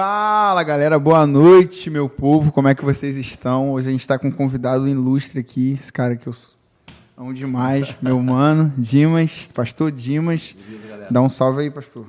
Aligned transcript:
Fala 0.00 0.62
galera, 0.62 0.96
boa 0.96 1.26
noite, 1.26 1.90
meu 1.90 2.08
povo, 2.08 2.52
como 2.52 2.68
é 2.68 2.74
que 2.76 2.84
vocês 2.84 3.16
estão? 3.16 3.72
Hoje 3.72 3.88
a 3.88 3.90
gente 3.90 4.02
está 4.02 4.16
com 4.16 4.28
um 4.28 4.30
convidado 4.30 4.86
ilustre 4.86 5.40
aqui, 5.40 5.72
esse 5.72 5.92
cara 5.92 6.14
que 6.14 6.28
eu 6.28 6.34
amo 7.16 7.34
demais, 7.34 7.96
meu 8.00 8.22
mano, 8.22 8.72
Dimas, 8.78 9.48
pastor 9.52 9.90
Dimas. 9.90 10.54
Dá 11.10 11.20
um 11.20 11.28
salve 11.28 11.62
aí, 11.62 11.70
pastor. 11.72 12.06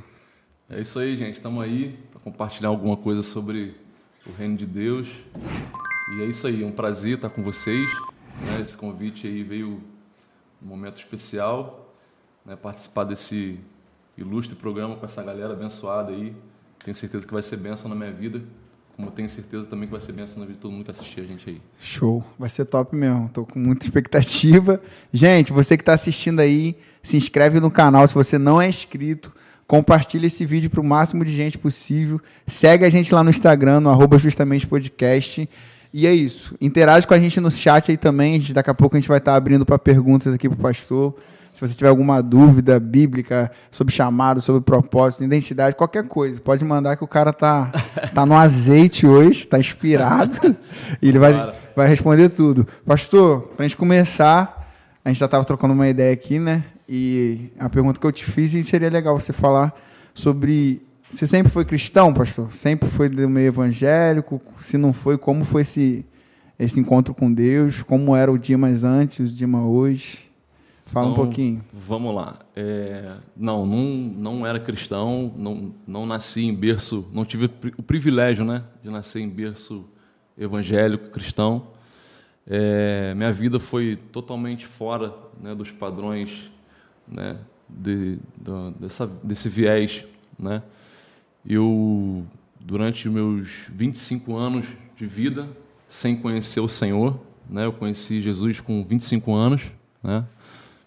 É 0.69 0.79
isso 0.79 0.99
aí, 0.99 1.15
gente, 1.15 1.33
estamos 1.33 1.63
aí 1.63 1.97
para 2.11 2.19
compartilhar 2.19 2.69
alguma 2.69 2.95
coisa 2.95 3.23
sobre 3.23 3.75
o 4.23 4.33
reino 4.37 4.55
de 4.55 4.67
Deus. 4.67 5.09
E 6.15 6.21
é 6.21 6.25
isso 6.25 6.45
aí, 6.45 6.61
é 6.61 6.67
um 6.67 6.71
prazer 6.71 7.15
estar 7.15 7.31
com 7.31 7.41
vocês. 7.41 7.89
Né? 8.39 8.61
Esse 8.61 8.77
convite 8.77 9.25
aí 9.25 9.41
veio 9.41 9.81
num 10.61 10.67
momento 10.69 10.99
especial, 10.99 11.91
né? 12.45 12.55
participar 12.55 13.05
desse 13.05 13.59
ilustre 14.15 14.55
programa 14.55 14.95
com 14.95 15.05
essa 15.07 15.23
galera 15.23 15.53
abençoada 15.53 16.11
aí. 16.11 16.35
Tenho 16.83 16.95
certeza 16.95 17.25
que 17.25 17.33
vai 17.33 17.43
ser 17.43 17.57
bênção 17.57 17.89
na 17.89 17.95
minha 17.95 18.11
vida, 18.11 18.41
como 18.95 19.11
tenho 19.11 19.29
certeza 19.29 19.65
também 19.65 19.87
que 19.87 19.91
vai 19.91 20.01
ser 20.01 20.11
bênção 20.11 20.39
na 20.39 20.45
vida 20.45 20.55
de 20.55 20.61
todo 20.61 20.71
mundo 20.71 20.85
que 20.85 20.91
assistir 20.91 21.21
a 21.21 21.23
gente 21.23 21.49
aí. 21.49 21.61
Show, 21.79 22.23
vai 22.37 22.49
ser 22.49 22.65
top 22.65 22.95
mesmo. 22.95 23.29
Tô 23.33 23.45
com 23.45 23.57
muita 23.57 23.85
expectativa. 23.85 24.81
Gente, 25.11 25.53
você 25.53 25.77
que 25.77 25.81
está 25.81 25.93
assistindo 25.93 26.39
aí, 26.39 26.75
se 27.01 27.15
inscreve 27.15 27.59
no 27.59 27.71
canal 27.71 28.07
se 28.07 28.13
você 28.13 28.37
não 28.37 28.61
é 28.61 28.67
inscrito. 28.67 29.31
Compartilha 29.65 30.27
esse 30.27 30.45
vídeo 30.45 30.69
para 30.69 30.81
o 30.81 30.83
máximo 30.83 31.23
de 31.23 31.31
gente 31.31 31.57
possível. 31.57 32.19
Segue 32.47 32.83
a 32.83 32.89
gente 32.89 33.13
lá 33.13 33.23
no 33.23 33.29
Instagram, 33.29 33.79
no 33.79 33.89
arroba 33.89 34.17
justamente 34.17 34.65
podcast. 34.65 35.47
E 35.93 36.05
é 36.05 36.13
isso. 36.13 36.55
Interage 36.59 37.07
com 37.07 37.13
a 37.13 37.19
gente 37.19 37.39
no 37.39 37.49
chat 37.49 37.91
aí 37.91 37.97
também. 37.97 38.39
Daqui 38.51 38.69
a 38.69 38.73
pouco 38.73 38.95
a 38.95 38.99
gente 38.99 39.07
vai 39.07 39.19
estar 39.19 39.35
abrindo 39.35 39.65
para 39.65 39.77
perguntas 39.79 40.33
aqui 40.33 40.49
para 40.49 40.57
o 40.57 40.61
pastor. 40.61 41.15
Se 41.59 41.67
você 41.67 41.73
tiver 41.73 41.89
alguma 41.89 42.23
dúvida 42.23 42.79
bíblica 42.79 43.51
sobre 43.69 43.93
chamado, 43.93 44.39
sobre 44.39 44.61
propósito, 44.61 45.25
identidade, 45.25 45.75
qualquer 45.75 46.07
coisa, 46.07 46.39
pode 46.39 46.63
mandar 46.63 46.95
que 46.95 47.03
o 47.03 47.07
cara 47.07 47.33
tá, 47.33 47.69
tá 48.15 48.25
no 48.25 48.33
azeite 48.33 49.05
hoje, 49.05 49.45
tá 49.45 49.59
inspirado, 49.59 50.55
e 51.01 51.09
ele 51.09 51.19
vai, 51.19 51.53
vai 51.75 51.85
responder 51.85 52.29
tudo. 52.29 52.65
Pastor, 52.85 53.41
para 53.57 53.65
a 53.65 53.67
gente 53.67 53.75
começar, 53.75 54.71
a 55.03 55.09
gente 55.09 55.19
já 55.19 55.25
estava 55.25 55.43
trocando 55.43 55.73
uma 55.73 55.89
ideia 55.89 56.13
aqui, 56.13 56.39
né? 56.39 56.63
E 56.87 57.51
a 57.59 57.67
pergunta 57.67 57.99
que 57.99 58.07
eu 58.07 58.11
te 58.13 58.23
fiz 58.23 58.53
seria 58.65 58.89
legal 58.89 59.19
você 59.19 59.33
falar 59.33 59.75
sobre. 60.13 60.81
Você 61.11 61.27
sempre 61.27 61.51
foi 61.51 61.65
cristão, 61.65 62.13
pastor? 62.13 62.53
Sempre 62.53 62.87
foi 62.87 63.09
do 63.09 63.29
meio 63.29 63.47
evangélico? 63.47 64.41
Se 64.61 64.77
não 64.77 64.93
foi, 64.93 65.17
como 65.17 65.43
foi 65.43 65.63
esse, 65.63 66.05
esse 66.57 66.79
encontro 66.79 67.13
com 67.13 67.29
Deus? 67.33 67.83
Como 67.83 68.15
era 68.15 68.31
o 68.31 68.37
dia 68.37 68.57
mais 68.57 68.85
antes, 68.85 69.29
o 69.29 69.33
dia 69.33 69.47
mais 69.47 69.65
hoje? 69.65 70.28
Fala 70.91 71.11
então, 71.11 71.23
um 71.23 71.25
pouquinho. 71.25 71.63
Vamos 71.71 72.15
lá. 72.15 72.39
É, 72.55 73.15
não, 73.37 73.65
não, 73.65 73.85
não 73.85 74.47
era 74.47 74.59
cristão, 74.59 75.31
não, 75.37 75.71
não 75.85 76.05
nasci 76.05 76.45
em 76.45 76.55
berço, 76.55 77.07
não 77.11 77.23
tive 77.23 77.45
o 77.77 77.83
privilégio 77.83 78.43
né, 78.43 78.63
de 78.83 78.89
nascer 78.89 79.19
em 79.19 79.29
berço 79.29 79.85
evangélico, 80.37 81.09
cristão. 81.09 81.67
É, 82.47 83.13
minha 83.13 83.31
vida 83.31 83.59
foi 83.59 83.99
totalmente 84.11 84.65
fora 84.65 85.13
né, 85.39 85.53
dos 85.53 85.71
padrões 85.71 86.49
né, 87.07 87.37
de, 87.69 88.15
de, 88.15 88.71
dessa, 88.79 89.05
desse 89.23 89.47
viés. 89.47 90.03
Né? 90.39 90.63
Eu, 91.47 92.25
durante 92.59 93.07
meus 93.07 93.65
25 93.69 94.35
anos 94.35 94.65
de 94.97 95.05
vida, 95.05 95.47
sem 95.87 96.15
conhecer 96.15 96.61
o 96.61 96.67
Senhor, 96.67 97.19
né, 97.47 97.65
eu 97.65 97.73
conheci 97.73 98.23
Jesus 98.23 98.59
com 98.59 98.83
25 98.83 99.33
anos, 99.35 99.71
né? 100.01 100.25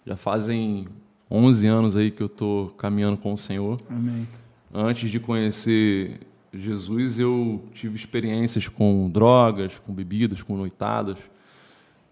Já 0.05 0.15
fazem 0.15 0.87
11 1.29 1.67
anos 1.67 1.95
aí 1.95 2.11
que 2.11 2.21
eu 2.21 2.27
estou 2.27 2.69
caminhando 2.69 3.17
com 3.17 3.33
o 3.33 3.37
Senhor. 3.37 3.79
Amém. 3.89 4.27
Antes 4.73 5.09
de 5.09 5.19
conhecer 5.19 6.19
Jesus, 6.53 7.17
eu 7.17 7.63
tive 7.73 7.95
experiências 7.95 8.67
com 8.67 9.09
drogas, 9.09 9.79
com 9.79 9.93
bebidas, 9.93 10.43
com 10.43 10.55
noitadas. 10.55 11.17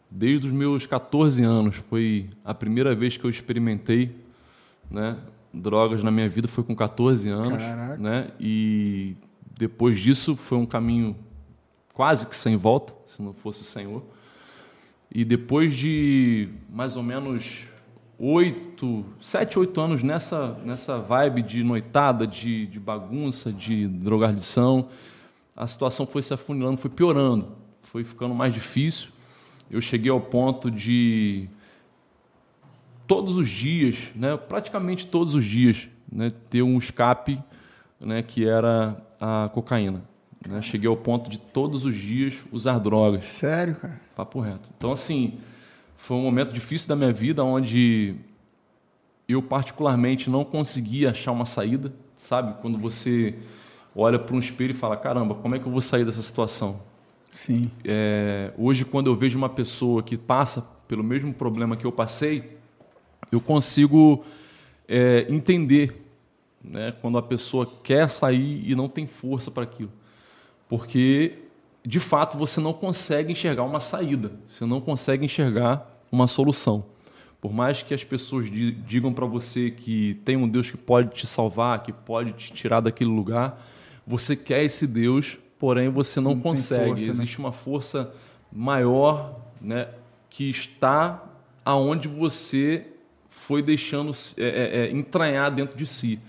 Desde 0.09 0.47
os 0.47 0.53
meus 0.53 0.85
14 0.85 1.43
anos 1.43 1.75
foi 1.75 2.29
a 2.43 2.53
primeira 2.53 2.95
vez 2.95 3.17
que 3.17 3.23
eu 3.23 3.29
experimentei, 3.29 4.15
né, 4.89 5.17
drogas 5.53 6.03
na 6.03 6.11
minha 6.11 6.27
vida 6.27 6.47
foi 6.47 6.63
com 6.63 6.75
14 6.75 7.29
anos, 7.29 7.61
Caraca. 7.61 7.97
né? 7.97 8.31
E 8.39 9.15
depois 9.57 9.99
disso 9.99 10.35
foi 10.35 10.57
um 10.57 10.65
caminho 10.65 11.15
quase 11.93 12.27
que 12.27 12.35
sem 12.35 12.57
volta, 12.57 12.93
se 13.07 13.21
não 13.21 13.33
fosse 13.33 13.61
o 13.61 13.65
Senhor. 13.65 14.03
E 15.13 15.23
depois 15.23 15.75
de 15.75 16.49
mais 16.69 16.95
ou 16.95 17.03
menos 17.03 17.67
oito, 18.23 19.03
sete, 19.19 19.57
oito 19.57 19.81
anos 19.81 20.03
nessa, 20.03 20.55
nessa 20.63 20.99
vibe 20.99 21.41
de 21.41 21.63
noitada, 21.63 22.27
de, 22.27 22.67
de 22.67 22.79
bagunça, 22.79 23.51
de 23.51 23.87
drogardição. 23.87 24.89
A 25.55 25.65
situação 25.65 26.05
foi 26.05 26.21
se 26.21 26.31
afunilando, 26.31 26.77
foi 26.77 26.91
piorando, 26.91 27.47
foi 27.81 28.03
ficando 28.03 28.35
mais 28.35 28.53
difícil. 28.53 29.09
Eu 29.71 29.81
cheguei 29.81 30.11
ao 30.11 30.21
ponto 30.21 30.69
de 30.69 31.49
todos 33.07 33.37
os 33.37 33.49
dias, 33.49 34.11
né, 34.15 34.37
praticamente 34.37 35.07
todos 35.07 35.33
os 35.33 35.43
dias, 35.43 35.89
né, 36.11 36.31
ter 36.49 36.61
um 36.61 36.77
escape 36.77 37.41
né, 37.99 38.21
que 38.21 38.47
era 38.47 39.01
a 39.19 39.49
cocaína. 39.51 40.03
Né? 40.47 40.61
Cheguei 40.61 40.87
ao 40.87 40.97
ponto 40.97 41.27
de 41.27 41.39
todos 41.39 41.85
os 41.85 41.95
dias 41.95 42.35
usar 42.51 42.77
drogas. 42.77 43.25
Sério, 43.25 43.75
cara? 43.75 43.99
Papo 44.15 44.39
reto. 44.39 44.69
Então, 44.77 44.91
assim, 44.91 45.39
foi 46.01 46.17
um 46.17 46.21
momento 46.23 46.51
difícil 46.51 46.87
da 46.87 46.95
minha 46.95 47.13
vida 47.13 47.43
onde 47.43 48.15
eu 49.29 49.39
particularmente 49.39 50.31
não 50.31 50.43
conseguia 50.43 51.11
achar 51.11 51.31
uma 51.31 51.45
saída, 51.45 51.93
sabe? 52.15 52.59
Quando 52.59 52.75
você 52.79 53.35
olha 53.95 54.17
para 54.17 54.35
um 54.35 54.39
espelho 54.39 54.71
e 54.71 54.73
fala, 54.73 54.97
caramba, 54.97 55.35
como 55.35 55.53
é 55.53 55.59
que 55.59 55.65
eu 55.67 55.71
vou 55.71 55.79
sair 55.79 56.03
dessa 56.03 56.23
situação? 56.23 56.81
Sim. 57.31 57.69
É, 57.85 58.51
hoje, 58.57 58.83
quando 58.83 59.11
eu 59.11 59.15
vejo 59.15 59.37
uma 59.37 59.47
pessoa 59.47 60.01
que 60.01 60.17
passa 60.17 60.67
pelo 60.87 61.03
mesmo 61.03 61.31
problema 61.35 61.77
que 61.77 61.85
eu 61.85 61.91
passei, 61.91 62.57
eu 63.31 63.39
consigo 63.39 64.25
é, 64.87 65.27
entender 65.29 66.03
né, 66.63 66.95
quando 66.99 67.19
a 67.19 67.21
pessoa 67.21 67.71
quer 67.83 68.09
sair 68.09 68.67
e 68.67 68.73
não 68.73 68.89
tem 68.89 69.05
força 69.05 69.51
para 69.51 69.63
aquilo. 69.63 69.91
Porque, 70.67 71.37
de 71.85 71.99
fato, 71.99 72.39
você 72.39 72.59
não 72.59 72.73
consegue 72.73 73.31
enxergar 73.31 73.63
uma 73.63 73.79
saída, 73.79 74.31
você 74.49 74.65
não 74.65 74.81
consegue 74.81 75.23
enxergar 75.23 75.90
uma 76.11 76.27
solução. 76.27 76.85
Por 77.39 77.51
mais 77.51 77.81
que 77.81 77.93
as 77.93 78.03
pessoas 78.03 78.49
digam 78.85 79.11
para 79.11 79.25
você 79.25 79.71
que 79.71 80.19
tem 80.23 80.37
um 80.37 80.47
Deus 80.47 80.69
que 80.69 80.77
pode 80.77 81.09
te 81.15 81.25
salvar, 81.25 81.81
que 81.81 81.91
pode 81.91 82.33
te 82.33 82.53
tirar 82.53 82.81
daquele 82.81 83.09
lugar, 83.09 83.59
você 84.05 84.35
quer 84.35 84.63
esse 84.63 84.85
Deus, 84.85 85.39
porém 85.57 85.89
você 85.89 86.19
não, 86.19 86.35
não 86.35 86.41
consegue. 86.41 86.89
Força, 86.89 87.05
né? 87.05 87.09
Existe 87.11 87.39
né? 87.39 87.45
uma 87.45 87.51
força 87.51 88.13
maior, 88.51 89.39
né, 89.59 89.87
que 90.29 90.49
está 90.49 91.23
aonde 91.63 92.07
você 92.07 92.85
foi 93.29 93.61
deixando 93.61 94.11
é, 94.37 94.43
é, 94.43 94.77
é, 94.79 94.91
entranhar 94.91 95.49
dentro 95.51 95.77
de 95.77 95.85
si. 95.85 96.19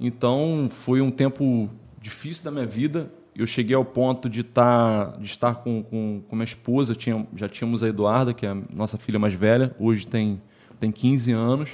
Então 0.00 0.70
foi 0.70 1.00
um 1.00 1.10
tempo 1.10 1.68
difícil 2.00 2.44
da 2.44 2.50
minha 2.50 2.66
vida 2.66 3.12
eu 3.38 3.46
cheguei 3.46 3.76
ao 3.76 3.84
ponto 3.84 4.28
de, 4.28 4.42
tá, 4.42 5.14
de 5.20 5.26
estar 5.26 5.54
com, 5.54 5.80
com, 5.84 6.20
com 6.28 6.34
minha 6.34 6.44
esposa, 6.44 6.92
tinha, 6.92 7.24
já 7.36 7.48
tínhamos 7.48 7.84
a 7.84 7.88
Eduarda, 7.88 8.34
que 8.34 8.44
é 8.44 8.48
a 8.48 8.56
nossa 8.74 8.98
filha 8.98 9.16
mais 9.16 9.32
velha, 9.32 9.74
hoje 9.78 10.08
tem, 10.08 10.42
tem 10.80 10.90
15 10.90 11.30
anos. 11.30 11.70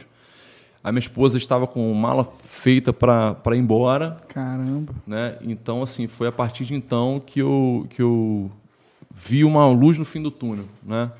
A 0.82 0.92
minha 0.92 1.00
esposa 1.00 1.38
estava 1.38 1.66
com 1.66 1.92
mala 1.94 2.30
feita 2.42 2.92
para 2.92 3.38
ir 3.52 3.58
embora. 3.58 4.22
Caramba. 4.28 4.92
Né? 5.06 5.38
Então, 5.40 5.82
assim, 5.82 6.06
foi 6.06 6.28
a 6.28 6.32
partir 6.32 6.66
de 6.66 6.74
então 6.74 7.22
que 7.24 7.40
eu, 7.40 7.86
que 7.88 8.02
eu 8.02 8.52
vi 9.10 9.42
uma 9.42 9.66
luz 9.66 9.96
no 9.96 10.04
fim 10.04 10.20
do 10.20 10.30
túnel. 10.30 10.66
Né? 10.82 11.10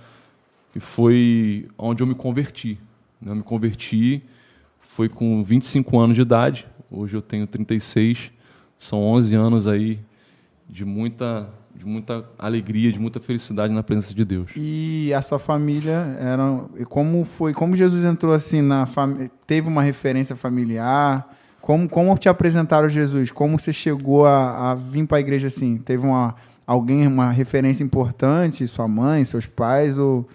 E 0.77 0.81
foi 0.81 1.67
onde 1.79 2.03
eu 2.03 2.07
me 2.07 2.15
converti. 2.15 2.79
Né? 3.19 3.33
Eu 3.33 3.37
me 3.37 3.43
converti, 3.43 4.23
foi 4.79 5.09
com 5.09 5.43
25 5.43 5.99
anos 5.99 6.17
de 6.17 6.21
idade, 6.21 6.67
hoje 6.91 7.17
eu 7.17 7.23
tenho 7.23 7.47
36, 7.47 8.31
são 8.77 9.03
11 9.03 9.35
anos 9.35 9.67
aí 9.67 9.99
de 10.69 10.85
muita, 10.85 11.49
de 11.75 11.85
muita 11.85 12.25
alegria, 12.39 12.93
de 12.93 12.99
muita 12.99 13.21
felicidade 13.21 13.73
na 13.73 13.83
presença 13.83 14.15
de 14.15 14.25
Deus. 14.25 14.51
E 14.57 15.13
a 15.15 15.23
sua 15.23 15.39
família 15.39 16.17
era, 16.19 16.65
como 16.89 17.25
foi, 17.25 17.53
como 17.53 17.77
Jesus 17.77 18.05
entrou 18.05 18.33
assim 18.33 18.63
na 18.63 18.87
família, 18.87 19.31
teve 19.47 19.69
uma 19.69 19.83
referência 19.83 20.37
familiar? 20.37 21.29
Como, 21.61 21.89
como 21.89 22.17
te 22.19 22.29
apresentaram 22.29 22.89
Jesus? 22.89 23.31
Como 23.31 23.59
você 23.59 23.73
chegou 23.73 24.27
a, 24.27 24.73
a 24.73 24.75
vir 24.75 25.07
para 25.07 25.17
a 25.17 25.21
igreja 25.21 25.47
assim? 25.47 25.77
Teve 25.79 26.07
uma 26.07 26.35
alguém 26.67 27.07
uma 27.07 27.31
referência 27.31 27.85
importante, 27.85 28.67
sua 28.67 28.89
mãe, 28.89 29.25
seus 29.25 29.47
pais 29.47 29.99
ou 29.99 30.27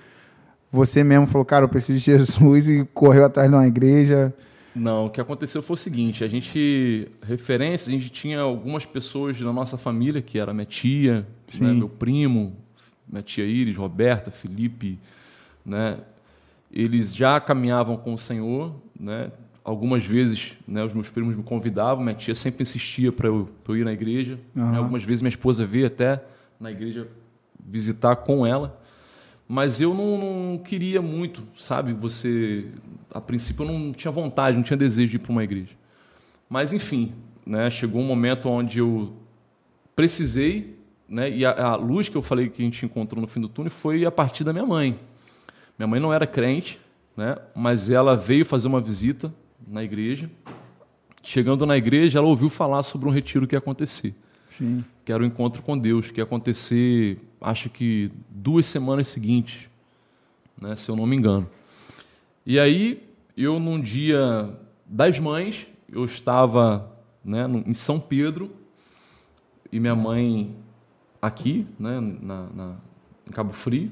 você 0.72 1.04
mesmo 1.04 1.26
falou, 1.28 1.44
cara, 1.44 1.66
eu 1.66 1.70
preciso 1.70 1.98
de 1.98 2.06
Jesus 2.18 2.70
e 2.70 2.88
correu 2.94 3.26
atrás 3.26 3.50
de 3.50 3.56
uma 3.56 3.68
igreja? 3.68 4.34
Não, 4.76 5.08
o 5.08 5.10
que 5.10 5.20
aconteceu 5.20 5.62
foi 5.62 5.74
o 5.74 5.78
seguinte: 5.78 6.24
a 6.24 6.28
gente, 6.28 7.08
referências, 7.22 7.90
a 7.90 7.92
gente 7.92 8.12
tinha 8.12 8.40
algumas 8.40 8.86
pessoas 8.86 9.40
da 9.40 9.52
nossa 9.52 9.78
família, 9.78 10.22
que 10.22 10.38
era 10.38 10.54
minha 10.54 10.66
tia, 10.66 11.28
né, 11.60 11.74
meu 11.74 11.90
primo, 11.90 12.56
minha 13.08 13.24
tia 13.24 13.46
Iris, 13.46 13.76
Roberta, 13.76 14.32
Felipe, 14.32 15.00
né? 15.66 16.00
Eles 16.72 17.16
já 17.16 17.40
caminhavam 17.40 17.98
com 17.98 18.14
o 18.14 18.18
Senhor, 18.18 18.76
né? 19.00 19.32
algumas 19.70 20.04
vezes, 20.04 20.54
né, 20.68 20.84
os 20.84 20.94
meus 20.94 21.10
primos 21.10 21.36
me 21.36 21.44
convidavam, 21.44 22.04
minha 22.04 22.16
tia 22.16 22.34
sempre 22.34 22.64
insistia 22.64 23.12
para 23.12 23.28
eu, 23.28 23.48
eu, 23.68 23.78
ir 23.78 23.86
na 23.86 23.94
igreja. 23.94 24.40
Uhum. 24.56 24.72
Né, 24.72 24.78
algumas 24.78 25.04
vezes 25.04 25.22
minha 25.22 25.30
esposa 25.30 25.66
veio 25.66 25.86
até 25.86 26.24
na 26.60 26.72
igreja 26.72 27.08
visitar 27.64 28.16
com 28.16 28.46
ela. 28.46 28.79
Mas 29.52 29.82
eu 29.82 29.96
não, 29.96 30.18
não, 30.20 30.58
queria 30.60 31.02
muito, 31.02 31.44
sabe? 31.58 31.92
Você, 31.94 32.68
a 33.12 33.20
princípio, 33.20 33.66
eu 33.66 33.72
não 33.72 33.92
tinha 33.92 34.12
vontade, 34.12 34.56
não 34.56 34.62
tinha 34.62 34.78
desejo 34.78 35.10
de 35.10 35.16
ir 35.16 35.20
para 35.20 35.32
uma 35.32 35.44
igreja. 35.44 35.72
Mas, 36.48 36.72
enfim, 36.72 37.14
né, 37.44 37.68
chegou 37.72 38.00
um 38.00 38.06
momento 38.06 38.48
onde 38.48 38.78
eu 38.78 39.12
precisei, 39.96 40.78
né, 41.08 41.32
e 41.32 41.44
a, 41.44 41.52
a 41.52 41.76
luz 41.76 42.08
que 42.08 42.16
eu 42.16 42.22
falei 42.22 42.48
que 42.48 42.62
a 42.62 42.66
gente 42.66 42.86
encontrou 42.86 43.20
no 43.20 43.28
fim 43.28 43.42
do 43.42 43.50
túnel 43.50 43.72
foi 43.72 44.06
a 44.06 44.12
partir 44.12 44.44
da 44.44 44.54
minha 44.54 44.68
mãe. 44.68 45.00
Minha 45.80 45.88
mãe 45.88 46.00
não 46.00 46.14
era 46.14 46.28
crente, 46.28 46.80
né, 47.18 47.36
mas 47.56 47.90
ela 47.90 48.16
veio 48.16 48.46
fazer 48.46 48.68
uma 48.68 48.80
visita 48.80 49.34
na 49.68 49.84
igreja. 49.84 50.30
Chegando 51.24 51.66
na 51.66 51.76
igreja, 51.76 52.20
ela 52.20 52.28
ouviu 52.28 52.50
falar 52.50 52.84
sobre 52.84 53.10
um 53.10 53.12
retiro 53.12 53.48
que 53.48 53.56
ia 53.56 53.60
acontecer. 53.60 54.14
Sim. 54.50 54.84
Que 55.06 55.14
era 55.14 55.24
o 55.24 55.26
encontro 55.26 55.64
com 55.64 55.78
Deus, 55.78 56.12
que 56.12 56.20
ia 56.20 56.24
acontecer, 56.24 57.20
acho 57.40 57.70
que 57.70 58.12
duas 58.30 58.66
semanas 58.66 59.08
seguintes, 59.08 59.70
né, 60.60 60.76
se 60.76 60.90
eu 60.90 60.96
não 60.96 61.06
me 61.06 61.16
engano. 61.16 61.50
E 62.46 62.60
aí, 62.60 63.08
eu 63.38 63.60
num 63.60 63.80
dia 63.80 64.50
das 64.86 65.20
mães, 65.20 65.66
eu 65.92 66.04
estava 66.04 66.92
né, 67.24 67.46
em 67.66 67.74
São 67.74 68.00
Pedro 68.00 68.52
e 69.72 69.80
minha 69.80 69.96
mãe 69.96 70.56
aqui, 71.22 71.66
né, 71.80 72.00
na, 72.00 72.48
na, 72.54 72.76
em 73.28 73.32
Cabo 73.32 73.54
Frio. 73.54 73.92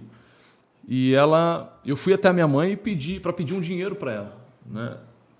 E 0.88 1.14
ela, 1.14 1.80
eu 1.86 1.96
fui 1.96 2.14
até 2.14 2.30
a 2.30 2.34
minha 2.34 2.48
mãe 2.48 2.72
e 2.72 2.78
pedi 2.78 3.20
para 3.20 3.32
pedir 3.34 3.54
um 3.54 3.62
dinheiro 3.62 3.96
para 3.96 4.14
ela, 4.14 4.38
né? 4.66 4.98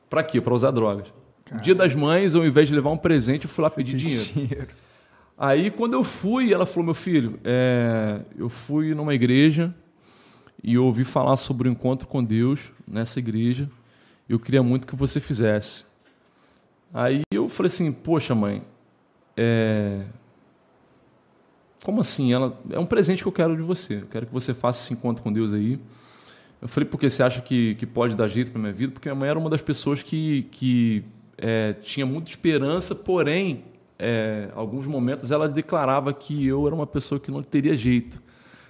Para 0.10 0.22
quê? 0.22 0.42
Para 0.42 0.54
usar 0.54 0.72
drogas. 0.72 1.08
Caramba. 1.46 1.64
Dia 1.64 1.76
das 1.76 1.96
Mães, 1.96 2.36
ao 2.36 2.46
invés 2.46 2.68
de 2.68 2.76
levar 2.76 2.90
um 2.92 2.98
presente, 2.98 3.46
eu 3.46 3.50
fui 3.50 3.64
lá 3.64 3.70
Você 3.70 3.76
pedir 3.78 3.96
dinheiro. 3.96 4.24
dinheiro. 4.26 4.68
Aí, 5.38 5.70
quando 5.70 5.94
eu 5.94 6.04
fui, 6.04 6.52
ela 6.52 6.66
falou: 6.66 6.86
Meu 6.86 6.96
filho, 6.96 7.40
é, 7.44 8.22
eu 8.36 8.50
fui 8.50 8.96
numa 8.96 9.14
igreja 9.14 9.74
e 10.64 10.78
ouvi 10.80 11.04
falar 11.04 11.38
sobre 11.38 11.70
o 11.70 11.72
encontro 11.72 12.08
com 12.08 12.24
Deus 12.24 12.72
nessa 12.88 13.20
igreja. 13.20 13.70
Eu 14.28 14.40
queria 14.40 14.64
muito 14.64 14.88
que 14.88 14.96
você 14.96 15.20
fizesse. 15.20 15.86
Aí 16.92 17.22
eu 17.32 17.48
falei 17.48 17.68
assim: 17.68 17.92
Poxa, 17.92 18.34
mãe, 18.34 18.64
é... 19.36 20.06
como 21.84 22.02
assim? 22.02 22.34
Ela 22.34 22.60
é 22.72 22.80
um 22.80 22.86
presente 22.88 23.22
que 23.22 23.28
eu 23.28 23.32
quero 23.32 23.56
de 23.56 23.62
você. 23.62 23.98
Eu 23.98 24.08
quero 24.08 24.26
que 24.26 24.34
você 24.34 24.56
faça 24.56 24.84
esse 24.84 24.94
encontro 24.94 25.22
com 25.22 25.32
Deus 25.32 25.54
aí. 25.54 25.80
Eu 26.60 26.68
falei: 26.68 26.90
Porque 26.90 27.12
você 27.12 27.22
acha 27.22 27.42
que, 27.42 27.76
que 27.76 27.86
pode 27.86 28.16
dar 28.16 28.28
jeito 28.28 28.50
para 28.50 28.60
minha 28.60 28.74
vida? 28.74 28.92
Porque 28.92 29.08
minha 29.08 29.20
mãe 29.20 29.30
era 29.30 29.38
uma 29.38 29.52
das 29.52 29.62
pessoas 29.62 30.02
que, 30.02 30.48
que 30.50 31.04
é, 31.38 31.74
tinha 31.74 32.08
muita 32.08 32.32
esperança, 32.32 32.96
porém 32.96 33.64
é, 34.00 34.50
alguns 34.54 34.86
momentos 34.86 35.32
ela 35.32 35.50
declarava 35.50 36.14
que 36.14 36.46
eu 36.46 36.66
era 36.68 36.76
uma 36.76 36.86
pessoa 36.86 37.20
que 37.20 37.32
não 37.32 37.42
teria 37.42 37.76
jeito. 37.76 38.22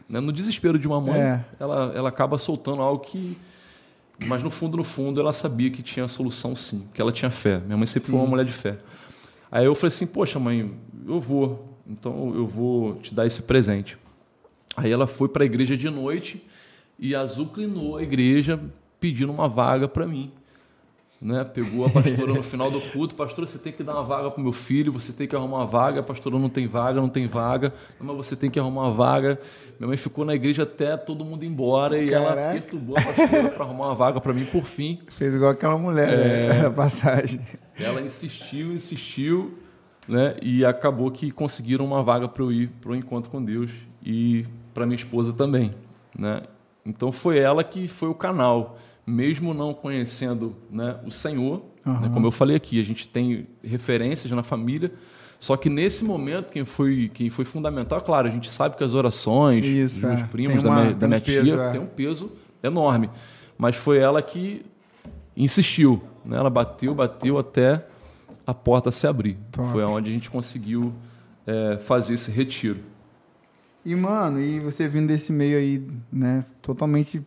Né? 0.07 0.19
No 0.19 0.31
desespero 0.31 0.79
de 0.79 0.87
uma 0.87 1.01
mãe, 1.01 1.19
é. 1.19 1.45
ela, 1.59 1.91
ela 1.93 2.09
acaba 2.09 2.37
soltando 2.37 2.81
algo 2.81 3.03
que. 3.03 3.37
Mas 4.19 4.41
no 4.41 4.49
fundo, 4.49 4.77
no 4.77 4.83
fundo, 4.83 5.19
ela 5.19 5.31
sabia 5.31 5.69
que 5.69 5.83
tinha 5.83 6.07
solução 6.07 6.55
sim, 6.55 6.89
que 6.93 6.99
ela 6.99 7.11
tinha 7.11 7.29
fé. 7.29 7.59
Minha 7.59 7.77
mãe 7.77 7.85
sempre 7.85 8.07
sim. 8.07 8.11
foi 8.13 8.19
uma 8.19 8.27
mulher 8.27 8.45
de 8.45 8.51
fé. 8.51 8.77
Aí 9.51 9.65
eu 9.65 9.75
falei 9.75 9.89
assim: 9.89 10.07
Poxa, 10.07 10.39
mãe, 10.39 10.73
eu 11.05 11.19
vou, 11.19 11.77
então 11.85 12.33
eu 12.33 12.47
vou 12.47 12.95
te 12.95 13.13
dar 13.13 13.25
esse 13.25 13.43
presente. 13.43 13.97
Aí 14.75 14.91
ela 14.91 15.07
foi 15.07 15.27
para 15.27 15.43
a 15.43 15.45
igreja 15.45 15.75
de 15.75 15.89
noite 15.89 16.43
e 16.97 17.13
azucrinou 17.13 17.97
a 17.97 18.03
igreja 18.03 18.59
pedindo 18.99 19.31
uma 19.31 19.47
vaga 19.47 19.87
para 19.87 20.07
mim 20.07 20.31
né? 21.21 21.43
Pegou 21.43 21.85
a 21.85 21.89
pastora 21.89 22.33
no 22.33 22.43
final 22.43 22.69
do 22.69 22.79
culto, 22.79 23.15
pastora, 23.15 23.47
você 23.47 23.57
tem 23.57 23.73
que 23.73 23.83
dar 23.83 23.93
uma 23.93 24.03
vaga 24.03 24.29
para 24.29 24.39
o 24.39 24.43
meu 24.43 24.51
filho, 24.51 24.91
você 24.91 25.11
tem 25.11 25.27
que 25.27 25.35
arrumar 25.35 25.57
uma 25.57 25.65
vaga, 25.65 25.99
a 26.01 26.03
pastora 26.03 26.37
não 26.37 26.49
tem 26.49 26.67
vaga, 26.67 27.01
não 27.01 27.09
tem 27.09 27.27
vaga, 27.27 27.73
mas 27.99 28.15
você 28.15 28.35
tem 28.35 28.49
que 28.49 28.59
arrumar 28.59 28.83
uma 28.83 28.93
vaga. 28.93 29.39
Minha 29.79 29.87
mãe 29.87 29.97
ficou 29.97 30.23
na 30.23 30.35
igreja 30.35 30.63
até 30.63 30.95
todo 30.95 31.25
mundo 31.25 31.43
ir 31.43 31.47
embora 31.47 31.99
e 31.99 32.09
Caraca. 32.09 32.41
ela 32.41 32.53
perturbou 32.53 32.97
a 32.97 33.01
pastora 33.01 33.49
para 33.49 33.65
arrumar 33.65 33.87
uma 33.87 33.95
vaga 33.95 34.21
para 34.21 34.33
mim 34.33 34.45
por 34.45 34.63
fim. 34.63 34.99
Fez 35.09 35.35
igual 35.35 35.51
aquela 35.51 35.77
mulher, 35.77 36.07
né? 36.07 36.45
é, 36.45 36.61
né? 36.63 36.69
passagem. 36.69 37.41
Ela 37.79 38.01
insistiu, 38.01 38.73
insistiu, 38.73 39.57
né? 40.07 40.35
E 40.41 40.63
acabou 40.63 41.09
que 41.11 41.31
conseguiram 41.31 41.85
uma 41.85 42.03
vaga 42.03 42.27
para 42.27 42.43
eu 42.43 42.51
ir 42.51 42.69
para 42.81 42.91
o 42.91 42.95
encontro 42.95 43.29
com 43.29 43.43
Deus 43.43 43.71
e 44.03 44.45
para 44.73 44.85
minha 44.85 44.95
esposa 44.95 45.33
também, 45.33 45.73
né? 46.17 46.43
Então 46.85 47.11
foi 47.11 47.37
ela 47.37 47.63
que 47.63 47.87
foi 47.87 48.07
o 48.07 48.15
canal 48.15 48.77
mesmo 49.07 49.53
não 49.53 49.73
conhecendo 49.73 50.53
né, 50.69 50.99
o 51.05 51.11
Senhor, 51.11 51.63
uhum. 51.85 52.01
né, 52.01 52.09
como 52.13 52.27
eu 52.27 52.31
falei 52.31 52.57
aqui, 52.57 52.79
a 52.81 52.83
gente 52.83 53.07
tem 53.07 53.47
referências 53.63 54.29
na 54.33 54.43
família, 54.43 54.91
só 55.39 55.55
que 55.55 55.69
nesse 55.69 56.03
momento, 56.03 56.51
quem 56.51 56.65
foi, 56.65 57.09
quem 57.13 57.29
foi 57.29 57.45
fundamental, 57.45 58.01
claro, 58.01 58.27
a 58.27 58.31
gente 58.31 58.51
sabe 58.51 58.75
que 58.75 58.83
as 58.83 58.93
orações 58.93 59.65
Isso, 59.65 60.01
dos 60.01 60.09
meus 60.09 60.21
é. 60.21 60.25
primos, 60.25 60.63
uma, 60.63 60.75
da 60.75 60.81
minha, 60.81 60.93
da 60.93 61.07
minha 61.07 61.19
um 61.19 61.23
tia, 61.23 61.41
peso, 61.41 61.59
é. 61.59 61.71
tem 61.71 61.81
um 61.81 61.85
peso 61.85 62.31
enorme. 62.61 63.09
Mas 63.57 63.75
foi 63.75 63.99
ela 63.99 64.21
que 64.21 64.65
insistiu. 65.35 66.01
Né? 66.25 66.37
Ela 66.37 66.49
bateu, 66.49 66.93
bateu 66.93 67.37
até 67.37 67.85
a 68.45 68.53
porta 68.53 68.91
se 68.91 69.07
abrir. 69.07 69.37
Top. 69.51 69.69
Foi 69.71 69.83
onde 69.83 70.09
a 70.09 70.13
gente 70.13 70.29
conseguiu 70.29 70.93
é, 71.45 71.77
fazer 71.77 72.15
esse 72.15 72.31
retiro. 72.31 72.79
E, 73.85 73.95
mano, 73.95 74.39
e 74.41 74.59
você 74.59 74.87
vindo 74.87 75.07
desse 75.07 75.31
meio 75.31 75.57
aí, 75.57 75.87
né, 76.11 76.43
totalmente 76.61 77.21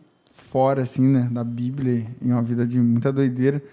fora, 0.51 0.81
assim, 0.81 1.07
né, 1.07 1.29
da 1.31 1.45
Bíblia, 1.45 2.05
em 2.21 2.31
uma 2.31 2.41
vida 2.41 2.67
de 2.67 2.77
muita 2.77 3.11
doideira. 3.11 3.63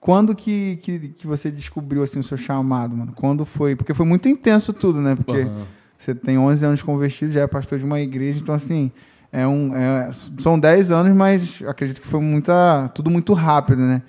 Quando 0.00 0.34
que, 0.34 0.78
que, 0.82 1.08
que 1.10 1.26
você 1.26 1.50
descobriu, 1.50 2.02
assim, 2.02 2.18
o 2.18 2.24
seu 2.24 2.36
chamado, 2.36 2.94
mano? 2.96 3.12
Quando 3.14 3.44
foi? 3.44 3.76
Porque 3.76 3.94
foi 3.94 4.04
muito 4.04 4.28
intenso 4.28 4.72
tudo, 4.72 5.00
né? 5.00 5.14
Porque 5.14 5.44
uhum. 5.44 5.62
você 5.96 6.14
tem 6.14 6.36
11 6.36 6.66
anos 6.66 6.82
convertido, 6.82 7.32
já 7.32 7.42
é 7.42 7.46
pastor 7.46 7.78
de 7.78 7.84
uma 7.84 8.00
igreja, 8.00 8.40
então, 8.40 8.54
assim, 8.54 8.90
é 9.32 9.46
um, 9.46 9.74
é, 9.74 10.10
são 10.38 10.58
10 10.58 10.90
anos, 10.90 11.16
mas 11.16 11.62
acredito 11.66 12.02
que 12.02 12.06
foi 12.06 12.20
muita, 12.20 12.88
tudo 12.94 13.08
muito 13.08 13.32
rápido, 13.32 13.82
né? 13.82 14.02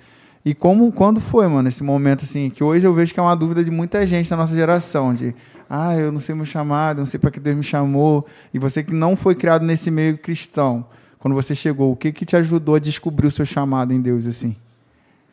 E 0.43 0.53
como, 0.53 0.91
quando 0.91 1.21
foi, 1.21 1.47
mano, 1.47 1.67
esse 1.67 1.83
momento, 1.83 2.25
assim, 2.25 2.49
que 2.49 2.63
hoje 2.63 2.85
eu 2.85 2.93
vejo 2.93 3.13
que 3.13 3.19
é 3.19 3.23
uma 3.23 3.35
dúvida 3.35 3.63
de 3.63 3.71
muita 3.71 4.05
gente 4.05 4.29
da 4.29 4.35
nossa 4.35 4.53
geração, 4.53 5.13
de, 5.13 5.33
ah, 5.69 5.95
eu 5.95 6.11
não 6.11 6.19
sei 6.19 6.33
meu 6.33 6.45
chamado, 6.45 6.97
não 6.97 7.05
sei 7.05 7.19
para 7.19 7.31
que 7.31 7.39
Deus 7.39 7.55
me 7.55 7.63
chamou, 7.63 8.25
e 8.53 8.59
você 8.59 8.83
que 8.83 8.93
não 8.93 9.15
foi 9.15 9.35
criado 9.35 9.63
nesse 9.63 9.89
meio 9.89 10.17
cristão, 10.17 10.85
quando 11.25 11.33
você 11.33 11.55
chegou, 11.55 11.91
o 11.91 11.95
que, 11.95 12.11
que 12.11 12.23
te 12.23 12.35
ajudou 12.35 12.75
a 12.75 12.79
descobrir 12.79 13.25
o 13.25 13.31
seu 13.31 13.47
chamado 13.47 13.91
em 13.91 13.99
Deus 13.99 14.27
assim? 14.27 14.55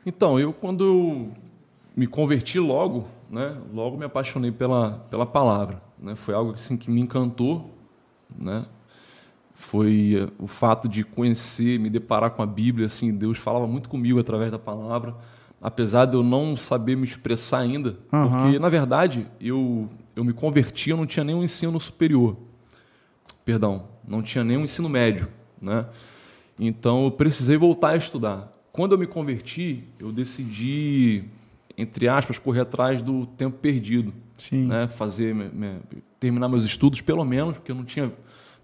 Então, 0.06 0.40
eu 0.40 0.50
quando 0.50 0.82
eu 0.82 1.32
me 1.94 2.06
converti 2.06 2.58
logo, 2.58 3.06
né, 3.30 3.58
logo 3.75 3.99
me 3.99 4.06
apaixonei 4.06 4.50
pela, 4.50 5.04
pela 5.11 5.26
palavra. 5.26 5.82
Né? 5.99 6.16
Foi 6.16 6.32
algo 6.32 6.52
assim, 6.52 6.78
que 6.78 6.90
me 6.90 6.99
encantou. 6.99 7.70
Né? 8.34 8.64
Foi 9.54 10.16
eh, 10.22 10.32
o 10.38 10.46
fato 10.46 10.88
de 10.88 11.04
conhecer, 11.04 11.78
me 11.78 11.90
deparar 11.90 12.30
com 12.30 12.42
a 12.42 12.46
Bíblia. 12.46 12.87
Assim, 12.87 13.14
Deus 13.14 13.37
falava 13.37 13.66
muito 13.66 13.90
comigo 13.90 14.18
através 14.18 14.50
da 14.50 14.58
palavra, 14.58 15.14
apesar 15.61 16.06
de 16.06 16.14
eu 16.14 16.22
não 16.22 16.56
saber 16.56 16.96
me 16.96 17.06
expressar 17.06 17.58
ainda. 17.58 17.99
Uhum. 18.11 18.30
Porque, 18.30 18.58
na 18.58 18.70
verdade, 18.70 19.26
eu, 19.38 19.90
eu 20.16 20.25
me 20.25 20.32
converti, 20.32 20.88
eu 20.88 20.96
não 20.96 21.04
tinha 21.04 21.22
nenhum 21.22 21.44
ensino 21.44 21.78
superior. 21.78 22.38
Perdão, 23.44 23.88
não 24.08 24.22
tinha 24.22 24.42
nenhum 24.42 24.64
ensino 24.64 24.88
médio. 24.88 25.28
Né? 25.62 25.87
Então 26.59 27.04
eu 27.04 27.11
precisei 27.11 27.57
voltar 27.57 27.90
a 27.90 27.97
estudar. 27.97 28.52
Quando 28.73 28.92
eu 28.92 28.99
me 28.99 29.07
converti, 29.07 29.85
eu 29.99 30.11
decidi, 30.11 31.25
entre 31.78 32.09
aspas, 32.09 32.38
correr 32.38 32.61
atrás 32.61 33.00
do 33.00 33.26
tempo 33.26 33.59
perdido. 33.59 34.12
Sim. 34.38 34.66
Né? 34.66 34.88
Fazer, 34.88 35.35
me, 35.35 35.49
me, 35.49 35.78
terminar 36.19 36.49
meus 36.49 36.64
estudos, 36.64 37.00
pelo 37.00 37.25
menos, 37.25 37.59
porque 37.59 37.71
eu 37.71 37.76
não 37.76 37.85
tinha 37.85 38.12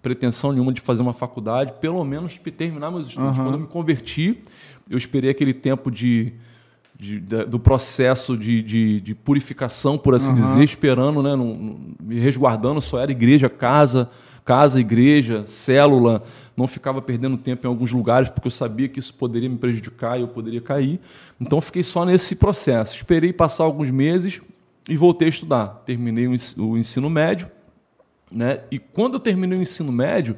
pretensão 0.03 0.53
nenhuma 0.53 0.73
de 0.73 0.81
fazer 0.81 1.03
uma 1.03 1.13
faculdade, 1.13 1.75
pelo 1.81 2.03
menos 2.05 2.39
terminar 2.57 2.91
meus 2.91 3.09
estudos. 3.09 3.37
Uhum. 3.37 3.45
Quando 3.45 3.55
eu 3.55 3.61
me 3.61 3.67
converti, 3.67 4.43
eu 4.89 4.97
esperei 4.97 5.31
aquele 5.31 5.53
tempo 5.53 5.91
de, 5.91 6.33
de, 6.99 7.21
de 7.21 7.45
do 7.45 7.59
processo 7.59 8.37
de, 8.37 8.63
de, 8.63 9.01
de, 9.01 9.15
purificação, 9.15 9.99
por 9.99 10.15
assim 10.15 10.29
uhum. 10.29 10.35
dizer, 10.35 10.65
esperando, 10.65 11.23
né, 11.23 11.35
no, 11.35 11.55
no, 11.55 11.81
me 12.03 12.19
resguardando, 12.19 12.81
só 12.81 13.01
era 13.01 13.11
igreja, 13.11 13.49
casa, 13.49 14.11
casa, 14.45 14.81
igreja, 14.81 15.45
célula, 15.47 16.23
não 16.59 16.67
ficava 16.67 17.01
perdendo 17.01 17.37
tempo 17.37 17.65
em 17.65 17.69
alguns 17.69 17.93
lugares 17.93 18.29
porque 18.29 18.49
eu 18.49 18.51
sabia 18.51 18.89
que 18.89 18.99
isso 18.99 19.15
poderia 19.15 19.49
me 19.49 19.57
prejudicar 19.57 20.19
e 20.19 20.23
eu 20.23 20.29
poderia 20.29 20.61
cair. 20.61 20.99
Então 21.41 21.61
fiquei 21.61 21.85
só 21.85 22.05
nesse 22.05 22.35
processo. 22.35 22.97
Esperei 22.97 23.33
passar 23.33 23.63
alguns 23.63 23.93
meses 23.93 24.41
e 24.89 24.97
voltei 24.97 25.29
a 25.29 25.31
estudar. 25.31 25.83
Terminei 25.87 26.27
o 26.27 26.77
ensino 26.77 27.09
médio, 27.09 27.49
né? 28.31 28.61
E 28.73 28.79
quando 28.81 29.15
eu 29.15 29.21
terminei 29.21 29.57
o 29.57 29.63
ensino 29.63 29.93
médio 29.93 30.37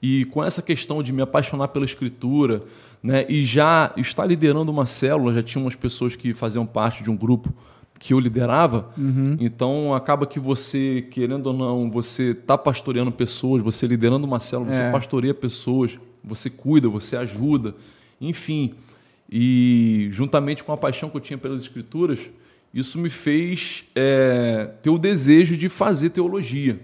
e 0.00 0.24
com 0.26 0.44
essa 0.44 0.62
questão 0.62 1.02
de 1.02 1.12
me 1.12 1.20
apaixonar 1.20 1.68
pela 1.68 1.84
escritura, 1.84 2.62
né, 3.02 3.26
e 3.28 3.44
já 3.44 3.92
estar 3.96 4.24
liderando 4.24 4.70
uma 4.70 4.86
célula, 4.86 5.32
já 5.32 5.42
tinha 5.42 5.62
umas 5.62 5.74
pessoas 5.74 6.14
que 6.14 6.32
faziam 6.32 6.64
parte 6.64 7.02
de 7.02 7.10
um 7.10 7.16
grupo 7.16 7.52
que 7.98 8.12
eu 8.12 8.20
liderava. 8.20 8.90
Uhum. 8.96 9.36
Então 9.40 9.94
acaba 9.94 10.26
que 10.26 10.38
você, 10.38 11.06
querendo 11.10 11.46
ou 11.46 11.52
não, 11.52 11.90
você 11.90 12.30
está 12.30 12.56
pastoreando 12.56 13.10
pessoas, 13.10 13.62
você 13.62 13.86
liderando 13.86 14.26
uma 14.26 14.40
célula, 14.40 14.72
você 14.72 14.82
é. 14.82 14.90
pastoreia 14.90 15.34
pessoas, 15.34 15.98
você 16.22 16.50
cuida, 16.50 16.88
você 16.88 17.16
ajuda, 17.16 17.74
enfim. 18.20 18.74
E 19.30 20.08
juntamente 20.12 20.62
com 20.62 20.72
a 20.72 20.76
paixão 20.76 21.10
que 21.10 21.16
eu 21.16 21.20
tinha 21.20 21.38
pelas 21.38 21.62
escrituras, 21.62 22.18
isso 22.72 22.98
me 22.98 23.10
fez 23.10 23.84
é, 23.94 24.70
ter 24.82 24.90
o 24.90 24.98
desejo 24.98 25.56
de 25.56 25.68
fazer 25.68 26.10
teologia. 26.10 26.78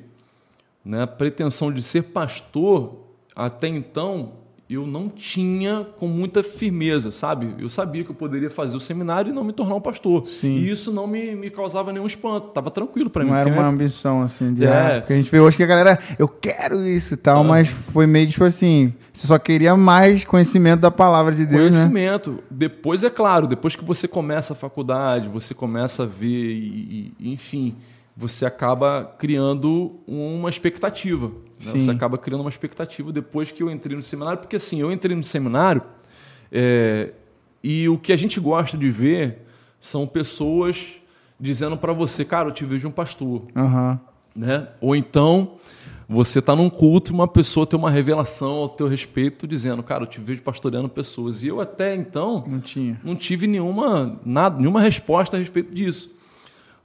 Né? 0.85 1.03
A 1.03 1.07
pretensão 1.07 1.73
de 1.73 1.83
ser 1.83 2.05
pastor, 2.05 3.07
até 3.37 3.69
então, 3.69 4.33
eu 4.75 4.87
não 4.87 5.09
tinha 5.09 5.87
com 5.99 6.07
muita 6.09 6.43
firmeza, 6.43 7.11
sabe? 7.13 7.55
Eu 7.59 7.69
sabia 7.69 8.05
que 8.05 8.11
eu 8.11 8.15
poderia 8.15 8.51
fazer 8.51 8.77
o 8.77 8.81
seminário 8.81 9.31
e 9.31 9.33
não 9.35 9.45
me 9.45 9.53
tornar 9.53 9.75
um 9.75 9.81
pastor. 9.81 10.27
Sim. 10.29 10.57
E 10.59 10.71
isso 10.71 10.93
não 10.93 11.07
me, 11.07 11.35
me 11.35 11.51
causava 11.51 11.93
nenhum 11.93 12.07
espanto. 12.07 12.49
Tava 12.49 12.71
tranquilo 12.71 13.11
para 13.11 13.25
mim. 13.25 13.31
Não 13.31 13.37
era 13.37 13.49
uma 13.49 13.63
né? 13.63 13.69
ambição, 13.69 14.23
assim, 14.23 14.53
de. 14.55 14.65
É. 14.65 14.69
Ah, 14.97 15.01
porque 15.01 15.13
a 15.13 15.17
gente 15.17 15.31
vê 15.31 15.41
hoje 15.41 15.57
que 15.57 15.63
a 15.63 15.67
galera, 15.67 15.99
eu 16.19 16.29
quero 16.29 16.87
isso 16.87 17.15
e 17.15 17.17
tal, 17.17 17.41
Ah. 17.43 17.45
mas 17.45 17.69
foi 17.69 18.07
meio 18.07 18.27
que 18.27 18.33
tipo 18.33 18.45
assim, 18.45 18.93
você 19.13 19.27
só 19.27 19.39
queria 19.39 19.77
mais 19.77 20.25
conhecimento 20.25 20.81
da 20.81 20.91
palavra 20.91 21.35
de 21.35 21.45
Deus, 21.47 21.63
né? 21.65 21.69
Conhecimento. 21.71 22.39
Depois, 22.51 23.03
é 23.05 23.11
claro, 23.11 23.47
depois 23.47 23.77
que 23.77 23.85
você 23.85 24.07
começa 24.09 24.53
a 24.53 24.57
faculdade, 24.57 25.29
você 25.29 25.55
começa 25.55 26.05
a 26.05 26.07
ver, 26.07 26.27
e, 26.53 27.13
e- 27.21 27.33
enfim, 27.33 27.77
você 28.17 28.45
acaba 28.45 29.15
criando 29.19 30.01
uma 30.07 30.49
expectativa. 30.51 31.29
né? 31.29 31.33
Você 31.59 31.91
acaba 31.91 32.19
criando 32.19 32.43
uma 32.43 32.51
expectativa 32.51 33.11
depois 33.13 33.51
que 33.51 33.63
eu 33.63 33.71
entrei 33.71 33.97
no 33.97 34.03
seminário, 34.03 34.39
porque 34.39 34.57
assim, 34.57 34.81
eu 34.81 34.93
entrei 34.93 35.17
no 35.17 35.25
seminário 35.25 35.83
é, 36.51 37.13
e 37.63 37.89
o 37.89 37.97
que 37.99 38.13
a 38.13 38.17
gente 38.17 38.39
gosta 38.39 38.77
de 38.77 38.91
ver 38.91 39.39
são 39.81 40.07
pessoas 40.07 40.95
dizendo 41.41 41.77
para 41.77 41.93
você, 41.93 42.25
cara, 42.25 42.49
eu 42.49 42.53
te 42.53 42.65
vejo 42.65 42.87
um 42.87 42.93
pastor 42.93 43.43
Aham. 43.57 43.99
né? 44.37 44.69
Ou 44.81 44.95
então 44.95 45.55
você 46.09 46.41
está 46.41 46.55
num 46.55 46.69
culto 46.69 47.11
e 47.11 47.15
uma 47.15 47.27
pessoa 47.27 47.67
tem 47.67 47.79
uma 47.79 47.91
revelação 47.91 48.53
ao 48.57 48.69
teu 48.69 48.87
respeito 48.87 49.47
dizendo, 49.47 49.83
cara, 49.83 50.03
eu 50.03 50.07
te 50.07 50.21
vejo 50.21 50.43
pastoreando 50.43 50.89
pessoas. 50.89 51.43
E 51.43 51.47
eu 51.49 51.59
até 51.61 51.95
então 51.95 52.45
Não 52.47 52.61
tinha. 52.61 53.01
não 53.03 53.17
tive 53.17 53.47
nenhuma, 53.47 54.21
nada, 54.25 54.59
nenhuma 54.59 54.81
resposta 54.83 55.37
a 55.37 55.41
respeito 55.41 55.73
disso, 55.75 56.15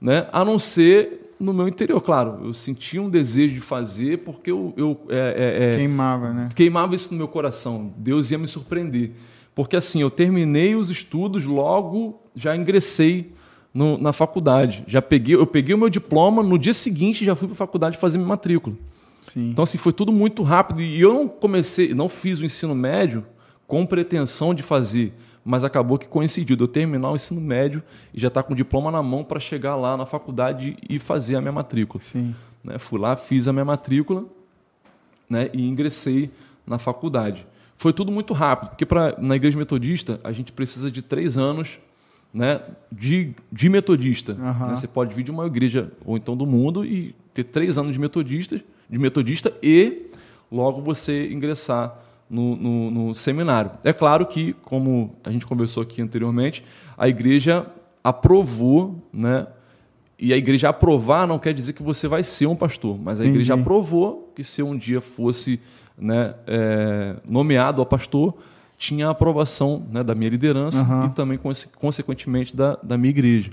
né? 0.00 0.26
A 0.32 0.44
não 0.44 0.58
ser 0.58 1.32
no 1.38 1.52
meu 1.52 1.68
interior, 1.68 2.00
claro. 2.00 2.40
Eu 2.44 2.52
sentia 2.54 3.00
um 3.00 3.08
desejo 3.08 3.54
de 3.54 3.60
fazer 3.60 4.18
porque 4.18 4.50
eu, 4.50 4.72
eu 4.76 5.00
é, 5.08 5.68
é, 5.68 5.72
é, 5.72 5.76
Queimava, 5.76 6.32
né? 6.32 6.48
queimava 6.54 6.94
isso 6.94 7.12
no 7.12 7.18
meu 7.18 7.28
coração. 7.28 7.92
Deus 7.96 8.30
ia 8.30 8.38
me 8.38 8.48
surpreender. 8.48 9.12
Porque 9.54 9.76
assim, 9.76 10.00
eu 10.00 10.10
terminei 10.10 10.74
os 10.76 10.88
estudos, 10.90 11.44
logo 11.44 12.20
já 12.34 12.56
ingressei 12.56 13.32
no- 13.74 13.98
na 13.98 14.12
faculdade. 14.12 14.84
Já 14.86 15.02
peguei, 15.02 15.34
eu 15.34 15.46
peguei 15.46 15.74
o 15.74 15.78
meu 15.78 15.88
diploma, 15.90 16.42
no 16.42 16.58
dia 16.58 16.74
seguinte 16.74 17.24
já 17.24 17.34
fui 17.36 17.48
para 17.48 17.54
a 17.54 17.56
faculdade 17.56 17.96
fazer 17.98 18.18
minha 18.18 18.28
matrícula. 18.28 18.76
Sim. 19.22 19.50
Então 19.50 19.62
assim, 19.64 19.76
foi 19.78 19.92
tudo 19.92 20.10
muito 20.12 20.42
rápido 20.42 20.80
e 20.80 21.00
eu 21.00 21.12
não 21.12 21.28
comecei, 21.28 21.92
não 21.92 22.08
fiz 22.08 22.38
o 22.40 22.44
ensino 22.44 22.74
médio 22.74 23.24
com 23.66 23.84
pretensão 23.84 24.54
de 24.54 24.62
fazer, 24.62 25.12
mas 25.48 25.64
acabou 25.64 25.96
que 25.96 26.06
coincidiu 26.06 26.54
de 26.54 26.62
eu 26.62 26.68
terminar 26.68 27.10
o 27.10 27.16
ensino 27.16 27.40
médio 27.40 27.82
e 28.12 28.20
já 28.20 28.28
estar 28.28 28.42
com 28.42 28.52
o 28.52 28.56
diploma 28.56 28.90
na 28.90 29.02
mão 29.02 29.24
para 29.24 29.40
chegar 29.40 29.76
lá 29.76 29.96
na 29.96 30.04
faculdade 30.04 30.76
e 30.86 30.98
fazer 30.98 31.36
a 31.36 31.40
minha 31.40 31.50
matrícula 31.52 32.04
Sim. 32.04 32.34
né? 32.62 32.76
Fui 32.76 33.00
lá, 33.00 33.16
fiz 33.16 33.48
a 33.48 33.52
minha 33.52 33.64
matrícula 33.64 34.26
né? 35.26 35.48
e 35.54 35.66
ingressei 35.66 36.30
na 36.66 36.76
faculdade. 36.76 37.46
Foi 37.78 37.94
tudo 37.94 38.12
muito 38.12 38.34
rápido, 38.34 38.68
porque 38.68 38.84
pra, 38.84 39.14
na 39.16 39.36
igreja 39.36 39.56
metodista 39.56 40.20
a 40.22 40.32
gente 40.32 40.52
precisa 40.52 40.90
de 40.90 41.00
três 41.00 41.38
anos 41.38 41.80
né? 42.32 42.60
de, 42.92 43.32
de 43.50 43.70
metodista. 43.70 44.36
Aham. 44.38 44.66
né? 44.66 44.76
Você 44.76 44.86
pode 44.86 45.14
vir 45.14 45.22
de 45.22 45.30
uma 45.30 45.46
igreja 45.46 45.90
ou 46.04 46.18
então 46.18 46.36
do 46.36 46.44
mundo 46.44 46.84
e 46.84 47.14
ter 47.32 47.44
três 47.44 47.78
anos 47.78 47.94
de 47.94 47.98
metodista, 47.98 48.60
de 48.90 48.98
metodista 48.98 49.50
e 49.62 50.10
logo 50.52 50.82
você 50.82 51.32
ingressar 51.32 51.98
no, 52.28 52.56
no- 52.56 52.90
no 52.90 53.14
seminário. 53.14 53.70
É 53.84 53.92
claro 53.92 54.26
que, 54.26 54.52
como 54.62 55.14
a 55.24 55.30
gente 55.30 55.46
conversou 55.46 55.82
aqui 55.82 56.02
anteriormente, 56.02 56.64
a 56.96 57.08
igreja 57.08 57.66
aprovou, 58.02 58.96
né? 59.12 59.46
E 60.18 60.32
a 60.32 60.36
igreja 60.36 60.68
aprovar 60.68 61.28
não 61.28 61.38
quer 61.38 61.54
dizer 61.54 61.72
que 61.74 61.82
você 61.82 62.08
vai 62.08 62.24
ser 62.24 62.46
um 62.46 62.56
pastor, 62.56 62.98
mas 63.00 63.20
a 63.20 63.22
Entendi. 63.22 63.36
igreja 63.36 63.54
aprovou 63.54 64.32
que 64.34 64.42
se 64.42 64.60
um 64.62 64.76
dia 64.76 65.00
fosse 65.00 65.60
né, 65.96 66.34
é, 66.46 67.16
nomeado 67.24 67.80
a 67.80 67.86
pastor, 67.86 68.34
tinha 68.76 69.06
a 69.06 69.10
aprovação 69.10 69.84
né, 69.92 70.02
da 70.02 70.14
minha 70.16 70.30
liderança 70.30 70.80
Aham. 70.80 71.06
e 71.06 71.10
também, 71.10 71.38
conse- 71.38 71.68
consequentemente, 71.68 72.54
da, 72.56 72.76
da 72.82 72.98
minha 72.98 73.10
igreja. 73.10 73.52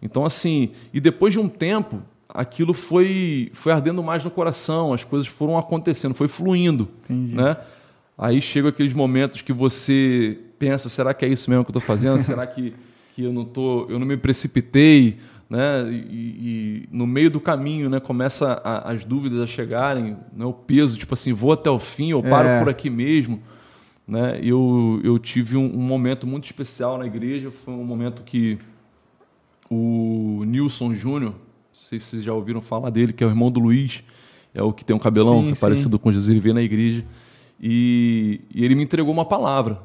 Então, 0.00 0.24
assim, 0.24 0.70
e 0.92 1.00
depois 1.00 1.34
de 1.34 1.38
um 1.38 1.48
tempo, 1.48 2.00
aquilo 2.28 2.72
foi, 2.72 3.50
foi 3.52 3.70
ardendo 3.72 4.02
mais 4.02 4.24
no 4.24 4.30
coração, 4.30 4.94
as 4.94 5.04
coisas 5.04 5.28
foram 5.28 5.58
acontecendo, 5.58 6.14
foi 6.14 6.28
fluindo. 6.28 6.88
Entendi. 7.04 7.34
Né? 7.36 7.56
Aí 8.22 8.38
chegam 8.42 8.68
aqueles 8.68 8.92
momentos 8.92 9.40
que 9.40 9.52
você 9.52 10.38
pensa, 10.58 10.90
será 10.90 11.14
que 11.14 11.24
é 11.24 11.28
isso 11.28 11.48
mesmo 11.48 11.64
que 11.64 11.70
eu 11.70 11.78
estou 11.78 11.82
fazendo? 11.82 12.20
será 12.22 12.46
que, 12.46 12.74
que 13.14 13.22
eu 13.24 13.32
não 13.32 13.46
tô, 13.46 13.86
eu 13.88 13.98
não 13.98 14.06
me 14.06 14.16
precipitei? 14.18 15.16
Né? 15.48 15.90
E, 15.90 15.96
e 16.84 16.88
no 16.92 17.06
meio 17.06 17.30
do 17.30 17.40
caminho, 17.40 17.88
né, 17.88 17.98
começa 17.98 18.60
a- 18.62 18.90
as 18.92 19.04
dúvidas 19.06 19.40
a 19.40 19.46
chegarem, 19.46 20.18
né, 20.36 20.44
o 20.44 20.52
peso, 20.52 20.98
tipo 20.98 21.14
assim, 21.14 21.32
vou 21.32 21.50
até 21.52 21.70
o 21.70 21.78
fim, 21.78 22.10
eu 22.10 22.22
paro 22.22 22.46
É. 22.46 22.58
por 22.60 22.68
aqui 22.68 22.90
mesmo. 22.90 23.40
Né? 24.06 24.38
Eu, 24.42 25.00
eu 25.02 25.18
tive 25.18 25.56
um, 25.56 25.64
um 25.64 25.80
momento 25.80 26.26
muito 26.26 26.44
especial 26.44 26.98
na 26.98 27.06
igreja, 27.06 27.50
foi 27.50 27.72
um 27.72 27.84
momento 27.84 28.22
que 28.22 28.58
o 29.70 30.42
Nilson 30.46 30.94
Júnior, 30.94 31.32
não 31.32 31.80
sei 31.88 31.98
se 32.00 32.06
vocês 32.06 32.24
já 32.24 32.32
ouviram 32.32 32.60
falar 32.60 32.90
dele, 32.90 33.12
que 33.12 33.22
é 33.22 33.26
o 33.26 33.30
irmão 33.30 33.50
do 33.50 33.60
Luiz, 33.60 34.02
é 34.54 34.62
o 34.62 34.72
que 34.72 34.84
tem 34.84 34.94
um 34.94 34.98
cabelão 34.98 35.40
Sim, 35.40 35.46
que 35.46 35.52
é 35.52 35.54
sim. 35.54 35.60
parecido 35.60 35.98
com 35.98 36.12
Jesus, 36.12 36.28
ele 36.28 36.40
veio 36.40 36.54
na 36.54 36.62
igreja, 36.62 37.04
e, 37.60 38.40
e 38.54 38.64
ele 38.64 38.74
me 38.74 38.84
entregou 38.84 39.12
uma 39.12 39.24
palavra. 39.24 39.80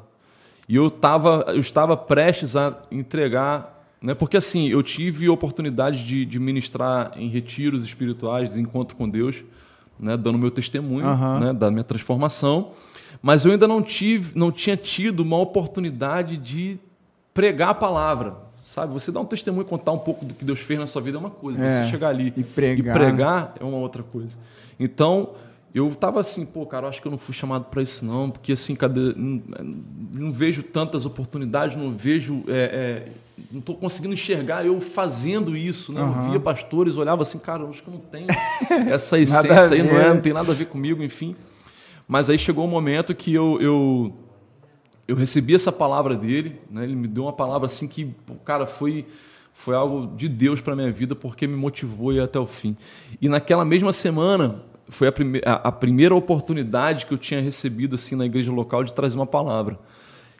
E 0.67 0.75
eu, 0.75 0.89
tava, 0.89 1.45
eu 1.49 1.59
estava 1.59 1.95
prestes 1.95 2.55
a 2.55 2.81
entregar, 2.91 3.85
né, 4.01 4.13
porque 4.15 4.37
assim, 4.37 4.67
eu 4.67 4.81
tive 4.81 5.29
oportunidade 5.29 6.05
de, 6.05 6.25
de 6.25 6.39
ministrar 6.39 7.11
em 7.17 7.27
retiros 7.27 7.83
espirituais, 7.83 8.53
de 8.53 8.61
encontro 8.61 8.95
com 8.95 9.07
Deus, 9.07 9.43
né, 9.99 10.17
dando 10.17 10.37
meu 10.37 10.49
testemunho 10.49 11.05
Aham. 11.05 11.39
né, 11.39 11.53
da 11.53 11.69
minha 11.69 11.83
transformação, 11.83 12.71
mas 13.21 13.45
eu 13.45 13.51
ainda 13.51 13.67
não, 13.67 13.81
tive, 13.81 14.37
não 14.37 14.51
tinha 14.51 14.75
tido 14.75 15.21
uma 15.21 15.37
oportunidade 15.37 16.37
de 16.37 16.79
pregar 17.33 17.69
a 17.69 17.73
palavra. 17.73 18.45
Sabe, 18.63 18.91
você 18.91 19.11
dá 19.11 19.19
um 19.19 19.25
testemunho, 19.25 19.63
contar 19.63 19.91
um 19.91 19.99
pouco 19.99 20.25
do 20.25 20.33
que 20.33 20.43
Deus 20.43 20.59
fez 20.59 20.79
na 20.79 20.87
sua 20.87 20.99
vida 20.99 21.17
é 21.17 21.19
uma 21.19 21.29
coisa. 21.29 21.63
É, 21.63 21.83
você 21.83 21.91
chegar 21.91 22.09
ali 22.09 22.33
e 22.35 22.43
pregar. 22.43 22.95
e 22.95 22.99
pregar 22.99 23.53
é 23.59 23.63
uma 23.63 23.77
outra 23.77 24.01
coisa. 24.01 24.35
Então, 24.79 25.29
eu 25.75 25.93
tava 25.93 26.21
assim, 26.21 26.45
pô, 26.45 26.65
cara, 26.65 26.85
eu 26.85 26.89
acho 26.89 27.01
que 27.01 27.07
eu 27.07 27.11
não 27.11 27.17
fui 27.17 27.33
chamado 27.35 27.65
para 27.65 27.81
isso 27.81 28.05
não, 28.05 28.31
porque 28.31 28.53
assim, 28.53 28.73
cadê, 28.77 29.13
não, 29.13 29.43
não 30.13 30.31
vejo 30.31 30.63
tantas 30.63 31.05
oportunidades, 31.05 31.75
não 31.75 31.91
vejo, 31.91 32.45
é, 32.47 33.09
é, 33.09 33.43
não 33.51 33.59
estou 33.59 33.75
conseguindo 33.75 34.13
enxergar 34.13 34.65
eu 34.65 34.79
fazendo 34.79 35.55
isso, 35.57 35.91
né? 35.91 35.99
Aham. 35.99 36.23
Eu 36.23 36.29
via 36.31 36.39
pastores, 36.39 36.95
olhava 36.95 37.23
assim, 37.23 37.37
cara, 37.39 37.63
eu 37.63 37.69
acho 37.69 37.83
que 37.83 37.89
eu 37.89 37.93
não 37.93 37.99
tenho 37.99 38.25
essa 38.89 39.19
essência 39.19 39.69
aí, 39.69 39.83
não, 39.83 39.99
é, 39.99 40.13
não 40.13 40.21
tem 40.21 40.31
nada 40.31 40.49
a 40.49 40.55
ver 40.55 40.67
comigo, 40.67 41.03
enfim. 41.03 41.35
Mas 42.07 42.29
aí 42.29 42.37
chegou 42.37 42.63
um 42.63 42.69
momento 42.69 43.13
que 43.13 43.33
eu, 43.33 43.59
eu, 43.59 44.13
eu 45.05 45.15
recebi 45.17 45.55
essa 45.55 45.73
palavra 45.73 46.15
dele, 46.15 46.57
né? 46.71 46.85
ele 46.85 46.95
me 46.95 47.09
deu 47.09 47.23
uma 47.23 47.33
palavra 47.33 47.65
assim 47.65 47.85
que, 47.85 48.05
pô, 48.25 48.35
cara, 48.35 48.65
foi, 48.65 49.05
foi 49.53 49.75
algo 49.75 50.15
de 50.15 50.29
Deus 50.29 50.61
para 50.61 50.73
minha 50.73 50.89
vida, 50.89 51.15
porque 51.15 51.45
me 51.45 51.57
motivou 51.57 52.13
ir 52.13 52.21
até 52.21 52.39
o 52.39 52.47
fim. 52.47 52.77
E 53.19 53.27
naquela 53.27 53.65
mesma 53.65 53.91
semana, 53.91 54.63
foi 54.89 55.07
a, 55.07 55.11
prime 55.11 55.41
a, 55.45 55.53
a 55.53 55.71
primeira 55.71 56.15
oportunidade 56.15 57.05
que 57.05 57.13
eu 57.13 57.17
tinha 57.17 57.41
recebido 57.41 57.95
assim 57.95 58.15
na 58.15 58.25
igreja 58.25 58.51
local 58.51 58.83
de 58.83 58.93
trazer 58.93 59.15
uma 59.15 59.25
palavra. 59.25 59.79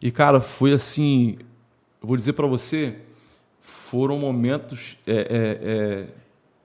E, 0.01 0.11
cara, 0.11 0.39
foi 0.39 0.73
assim, 0.73 1.37
eu 2.01 2.07
vou 2.07 2.17
dizer 2.17 2.33
para 2.33 2.45
você, 2.45 2.95
foram 3.61 4.19
momentos 4.19 4.97
é, 5.07 5.13
é, 5.13 5.23
é, 5.63 6.07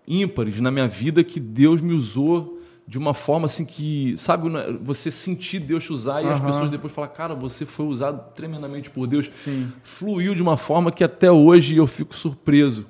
ímpares 0.07 0.61
na 0.61 0.71
minha 0.71 0.89
vida 0.89 1.23
que 1.25 1.41
Deus 1.41 1.81
me 1.81 1.95
usou 1.95 2.59
de 2.87 2.99
uma 2.99 3.15
forma 3.15 3.47
assim 3.47 3.65
que, 3.65 4.15
sabe, 4.17 4.49
né, 4.49 4.77
você 4.83 5.13
sentir 5.13 5.61
Deus 5.61 5.85
te 5.85 5.93
usar 5.93 6.23
e 6.23 6.27
as 6.27 6.41
Aham. 6.41 6.47
pessoas 6.47 6.71
depois 6.71 6.93
falar, 6.93 7.07
cara, 7.09 7.37
você 7.37 7.65
foi 7.65 7.87
usado 7.87 8.35
tremendamente 8.35 8.91
por 8.91 9.07
Deus. 9.07 9.29
Sim. 9.31 9.73
Fluiu 9.85 10.35
de 10.35 10.43
uma 10.43 10.57
forma 10.57 10.91
que 10.91 11.05
até 11.05 11.31
hoje 11.31 11.77
eu 11.77 11.87
fico 11.87 12.17
surpreso. 12.17 12.85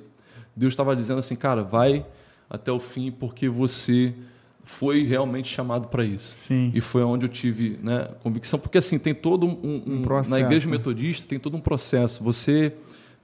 Deus 0.56 0.72
estava 0.72 0.96
dizendo 0.96 1.18
assim, 1.18 1.36
cara, 1.36 1.62
vai 1.62 2.06
até 2.48 2.72
o 2.72 2.80
fim 2.80 3.12
porque 3.12 3.46
você 3.46 4.14
foi 4.64 5.02
realmente 5.04 5.48
chamado 5.52 5.88
para 5.88 6.04
isso. 6.04 6.34
Sim. 6.34 6.70
E 6.74 6.80
foi 6.80 7.02
onde 7.02 7.24
eu 7.26 7.28
tive 7.28 7.78
né, 7.82 8.08
convicção, 8.22 8.58
porque 8.58 8.78
assim, 8.78 8.98
tem 8.98 9.14
todo 9.14 9.46
um, 9.46 9.50
um- 9.62 9.82
Um 9.98 10.02
processo, 10.02 10.30
na 10.30 10.40
igreja 10.40 10.66
né? 10.66 10.72
metodista 10.72 11.26
tem 11.28 11.38
todo 11.38 11.56
um 11.56 11.60
processo. 11.60 12.22
Você 12.22 12.72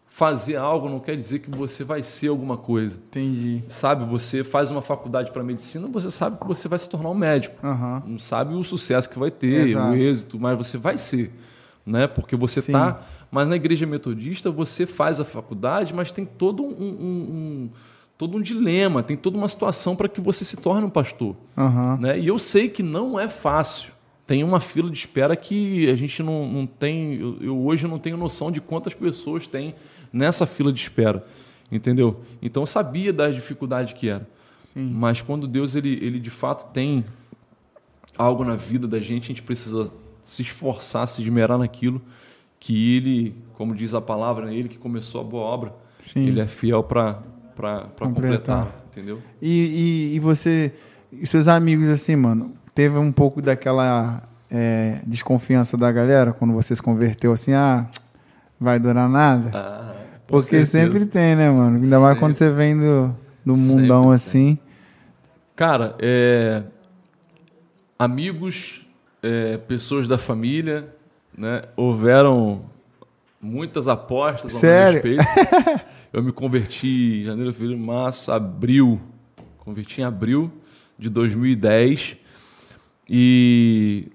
fazer 0.08 0.56
algo 0.56 0.88
não 0.88 0.98
quer 0.98 1.14
dizer 1.14 1.40
que 1.40 1.50
você 1.50 1.84
vai 1.84 2.02
ser 2.02 2.28
alguma 2.28 2.56
coisa. 2.56 2.96
Entendi. 2.96 3.62
Sabe, 3.68 4.04
você 4.06 4.42
faz 4.42 4.70
uma 4.70 4.80
faculdade 4.80 5.30
para 5.30 5.42
medicina, 5.44 5.86
você 5.88 6.10
sabe 6.10 6.38
que 6.40 6.46
você 6.46 6.66
vai 6.68 6.78
se 6.78 6.88
tornar 6.88 7.10
um 7.10 7.14
médico. 7.14 7.54
Aham. 7.64 8.02
Não 8.06 8.18
sabe 8.18 8.54
o 8.54 8.64
sucesso 8.64 9.10
que 9.10 9.18
vai 9.18 9.30
ter, 9.30 9.68
Exato. 9.68 9.92
o 9.92 9.94
êxito, 9.94 10.40
mas 10.40 10.56
você 10.56 10.78
vai 10.78 10.96
ser, 10.96 11.30
né? 11.84 12.06
Porque 12.06 12.34
você 12.34 12.62
Sim. 12.62 12.72
tá. 12.72 13.02
Mas 13.30 13.46
na 13.46 13.56
igreja 13.56 13.84
metodista 13.86 14.50
você 14.50 14.86
faz 14.86 15.20
a 15.20 15.24
faculdade, 15.24 15.92
mas 15.92 16.10
tem 16.10 16.24
todo 16.24 16.62
um- 16.62 16.68
um- 16.68 17.70
todo 18.18 18.36
um 18.36 18.40
dilema, 18.40 19.02
tem 19.02 19.16
toda 19.16 19.36
uma 19.36 19.48
situação 19.48 19.94
para 19.94 20.08
que 20.08 20.20
você 20.20 20.44
se 20.44 20.56
torne 20.56 20.86
um 20.86 20.90
pastor, 20.90 21.36
Aham. 21.56 21.98
né? 22.00 22.18
E 22.18 22.26
eu 22.26 22.38
sei 22.38 22.68
que 22.68 22.82
não 22.82 23.18
é 23.18 23.28
fácil, 23.28 23.92
tem 24.26 24.42
uma 24.42 24.58
fila 24.58 24.90
de 24.90 24.98
espera 24.98 25.36
que 25.36 25.88
a 25.88 25.94
gente 25.94 26.22
não, 26.22 26.48
não 26.48 26.66
tem. 26.66 27.14
Eu, 27.14 27.36
eu 27.40 27.58
hoje 27.64 27.86
não 27.86 27.98
tenho 27.98 28.16
noção 28.16 28.50
de 28.50 28.60
quantas 28.60 28.92
pessoas 28.92 29.46
tem 29.46 29.74
nessa 30.12 30.46
fila 30.46 30.72
de 30.72 30.80
espera. 30.80 31.24
Entendeu? 31.70 32.20
Então 32.40 32.62
eu 32.62 32.66
sabia 32.66 33.12
das 33.12 33.34
dificuldades 33.34 33.92
que 33.92 34.08
era. 34.08 34.28
Sim. 34.64 34.90
Mas 34.92 35.20
quando 35.20 35.46
Deus 35.46 35.74
ele, 35.74 35.92
ele 36.02 36.18
de 36.18 36.30
fato 36.30 36.72
tem 36.72 37.04
algo 38.16 38.44
na 38.44 38.56
vida 38.56 38.86
da 38.86 38.98
gente, 38.98 39.24
a 39.24 39.28
gente 39.28 39.42
precisa 39.42 39.90
se 40.22 40.42
esforçar, 40.42 41.06
se 41.06 41.22
esmerar 41.22 41.58
naquilo 41.58 42.00
que 42.58 42.96
ele, 42.96 43.34
como 43.54 43.74
diz 43.74 43.94
a 43.94 44.00
palavra, 44.00 44.46
né, 44.46 44.54
ele 44.54 44.68
que 44.68 44.78
começou 44.78 45.20
a 45.20 45.24
boa 45.24 45.44
obra, 45.44 45.74
Sim. 46.00 46.26
ele 46.26 46.40
é 46.40 46.46
fiel 46.46 46.82
para 46.82 47.22
completar, 47.98 48.84
entendeu? 48.90 49.20
E, 49.40 50.12
e, 50.12 50.16
e, 50.16 50.20
você, 50.20 50.72
e 51.12 51.26
seus 51.26 51.48
amigos 51.48 51.88
assim, 51.88 52.16
mano, 52.16 52.54
teve 52.74 52.98
um 52.98 53.10
pouco 53.10 53.40
daquela 53.40 54.22
é, 54.50 55.00
desconfiança 55.06 55.76
da 55.76 55.90
galera 55.90 56.32
quando 56.32 56.52
você 56.52 56.74
se 56.76 56.82
converteu 56.82 57.32
assim, 57.32 57.52
ah, 57.52 57.86
vai 58.60 58.78
durar 58.78 59.08
nada? 59.08 59.50
Ah, 59.54 59.94
Porque 60.26 60.64
certeza. 60.64 60.70
sempre 60.70 61.06
tem, 61.06 61.34
né, 61.34 61.50
mano? 61.50 61.76
Ainda 61.82 61.98
mais 61.98 62.14
sempre. 62.14 62.20
quando 62.20 62.34
você 62.34 62.50
vem 62.50 62.78
do, 62.78 63.14
do 63.44 63.56
mundão 63.56 64.10
assim. 64.10 64.58
Cara, 65.54 65.94
é, 65.98 66.62
amigos, 67.98 68.86
é, 69.22 69.56
pessoas 69.56 70.06
da 70.06 70.18
família, 70.18 70.94
né? 71.36 71.62
Houveram 71.76 72.64
muitas 73.40 73.88
apostas 73.88 74.54
ao 74.54 74.60
Sério? 74.60 75.02
meu 75.02 75.16
respeito. 75.18 75.86
Eu 76.12 76.22
me 76.22 76.32
converti 76.32 77.20
em 77.20 77.24
janeiro, 77.24 77.52
fevereiro, 77.52 77.80
março, 77.80 78.32
abril. 78.32 79.00
Converti 79.58 80.00
em 80.00 80.04
abril 80.04 80.50
de 80.98 81.10
2010. 81.10 82.16
E 83.08 84.08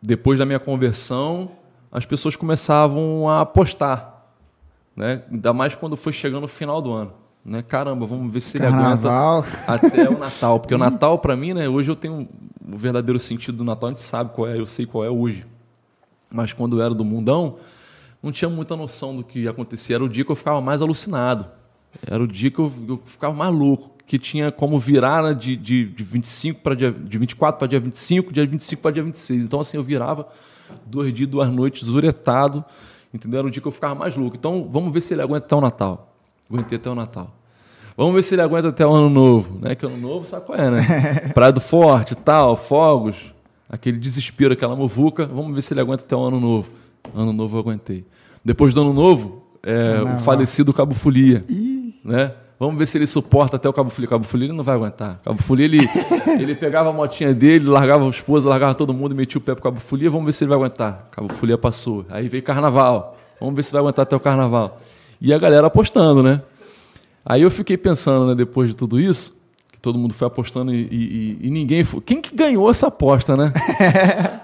depois 0.00 0.38
da 0.38 0.46
minha 0.46 0.58
conversão, 0.58 1.50
as 1.90 2.04
pessoas 2.04 2.36
começavam 2.36 3.28
a 3.28 3.40
apostar. 3.40 4.26
Né? 4.94 5.22
Ainda 5.30 5.52
mais 5.52 5.74
quando 5.74 5.96
foi 5.96 6.12
chegando 6.12 6.44
o 6.44 6.48
final 6.48 6.80
do 6.80 6.92
ano. 6.92 7.12
Né? 7.44 7.62
Caramba, 7.62 8.06
vamos 8.06 8.32
ver 8.32 8.40
se 8.40 8.58
Carnaval. 8.58 9.44
ele 9.44 9.48
aguenta 9.48 9.86
até 9.86 10.08
o 10.08 10.18
Natal. 10.18 10.60
Porque 10.60 10.74
o 10.74 10.78
Natal, 10.78 11.18
para 11.18 11.34
mim, 11.34 11.54
né, 11.54 11.68
hoje 11.68 11.90
eu 11.90 11.96
tenho 11.96 12.28
o 12.72 12.76
verdadeiro 12.76 13.18
sentido 13.18 13.58
do 13.58 13.64
Natal, 13.64 13.88
a 13.88 13.92
gente 13.92 14.02
sabe 14.02 14.30
qual 14.34 14.46
é, 14.46 14.58
eu 14.58 14.66
sei 14.66 14.86
qual 14.86 15.04
é 15.04 15.10
hoje. 15.10 15.46
Mas 16.30 16.52
quando 16.52 16.78
eu 16.78 16.84
era 16.84 16.94
do 16.94 17.04
mundão, 17.04 17.56
não 18.22 18.30
tinha 18.30 18.48
muita 18.48 18.76
noção 18.76 19.16
do 19.16 19.24
que 19.24 19.48
acontecia. 19.48 19.96
Era 19.96 20.04
o 20.04 20.08
dia 20.08 20.24
que 20.24 20.30
eu 20.30 20.36
ficava 20.36 20.60
mais 20.60 20.82
alucinado. 20.82 21.46
Era 22.06 22.22
o 22.22 22.26
dia 22.26 22.50
que 22.50 22.58
eu, 22.58 22.72
eu 22.88 23.00
ficava 23.04 23.34
mais 23.34 23.54
louco, 23.54 23.90
que 24.06 24.18
tinha 24.18 24.52
como 24.52 24.78
virar 24.78 25.22
né, 25.22 25.34
de, 25.34 25.56
de, 25.56 25.86
de 25.86 26.04
25 26.04 26.60
para 26.60 26.74
dia, 26.74 26.92
de 26.92 27.18
24 27.18 27.58
para 27.58 27.68
dia 27.68 27.80
25, 27.80 28.32
dia 28.32 28.46
25 28.46 28.82
para 28.82 28.90
dia 28.92 29.02
26. 29.02 29.44
Então, 29.44 29.60
assim, 29.60 29.76
eu 29.76 29.82
virava 29.82 30.28
dois 30.86 31.12
dias, 31.12 31.28
duas 31.28 31.50
noites, 31.50 31.86
zuretado, 31.86 32.64
entendeu? 33.12 33.40
Era 33.40 33.48
o 33.48 33.50
dia 33.50 33.60
que 33.60 33.68
eu 33.68 33.72
ficava 33.72 33.94
mais 33.94 34.14
louco. 34.14 34.36
Então, 34.36 34.68
vamos 34.70 34.92
ver 34.92 35.00
se 35.00 35.14
ele 35.14 35.22
aguenta 35.22 35.46
até 35.46 35.56
o 35.56 35.60
Natal. 35.60 36.14
Aguentei 36.48 36.78
até 36.78 36.90
o 36.90 36.94
Natal. 36.94 37.30
Vamos 37.96 38.14
ver 38.14 38.22
se 38.22 38.34
ele 38.34 38.42
aguenta 38.42 38.68
até 38.68 38.86
o 38.86 38.92
Ano 38.92 39.10
Novo, 39.10 39.58
né? 39.60 39.74
Que 39.74 39.84
Ano 39.84 39.96
Novo, 39.96 40.26
sabe 40.26 40.46
qual 40.46 40.58
é, 40.58 40.70
né? 40.70 41.30
Praia 41.34 41.52
do 41.52 41.60
Forte, 41.60 42.14
tal, 42.14 42.56
fogos, 42.56 43.16
aquele 43.68 43.98
desespero, 43.98 44.54
aquela 44.54 44.74
muvuca. 44.74 45.26
Vamos 45.26 45.54
ver 45.54 45.62
se 45.62 45.74
ele 45.74 45.80
aguenta 45.80 46.04
até 46.04 46.16
o 46.16 46.20
Ano 46.24 46.40
Novo. 46.40 46.79
Ano 47.14 47.32
Novo 47.32 47.56
eu 47.56 47.60
aguentei. 47.60 48.04
Depois 48.44 48.74
do 48.74 48.80
Ano 48.80 48.92
Novo, 48.92 49.42
é, 49.62 50.02
o 50.02 50.18
falecido 50.18 50.72
Cabo 50.72 50.94
Folia, 50.94 51.44
né? 52.04 52.32
Vamos 52.58 52.76
ver 52.76 52.86
se 52.86 52.98
ele 52.98 53.06
suporta 53.06 53.56
até 53.56 53.66
o 53.68 53.72
Cabo 53.72 53.88
Folia. 53.88 54.08
Cabo 54.08 54.22
Folia 54.22 54.46
ele 54.46 54.52
não 54.52 54.62
vai 54.62 54.74
aguentar. 54.74 55.18
Cabo 55.24 55.42
Folia, 55.42 55.64
ele, 55.64 55.78
ele 56.38 56.54
pegava 56.54 56.90
a 56.90 56.92
motinha 56.92 57.32
dele, 57.32 57.66
largava 57.66 58.04
a 58.04 58.08
esposa, 58.10 58.48
largava 58.48 58.74
todo 58.74 58.92
mundo, 58.92 59.14
metia 59.14 59.38
o 59.38 59.40
pé 59.40 59.54
pro 59.54 59.62
Cabo 59.62 59.80
Folia. 59.80 60.10
Vamos 60.10 60.26
ver 60.26 60.32
se 60.32 60.44
ele 60.44 60.50
vai 60.50 60.58
aguentar. 60.58 61.08
Cabo 61.10 61.32
Folia 61.32 61.56
passou. 61.56 62.04
Aí 62.10 62.28
veio 62.28 62.42
Carnaval. 62.42 63.16
Vamos 63.40 63.54
ver 63.54 63.62
se 63.62 63.72
vai 63.72 63.80
aguentar 63.80 64.02
até 64.02 64.14
o 64.14 64.20
Carnaval. 64.20 64.78
E 65.18 65.32
a 65.32 65.38
galera 65.38 65.68
apostando, 65.68 66.22
né? 66.22 66.42
Aí 67.24 67.40
eu 67.40 67.50
fiquei 67.50 67.78
pensando, 67.78 68.26
né, 68.26 68.34
depois 68.34 68.68
de 68.68 68.76
tudo 68.76 69.00
isso, 69.00 69.34
que 69.72 69.80
todo 69.80 69.98
mundo 69.98 70.12
foi 70.12 70.26
apostando 70.26 70.72
e, 70.72 70.82
e, 70.90 71.38
e 71.46 71.50
ninguém 71.50 71.82
foi. 71.82 72.00
Quem 72.02 72.20
que 72.20 72.34
ganhou 72.34 72.68
essa 72.68 72.88
aposta, 72.88 73.36
né? 73.36 73.52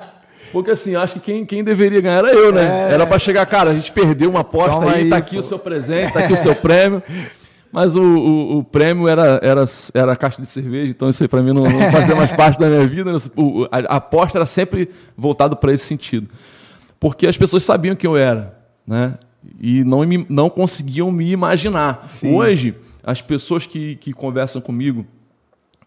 Porque 0.52 0.70
assim, 0.70 0.94
acho 0.94 1.14
que 1.14 1.20
quem, 1.20 1.44
quem 1.44 1.64
deveria 1.64 2.00
ganhar 2.00 2.18
era 2.18 2.32
eu, 2.32 2.52
né? 2.52 2.90
É. 2.90 2.94
Era 2.94 3.06
para 3.06 3.18
chegar, 3.18 3.44
cara, 3.46 3.70
a 3.70 3.74
gente 3.74 3.92
perdeu 3.92 4.30
uma 4.30 4.40
aposta 4.40 4.85
aí, 4.85 5.02
aí, 5.02 5.11
tá 5.11 5.16
aqui 5.16 5.37
pô. 5.37 5.40
o 5.40 5.42
seu 5.42 5.59
presente, 5.59 6.12
tá 6.12 6.20
aqui 6.20 6.32
o 6.32 6.37
seu 6.38 6.54
prêmio. 6.54 7.02
Mas 7.72 7.94
o, 7.94 8.02
o, 8.02 8.59
o, 8.59 8.64
prêmio 8.64 9.06
era, 9.06 9.38
era, 9.42 9.64
era 9.92 10.12
a 10.12 10.16
caixa 10.16 10.40
de 10.40 10.48
cerveja, 10.48 10.90
então 10.90 11.11
isso 11.11 11.22
aí 11.22 11.28
para 11.28 11.42
mim 11.42 11.52
não, 11.52 11.64
não, 11.64 11.90
fazia 11.90 12.14
mais 12.14 12.32
parte 12.37 12.59
da 12.59 12.68
minha 12.68 12.87
vida. 12.87 13.12
Né? 13.12 13.18
O, 13.37 13.64
a, 13.70 13.78
a 13.94 13.96
aposta 13.96 14.38
era 14.38 14.46
sempre 14.46 14.88
voltada 15.16 15.54
para 15.54 15.72
esse 15.72 15.85
sentido. 15.85 16.28
Porque 16.98 17.26
as 17.26 17.37
pessoas 17.37 17.64
sabiam 17.64 17.94
quem 17.94 18.09
eu 18.09 18.16
era, 18.16 18.56
né? 18.87 19.14
e 19.61 19.85
não, 19.85 20.00
não 20.28 20.50
conseguiam 20.50 21.11
me 21.11 21.30
imaginar. 21.30 22.04
Sim. 22.09 22.35
Hoje, 22.35 22.74
as 23.02 23.20
pessoas 23.20 23.66
que, 23.66 23.96
que 23.96 24.12
conversam 24.12 24.61
comigo 24.61 25.06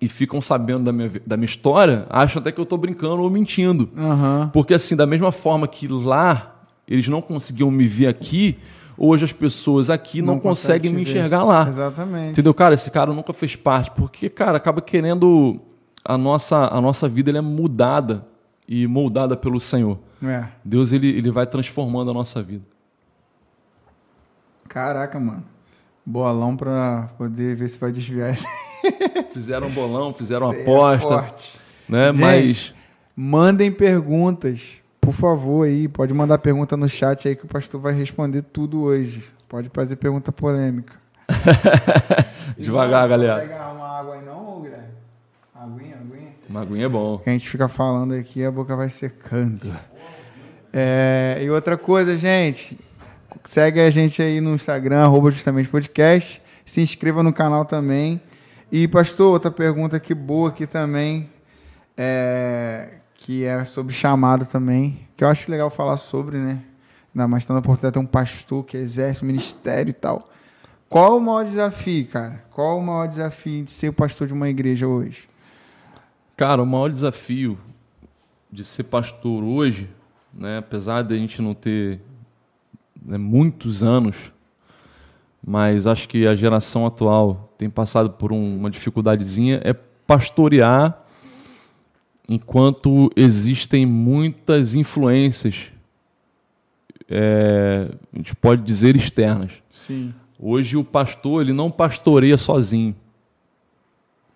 e 0.02 0.08
ficam 0.08 0.40
sabendo 0.40 0.86
da 0.86 0.94
minha, 0.94 1.12
da 1.26 1.36
minha 1.36 1.46
história 1.46 2.06
acham 2.10 2.40
até 2.40 2.52
que 2.52 2.60
eu 2.60 2.64
estou 2.64 2.78
brincando 2.78 3.22
ou 3.22 3.30
mentindo. 3.30 3.90
Uhum. 3.96 4.50
Porque, 4.50 4.74
assim, 4.74 4.96
da 4.96 5.06
mesma 5.06 5.32
forma 5.32 5.68
que 5.68 5.88
lá 5.88 6.56
eles 6.88 7.08
não 7.08 7.22
conseguiam 7.22 7.70
me 7.70 7.86
ver 7.86 8.08
aqui, 8.08 8.58
hoje 8.98 9.26
as 9.26 9.34
pessoas 9.34 9.90
aqui 9.90 10.22
não, 10.22 10.36
não 10.36 10.40
conseguem 10.40 10.94
me 10.94 11.04
enxergar 11.04 11.44
lá. 11.44 11.68
Exatamente. 11.68 12.32
Entendeu? 12.32 12.54
Cara, 12.54 12.74
esse 12.76 12.90
cara 12.90 13.14
nunca 13.14 13.34
fez 13.34 13.56
parte. 13.56 13.92
Porque, 13.92 14.30
cara, 14.30 14.58
acaba 14.58 14.82
querendo. 14.82 15.60
A 16.04 16.18
nossa, 16.18 16.74
a 16.74 16.80
nossa 16.80 17.10
vida 17.10 17.30
é 17.38 17.42
mudada 17.42 18.26
e 18.68 18.88
moldada 18.88 19.36
pelo 19.36 19.60
Senhor. 19.60 20.00
É. 20.24 20.46
Deus 20.64 20.94
ele, 20.94 21.10
ele 21.10 21.30
vai 21.30 21.46
transformando 21.46 22.10
a 22.10 22.14
nossa 22.14 22.42
vida. 22.42 22.64
Caraca, 24.68 25.20
mano. 25.20 25.44
Bolão 26.10 26.58
pra 26.58 27.12
poder 27.20 27.56
ver 27.56 27.70
se 27.70 27.78
vai 27.78 27.92
desviar 27.92 28.34
esse. 28.34 28.48
Fizeram 29.32 29.68
um 29.68 29.70
bolão, 29.70 30.12
fizeram 30.12 30.48
uma 30.48 30.60
aposta. 30.60 31.06
É 31.06 31.08
forte. 31.08 31.60
Né? 31.88 32.08
Gente, 32.08 32.20
Mas. 32.20 32.74
Mandem 33.16 33.72
perguntas, 33.72 34.78
por 35.00 35.14
favor, 35.14 35.68
aí. 35.68 35.88
Pode 35.88 36.12
mandar 36.12 36.40
pergunta 36.40 36.76
no 36.76 36.90
chat 36.90 37.28
aí 37.28 37.36
que 37.36 37.46
o 37.46 37.48
pastor 37.48 37.80
vai 37.80 37.94
responder 37.94 38.42
tudo 38.42 38.82
hoje. 38.82 39.24
Pode 39.48 39.70
fazer 39.72 39.98
pergunta 39.98 40.32
polêmica. 40.32 40.96
Devagar, 42.58 43.08
galera. 43.08 43.36
Não 43.36 43.42
consegue 43.42 43.76
uma 43.76 44.00
água 44.00 44.16
aí 44.16 44.26
não, 44.26 44.62
Guilherme? 44.62 44.88
Aguinha, 45.54 45.96
aguinha? 45.98 46.32
Uma 46.50 46.62
aguinha 46.62 46.86
é 46.86 46.90
bom. 46.90 47.20
Que 47.20 47.30
a 47.30 47.34
gente 47.34 47.48
fica 47.48 47.68
falando 47.68 48.16
aqui 48.16 48.44
a 48.44 48.50
boca 48.50 48.76
vai 48.76 48.90
secando. 48.90 49.72
É, 50.74 51.38
e 51.40 51.52
outra 51.52 51.78
coisa, 51.78 52.18
gente, 52.18 52.80
Segue 53.46 53.80
a 53.80 53.90
gente 53.90 54.22
aí 54.22 54.42
no 54.42 54.54
Instagram, 54.54 55.04
arroba 55.04 55.32
justamente 55.32 55.70
podcast. 55.70 56.42
Se 56.66 56.82
inscreva 56.82 57.24
no 57.24 57.34
canal 57.34 57.66
também. 57.66 58.22
E, 58.72 58.88
pastor, 58.88 59.34
outra 59.34 59.50
pergunta 59.50 59.98
aqui 59.98 60.14
boa 60.14 60.50
aqui 60.50 60.68
também, 60.68 61.30
é, 61.98 63.00
que 63.16 63.44
é 63.44 63.66
sobre 63.66 63.94
chamado 63.94 64.46
também, 64.46 65.08
que 65.18 65.24
eu 65.24 65.28
acho 65.28 65.50
legal 65.50 65.70
falar 65.72 65.98
sobre, 65.98 66.38
né? 66.38 66.62
Ainda 67.14 67.28
mais 67.28 67.44
estando 67.44 67.58
a 67.58 67.60
oportunidade 67.60 67.94
de 67.94 68.00
ter 68.00 68.06
um 68.06 68.06
pastor 68.06 68.64
que 68.64 68.78
exerce 68.78 69.26
ministério 69.26 69.90
e 69.90 69.94
tal. 69.94 70.30
Qual 70.88 71.18
o 71.18 71.20
maior 71.22 71.46
desafio, 71.46 72.08
cara? 72.08 72.44
Qual 72.52 72.78
o 72.78 72.84
maior 72.84 73.08
desafio 73.08 73.64
de 73.64 73.72
ser 73.72 73.92
pastor 73.92 74.28
de 74.28 74.34
uma 74.34 74.50
igreja 74.50 74.88
hoje? 74.88 75.28
Cara, 76.38 76.62
o 76.62 76.66
maior 76.66 76.90
desafio 76.90 77.58
de 78.52 78.64
ser 78.64 78.84
pastor 78.84 79.44
hoje, 79.44 79.90
né, 80.34 80.60
apesar 80.60 81.04
de 81.04 81.14
a 81.14 81.18
gente 81.18 81.42
não 81.42 81.54
ter 81.54 82.00
né, 83.10 83.18
muitos 83.18 83.82
anos, 83.82 84.16
mas 85.44 85.88
acho 85.88 86.08
que 86.08 86.28
a 86.28 86.36
geração 86.36 86.86
atual 86.86 87.52
tem 87.58 87.68
passado 87.68 88.12
por 88.12 88.32
um, 88.32 88.58
uma 88.58 88.70
dificuldadezinha, 88.70 89.60
é 89.64 89.74
pastorear 89.74 91.04
enquanto 92.28 93.12
existem 93.16 93.84
muitas 93.84 94.76
influências, 94.76 95.72
é, 97.10 97.90
a 98.14 98.18
gente 98.18 98.36
pode 98.36 98.62
dizer 98.62 98.96
externas. 98.96 99.54
Sim. 99.72 100.14
Hoje 100.40 100.78
o 100.78 100.84
pastor 100.84 101.42
ele 101.42 101.54
não 101.54 101.72
pastoreia 101.72 102.38
sozinho, 102.38 102.96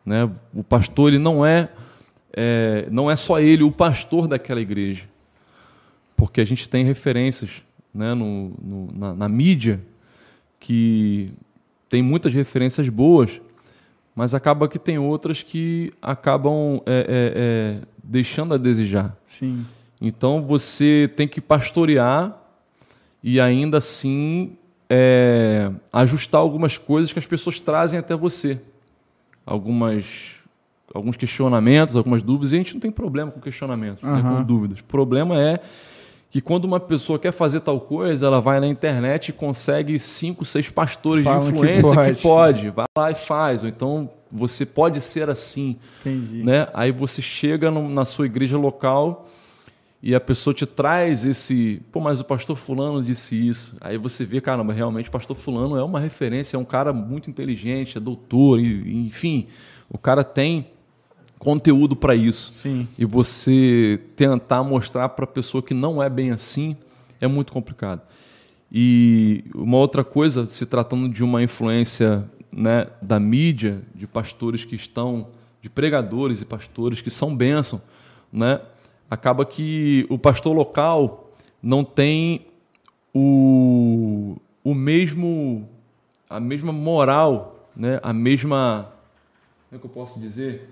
né? 0.03 0.27
O 0.51 0.63
pastor 0.63 1.09
ele 1.09 1.19
não 1.19 1.45
é, 1.45 1.69
é 2.35 2.87
não 2.89 3.11
é 3.11 3.15
só 3.15 3.39
ele 3.39 3.61
o 3.61 3.71
pastor 3.71 4.27
daquela 4.27 4.59
igreja, 4.59 5.05
porque 6.17 6.41
a 6.41 6.45
gente 6.45 6.67
tem 6.67 6.83
referências 6.83 7.61
né, 7.93 8.13
no, 8.13 8.53
no 8.61 8.91
na, 8.93 9.13
na, 9.13 9.29
mídia 9.29 9.79
que 10.59 11.31
tem 11.89 12.01
muitas 12.01 12.33
referências 12.33 12.89
boas, 12.89 13.39
mas 14.15 14.33
acaba 14.33 14.67
que 14.67 14.79
tem 14.79 14.97
outras 14.97 15.43
que 15.43 15.91
acabam 16.01 16.81
é, 16.85 16.91
é, 16.91 17.33
é, 17.35 17.87
deixando 18.03 18.53
a 18.53 18.57
desejar. 18.57 19.15
Sim. 19.27 19.65
Então 20.01 20.41
você 20.41 21.11
tem 21.15 21.27
que 21.27 21.39
pastorear 21.39 22.37
e 23.21 23.39
ainda 23.39 23.77
assim 23.77 24.57
é, 24.89 25.71
ajustar 25.91 26.41
algumas 26.41 26.77
coisas 26.77 27.13
que 27.13 27.19
as 27.19 27.25
pessoas 27.25 27.59
trazem 27.59 27.99
até 27.99 28.15
você. 28.15 28.59
Algumas, 29.45 30.05
alguns 30.93 31.17
questionamentos, 31.17 31.95
algumas 31.95 32.21
dúvidas, 32.21 32.51
e 32.51 32.55
a 32.55 32.57
gente 32.59 32.73
não 32.73 32.81
tem 32.81 32.91
problema 32.91 33.31
com 33.31 33.39
questionamentos, 33.39 34.01
né, 34.01 34.21
com 34.21 34.43
dúvidas. 34.43 34.79
O 34.79 34.83
problema 34.83 35.39
é 35.39 35.59
que 36.33 36.41
quando 36.41 36.65
uma 36.65 36.79
pessoa 36.79 37.19
quer 37.19 37.31
fazer 37.31 37.59
tal 37.59 37.79
coisa, 37.79 38.25
ela 38.25 38.41
vai 38.41 38.59
na 38.59 38.65
internet 38.65 39.29
e 39.29 39.31
consegue 39.31 39.99
cinco, 39.99 40.43
seis 40.43 40.67
pastores 40.67 41.23
Falam 41.23 41.41
de 41.41 41.53
influência 41.53 41.91
que 41.91 41.95
pode. 41.95 42.15
que 42.15 42.21
pode, 42.23 42.69
vai 42.71 42.85
lá 42.97 43.11
e 43.11 43.13
faz. 43.13 43.61
Ou 43.61 43.69
então 43.69 44.09
você 44.31 44.65
pode 44.65 44.99
ser 44.99 45.29
assim. 45.29 45.77
Entendi. 46.01 46.41
Né? 46.41 46.67
Aí 46.73 46.91
você 46.91 47.21
chega 47.21 47.69
no, 47.69 47.87
na 47.87 48.03
sua 48.03 48.25
igreja 48.25 48.57
local 48.57 49.29
e 50.01 50.15
a 50.15 50.19
pessoa 50.19 50.55
te 50.55 50.65
traz 50.65 51.23
esse, 51.23 51.83
pô, 51.91 51.99
mas 51.99 52.19
o 52.19 52.23
pastor 52.23 52.55
fulano 52.55 53.03
disse 53.03 53.35
isso. 53.47 53.77
Aí 53.79 53.99
você 53.99 54.25
vê, 54.25 54.41
caramba, 54.41 54.73
realmente 54.73 55.09
o 55.09 55.11
pastor 55.11 55.37
fulano 55.37 55.77
é 55.77 55.83
uma 55.83 55.99
referência, 55.99 56.57
é 56.57 56.59
um 56.59 56.65
cara 56.65 56.91
muito 56.91 57.29
inteligente, 57.29 57.99
é 57.99 58.01
doutor, 58.01 58.59
e, 58.59 59.05
enfim, 59.05 59.45
o 59.87 59.99
cara 59.99 60.23
tem 60.23 60.72
conteúdo 61.43 61.93
para 61.93 62.15
isso. 62.15 62.53
Sim. 62.53 62.87
E 62.97 63.03
você 63.03 63.99
tentar 64.15 64.63
mostrar 64.63 65.09
para 65.09 65.25
a 65.25 65.27
pessoa 65.27 65.61
que 65.61 65.73
não 65.73 66.01
é 66.01 66.09
bem 66.09 66.31
assim 66.31 66.77
é 67.19 67.27
muito 67.27 67.51
complicado. 67.51 68.01
E 68.71 69.43
uma 69.53 69.77
outra 69.77 70.03
coisa, 70.03 70.47
se 70.47 70.65
tratando 70.65 71.09
de 71.09 71.23
uma 71.23 71.43
influência 71.43 72.23
né, 72.49 72.87
da 73.01 73.19
mídia, 73.19 73.81
de 73.93 74.07
pastores 74.07 74.63
que 74.63 74.75
estão, 74.75 75.27
de 75.61 75.69
pregadores 75.69 76.41
e 76.41 76.45
pastores 76.45 77.01
que 77.01 77.11
são 77.11 77.35
bênção, 77.35 77.81
né, 78.31 78.61
acaba 79.09 79.45
que 79.45 80.07
o 80.09 80.17
pastor 80.17 80.55
local 80.55 81.29
não 81.61 81.83
tem 81.83 82.47
o, 83.13 84.37
o 84.63 84.73
mesmo, 84.73 85.69
a 86.29 86.39
mesma 86.39 86.71
moral, 86.71 87.69
né, 87.75 87.99
a 88.01 88.13
mesma, 88.13 88.91
como 89.69 89.77
é 89.77 89.77
que 89.79 89.85
eu 89.85 89.89
posso 89.89 90.19
dizer? 90.19 90.69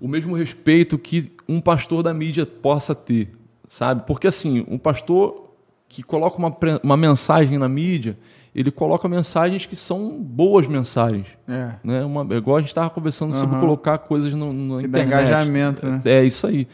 O 0.00 0.08
mesmo 0.08 0.34
respeito 0.34 0.98
que 0.98 1.32
um 1.48 1.60
pastor 1.60 2.02
da 2.02 2.14
mídia 2.14 2.46
possa 2.46 2.94
ter, 2.94 3.30
sabe? 3.68 4.04
Porque 4.06 4.26
assim, 4.26 4.64
um 4.68 4.78
pastor 4.78 5.50
que 5.88 6.02
coloca 6.02 6.38
uma, 6.38 6.56
uma 6.82 6.96
mensagem 6.96 7.58
na 7.58 7.68
mídia, 7.68 8.16
ele 8.54 8.70
coloca 8.70 9.08
mensagens 9.08 9.66
que 9.66 9.76
são 9.76 10.10
boas 10.20 10.66
mensagens. 10.66 11.26
É. 11.46 11.72
Né? 11.82 12.04
Uma, 12.04 12.22
igual 12.36 12.56
a 12.56 12.60
gente 12.60 12.68
estava 12.68 12.88
conversando 12.88 13.34
uhum. 13.34 13.40
sobre 13.40 13.60
colocar 13.60 13.98
coisas 13.98 14.32
no, 14.32 14.52
no 14.52 14.80
internet. 14.80 15.06
engajamento, 15.06 15.86
né? 15.86 16.00
É, 16.04 16.24
isso 16.24 16.46
aí. 16.46 16.66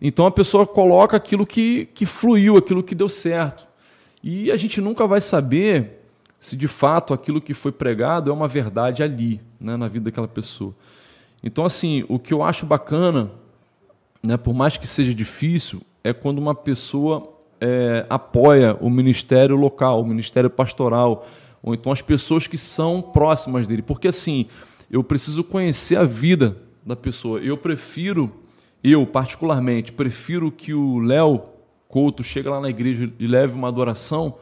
Então 0.00 0.26
a 0.26 0.30
pessoa 0.30 0.66
coloca 0.66 1.16
aquilo 1.16 1.46
que, 1.46 1.86
que 1.94 2.06
fluiu, 2.06 2.56
aquilo 2.56 2.82
que 2.82 2.94
deu 2.94 3.08
certo. 3.08 3.66
E 4.22 4.50
a 4.50 4.56
gente 4.56 4.80
nunca 4.80 5.06
vai 5.06 5.20
saber 5.20 6.02
se 6.38 6.56
de 6.56 6.68
fato 6.68 7.14
aquilo 7.14 7.40
que 7.40 7.54
foi 7.54 7.72
pregado 7.72 8.30
é 8.30 8.32
uma 8.32 8.48
verdade 8.48 9.02
ali, 9.02 9.40
né, 9.60 9.76
na 9.76 9.88
vida 9.88 10.06
daquela 10.06 10.28
pessoa. 10.28 10.74
Então, 11.46 11.64
assim, 11.64 12.04
o 12.08 12.18
que 12.18 12.34
eu 12.34 12.42
acho 12.42 12.66
bacana, 12.66 13.30
né, 14.20 14.36
por 14.36 14.52
mais 14.52 14.76
que 14.76 14.84
seja 14.84 15.14
difícil, 15.14 15.80
é 16.02 16.12
quando 16.12 16.38
uma 16.38 16.56
pessoa 16.56 17.32
é, 17.60 18.04
apoia 18.10 18.76
o 18.80 18.90
ministério 18.90 19.54
local, 19.54 20.00
o 20.00 20.04
ministério 20.04 20.50
pastoral, 20.50 21.24
ou 21.62 21.72
então 21.72 21.92
as 21.92 22.02
pessoas 22.02 22.48
que 22.48 22.58
são 22.58 23.00
próximas 23.00 23.64
dele. 23.64 23.80
Porque, 23.80 24.08
assim, 24.08 24.46
eu 24.90 25.04
preciso 25.04 25.44
conhecer 25.44 25.94
a 25.94 26.02
vida 26.02 26.56
da 26.84 26.96
pessoa. 26.96 27.38
Eu 27.38 27.56
prefiro, 27.56 28.28
eu 28.82 29.06
particularmente, 29.06 29.92
prefiro 29.92 30.50
que 30.50 30.74
o 30.74 30.98
Léo 30.98 31.42
Couto 31.86 32.24
chegue 32.24 32.48
lá 32.48 32.60
na 32.60 32.70
igreja 32.70 33.08
e 33.20 33.26
leve 33.28 33.54
uma 33.54 33.68
adoração 33.68 34.34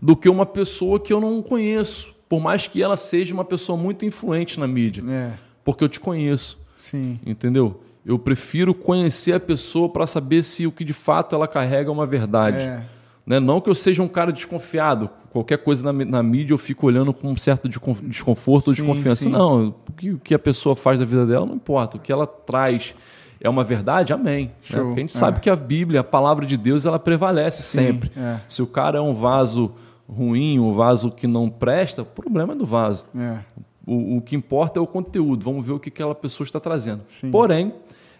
do 0.00 0.16
que 0.16 0.30
uma 0.30 0.46
pessoa 0.46 0.98
que 0.98 1.12
eu 1.12 1.20
não 1.20 1.42
conheço, 1.42 2.14
por 2.26 2.40
mais 2.40 2.66
que 2.66 2.82
ela 2.82 2.96
seja 2.96 3.34
uma 3.34 3.44
pessoa 3.44 3.76
muito 3.76 4.06
influente 4.06 4.58
na 4.58 4.66
mídia. 4.66 5.04
É 5.06 5.47
porque 5.68 5.84
eu 5.84 5.88
te 5.90 6.00
conheço. 6.00 6.58
Sim. 6.78 7.20
Entendeu? 7.26 7.82
Eu 8.02 8.18
prefiro 8.18 8.72
conhecer 8.72 9.34
a 9.34 9.40
pessoa 9.40 9.86
para 9.86 10.06
saber 10.06 10.42
se 10.42 10.66
o 10.66 10.72
que 10.72 10.82
de 10.82 10.94
fato 10.94 11.36
ela 11.36 11.46
carrega 11.46 11.90
é 11.90 11.92
uma 11.92 12.06
verdade. 12.06 12.56
É. 12.56 12.86
Né? 13.26 13.38
Não 13.38 13.60
que 13.60 13.68
eu 13.68 13.74
seja 13.74 14.02
um 14.02 14.08
cara 14.08 14.32
desconfiado. 14.32 15.10
Qualquer 15.30 15.58
coisa 15.58 15.92
na, 15.92 16.06
na 16.06 16.22
mídia 16.22 16.54
eu 16.54 16.58
fico 16.58 16.86
olhando 16.86 17.12
com 17.12 17.28
um 17.28 17.36
certo 17.36 17.68
desconforto 17.68 18.68
ou 18.68 18.74
desconfiança. 18.74 19.24
Sim. 19.24 19.28
Não, 19.28 19.74
o 19.86 19.92
que, 19.92 20.10
o 20.12 20.18
que 20.18 20.32
a 20.32 20.38
pessoa 20.38 20.74
faz 20.74 20.98
da 20.98 21.04
vida 21.04 21.26
dela 21.26 21.44
não 21.44 21.56
importa. 21.56 21.98
O 21.98 22.00
que 22.00 22.10
ela 22.10 22.26
traz 22.26 22.94
é 23.38 23.50
uma 23.50 23.62
verdade, 23.62 24.14
amém. 24.14 24.46
Né? 24.70 24.80
Porque 24.80 25.00
a 25.00 25.02
gente 25.02 25.14
é. 25.14 25.18
sabe 25.18 25.40
que 25.40 25.50
a 25.50 25.56
Bíblia, 25.56 26.00
a 26.00 26.04
palavra 26.04 26.46
de 26.46 26.56
Deus, 26.56 26.86
ela 26.86 26.98
prevalece 26.98 27.62
Sim, 27.62 27.78
sempre. 27.78 28.10
É. 28.16 28.40
Se 28.48 28.62
o 28.62 28.66
cara 28.66 28.96
é 28.96 29.02
um 29.02 29.12
vaso 29.12 29.74
ruim, 30.08 30.58
um 30.58 30.72
vaso 30.72 31.10
que 31.10 31.26
não 31.26 31.50
presta, 31.50 32.00
o 32.00 32.06
problema 32.06 32.54
é 32.54 32.56
do 32.56 32.64
vaso. 32.64 33.04
É. 33.14 33.40
O, 33.88 34.18
o 34.18 34.22
que 34.22 34.36
importa 34.36 34.78
é 34.78 34.82
o 34.82 34.86
conteúdo. 34.86 35.44
Vamos 35.44 35.64
ver 35.64 35.72
o 35.72 35.80
que 35.80 35.88
aquela 35.88 36.14
pessoa 36.14 36.44
está 36.44 36.60
trazendo. 36.60 37.02
Sim. 37.08 37.30
Porém, 37.30 37.72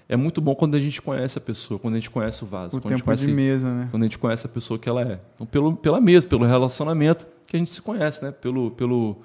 é 0.09 0.17
muito 0.17 0.41
bom 0.41 0.55
quando 0.55 0.75
a 0.75 0.81
gente 0.81 1.03
conhece 1.03 1.37
a 1.37 1.41
pessoa, 1.41 1.79
quando 1.79 1.95
a 1.95 1.97
gente 1.99 2.09
conhece 2.09 2.43
o 2.43 2.47
vaso. 2.47 2.79
O 2.79 2.81
quando 2.81 2.95
tempo 2.95 3.05
conhece, 3.05 3.27
de 3.27 3.33
mesa, 3.33 3.71
né? 3.71 3.89
Quando 3.91 4.03
a 4.03 4.07
gente 4.07 4.19
conhece 4.19 4.47
a 4.47 4.49
pessoa 4.49 4.79
que 4.79 4.89
ela 4.89 5.03
é. 5.03 5.21
Então, 5.35 5.47
pelo, 5.47 5.77
pela 5.77 6.01
mesa, 6.01 6.27
pelo 6.27 6.47
relacionamento 6.47 7.27
que 7.47 7.57
a 7.57 7.59
gente 7.59 7.71
se 7.71 7.83
conhece, 7.83 8.25
né? 8.25 8.31
Pelo, 8.31 8.71
pelo, 8.71 9.17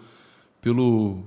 pelo, 0.60 1.20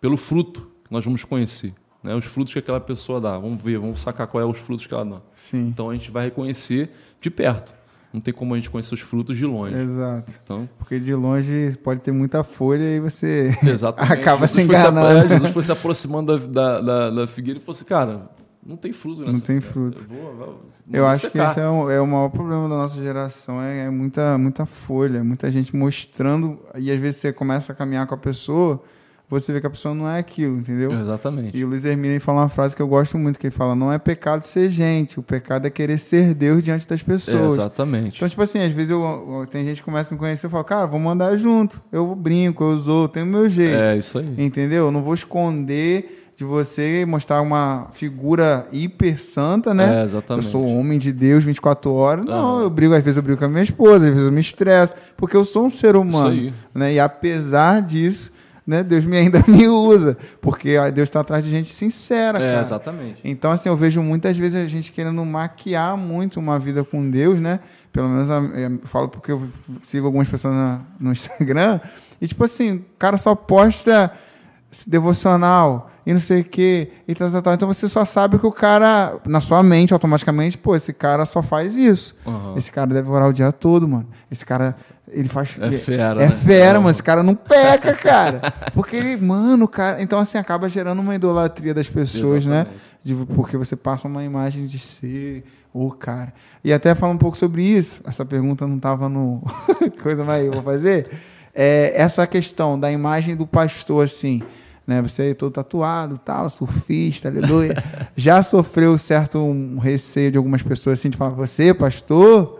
pelo 0.00 0.16
fruto 0.16 0.70
que 0.84 0.90
nós 0.90 1.04
vamos 1.04 1.22
conhecer. 1.22 1.74
Né? 2.02 2.14
Os 2.14 2.24
frutos 2.24 2.54
que 2.54 2.58
aquela 2.58 2.80
pessoa 2.80 3.20
dá. 3.20 3.38
Vamos 3.38 3.60
ver, 3.62 3.78
vamos 3.78 4.00
sacar 4.00 4.26
qual 4.26 4.42
é 4.42 4.46
os 4.46 4.58
frutos 4.58 4.86
que 4.86 4.94
ela 4.94 5.04
dá. 5.04 5.20
Sim. 5.34 5.66
Então 5.68 5.90
a 5.90 5.94
gente 5.94 6.10
vai 6.10 6.24
reconhecer 6.24 6.90
de 7.20 7.30
perto 7.30 7.75
não 8.16 8.20
tem 8.22 8.32
como 8.32 8.54
a 8.54 8.56
gente 8.56 8.70
conhecer 8.70 8.94
os 8.94 9.00
frutos 9.00 9.36
de 9.36 9.44
longe. 9.44 9.76
Exato. 9.76 10.32
Então, 10.42 10.66
Porque 10.78 10.98
de 10.98 11.14
longe 11.14 11.76
pode 11.84 12.00
ter 12.00 12.12
muita 12.12 12.42
folha 12.42 12.96
e 12.96 12.98
você 12.98 13.54
acaba 13.98 14.46
Jesus 14.46 14.50
se 14.52 14.62
enganando. 14.62 15.20
Se, 15.20 15.26
é, 15.26 15.28
Jesus 15.28 15.52
foi 15.52 15.62
se 15.62 15.72
aproximando 15.72 16.38
da, 16.38 16.46
da, 16.46 16.80
da, 16.80 17.10
da 17.10 17.26
figueira 17.26 17.60
e 17.60 17.62
falou 17.62 17.76
assim, 17.76 17.84
cara, 17.84 18.30
não 18.64 18.78
tem 18.78 18.90
fruto 18.90 19.20
nessa 19.20 19.32
Não 19.32 19.40
tem 19.40 19.60
fruto. 19.60 20.06
Eu, 20.10 20.16
vou, 20.16 20.34
vou, 20.34 20.62
eu 20.90 21.06
acho 21.06 21.26
secar. 21.26 21.44
que 21.44 21.50
esse 21.50 21.60
é 21.60 21.68
o, 21.68 21.90
é 21.90 22.00
o 22.00 22.06
maior 22.06 22.30
problema 22.30 22.62
da 22.62 22.76
nossa 22.76 22.98
geração, 23.02 23.60
é, 23.62 23.84
é 23.84 23.90
muita, 23.90 24.38
muita 24.38 24.64
folha, 24.64 25.22
muita 25.22 25.50
gente 25.50 25.76
mostrando, 25.76 26.58
e 26.74 26.90
às 26.90 26.98
vezes 26.98 27.20
você 27.20 27.34
começa 27.34 27.74
a 27.74 27.76
caminhar 27.76 28.06
com 28.06 28.14
a 28.14 28.18
pessoa 28.18 28.82
você 29.28 29.52
vê 29.52 29.60
que 29.60 29.66
a 29.66 29.70
pessoa 29.70 29.92
não 29.92 30.08
é 30.08 30.18
aquilo, 30.18 30.58
entendeu? 30.58 30.92
Exatamente. 30.92 31.56
E 31.56 31.64
o 31.64 31.68
Luiz 31.68 31.84
Hermínio 31.84 32.20
fala 32.20 32.42
uma 32.42 32.48
frase 32.48 32.76
que 32.76 32.80
eu 32.80 32.86
gosto 32.86 33.18
muito, 33.18 33.38
que 33.38 33.48
ele 33.48 33.54
fala, 33.54 33.74
não 33.74 33.92
é 33.92 33.98
pecado 33.98 34.42
ser 34.42 34.70
gente, 34.70 35.18
o 35.18 35.22
pecado 35.22 35.66
é 35.66 35.70
querer 35.70 35.98
ser 35.98 36.32
Deus 36.32 36.62
diante 36.62 36.86
das 36.88 37.02
pessoas. 37.02 37.54
Exatamente. 37.54 38.16
Então, 38.16 38.28
tipo 38.28 38.40
assim, 38.40 38.60
às 38.62 38.72
vezes 38.72 38.90
eu, 38.90 39.02
eu, 39.02 39.46
tem 39.50 39.64
gente 39.64 39.80
que 39.80 39.84
começa 39.84 40.10
a 40.10 40.12
me 40.12 40.18
conhecer 40.18 40.46
e 40.46 40.50
fala, 40.50 40.62
cara, 40.62 40.86
vamos 40.86 41.10
andar 41.10 41.36
junto. 41.36 41.82
Eu 41.90 42.14
brinco, 42.14 42.62
eu 42.62 42.68
uso, 42.68 43.08
tenho 43.08 43.26
o 43.26 43.28
meu 43.28 43.48
jeito. 43.48 43.76
É, 43.76 43.96
isso 43.96 44.18
aí. 44.18 44.34
Entendeu? 44.38 44.86
Eu 44.86 44.92
não 44.92 45.02
vou 45.02 45.14
esconder 45.14 46.24
de 46.36 46.44
você 46.44 47.04
mostrar 47.08 47.40
uma 47.40 47.88
figura 47.94 48.68
hiper 48.70 49.18
santa, 49.18 49.72
né? 49.72 50.02
É, 50.02 50.04
exatamente. 50.04 50.44
Eu 50.44 50.52
sou 50.52 50.66
homem 50.66 50.98
de 50.98 51.10
Deus 51.10 51.42
24 51.42 51.92
horas. 51.92 52.26
Não, 52.26 52.60
eu 52.60 52.68
brigo, 52.68 52.94
às 52.94 53.02
vezes 53.02 53.16
eu 53.16 53.22
brigo 53.22 53.38
com 53.38 53.46
a 53.46 53.48
minha 53.48 53.62
esposa, 53.62 54.06
às 54.06 54.12
vezes 54.12 54.26
eu 54.26 54.30
me 54.30 54.40
estresso, 54.40 54.94
porque 55.16 55.34
eu 55.34 55.44
sou 55.44 55.64
um 55.64 55.70
ser 55.70 55.96
humano. 55.96 56.34
Isso 56.34 56.46
aí. 56.46 56.54
Né? 56.74 56.92
E 56.92 57.00
apesar 57.00 57.80
disso, 57.80 58.30
né, 58.66 58.82
Deus 58.82 59.04
me 59.04 59.16
ainda 59.16 59.44
me 59.46 59.68
usa, 59.68 60.16
porque 60.40 60.74
Deus 60.92 61.08
está 61.08 61.20
atrás 61.20 61.44
de 61.44 61.50
gente 61.50 61.68
sincera, 61.68 62.38
é, 62.38 62.52
cara. 62.52 62.60
exatamente. 62.60 63.20
Então, 63.22 63.52
assim, 63.52 63.68
eu 63.68 63.76
vejo 63.76 64.02
muitas 64.02 64.36
vezes 64.36 64.62
a 64.62 64.66
gente 64.66 64.90
querendo 64.90 65.24
maquiar 65.24 65.96
muito 65.96 66.40
uma 66.40 66.58
vida 66.58 66.82
com 66.82 67.08
Deus, 67.08 67.40
né? 67.40 67.60
Pelo 67.92 68.08
menos 68.08 68.28
eu 68.28 68.80
falo 68.84 69.08
porque 69.08 69.32
eu 69.32 69.48
sigo 69.82 70.06
algumas 70.06 70.28
pessoas 70.28 70.54
na, 70.54 70.80
no 70.98 71.12
Instagram, 71.12 71.80
e 72.20 72.26
tipo 72.26 72.42
assim, 72.44 72.76
o 72.76 72.84
cara 72.98 73.16
só 73.16 73.34
posta 73.34 74.12
devocional 74.86 75.90
e 76.04 76.12
não 76.12 76.20
sei 76.20 76.40
o 76.40 76.44
quê, 76.44 76.92
e 77.08 77.14
tal, 77.14 77.30
tal, 77.30 77.42
tal. 77.42 77.54
Então 77.54 77.68
você 77.68 77.88
só 77.88 78.04
sabe 78.04 78.38
que 78.38 78.46
o 78.46 78.52
cara, 78.52 79.16
na 79.26 79.40
sua 79.40 79.60
mente, 79.62 79.92
automaticamente, 79.92 80.56
pô, 80.56 80.76
esse 80.76 80.92
cara 80.92 81.26
só 81.26 81.42
faz 81.42 81.76
isso. 81.76 82.14
Uhum. 82.24 82.56
Esse 82.56 82.70
cara 82.70 82.86
deve 82.86 83.10
orar 83.10 83.28
o 83.28 83.32
dia 83.32 83.50
todo, 83.50 83.88
mano. 83.88 84.06
Esse 84.30 84.46
cara 84.46 84.76
ele 85.08 85.28
faz. 85.28 85.56
É 85.60 85.70
fera. 85.72 86.22
É 86.22 86.26
né? 86.26 86.30
fera, 86.30 86.80
mas 86.80 86.96
esse 86.96 87.02
cara 87.02 87.22
não 87.22 87.34
peca, 87.34 87.94
cara. 87.94 88.52
Porque 88.74 88.96
ele, 88.96 89.16
mano, 89.16 89.68
cara. 89.68 90.02
Então, 90.02 90.18
assim, 90.18 90.36
acaba 90.36 90.68
gerando 90.68 91.00
uma 91.00 91.14
idolatria 91.14 91.72
das 91.72 91.88
pessoas, 91.88 92.44
né? 92.44 92.60
Exatamente. 92.60 92.82
né? 92.82 93.24
De, 93.24 93.34
porque 93.34 93.56
você 93.56 93.76
passa 93.76 94.08
uma 94.08 94.24
imagem 94.24 94.66
de 94.66 94.78
ser 94.78 95.44
o 95.72 95.90
cara. 95.92 96.32
E 96.64 96.72
até 96.72 96.94
falar 96.94 97.12
um 97.12 97.18
pouco 97.18 97.36
sobre 97.36 97.62
isso. 97.62 98.00
Essa 98.04 98.24
pergunta 98.24 98.66
não 98.66 98.76
estava 98.76 99.08
no. 99.08 99.42
Coisa 100.02 100.24
mais 100.24 100.44
eu 100.44 100.52
vou 100.52 100.62
fazer. 100.62 101.08
É, 101.54 101.92
essa 101.94 102.26
questão 102.26 102.78
da 102.78 102.90
imagem 102.90 103.36
do 103.36 103.46
pastor, 103.46 104.04
assim. 104.04 104.42
Né, 104.86 105.02
você 105.02 105.30
é 105.30 105.34
todo 105.34 105.52
tatuado, 105.52 106.16
tal, 106.16 106.48
surfista, 106.48 107.28
aleluia. 107.28 107.82
Já 108.14 108.40
sofreu 108.40 108.96
certo 108.96 109.36
um 109.38 109.78
receio 109.78 110.30
de 110.30 110.38
algumas 110.38 110.62
pessoas 110.62 111.00
assim 111.00 111.10
de 111.10 111.16
falar, 111.16 111.30
você, 111.30 111.74
pastor? 111.74 112.55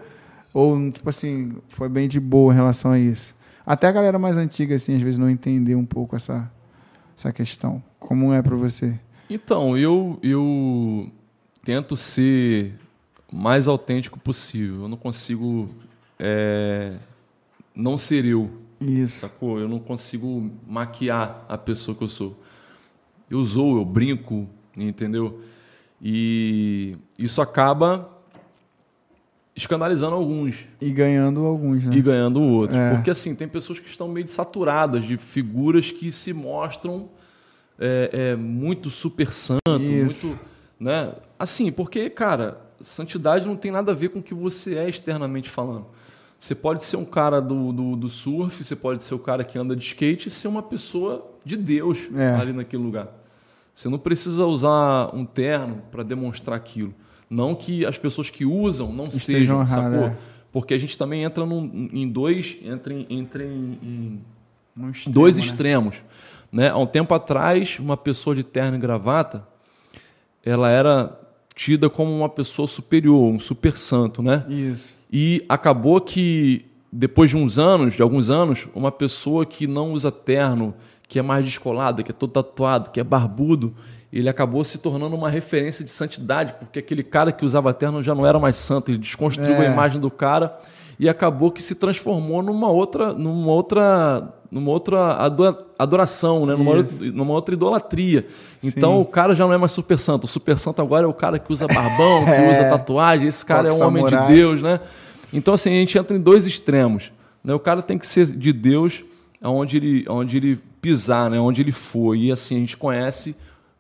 Ou, 0.57 0.91
tipo 0.91 1.07
assim, 1.11 1.55
foi 1.69 1.87
bem 1.87 2.09
de 2.09 2.19
boa 2.19 2.51
em 2.51 2.57
relação 2.57 2.91
a 2.91 2.99
isso? 2.99 3.35
Até 3.67 3.89
a 3.89 3.93
galera 3.93 4.19
mais 4.19 4.39
antiga, 4.39 4.75
assim, 4.75 4.97
às 4.97 5.03
vezes 5.03 5.19
não 5.19 5.29
entendeu 5.29 5.79
um 5.79 5.85
pouco 5.85 6.17
essa, 6.17 6.51
essa 7.15 7.31
questão. 7.31 7.85
Como 8.01 8.33
é 8.33 8.41
para 8.41 8.57
você? 8.57 8.99
Então, 9.29 9.77
eu, 9.77 10.19
eu 10.23 11.11
tento 11.63 11.95
ser 11.95 12.75
mais 13.31 13.69
autêntico 13.69 14.19
possível. 14.19 14.85
Eu 14.85 14.89
não 14.89 14.97
consigo 14.97 15.69
é, 16.19 16.95
não 17.75 17.99
ser 17.99 18.25
eu. 18.25 18.51
Isso. 18.81 19.21
Sacou? 19.21 19.61
Eu 19.61 19.69
não 19.69 19.79
consigo 19.79 20.51
maquiar 20.67 21.45
a 21.51 21.59
pessoa 21.59 21.95
que 21.95 22.03
eu 22.03 22.09
sou. 22.09 22.35
eu 23.29 23.45
zoo, 23.45 23.77
eu 23.77 23.85
brinco, 23.85 24.49
entendeu? 24.75 25.39
E 26.01 26.97
isso 27.19 27.43
acaba 27.43 28.16
escandalizando 29.57 30.15
alguns. 30.15 30.67
E 30.81 30.91
ganhando 30.91 31.45
alguns, 31.47 31.87
né? 31.87 31.97
E 31.97 32.03
ganhando 32.03 32.43
outros. 32.43 32.79
É. 32.79 32.95
Porque, 32.95 33.11
assim, 33.11 33.35
tem 33.35 33.49
pessoas 33.49 33.81
que 33.81 33.89
estão 33.89 34.07
meio 34.07 34.29
saturadas 34.29 35.05
de 35.05 35.17
figuras 35.17 35.91
que 35.91 36.13
se 36.13 36.33
mostram 36.33 37.09
é, 37.79 38.11
é, 38.13 38.37
muito 38.37 38.91
super 38.91 39.33
santo, 39.33 39.61
Isso. 39.81 40.27
muito. 40.27 40.41
Né? 40.79 41.15
Assim, 41.39 41.73
porque, 41.73 42.11
cara, 42.11 42.61
santidade 42.83 43.47
não 43.47 43.57
tem 43.57 43.71
nada 43.71 43.93
a 43.93 43.95
ver 43.95 44.11
com 44.11 44.19
o 44.19 44.23
que 44.23 44.35
você 44.35 44.77
é 44.77 44.89
externamente 44.89 45.49
falando. 45.49 45.87
Você 46.39 46.55
pode 46.55 46.85
ser 46.85 46.99
um 46.99 47.05
cara 47.05 47.41
do, 47.41 47.73
do, 47.73 47.97
do, 47.97 48.09
surf, 48.11 48.63
você 48.63 48.77
pode 48.77 49.03
ser 49.03 49.15
o 49.15 49.19
cara 49.19 49.43
que 49.43 49.59
anda 49.59 49.75
de 49.75 49.83
skate 49.83 50.29
e 50.29 50.31
ser 50.31 50.49
uma 50.49 50.63
pessoa 50.63 51.27
de 51.43 51.57
Deus 51.57 51.99
é. 52.15 52.35
ali 52.35 52.53
naquele 52.53 52.83
lugar. 52.83 53.09
Você 53.73 53.89
não 53.89 53.99
precisa 53.99 54.45
usar 54.45 55.15
um 55.15 55.25
terno 55.25 55.83
para 55.91 56.03
demonstrar 56.03 56.57
aquilo. 56.57 56.95
Não 57.29 57.55
que 57.55 57.85
as 57.85 57.99
pessoas 57.99 58.31
que 58.31 58.45
usam 58.45 58.93
não 58.93 59.09
Estejam 59.09 59.21
sejam, 59.39 59.61
errado, 59.61 59.93
sacou? 59.93 60.07
É. 60.09 60.17
Porque 60.53 60.75
a 60.75 60.79
gente 60.79 60.97
também 60.97 61.23
entra 61.23 61.45
num, 61.45 61.91
em 61.93 62.09
dois, 62.09 62.57
entra 62.63 62.95
em, 62.95 63.07
entra 63.11 63.45
em, 63.45 63.79
em 63.83 64.21
um 64.77 64.91
extremo, 64.91 65.15
dois 65.15 65.37
né? 65.37 65.45
extremos. 65.45 66.03
Né? 66.51 66.69
Há 66.71 66.79
um 66.79 66.87
tempo 66.87 67.13
atrás, 67.15 67.79
uma 67.79 67.97
pessoa 67.97 68.35
de 68.35 68.43
terno 68.43 68.77
e 68.77 68.81
gravata, 68.81 69.47
ela 70.45 70.71
era 70.71 71.21
tida 71.55 71.91
como 71.91 72.17
uma 72.17 72.29
pessoa 72.29 72.69
superior, 72.69 73.33
um 73.33 73.41
super 73.41 73.77
santo, 73.77 74.23
né? 74.23 74.45
Isso. 74.49 74.89
E 75.11 75.45
acabou 75.49 76.01
que 76.01 76.67
depois 76.93 77.31
de 77.31 77.37
uns 77.37 77.59
anos, 77.59 77.95
de 77.95 78.03
alguns 78.03 78.31
anos, 78.31 78.69
uma 78.75 78.93
pessoa 78.93 79.45
que 79.45 79.67
não 79.67 79.93
usa 79.93 80.13
terno, 80.13 80.75
que 81.09 81.19
é 81.19 81.23
mais 81.23 81.45
descolada, 81.45 82.03
que 82.03 82.11
é 82.11 82.15
todo 82.15 82.31
tatuado, 82.31 82.91
que 82.91 83.01
é 83.01 83.05
barbudo, 83.05 83.75
ele 84.13 84.29
acabou 84.29 84.63
se 84.65 84.79
tornando 84.79 85.15
uma 85.15 85.29
referência 85.29 85.85
de 85.85 85.91
santidade, 85.91 86.55
porque 86.59 86.79
aquele 86.79 87.03
cara 87.03 87.33
que 87.33 87.45
usava 87.45 87.75
terno 87.75 88.03
já 88.03 88.15
não 88.15 88.27
era 88.27 88.39
mais 88.39 88.57
santo, 88.57 88.91
ele 88.91 88.99
desconstruiu 88.99 89.57
é. 89.57 89.67
a 89.67 89.71
imagem 89.71 90.01
do 90.01 90.11
cara 90.11 90.57
e 90.99 91.09
acabou 91.09 91.51
que 91.51 91.63
se 91.63 91.75
transformou 91.75 92.43
numa 92.43 92.71
outra, 92.71 93.13
numa 93.13 93.53
outra, 93.53 94.33
numa 94.51 94.71
outra 94.71 95.19
adoração, 95.79 96.47
né? 96.47 96.55
numa, 96.55 96.77
outra, 96.77 97.07
numa 97.13 97.35
outra 97.35 97.55
idolatria. 97.55 98.27
Então 98.63 98.95
Sim. 98.95 99.03
o 99.03 99.05
cara 99.05 99.35
já 99.35 99.45
não 99.45 99.53
é 99.53 99.59
mais 99.59 99.73
super 99.73 99.99
santo. 99.99 100.25
O 100.25 100.29
super 100.29 100.59
santo 100.59 100.81
agora 100.81 101.05
é 101.05 101.09
o 101.09 101.13
cara 101.13 101.39
que 101.39 101.53
usa 101.53 101.67
barbão, 101.67 102.25
que 102.25 102.31
é. 102.33 102.51
usa 102.51 102.65
tatuagem. 102.65 103.29
Esse 103.29 103.45
cara 103.45 103.69
Fox 103.69 103.81
é 103.81 103.85
um 103.85 103.89
homem 103.89 104.05
de 104.05 104.17
Deus, 104.29 104.63
né? 104.63 104.81
Então 105.33 105.53
assim 105.53 105.71
a 105.71 105.81
gente 105.81 105.99
entra 105.99 106.17
em 106.17 106.21
dois 106.21 106.47
extremos. 106.47 107.13
Né? 107.45 107.53
O 107.53 107.61
cara 107.61 107.83
tem 107.83 107.99
que 107.99 108.07
ser 108.07 108.27
de 108.27 108.53
Deus 108.53 109.05
aonde 109.43 109.77
ele, 109.77 110.05
aonde 110.09 110.37
ele 110.39 110.59
pisar, 110.81 111.29
né? 111.29 111.39
Onde 111.39 111.61
ele 111.61 111.73
for. 111.73 112.15
E 112.15 112.33
assim 112.33 112.57
a 112.57 112.61
gente 112.61 112.77
conhece 112.77 113.37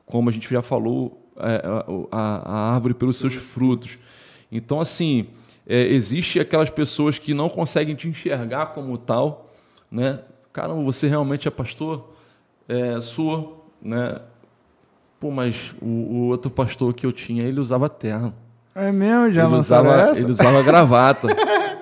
como 0.07 0.31
a 0.31 0.33
gente 0.33 0.49
já 0.49 0.63
falou, 0.63 1.31
é, 1.37 1.63
a, 2.11 2.19
a, 2.19 2.75
árvore 2.75 2.95
pelos 2.95 3.19
seus 3.19 3.35
frutos. 3.35 3.99
Então, 4.51 4.81
assim, 4.81 5.27
é, 5.67 5.83
existe 5.83 6.41
aquelas 6.41 6.71
pessoas 6.71 7.19
que 7.19 7.35
não 7.35 7.49
conseguem 7.49 7.95
te 7.95 8.09
enxergar 8.09 8.67
como 8.67 8.97
tal, 8.97 9.53
né? 9.91 10.21
Caramba, 10.53 10.83
você 10.83 11.09
realmente 11.09 11.47
é 11.47 11.51
pastor? 11.51 12.15
É, 12.69 13.01
sou, 13.01 13.69
né? 13.83 14.21
Pô, 15.21 15.31
mas 15.31 15.75
o, 15.83 15.87
o, 15.87 16.29
outro 16.29 16.51
pastor 16.51 16.95
que 16.95 17.05
eu 17.05 17.13
tinha, 17.13 17.45
ele 17.45 17.61
usava 17.61 17.89
terno. 17.89 18.33
É 18.75 18.93
mesmo? 18.93 19.31
Já 19.31 19.45
ele 19.45 19.55
usava, 19.55 19.95
essa? 20.01 20.21
Ele 20.21 20.31
usava 20.31 20.63
gravata. 20.63 21.29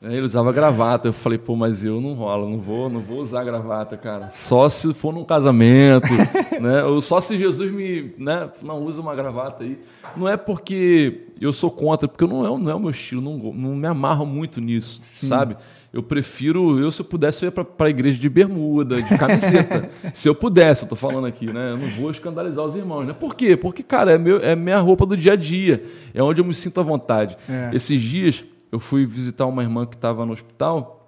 É, 0.00 0.12
ele 0.12 0.22
usava 0.22 0.52
gravata. 0.52 1.08
Eu 1.08 1.12
falei, 1.12 1.38
pô, 1.38 1.56
mas 1.56 1.82
eu 1.82 2.00
não 2.00 2.14
rolo, 2.14 2.48
não 2.48 2.58
vou, 2.58 2.88
não 2.88 3.00
vou 3.00 3.18
usar 3.20 3.42
gravata, 3.44 3.96
cara. 3.96 4.30
Só 4.30 4.68
se 4.68 4.94
for 4.94 5.12
num 5.12 5.24
casamento, 5.24 6.08
né? 6.60 6.84
Ou 6.84 7.00
só 7.00 7.20
se 7.20 7.36
Jesus 7.36 7.72
me, 7.72 8.14
né, 8.16 8.48
não 8.62 8.82
usa 8.84 9.00
uma 9.00 9.14
gravata 9.14 9.64
aí. 9.64 9.78
Não 10.16 10.28
é 10.28 10.36
porque 10.36 11.26
eu 11.40 11.52
sou 11.52 11.70
contra, 11.70 12.06
porque 12.06 12.26
não 12.26 12.46
é, 12.46 12.58
não 12.58 12.70
é 12.70 12.74
o 12.74 12.80
meu 12.80 12.90
estilo, 12.90 13.20
não, 13.20 13.52
não 13.52 13.74
me 13.74 13.86
amarro 13.86 14.24
muito 14.24 14.60
nisso, 14.60 15.00
Sim. 15.02 15.26
sabe? 15.26 15.56
Eu 15.92 16.02
prefiro, 16.02 16.78
eu 16.78 16.92
se 16.92 17.00
eu 17.00 17.04
pudesse, 17.04 17.44
eu 17.44 17.48
ia 17.48 17.64
para 17.64 17.86
a 17.86 17.90
igreja 17.90 18.18
de 18.18 18.28
bermuda, 18.28 19.02
de 19.02 19.18
camiseta. 19.18 19.90
se 20.12 20.28
eu 20.28 20.34
pudesse, 20.34 20.82
eu 20.82 20.88
tô 20.88 20.94
falando 20.94 21.26
aqui, 21.26 21.46
né? 21.46 21.72
Eu 21.72 21.78
não 21.78 21.88
vou 21.88 22.10
escandalizar 22.10 22.64
os 22.64 22.76
irmãos, 22.76 23.06
né? 23.06 23.14
Por 23.14 23.34
quê? 23.34 23.56
Porque, 23.56 23.82
cara, 23.82 24.12
é, 24.12 24.18
meu, 24.18 24.38
é 24.38 24.54
minha 24.54 24.78
roupa 24.78 25.06
do 25.06 25.16
dia 25.16 25.32
a 25.32 25.36
dia. 25.36 25.82
É 26.12 26.22
onde 26.22 26.40
eu 26.40 26.44
me 26.44 26.54
sinto 26.54 26.78
à 26.78 26.82
vontade. 26.82 27.38
É. 27.48 27.70
Esses 27.72 28.00
dias 28.00 28.44
eu 28.70 28.78
fui 28.78 29.06
visitar 29.06 29.46
uma 29.46 29.62
irmã 29.62 29.86
que 29.86 29.96
estava 29.96 30.24
no 30.26 30.32
hospital 30.32 30.98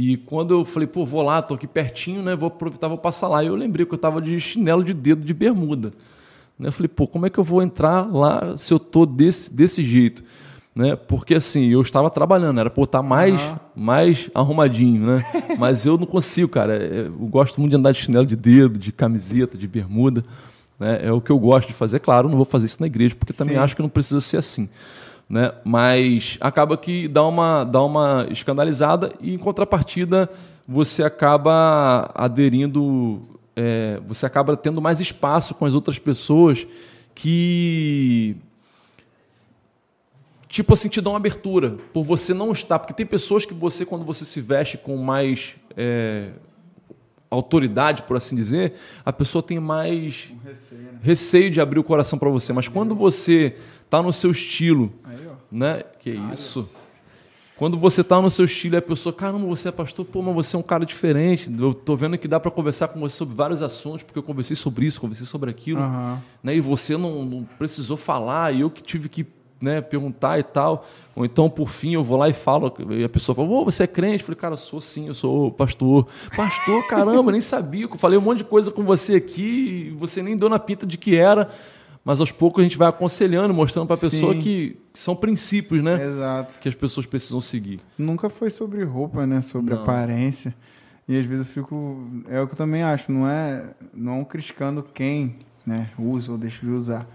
e 0.00 0.16
quando 0.16 0.54
eu 0.54 0.64
falei, 0.64 0.86
pô, 0.86 1.04
vou 1.04 1.22
lá, 1.22 1.42
tô 1.42 1.54
aqui 1.54 1.66
pertinho, 1.66 2.22
né? 2.22 2.36
Vou 2.36 2.46
aproveitar, 2.46 2.86
vou 2.86 2.98
passar 2.98 3.26
lá. 3.26 3.42
E 3.42 3.48
eu 3.48 3.56
lembrei 3.56 3.84
que 3.84 3.92
eu 3.92 3.96
estava 3.96 4.22
de 4.22 4.38
chinelo 4.38 4.84
de 4.84 4.94
dedo 4.94 5.26
de 5.26 5.34
bermuda. 5.34 5.92
Né? 6.56 6.68
Eu 6.68 6.72
falei, 6.72 6.86
pô, 6.86 7.08
como 7.08 7.26
é 7.26 7.30
que 7.30 7.36
eu 7.36 7.42
vou 7.42 7.60
entrar 7.60 8.08
lá 8.08 8.56
se 8.56 8.72
eu 8.72 8.78
tô 8.78 9.04
desse, 9.04 9.52
desse 9.52 9.82
jeito? 9.82 10.22
Né? 10.72 10.94
Porque 10.94 11.34
assim, 11.34 11.66
eu 11.66 11.82
estava 11.82 12.08
trabalhando, 12.10 12.60
era 12.60 12.70
por 12.70 12.84
estar 12.84 13.02
mais, 13.02 13.42
uhum. 13.42 13.56
mais 13.74 14.30
arrumadinho, 14.32 15.04
né? 15.04 15.24
Mas 15.58 15.84
eu 15.84 15.98
não 15.98 16.06
consigo, 16.06 16.48
cara. 16.48 16.76
É, 16.76 17.06
eu 17.08 17.26
gosto 17.26 17.60
muito 17.60 17.72
de 17.72 17.76
andar 17.76 17.90
de 17.90 17.98
chinelo 17.98 18.24
de 18.24 18.36
dedo, 18.36 18.78
de 18.78 18.92
camiseta, 18.92 19.58
de 19.58 19.66
bermuda. 19.66 20.24
Né? 20.78 21.06
É 21.06 21.12
o 21.12 21.20
que 21.20 21.32
eu 21.32 21.38
gosto 21.40 21.66
de 21.66 21.74
fazer. 21.74 21.98
Claro, 21.98 22.28
não 22.28 22.36
vou 22.36 22.44
fazer 22.44 22.66
isso 22.66 22.76
na 22.78 22.86
igreja, 22.86 23.16
porque 23.16 23.32
também 23.32 23.56
Sim. 23.56 23.62
acho 23.62 23.74
que 23.74 23.82
não 23.82 23.88
precisa 23.88 24.20
ser 24.20 24.36
assim 24.36 24.68
né? 25.28 25.52
Mas 25.64 26.38
acaba 26.40 26.76
que 26.76 27.06
dá 27.06 27.24
uma, 27.26 27.64
dá 27.64 27.82
uma 27.82 28.26
escandalizada 28.30 29.12
e 29.20 29.34
em 29.34 29.38
contrapartida 29.38 30.30
você 30.66 31.02
acaba 31.02 32.10
aderindo, 32.14 33.20
é, 33.54 34.00
você 34.06 34.24
acaba 34.24 34.56
tendo 34.56 34.80
mais 34.80 35.00
espaço 35.00 35.54
com 35.54 35.64
as 35.64 35.74
outras 35.74 35.98
pessoas 35.98 36.66
que 37.14 38.36
tipo 40.48 40.72
assim 40.72 40.88
te 40.88 41.00
dão 41.00 41.12
uma 41.12 41.18
abertura 41.18 41.76
por 41.92 42.04
você 42.04 42.32
não 42.32 42.52
estar, 42.52 42.78
porque 42.78 42.94
tem 42.94 43.04
pessoas 43.04 43.44
que 43.44 43.52
você 43.52 43.84
quando 43.84 44.04
você 44.04 44.24
se 44.24 44.40
veste 44.40 44.78
com 44.78 44.96
mais 44.96 45.56
é, 45.76 46.30
autoridade, 47.30 48.02
por 48.02 48.16
assim 48.16 48.34
dizer, 48.34 48.74
a 49.04 49.12
pessoa 49.12 49.42
tem 49.42 49.60
mais 49.60 50.30
um 50.32 50.48
receio, 50.48 50.80
né? 50.80 50.98
receio, 51.02 51.50
de 51.50 51.60
abrir 51.60 51.78
o 51.78 51.84
coração 51.84 52.18
para 52.18 52.30
você. 52.30 52.52
Mas 52.52 52.68
quando 52.68 52.94
você 52.94 53.54
está 53.84 54.02
no 54.02 54.12
seu 54.12 54.30
estilo, 54.30 54.92
né? 55.50 55.82
Que 55.98 56.10
isso? 56.32 56.68
Quando 57.58 57.76
você 57.76 58.02
está 58.02 58.22
no 58.22 58.30
seu 58.30 58.44
estilo 58.44 58.76
e 58.76 58.78
a 58.78 58.82
pessoa, 58.82 59.12
caramba, 59.12 59.44
você 59.44 59.68
é 59.68 59.72
pastor, 59.72 60.04
pô, 60.04 60.22
mas 60.22 60.32
você 60.32 60.54
é 60.54 60.58
um 60.60 60.62
cara 60.62 60.86
diferente. 60.86 61.52
Eu 61.58 61.74
tô 61.74 61.96
vendo 61.96 62.16
que 62.16 62.28
dá 62.28 62.38
para 62.38 62.52
conversar 62.52 62.86
com 62.86 63.00
você 63.00 63.16
sobre 63.16 63.34
vários 63.34 63.62
assuntos, 63.62 64.04
porque 64.04 64.16
eu 64.16 64.22
conversei 64.22 64.54
sobre 64.54 64.86
isso, 64.86 65.00
conversei 65.00 65.26
sobre 65.26 65.50
aquilo, 65.50 65.80
uhum. 65.80 66.18
né? 66.40 66.54
E 66.54 66.60
você 66.60 66.96
não, 66.96 67.24
não, 67.24 67.42
precisou 67.58 67.96
falar, 67.96 68.54
e 68.54 68.60
eu 68.60 68.70
que 68.70 68.80
tive 68.80 69.08
que 69.08 69.26
né, 69.60 69.80
perguntar 69.80 70.38
e 70.38 70.44
tal. 70.44 70.86
Ou 71.16 71.24
então, 71.24 71.50
por 71.50 71.68
fim, 71.68 71.94
eu 71.94 72.04
vou 72.04 72.16
lá 72.16 72.28
e 72.28 72.32
falo, 72.32 72.72
e 72.90 73.02
a 73.02 73.08
pessoa 73.08 73.34
fala, 73.34 73.48
oh, 73.48 73.64
você 73.64 73.82
é 73.82 73.86
crente? 73.88 74.20
Eu 74.20 74.26
falei, 74.26 74.40
cara, 74.40 74.52
eu 74.52 74.58
sou 74.58 74.80
sim, 74.80 75.08
eu 75.08 75.14
sou 75.14 75.50
pastor. 75.50 76.06
Pastor, 76.36 76.86
caramba, 76.86 77.32
nem 77.32 77.40
sabia. 77.40 77.86
Eu 77.86 77.98
falei 77.98 78.16
um 78.16 78.22
monte 78.22 78.38
de 78.38 78.44
coisa 78.44 78.70
com 78.70 78.84
você 78.84 79.16
aqui, 79.16 79.88
e 79.88 79.90
você 79.96 80.22
nem 80.22 80.36
deu 80.36 80.48
na 80.48 80.60
pinta 80.60 80.86
de 80.86 80.96
que 80.96 81.16
era 81.16 81.50
mas 82.08 82.20
aos 82.20 82.32
poucos 82.32 82.62
a 82.62 82.64
gente 82.64 82.78
vai 82.78 82.88
aconselhando, 82.88 83.52
mostrando 83.52 83.86
para 83.86 83.96
a 83.96 83.98
pessoa 83.98 84.34
que, 84.34 84.78
que, 84.94 84.98
são 84.98 85.14
princípios, 85.14 85.84
né? 85.84 86.02
Exato. 86.06 86.58
Que 86.58 86.66
as 86.66 86.74
pessoas 86.74 87.04
precisam 87.04 87.38
seguir. 87.38 87.80
Nunca 87.98 88.30
foi 88.30 88.48
sobre 88.48 88.82
roupa, 88.82 89.26
né? 89.26 89.42
Sobre 89.42 89.74
não. 89.74 89.82
aparência. 89.82 90.54
E 91.06 91.20
às 91.20 91.26
vezes 91.26 91.46
eu 91.46 91.52
fico. 91.52 92.08
É 92.30 92.40
o 92.40 92.46
que 92.46 92.54
eu 92.54 92.56
também 92.56 92.82
acho, 92.82 93.12
não 93.12 93.28
é 93.28 93.74
não 93.92 94.24
criticando 94.24 94.82
quem 94.82 95.36
né, 95.66 95.90
usa 95.98 96.32
ou 96.32 96.38
deixa 96.38 96.64
de 96.64 96.72
usar. 96.72 97.06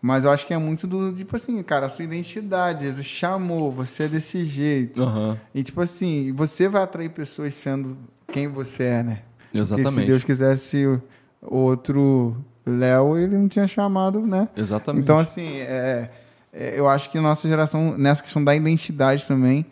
Mas 0.00 0.24
eu 0.24 0.30
acho 0.32 0.44
que 0.44 0.52
é 0.52 0.58
muito 0.58 0.88
do, 0.88 1.12
tipo 1.12 1.36
assim, 1.36 1.62
cara, 1.62 1.86
a 1.86 1.88
sua 1.88 2.04
identidade. 2.04 2.82
Jesus 2.82 3.06
chamou, 3.06 3.70
você 3.70 4.02
é 4.02 4.08
desse 4.08 4.44
jeito. 4.44 5.04
Uhum. 5.04 5.36
E 5.54 5.62
tipo 5.62 5.80
assim, 5.80 6.32
você 6.32 6.68
vai 6.68 6.82
atrair 6.82 7.10
pessoas 7.10 7.54
sendo 7.54 7.96
quem 8.26 8.48
você 8.48 8.82
é, 8.82 9.02
né? 9.04 9.22
Exatamente. 9.54 9.84
Porque 9.84 10.00
se 10.00 10.06
Deus 10.08 10.24
quisesse 10.24 11.00
outro 11.40 12.44
Léo, 12.64 13.18
ele 13.18 13.36
não 13.36 13.48
tinha 13.48 13.66
chamado, 13.66 14.20
né? 14.20 14.48
Exatamente. 14.56 15.02
Então, 15.02 15.18
assim, 15.18 15.56
é, 15.58 16.08
é, 16.52 16.78
eu 16.78 16.88
acho 16.88 17.10
que 17.10 17.18
nossa 17.18 17.48
geração, 17.48 17.96
nessa 17.98 18.22
questão 18.22 18.42
da 18.42 18.54
identidade 18.54 19.26
também, 19.26 19.66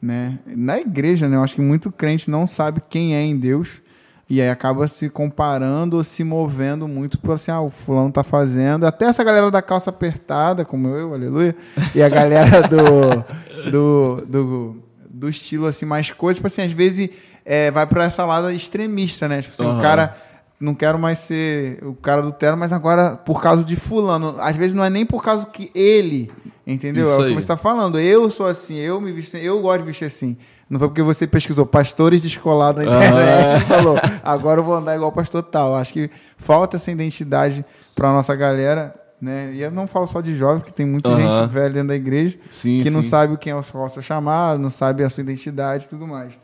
né? 0.00 0.38
Na 0.46 0.78
igreja, 0.78 1.28
né? 1.28 1.36
Eu 1.36 1.42
acho 1.42 1.54
que 1.54 1.60
muito 1.60 1.90
crente 1.90 2.30
não 2.30 2.46
sabe 2.46 2.82
quem 2.88 3.14
é 3.14 3.22
em 3.22 3.36
Deus 3.36 3.82
e 4.28 4.40
aí 4.40 4.48
acaba 4.48 4.88
se 4.88 5.08
comparando 5.08 5.96
ou 5.96 6.04
se 6.04 6.24
movendo 6.24 6.88
muito 6.88 7.18
por 7.18 7.34
assim, 7.34 7.50
ah, 7.50 7.60
o 7.60 7.70
fulano 7.70 8.10
tá 8.10 8.24
fazendo. 8.24 8.86
Até 8.86 9.06
essa 9.06 9.22
galera 9.22 9.50
da 9.50 9.60
calça 9.60 9.90
apertada, 9.90 10.64
como 10.64 10.88
eu, 10.88 11.12
aleluia, 11.12 11.54
e 11.94 12.02
a 12.02 12.08
galera 12.08 12.62
do, 12.62 13.24
do, 13.70 14.26
do, 14.26 14.82
do 15.08 15.28
estilo 15.28 15.66
assim, 15.66 15.84
mais 15.84 16.10
coisa, 16.10 16.36
tipo 16.36 16.46
assim, 16.46 16.62
às 16.62 16.72
vezes 16.72 17.10
é, 17.44 17.70
vai 17.70 17.86
para 17.86 18.04
essa 18.04 18.24
lado 18.24 18.50
extremista, 18.50 19.28
né? 19.28 19.42
Tipo 19.42 19.54
assim, 19.54 19.64
uhum. 19.64 19.78
o 19.78 19.82
cara 19.82 20.16
não 20.64 20.74
quero 20.74 20.98
mais 20.98 21.18
ser 21.18 21.78
o 21.84 21.94
cara 21.94 22.22
do 22.22 22.32
terno, 22.32 22.56
mas 22.56 22.72
agora 22.72 23.16
por 23.16 23.42
causa 23.42 23.62
de 23.62 23.76
fulano. 23.76 24.36
Às 24.38 24.56
vezes 24.56 24.74
não 24.74 24.84
é 24.84 24.90
nem 24.90 25.04
por 25.04 25.22
causa 25.22 25.46
que 25.46 25.70
ele, 25.74 26.30
entendeu? 26.66 27.04
Isso 27.04 27.12
é 27.14 27.18
o 27.18 27.28
que 27.28 27.32
você 27.34 27.38
está 27.38 27.56
falando. 27.56 27.98
Eu 28.00 28.30
sou 28.30 28.46
assim, 28.46 28.76
eu 28.76 29.00
me 29.00 29.12
visto, 29.12 29.36
eu 29.36 29.60
gosto 29.60 29.80
de 29.80 29.86
vestir 29.86 30.06
assim. 30.06 30.36
Não 30.68 30.78
foi 30.78 30.88
porque 30.88 31.02
você 31.02 31.26
pesquisou 31.26 31.66
pastores 31.66 32.22
descolados 32.22 32.82
na 32.84 32.90
internet 32.90 33.52
Ah. 33.52 33.56
e 33.58 33.60
falou, 33.60 33.96
agora 34.24 34.60
eu 34.60 34.64
vou 34.64 34.74
andar 34.74 34.96
igual 34.96 35.12
pastor 35.12 35.42
tal. 35.42 35.74
Acho 35.76 35.92
que 35.92 36.10
falta 36.38 36.76
essa 36.76 36.90
identidade 36.90 37.62
para 37.94 38.10
nossa 38.12 38.34
galera, 38.34 38.94
né? 39.20 39.52
E 39.52 39.60
eu 39.60 39.70
não 39.70 39.86
falo 39.86 40.06
só 40.06 40.22
de 40.22 40.34
jovens, 40.34 40.64
que 40.64 40.72
tem 40.72 40.86
muita 40.86 41.10
Aham. 41.10 41.42
gente 41.42 41.52
velha 41.52 41.70
dentro 41.70 41.88
da 41.88 41.94
igreja 41.94 42.38
Sim, 42.48 42.80
que 42.82 42.88
não 42.90 43.02
sim. 43.02 43.08
sabe 43.10 43.36
quem 43.36 43.52
é 43.52 43.56
o 43.56 43.62
seu 43.62 44.00
chamado, 44.02 44.58
não 44.58 44.70
sabe 44.70 45.04
a 45.04 45.10
sua 45.10 45.20
identidade 45.20 45.84
e 45.84 45.88
tudo 45.88 46.06
mais. 46.06 46.38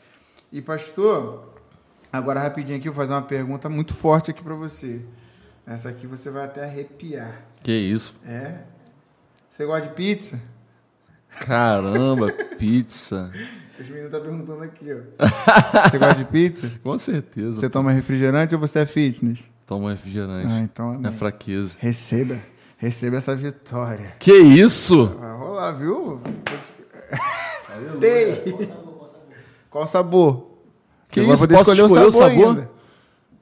E 0.52 0.60
pastor, 0.60 1.49
agora 2.12 2.40
rapidinho 2.40 2.78
aqui 2.78 2.88
eu 2.88 2.92
vou 2.92 3.02
fazer 3.02 3.12
uma 3.14 3.22
pergunta 3.22 3.68
muito 3.68 3.94
forte 3.94 4.30
aqui 4.30 4.42
para 4.42 4.54
você. 4.54 5.00
Essa 5.66 5.88
aqui 5.90 6.06
você 6.06 6.30
vai 6.30 6.44
até 6.44 6.64
arrepiar. 6.64 7.42
Que 7.62 7.72
isso. 7.72 8.14
É? 8.26 8.54
Você 9.48 9.64
gosta 9.66 9.88
de 9.88 9.94
pizza? 9.94 10.40
Caramba, 11.40 12.32
pizza. 12.58 13.30
Os 13.78 13.88
meninos 13.88 14.06
estão 14.12 14.20
perguntando 14.20 14.62
aqui, 14.62 14.86
ó. 14.92 15.26
Você 15.90 15.98
gosta 15.98 16.14
de 16.16 16.24
pizza? 16.24 16.70
Com 16.82 16.98
certeza. 16.98 17.56
Você 17.56 17.70
toma 17.70 17.92
refrigerante 17.92 18.54
ou 18.54 18.60
você 18.60 18.80
é 18.80 18.86
fitness? 18.86 19.48
Toma 19.66 19.90
refrigerante. 19.92 20.52
Ah, 20.52 20.58
então 20.60 20.92
É 20.92 20.96
amém. 20.96 21.12
fraqueza. 21.12 21.76
receba. 21.78 22.36
Receba 22.76 23.16
essa 23.18 23.36
vitória. 23.36 24.14
Que 24.18 24.32
isso? 24.32 25.06
Vai 25.06 25.36
rolar, 25.36 25.72
viu? 25.72 26.20
Tem. 28.00 28.68
Qual 29.70 29.86
sabor? 29.86 30.49
Que 31.10 31.20
Você 31.20 31.26
vai 31.26 31.34
isso? 31.34 31.42
poder 31.42 31.54
Posso 31.58 31.70
escolher 31.72 32.06
o 32.06 32.12
sabor? 32.12 32.48
ainda. 32.48 32.70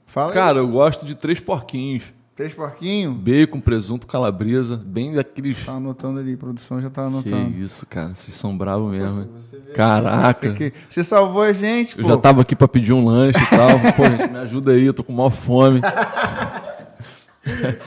Fala 0.07 0.29
aí. 0.29 0.35
Cara, 0.35 0.59
eu 0.59 0.69
gosto 0.69 1.05
de 1.07 1.15
três 1.15 1.39
porquinhos. 1.39 2.05
Três 2.35 2.55
porquinhos? 2.55 3.15
Bacon, 3.17 3.61
presunto, 3.61 4.07
calabresa. 4.07 4.77
Bem 4.77 5.13
daqueles. 5.13 5.65
Tá 5.67 5.73
anotando 5.73 6.21
ali, 6.21 6.37
produção 6.37 6.81
já 6.81 6.89
tá 6.89 7.03
Que 7.03 7.09
anotando. 7.09 7.59
isso, 7.59 7.85
cara. 7.87 8.15
Vocês 8.15 8.37
são 8.37 8.57
bravos 8.57 8.91
mesmo. 8.93 9.27
Você 9.41 9.57
Caraca. 9.75 10.39
Você, 10.39 10.55
que- 10.55 10.73
você 10.89 11.03
salvou 11.05 11.43
a 11.43 11.53
gente, 11.53 11.99
Eu 11.99 12.05
pô. 12.05 12.11
já 12.11 12.17
tava 12.17 12.43
aqui 12.43 12.55
pra 12.55 12.69
pedir 12.69 12.93
um 12.93 13.05
lanche 13.05 13.39
e 13.43 13.47
tal. 13.51 13.69
Pô, 13.97 14.05
gente, 14.05 14.31
me 14.33 14.39
ajuda 14.39 14.71
aí, 14.73 14.85
eu 14.87 14.95
tô 14.95 15.03
com 15.03 15.13
maior 15.13 15.31
fome. 15.31 15.81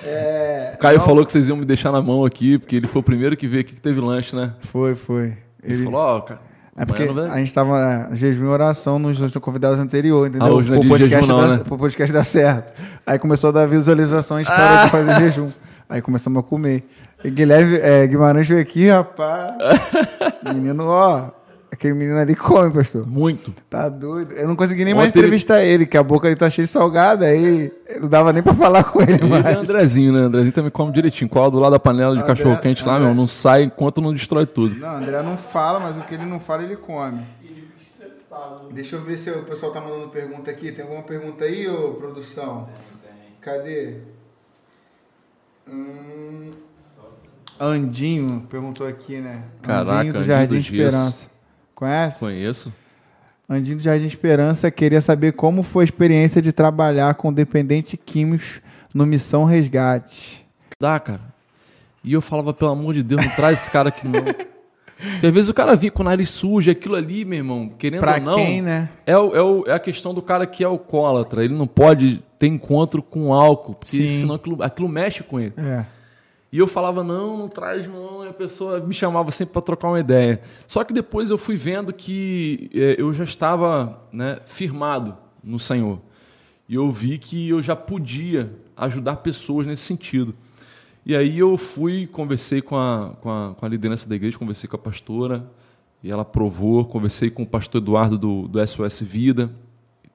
É, 0.03 0.71
O 0.75 0.79
Caio 0.79 0.97
não- 0.97 1.05
falou 1.05 1.25
que 1.25 1.31
vocês 1.31 1.47
iam 1.47 1.57
me 1.57 1.65
deixar 1.65 1.91
na 1.91 2.01
mão 2.01 2.25
aqui, 2.25 2.57
porque 2.57 2.75
ele 2.75 2.87
foi 2.87 2.99
o 2.99 3.03
primeiro 3.03 3.37
que 3.37 3.47
veio 3.47 3.61
aqui 3.61 3.75
que 3.75 3.81
teve 3.81 3.99
lanche, 3.99 4.35
né? 4.35 4.53
Foi, 4.61 4.95
foi. 4.95 5.37
Ele, 5.63 5.75
Ele- 5.75 5.83
falou, 5.83 5.99
ó, 6.01 6.21
cara. 6.21 6.41
É 6.81 6.85
porque 6.85 7.03
a 7.03 7.37
gente 7.37 7.53
tava 7.53 8.09
jejum 8.11 8.45
e 8.45 8.47
oração 8.47 8.97
nos, 8.97 9.19
nos 9.19 9.31
convidados 9.33 9.77
anteriores, 9.79 10.33
entendeu? 10.33 10.51
Ah, 10.51 10.57
hoje 10.57 10.71
não 10.71 10.79
é 10.79 10.87
podcast, 10.87 11.25
jejum 11.27 11.27
não, 11.27 11.47
dar, 11.47 11.57
né? 11.59 11.63
podcast 11.77 12.23
certo. 12.23 12.73
Aí 13.05 13.19
começou 13.19 13.49
a 13.49 13.53
dar 13.53 13.67
visualização 13.67 14.39
e 14.39 14.41
a 14.41 14.43
gente 14.43 14.55
parou 14.55 14.77
Ah! 14.77 14.85
de 14.85 14.89
fazer 14.89 15.13
jejum. 15.19 15.51
Aí 15.87 16.01
começamos 16.01 16.39
a 16.39 16.43
comer. 16.43 16.83
E 17.23 17.29
Guilherme, 17.29 17.77
é, 17.79 18.07
Guimarães 18.07 18.47
veio 18.47 18.59
aqui, 18.59 18.89
rapaz. 18.89 19.53
menino, 20.43 20.87
ó. 20.87 21.29
Aquele 21.71 21.93
menino 21.93 22.17
ali 22.17 22.35
come, 22.35 22.69
pastor. 22.69 23.07
Muito. 23.07 23.53
Tá 23.69 23.87
doido. 23.87 24.33
Eu 24.33 24.45
não 24.47 24.55
consegui 24.57 24.83
nem 24.83 24.93
mais 24.93 25.07
Ontem 25.09 25.19
ele- 25.19 25.27
entrevistar 25.27 25.63
ele, 25.63 25.85
que 25.85 25.97
a 25.97 26.03
boca 26.03 26.27
dele 26.27 26.37
tá 26.37 26.49
cheia 26.49 26.65
de 26.65 26.71
salgada, 26.71 27.25
aí 27.25 27.71
não 27.99 28.09
dava 28.09 28.33
nem 28.33 28.43
pra 28.43 28.53
falar 28.53 28.83
com 28.83 29.01
ele 29.01 29.13
Ele 29.13 29.23
o 29.25 29.29
mais. 29.29 29.45
Andrezinho, 29.45 30.11
né? 30.11 30.19
Andrezinho 30.19 30.51
também 30.51 30.69
come 30.69 30.91
direitinho. 30.91 31.29
Cola 31.29 31.49
do 31.49 31.59
lado 31.59 31.71
da 31.71 31.79
panela 31.79 32.13
de 32.13 32.21
André- 32.21 32.35
cachorro 32.35 32.59
quente 32.59 32.85
lá, 32.85 32.95
André- 32.95 33.05
meu. 33.05 33.15
Não 33.15 33.25
sai 33.25 33.63
enquanto 33.63 34.01
não 34.01 34.13
destrói 34.13 34.45
tudo. 34.45 34.77
Não, 34.77 34.97
André 34.97 35.21
não 35.23 35.37
fala, 35.37 35.79
mas 35.79 35.95
o 35.95 36.01
que 36.01 36.13
ele 36.13 36.25
não 36.25 36.39
fala, 36.41 36.63
ele 36.63 36.75
come. 36.75 37.21
Deixa 38.71 38.95
eu 38.97 39.01
ver 39.01 39.17
se 39.17 39.29
o 39.31 39.43
pessoal 39.43 39.71
tá 39.71 39.79
mandando 39.79 40.09
pergunta 40.09 40.51
aqui. 40.51 40.71
Tem 40.73 40.83
alguma 40.83 41.03
pergunta 41.03 41.45
aí, 41.45 41.67
ô 41.69 41.93
produção? 41.93 42.67
Cadê? 43.39 43.95
Hum... 45.69 46.51
Andinho 47.59 48.45
perguntou 48.49 48.87
aqui, 48.87 49.17
né? 49.17 49.43
Caraca, 49.61 49.91
Andinho 49.99 50.13
do 50.13 50.19
Andinho 50.19 50.25
Jardim 50.35 50.59
Dias. 50.59 50.65
Esperança. 50.93 51.27
Conhece? 51.81 52.19
Conheço. 52.19 52.73
Andinho 53.49 53.77
do 53.77 53.81
Jardim 53.83 54.05
Esperança 54.05 54.69
queria 54.69 55.01
saber 55.01 55.33
como 55.33 55.63
foi 55.63 55.83
a 55.83 55.85
experiência 55.85 56.39
de 56.39 56.51
trabalhar 56.51 57.15
com 57.15 57.33
dependentes 57.33 57.95
químicos 58.05 58.61
no 58.93 59.03
Missão 59.03 59.45
Resgate. 59.45 60.45
Dá, 60.79 60.99
cara. 60.99 61.21
E 62.03 62.13
eu 62.13 62.21
falava, 62.21 62.53
pelo 62.53 62.69
amor 62.69 62.93
de 62.93 63.01
Deus, 63.01 63.25
não 63.25 63.31
traz 63.33 63.61
esse 63.61 63.71
cara 63.71 63.89
aqui 63.89 64.07
não. 64.07 64.23
Porque 64.23 65.25
às 65.27 65.33
vezes 65.33 65.49
o 65.49 65.53
cara 65.55 65.75
vinha 65.75 65.91
com 65.91 66.03
o 66.03 66.05
nariz 66.05 66.29
sujo, 66.29 66.69
aquilo 66.69 66.95
ali, 66.95 67.25
meu 67.25 67.39
irmão, 67.39 67.69
querendo 67.69 68.01
Pra 68.01 68.13
ou 68.17 68.21
não. 68.21 68.35
quem, 68.35 68.61
né? 68.61 68.87
É, 69.03 69.17
o- 69.17 69.35
é, 69.35 69.41
o- 69.41 69.63
é 69.67 69.73
a 69.73 69.79
questão 69.79 70.13
do 70.13 70.21
cara 70.21 70.45
que 70.45 70.63
é 70.63 70.67
alcoólatra. 70.67 71.43
Ele 71.43 71.55
não 71.55 71.65
pode 71.65 72.23
ter 72.37 72.45
encontro 72.45 73.01
com 73.01 73.33
álcool, 73.33 73.73
porque 73.73 73.97
Sim. 73.97 74.21
senão 74.21 74.35
aquilo, 74.35 74.61
aquilo 74.61 74.87
mexe 74.87 75.23
com 75.23 75.39
ele. 75.39 75.53
É. 75.57 75.83
E 76.51 76.57
eu 76.57 76.67
falava, 76.67 77.03
não, 77.03 77.37
não 77.37 77.47
traz 77.47 77.87
não. 77.87 78.25
E 78.25 78.27
a 78.27 78.33
pessoa 78.33 78.79
me 78.81 78.93
chamava 78.93 79.31
sempre 79.31 79.53
para 79.53 79.61
trocar 79.61 79.87
uma 79.87 79.99
ideia. 79.99 80.41
Só 80.67 80.83
que 80.83 80.93
depois 80.93 81.29
eu 81.29 81.37
fui 81.37 81.55
vendo 81.55 81.93
que 81.93 82.69
eh, 82.73 82.95
eu 82.97 83.13
já 83.13 83.23
estava 83.23 84.01
né, 84.11 84.39
firmado 84.45 85.17
no 85.41 85.57
Senhor. 85.57 86.01
E 86.67 86.75
eu 86.75 86.91
vi 86.91 87.17
que 87.17 87.49
eu 87.49 87.61
já 87.61 87.75
podia 87.75 88.53
ajudar 88.75 89.17
pessoas 89.17 89.65
nesse 89.65 89.83
sentido. 89.83 90.35
E 91.05 91.15
aí 91.15 91.39
eu 91.39 91.57
fui, 91.57 92.05
conversei 92.05 92.61
com 92.61 92.77
a, 92.77 93.13
com 93.21 93.31
a, 93.31 93.55
com 93.55 93.65
a 93.65 93.69
liderança 93.69 94.07
da 94.07 94.15
igreja, 94.15 94.37
conversei 94.37 94.69
com 94.69 94.75
a 94.75 94.79
pastora, 94.79 95.49
e 96.03 96.11
ela 96.11 96.21
aprovou. 96.23 96.83
Conversei 96.85 97.29
com 97.29 97.43
o 97.43 97.47
pastor 97.47 97.81
Eduardo 97.81 98.17
do, 98.17 98.47
do 98.47 98.67
SOS 98.67 99.01
Vida, 99.01 99.51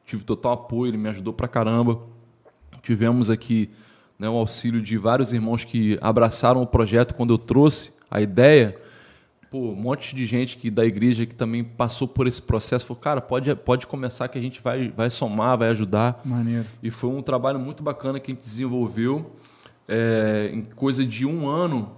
tive 0.05 0.23
total 0.23 0.53
apoio, 0.53 0.91
ele 0.91 0.99
me 0.99 1.09
ajudou 1.09 1.33
pra 1.33 1.49
caramba. 1.49 1.99
Tivemos 2.83 3.31
aqui 3.31 3.71
né, 4.19 4.29
o 4.29 4.35
auxílio 4.35 4.81
de 4.81 4.97
vários 4.97 5.33
irmãos 5.33 5.65
que 5.65 5.99
abraçaram 6.01 6.63
o 6.63 6.67
projeto 6.67 7.15
quando 7.15 7.35
eu 7.35 7.39
trouxe 7.39 7.93
a 8.11 8.21
ideia. 8.21 8.77
Pô, 9.51 9.71
um 9.71 9.77
monte 9.77 10.15
de 10.15 10.27
gente 10.27 10.57
que 10.57 10.71
da 10.71 10.85
igreja 10.85 11.25
que 11.25 11.35
também 11.35 11.63
passou 11.63 12.09
por 12.09 12.27
esse 12.27 12.43
processo 12.43 12.87
falou, 12.87 13.01
cara, 13.01 13.21
pode, 13.21 13.55
pode 13.57 13.87
começar 13.87 14.29
que 14.29 14.39
a 14.39 14.43
gente 14.43 14.61
vai, 14.61 14.89
vai 14.89 15.09
somar, 15.11 15.57
vai 15.59 15.69
ajudar. 15.69 16.21
Maneiro. 16.25 16.67
E 16.83 16.91
foi 16.91 17.11
um 17.11 17.23
trabalho 17.23 17.59
muito 17.59 17.83
bacana 17.83 18.19
que 18.19 18.33
a 18.33 18.35
gente 18.35 18.43
desenvolveu. 18.43 19.37
É, 19.89 20.51
em 20.53 20.63
coisa 20.63 21.05
de 21.05 21.25
um 21.25 21.49
ano, 21.49 21.93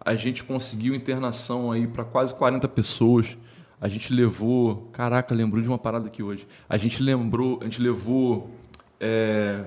a 0.00 0.14
gente 0.16 0.42
conseguiu 0.42 0.94
internação 0.94 1.70
aí 1.70 1.86
para 1.86 2.04
quase 2.04 2.34
40 2.34 2.66
pessoas. 2.68 3.36
A 3.80 3.86
gente 3.86 4.12
levou. 4.12 4.88
Caraca, 4.92 5.32
lembrou 5.32 5.62
de 5.62 5.68
uma 5.68 5.78
parada 5.78 6.08
aqui 6.08 6.22
hoje. 6.22 6.48
A 6.68 6.76
gente 6.76 7.00
lembrou, 7.00 7.58
a 7.60 7.64
gente 7.64 7.80
levou 7.80 8.50
é, 8.98 9.64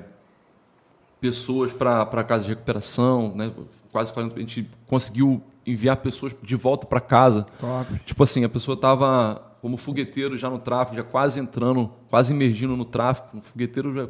pessoas 1.22 1.72
para 1.72 2.02
a 2.02 2.24
casa 2.24 2.44
de 2.44 2.50
recuperação, 2.50 3.34
né? 3.36 3.52
Quase 3.92 4.12
40. 4.12 4.36
A 4.36 4.40
gente 4.40 4.68
conseguiu 4.88 5.42
enviar 5.66 5.98
pessoas 5.98 6.36
de 6.42 6.56
volta 6.56 6.88
para 6.88 7.00
casa. 7.00 7.46
Top. 7.60 8.00
Tipo 8.04 8.24
assim, 8.24 8.44
a 8.44 8.50
pessoa 8.50 8.76
tava 8.76 9.40
como 9.62 9.78
fogueteiro 9.78 10.36
já 10.36 10.50
no 10.50 10.58
tráfico, 10.58 10.98
já 10.98 11.04
quase 11.04 11.40
entrando, 11.40 11.92
quase 12.10 12.34
emergindo 12.34 12.76
no 12.76 12.84
tráfico. 12.84 13.38
O 13.38 13.42
fogueteiro 13.42 13.94
já, 13.94 14.08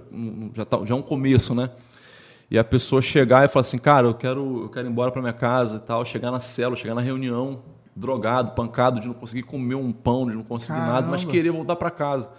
já, 0.55 0.65
tá, 0.65 0.79
já 0.85 0.95
é 0.95 0.97
um 0.97 1.01
começo, 1.01 1.53
né? 1.53 1.69
E 2.49 2.57
a 2.57 2.63
pessoa 2.63 3.01
chegar 3.01 3.43
e 3.43 3.49
falar 3.49 3.61
assim, 3.61 3.77
cara, 3.77 4.07
eu 4.07 4.13
quero, 4.13 4.63
eu 4.63 4.69
quero 4.69 4.87
ir 4.87 4.91
embora 4.91 5.11
para 5.11 5.21
minha 5.21 5.33
casa 5.33 5.77
e 5.77 5.79
tal, 5.79 6.05
chegar 6.05 6.31
na 6.31 6.39
cela, 6.39 6.75
chegar 6.75 6.95
na 6.95 7.01
reunião, 7.01 7.61
drogado, 7.95 8.51
pancado, 8.51 8.99
de 9.01 9.07
não 9.07 9.13
conseguir 9.13 9.43
comer 9.43 9.75
um 9.75 9.91
pão, 9.91 10.29
de 10.29 10.35
não 10.35 10.43
conseguir 10.43 10.79
nada, 10.79 11.07
mas 11.07 11.21
Caramba. 11.21 11.31
querer 11.31 11.51
voltar 11.51 11.75
para 11.75 11.91
casa. 11.91 12.29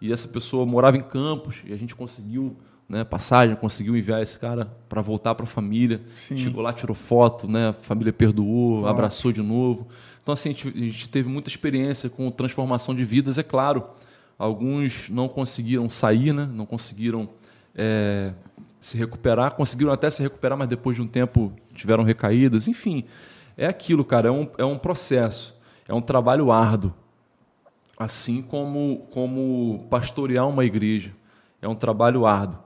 E 0.00 0.12
essa 0.12 0.28
pessoa 0.28 0.64
morava 0.64 0.96
em 0.96 1.02
Campos 1.02 1.62
e 1.64 1.72
a 1.72 1.76
gente 1.76 1.94
conseguiu 1.94 2.56
né, 2.90 3.04
passagem, 3.04 3.54
conseguiu 3.54 3.96
enviar 3.96 4.20
esse 4.20 4.36
cara 4.36 4.66
para 4.88 5.00
voltar 5.00 5.36
para 5.36 5.44
a 5.44 5.46
família. 5.46 6.00
Sim. 6.16 6.36
Chegou 6.36 6.60
lá, 6.60 6.72
tirou 6.72 6.96
foto, 6.96 7.46
né, 7.46 7.68
a 7.68 7.72
família 7.72 8.12
perdoou, 8.12 8.78
Top. 8.78 8.90
abraçou 8.90 9.30
de 9.30 9.40
novo. 9.40 9.86
Então, 10.20 10.32
assim, 10.34 10.48
a 10.48 10.52
gente, 10.52 10.68
a 10.68 10.80
gente 10.80 11.08
teve 11.08 11.28
muita 11.28 11.48
experiência 11.48 12.10
com 12.10 12.28
transformação 12.32 12.92
de 12.92 13.04
vidas, 13.04 13.38
é 13.38 13.44
claro. 13.44 13.84
Alguns 14.36 15.08
não 15.08 15.28
conseguiram 15.28 15.88
sair, 15.88 16.32
né, 16.32 16.48
não 16.52 16.66
conseguiram 16.66 17.28
é, 17.76 18.32
se 18.80 18.98
recuperar, 18.98 19.52
conseguiram 19.52 19.92
até 19.92 20.10
se 20.10 20.20
recuperar, 20.20 20.58
mas 20.58 20.68
depois 20.68 20.96
de 20.96 21.02
um 21.02 21.06
tempo 21.06 21.52
tiveram 21.72 22.02
recaídas. 22.02 22.66
Enfim, 22.66 23.04
é 23.56 23.66
aquilo, 23.66 24.04
cara, 24.04 24.26
é 24.26 24.32
um, 24.32 24.48
é 24.58 24.64
um 24.64 24.76
processo, 24.76 25.56
é 25.88 25.94
um 25.94 26.02
trabalho 26.02 26.50
árduo. 26.50 26.92
Assim 27.96 28.42
como, 28.42 29.06
como 29.12 29.86
pastorear 29.88 30.48
uma 30.48 30.64
igreja. 30.64 31.12
É 31.62 31.68
um 31.68 31.74
trabalho 31.74 32.24
árduo, 32.24 32.58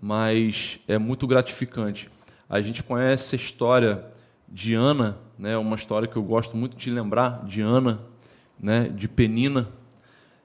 mas 0.00 0.78
é 0.86 0.98
muito 0.98 1.26
gratificante. 1.26 2.10
A 2.48 2.60
gente 2.60 2.82
conhece 2.82 3.34
a 3.34 3.38
história 3.38 4.04
de 4.48 4.74
Ana, 4.74 5.18
né, 5.38 5.56
uma 5.56 5.76
história 5.76 6.08
que 6.08 6.16
eu 6.16 6.22
gosto 6.22 6.56
muito 6.56 6.76
de 6.76 6.90
lembrar, 6.90 7.44
de 7.44 7.60
Ana, 7.60 8.00
né, 8.58 8.88
de 8.88 9.06
Penina. 9.06 9.68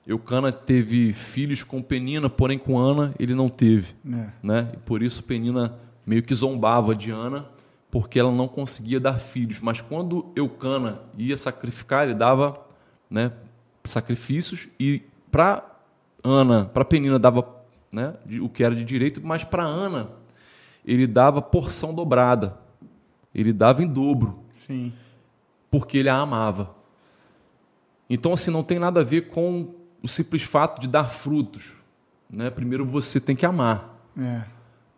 Eucana 0.06 0.52
teve 0.52 1.14
filhos 1.14 1.64
com 1.64 1.82
Penina, 1.82 2.30
porém 2.30 2.58
com 2.58 2.78
Ana 2.78 3.14
ele 3.18 3.34
não 3.34 3.48
teve 3.48 3.96
É. 4.06 4.28
né? 4.44 4.70
E 4.74 4.78
por 4.78 5.02
isso 5.02 5.24
Penina 5.24 5.80
meio 6.06 6.22
que 6.22 6.36
zombava 6.36 6.94
de 6.94 7.10
Ana, 7.10 7.46
porque 7.90 8.20
ela 8.20 8.32
não 8.32 8.48
conseguia 8.48 9.00
dar 9.00 9.18
filhos. 9.20 9.60
Mas 9.62 9.80
quando 9.80 10.26
Eucana 10.36 11.00
ia 11.18 11.38
sacrificar, 11.38 12.04
ele 12.04 12.16
dava, 12.16 12.60
né, 13.10 13.32
sacrifícios 13.86 14.68
e 14.80 15.02
para 15.32 15.64
Ana, 16.24 16.66
para 16.66 16.84
Penina 16.84 17.18
dava, 17.18 17.48
né, 17.94 18.16
o 18.42 18.50
que 18.50 18.64
era 18.64 18.76
de 18.76 18.84
direito, 18.84 19.22
mas 19.24 19.44
para 19.44 19.64
Ana 19.64 20.10
ele 20.84 21.06
dava 21.06 21.42
porção 21.42 21.94
dobrada. 21.94 22.58
Ele 23.34 23.54
dava 23.54 23.84
em 23.84 23.88
dobro 23.88 24.40
Sim. 24.52 24.92
porque 25.72 26.00
ele 26.00 26.10
a 26.10 26.16
amava. 26.16 26.76
Então, 28.10 28.34
assim, 28.34 28.52
não 28.52 28.64
tem 28.64 28.78
nada 28.80 29.00
a 29.00 29.04
ver 29.04 29.30
com 29.30 29.74
o 30.02 30.08
simples 30.08 30.44
fato 30.44 30.82
de 30.82 30.88
dar 30.88 31.10
frutos. 31.10 31.74
Né? 32.30 32.50
Primeiro 32.50 32.86
você 32.86 33.20
tem 33.20 33.36
que 33.36 33.46
amar. 33.46 33.98
É. 34.20 34.42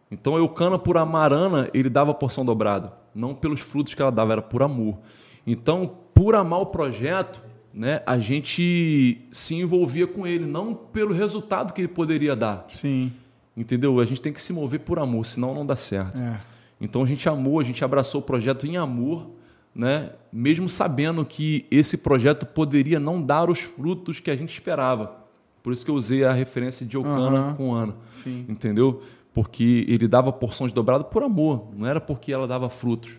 Então 0.10 0.38
Eucana, 0.38 0.80
por 0.80 0.98
amar 0.98 1.32
Ana, 1.32 1.70
ele 1.74 1.90
dava 1.90 2.14
porção 2.14 2.46
dobrada. 2.46 2.94
Não 3.14 3.36
pelos 3.36 3.60
frutos 3.60 3.94
que 3.94 4.02
ela 4.02 4.12
dava, 4.12 4.34
era 4.34 4.42
por 4.42 4.64
amor. 4.64 4.98
Então, 5.46 5.98
por 6.14 6.36
amar 6.36 6.62
o 6.62 6.66
projeto, 6.68 7.42
né, 7.76 8.02
a 8.06 8.18
gente 8.18 9.18
se 9.34 9.54
envolvia 9.54 10.08
com 10.08 10.26
ele, 10.26 10.46
não 10.46 10.74
pelo 10.74 11.14
resultado 11.14 11.74
que 11.74 11.82
ele 11.82 11.90
poderia 11.90 12.34
dar. 12.34 12.66
Sim. 12.70 13.12
Entendeu? 13.56 14.00
A 14.00 14.06
gente 14.06 14.22
tem 14.22 14.32
que 14.32 14.42
se 14.42 14.54
mover 14.54 14.80
por 14.80 14.98
amor, 14.98 15.26
senão 15.26 15.54
não 15.54 15.66
dá 15.66 15.76
certo. 15.76 16.18
É. 16.18 16.40
Então 16.80 17.04
a 17.04 17.06
gente 17.06 17.28
amou, 17.28 17.60
a 17.60 17.64
gente 17.64 17.84
abraçou 17.84 18.22
o 18.22 18.24
projeto 18.24 18.66
em 18.66 18.78
amor, 18.78 19.30
né? 19.74 20.12
mesmo 20.32 20.70
sabendo 20.70 21.26
que 21.26 21.66
esse 21.70 21.98
projeto 21.98 22.46
poderia 22.46 22.98
não 22.98 23.22
dar 23.22 23.50
os 23.50 23.60
frutos 23.60 24.22
que 24.22 24.32
a 24.32 24.36
gente 24.38 24.54
esperava. 24.54 25.18
Por 25.62 25.74
isso 25.74 25.84
que 25.84 25.92
eu 25.92 25.96
usei 25.96 26.24
a 26.24 26.32
referência 26.32 26.86
de 26.86 26.96
Eucana 26.96 27.40
Aham. 27.40 27.56
com 27.56 27.74
Ana. 27.74 27.96
Sim. 28.24 28.46
Entendeu? 28.48 29.04
Porque 29.34 29.86
ele 29.90 30.08
dava 30.08 30.32
porções 30.32 30.72
dobradas 30.72 31.08
por 31.08 31.24
amor, 31.24 31.68
não 31.76 31.86
era 31.86 32.00
porque 32.00 32.32
ela 32.32 32.48
dava 32.48 32.70
frutos. 32.70 33.18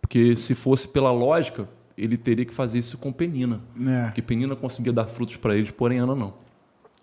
Porque 0.00 0.34
se 0.34 0.54
fosse 0.54 0.88
pela 0.88 1.12
lógica, 1.12 1.68
ele 1.96 2.16
teria 2.16 2.44
que 2.44 2.54
fazer 2.54 2.78
isso 2.78 2.98
com 2.98 3.12
Penina. 3.12 3.60
É. 3.86 4.04
Porque 4.04 4.22
Penina 4.22 4.56
conseguia 4.56 4.92
dar 4.92 5.06
frutos 5.06 5.36
para 5.36 5.56
eles, 5.56 5.70
porém 5.70 5.98
Ana 5.98 6.14
não. 6.14 6.34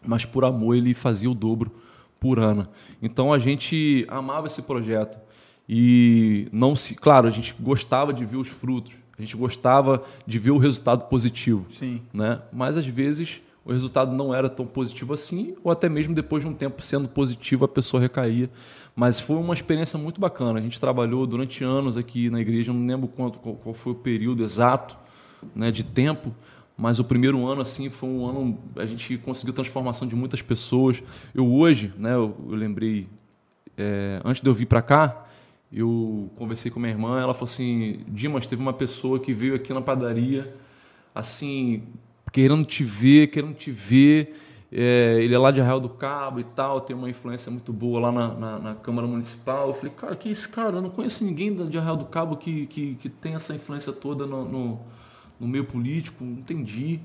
Mas 0.06 0.26
por 0.26 0.46
amor 0.46 0.76
ele 0.76 0.94
fazia 0.94 1.30
o 1.30 1.34
dobro 1.34 1.72
por 2.20 2.40
Ana. 2.40 2.70
Então 3.02 3.32
a 3.34 3.40
gente 3.40 4.06
amava 4.10 4.48
esse 4.48 4.62
projeto 4.62 5.18
e 5.68 6.48
não 6.52 6.76
se, 6.76 6.96
claro, 6.96 7.28
a 7.28 7.32
gente 7.32 7.56
gostava 7.60 8.14
de 8.14 8.26
ver 8.26 8.38
os 8.38 8.48
frutos, 8.48 8.94
a 9.18 9.22
gente 9.22 9.38
gostava 9.38 10.04
de 10.26 10.40
ver 10.40 10.52
o 10.52 10.58
resultado 10.58 11.06
positivo, 11.06 11.66
Sim. 11.70 12.02
né? 12.14 12.42
Mas 12.52 12.78
às 12.78 12.88
vezes 12.88 13.42
o 13.64 13.72
resultado 13.72 14.16
não 14.16 14.34
era 14.34 14.50
tão 14.50 14.66
positivo 14.66 15.14
assim, 15.14 15.56
ou 15.64 15.72
até 15.72 15.88
mesmo 15.88 16.16
depois 16.16 16.44
de 16.44 16.50
um 16.50 16.54
tempo 16.54 16.82
sendo 16.82 17.08
positivo 17.08 17.66
a 17.66 17.68
pessoa 17.68 18.02
recaía. 18.02 18.50
Mas 19.00 19.18
foi 19.18 19.38
uma 19.38 19.54
experiência 19.54 19.98
muito 19.98 20.20
bacana. 20.20 20.60
A 20.60 20.62
gente 20.62 20.78
trabalhou 20.78 21.26
durante 21.26 21.64
anos 21.64 21.96
aqui 21.96 22.30
na 22.30 22.42
igreja, 22.42 22.74
não 22.74 22.86
lembro 22.86 23.08
quanto, 23.08 23.40
qual, 23.40 23.56
qual 23.56 23.74
foi 23.74 23.94
o 23.94 23.96
período 23.96 24.44
exato 24.44 24.98
né, 25.56 25.72
de 25.72 25.86
tempo, 25.86 26.36
mas 26.76 27.00
o 27.00 27.06
primeiro 27.06 27.48
ano 27.48 27.62
assim 27.62 27.90
foi 27.90 28.10
um 28.10 28.28
ano 28.28 28.60
a 28.76 28.86
gente 28.86 29.18
conseguiu 29.20 29.54
transformação 29.54 30.06
de 30.06 30.18
muitas 30.18 30.42
pessoas. 30.42 31.02
Eu 31.34 31.50
hoje, 31.50 31.94
né, 31.98 32.14
eu, 32.14 32.36
eu 32.50 32.56
lembrei 32.58 33.08
é, 33.78 34.20
antes 34.26 34.42
de 34.42 34.50
eu 34.50 34.54
vir 34.54 34.66
para 34.66 34.82
cá, 34.82 35.30
eu 35.72 36.30
conversei 36.36 36.70
com 36.70 36.78
minha 36.78 36.92
irmã, 36.92 37.22
ela 37.22 37.34
falou 37.34 37.50
assim: 37.50 38.02
Dimas, 38.06 38.48
teve 38.48 38.62
uma 38.62 38.74
pessoa 38.74 39.18
que 39.18 39.34
veio 39.34 39.56
aqui 39.56 39.74
na 39.74 39.80
padaria, 39.80 40.54
assim, 41.16 41.84
querendo 42.34 42.66
te 42.66 42.84
ver, 42.84 43.28
querendo 43.28 43.54
te 43.54 43.72
ver. 43.72 44.36
É, 44.72 45.18
ele 45.24 45.34
é 45.34 45.38
lá 45.40 45.50
de 45.50 45.60
Arraial 45.60 45.80
do 45.80 45.90
Cabo 45.90 46.40
e 46.40 46.44
tal, 46.44 46.80
tem 46.82 46.96
uma 46.96 47.10
influência 47.10 47.52
muito 47.52 47.74
boa 47.74 48.00
lá 48.00 48.12
na, 48.12 48.34
na, 48.36 48.60
na 48.60 48.76
Câmara 48.76 49.08
Municipal. 49.08 49.70
Eu 49.70 49.74
falei, 49.74 49.92
cara, 49.96 50.16
que 50.16 50.30
é 50.30 50.32
esse 50.32 50.48
cara? 50.48 50.78
Eu 50.78 50.82
não 50.82 50.92
conheço 50.92 51.24
ninguém 51.24 51.54
de 51.68 51.78
Arraial 51.78 51.98
do 51.98 52.06
Cabo 52.06 52.38
que, 52.38 52.68
que, 52.68 52.96
que 52.96 53.10
tem 53.10 53.34
essa 53.34 53.56
influência 53.56 53.92
toda 53.92 54.28
no, 54.28 54.46
no, 54.46 54.80
no 55.40 55.48
meio 55.48 55.66
político, 55.66 56.24
não 56.24 56.34
entendi. 56.34 57.00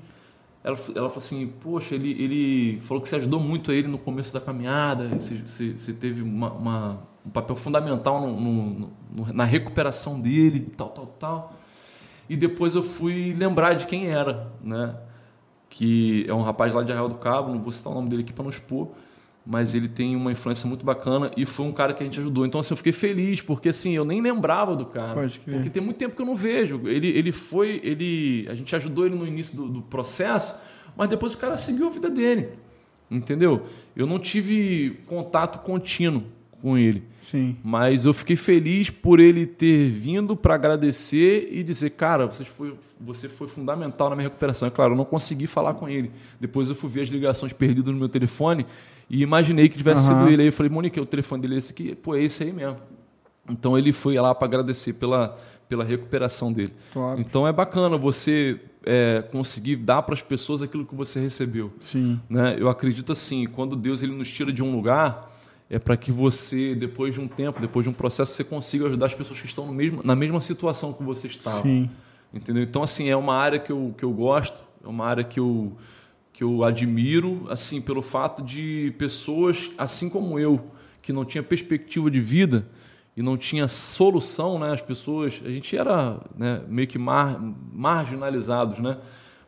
Ela, 0.63 0.77
ela 0.95 1.09
falou 1.09 1.17
assim, 1.17 1.47
poxa, 1.61 1.95
ele, 1.95 2.11
ele 2.11 2.81
falou 2.81 3.01
que 3.01 3.09
você 3.09 3.15
ajudou 3.17 3.39
muito 3.39 3.71
ele 3.71 3.87
no 3.87 3.97
começo 3.97 4.33
da 4.33 4.39
caminhada, 4.41 5.07
você, 5.09 5.35
você, 5.45 5.73
você 5.73 5.93
teve 5.93 6.21
uma, 6.21 6.51
uma- 6.51 6.99
um 7.25 7.29
papel 7.31 7.55
fundamental 7.55 8.21
no- 8.21 8.39
no- 8.39 8.89
no- 9.11 9.33
na 9.33 9.43
recuperação 9.43 10.19
dele, 10.19 10.59
tal, 10.77 10.89
tal, 10.89 11.05
tal. 11.19 11.53
E 12.29 12.35
depois 12.35 12.75
eu 12.75 12.83
fui 12.83 13.33
lembrar 13.37 13.73
de 13.73 13.85
quem 13.87 14.07
era, 14.07 14.51
né? 14.63 14.95
Que 15.77 16.25
é 16.25 16.33
um 16.33 16.41
rapaz 16.41 16.73
lá 16.73 16.83
de 16.83 16.91
Arraial 16.93 17.09
do 17.09 17.15
Cabo, 17.15 17.51
não 17.51 17.61
vou 17.61 17.69
citar 17.69 17.91
o 17.91 17.95
nome 17.95 18.07
dele 18.07 18.21
aqui 18.21 18.31
para 18.31 18.43
não 18.43 18.49
expor, 18.49 18.91
mas 19.45 19.75
ele 19.75 19.89
tem 19.89 20.15
uma 20.15 20.31
influência 20.31 20.65
muito 20.69 20.85
bacana 20.85 21.29
e 21.35 21.45
foi 21.45 21.65
um 21.65 21.73
cara 21.73 21.93
que 21.93 22.01
a 22.01 22.05
gente 22.05 22.17
ajudou. 22.17 22.45
Então 22.45 22.61
assim, 22.61 22.71
eu 22.71 22.77
fiquei 22.77 22.93
feliz, 22.93 23.41
porque 23.41 23.67
assim, 23.67 23.91
eu 23.91 24.05
nem 24.05 24.21
lembrava 24.21 24.73
do 24.73 24.85
cara. 24.85 25.13
Pode 25.13 25.37
crer. 25.37 25.55
Porque 25.57 25.69
tem 25.69 25.83
muito 25.83 25.97
tempo 25.97 26.15
que 26.15 26.21
eu 26.21 26.25
não 26.25 26.35
vejo. 26.35 26.79
Ele, 26.85 27.09
ele 27.09 27.33
foi, 27.33 27.81
ele, 27.83 28.47
a 28.49 28.55
gente 28.55 28.73
ajudou 28.73 29.05
ele 29.05 29.15
no 29.15 29.27
início 29.27 29.53
do, 29.53 29.67
do 29.67 29.81
processo, 29.81 30.57
mas 30.95 31.09
depois 31.09 31.33
o 31.33 31.37
cara 31.37 31.57
seguiu 31.57 31.87
a 31.87 31.89
vida 31.89 32.09
dele. 32.09 32.51
Entendeu? 33.11 33.65
Eu 33.97 34.07
não 34.07 34.17
tive 34.17 35.01
contato 35.07 35.59
contínuo 35.59 36.23
com 36.65 36.75
ele. 36.75 37.03
Sim. 37.21 37.55
Mas 37.63 38.05
eu 38.05 38.13
fiquei 38.13 38.35
feliz 38.35 38.89
por 38.89 39.19
ele 39.19 39.45
ter 39.45 39.91
vindo 39.91 40.35
para 40.35 40.55
agradecer 40.55 41.47
e 41.51 41.61
dizer, 41.61 41.91
cara, 41.91 42.25
você 42.25 42.43
foi, 42.43 42.73
você 42.99 43.29
foi 43.29 43.47
fundamental 43.47 44.09
na 44.09 44.15
minha 44.15 44.27
recuperação. 44.27 44.67
É 44.67 44.71
claro, 44.71 44.93
eu 44.93 44.97
não 44.97 45.05
consegui 45.05 45.45
falar 45.45 45.75
com 45.75 45.87
ele. 45.87 46.11
Depois 46.39 46.67
eu 46.67 46.73
fui 46.73 46.89
ver 46.89 47.01
as 47.01 47.09
ligações 47.09 47.53
perdidas 47.53 47.93
no 47.93 47.99
meu 47.99 48.09
telefone 48.09 48.65
e 49.07 49.21
imaginei 49.21 49.69
que 49.69 49.77
tivesse 49.77 50.09
Aham. 50.09 50.21
sido 50.23 50.33
ele. 50.33 50.41
Aí 50.41 50.47
eu 50.47 50.53
falei, 50.53 50.71
Monique, 50.71 50.99
o 50.99 51.05
telefone 51.05 51.43
dele 51.43 51.53
é 51.53 51.57
esse 51.59 51.71
aqui? 51.71 51.93
Pô, 51.93 52.15
é 52.15 52.23
esse 52.23 52.41
aí 52.41 52.51
mesmo. 52.51 52.77
Então 53.47 53.77
ele 53.77 53.93
foi 53.93 54.15
lá 54.15 54.33
para 54.33 54.47
agradecer 54.47 54.93
pela, 54.93 55.37
pela 55.69 55.83
recuperação 55.83 56.51
dele. 56.51 56.73
Top. 56.91 57.21
Então 57.21 57.47
é 57.47 57.53
bacana 57.53 57.95
você 57.95 58.59
é, 58.83 59.23
conseguir 59.31 59.75
dar 59.75 60.01
para 60.01 60.15
as 60.15 60.23
pessoas 60.23 60.63
aquilo 60.63 60.83
que 60.83 60.95
você 60.95 61.19
recebeu 61.19 61.71
Sim. 61.83 62.19
né? 62.27 62.55
Eu 62.57 62.69
acredito 62.69 63.11
assim, 63.11 63.45
quando 63.45 63.75
Deus 63.75 64.01
ele 64.01 64.13
nos 64.13 64.31
tira 64.31 64.51
de 64.51 64.63
um 64.63 64.75
lugar, 64.75 65.34
é 65.69 65.79
para 65.79 65.97
que 65.97 66.11
você, 66.11 66.75
depois 66.75 67.13
de 67.13 67.19
um 67.19 67.27
tempo, 67.27 67.59
depois 67.59 67.83
de 67.83 67.89
um 67.89 67.93
processo, 67.93 68.33
você 68.33 68.43
consiga 68.43 68.85
ajudar 68.85 69.07
as 69.07 69.15
pessoas 69.15 69.41
que 69.41 69.47
estão 69.47 69.67
mesmo, 69.67 70.01
na 70.03 70.15
mesma 70.15 70.39
situação 70.39 70.93
que 70.93 71.03
você 71.03 71.27
estava. 71.27 71.61
Sim. 71.61 71.89
Entendeu? 72.33 72.63
Então, 72.63 72.83
assim, 72.83 73.09
é 73.09 73.15
uma 73.15 73.35
área 73.35 73.57
que 73.57 73.71
eu, 73.71 73.95
que 73.97 74.03
eu 74.03 74.11
gosto, 74.11 74.59
é 74.83 74.87
uma 74.87 75.05
área 75.05 75.23
que 75.23 75.39
eu, 75.39 75.75
que 76.31 76.43
eu 76.43 76.63
admiro, 76.63 77.47
assim, 77.49 77.81
pelo 77.81 78.01
fato 78.01 78.43
de 78.43 78.93
pessoas, 78.97 79.71
assim 79.77 80.09
como 80.09 80.37
eu, 80.37 80.69
que 81.01 81.11
não 81.11 81.25
tinha 81.25 81.41
perspectiva 81.41 82.11
de 82.11 82.19
vida 82.19 82.67
e 83.17 83.21
não 83.21 83.37
tinha 83.37 83.67
solução, 83.67 84.59
né? 84.59 84.71
As 84.71 84.81
pessoas, 84.81 85.41
a 85.43 85.49
gente 85.49 85.75
era 85.75 86.19
né, 86.37 86.61
meio 86.67 86.87
que 86.87 86.99
mar, 86.99 87.39
marginalizados, 87.73 88.79
né? 88.79 88.97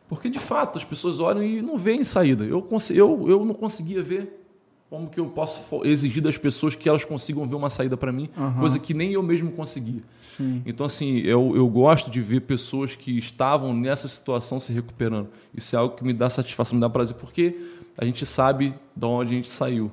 Porque, 0.08 0.30
de 0.30 0.38
fato, 0.38 0.78
as 0.78 0.84
pessoas 0.84 1.20
olham 1.20 1.42
e 1.42 1.60
não 1.60 1.76
veem 1.76 2.02
saída. 2.02 2.44
Eu, 2.44 2.66
eu, 2.90 3.28
eu 3.28 3.44
não 3.44 3.54
conseguia 3.54 4.02
ver 4.02 4.47
como 4.90 5.08
que 5.10 5.20
eu 5.20 5.26
posso 5.26 5.84
exigir 5.84 6.22
das 6.22 6.38
pessoas 6.38 6.74
que 6.74 6.88
elas 6.88 7.04
consigam 7.04 7.46
ver 7.46 7.54
uma 7.56 7.68
saída 7.68 7.96
para 7.96 8.10
mim, 8.10 8.28
Aham. 8.36 8.60
coisa 8.60 8.78
que 8.78 8.94
nem 8.94 9.12
eu 9.12 9.22
mesmo 9.22 9.50
conseguia. 9.52 10.02
Sim. 10.36 10.62
Então, 10.64 10.86
assim, 10.86 11.18
eu, 11.18 11.54
eu 11.54 11.68
gosto 11.68 12.10
de 12.10 12.20
ver 12.20 12.40
pessoas 12.42 12.96
que 12.96 13.18
estavam 13.18 13.74
nessa 13.74 14.08
situação 14.08 14.58
se 14.58 14.72
recuperando. 14.72 15.28
Isso 15.54 15.74
é 15.76 15.78
algo 15.78 15.94
que 15.96 16.04
me 16.04 16.12
dá 16.14 16.30
satisfação, 16.30 16.76
me 16.76 16.80
dá 16.80 16.88
prazer, 16.88 17.16
porque 17.16 17.54
a 17.98 18.04
gente 18.04 18.24
sabe 18.24 18.72
de 18.96 19.04
onde 19.04 19.32
a 19.32 19.36
gente 19.36 19.50
saiu, 19.50 19.90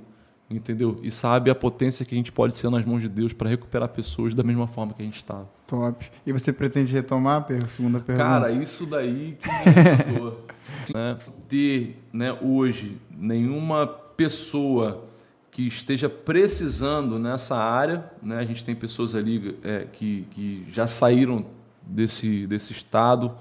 entendeu? 0.49 0.99
E 1.03 1.11
sabe 1.11 1.49
a 1.49 1.55
potência 1.55 2.05
que 2.05 2.13
a 2.13 2.17
gente 2.17 2.31
pode 2.31 2.55
ser 2.55 2.69
nas 2.69 2.85
mãos 2.85 3.01
de 3.01 3.09
Deus 3.09 3.33
para 3.33 3.49
recuperar 3.49 3.89
pessoas 3.89 4.33
da 4.33 4.43
mesma 4.43 4.67
forma 4.67 4.93
que 4.93 5.01
a 5.01 5.05
gente 5.05 5.17
estava. 5.17 5.49
Top. 5.67 6.05
E 6.25 6.31
você 6.31 6.53
pretende 6.53 6.93
retomar, 6.93 7.43
per- 7.45 7.67
segunda 7.67 7.99
pergunta? 7.99 8.23
Cara, 8.29 8.51
isso 8.51 8.85
daí 8.85 9.37
que 9.41 9.49
me 9.49 10.31
né? 10.93 11.17
Ter 11.49 11.99
né, 12.13 12.37
hoje 12.41 12.97
nenhuma 13.11 13.87
pessoa 14.15 15.05
que 15.51 15.67
esteja 15.67 16.09
precisando 16.09 17.17
nessa 17.17 17.55
área, 17.55 18.11
né? 18.21 18.39
a 18.39 18.43
gente 18.43 18.65
tem 18.65 18.75
pessoas 18.75 19.15
ali 19.15 19.57
é, 19.63 19.87
que, 19.91 20.27
que 20.31 20.65
já 20.69 20.85
saíram 20.85 21.45
desse, 21.81 22.45
desse 22.45 22.73
estado 22.73 23.33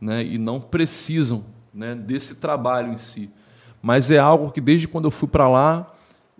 né? 0.00 0.24
e 0.24 0.38
não 0.38 0.60
precisam 0.60 1.44
né, 1.74 1.94
desse 1.94 2.36
trabalho 2.36 2.92
em 2.92 2.96
si. 2.96 3.30
Mas 3.82 4.10
é 4.10 4.18
algo 4.18 4.50
que 4.50 4.60
desde 4.60 4.88
quando 4.88 5.04
eu 5.06 5.10
fui 5.10 5.28
para 5.28 5.46
lá, 5.48 5.92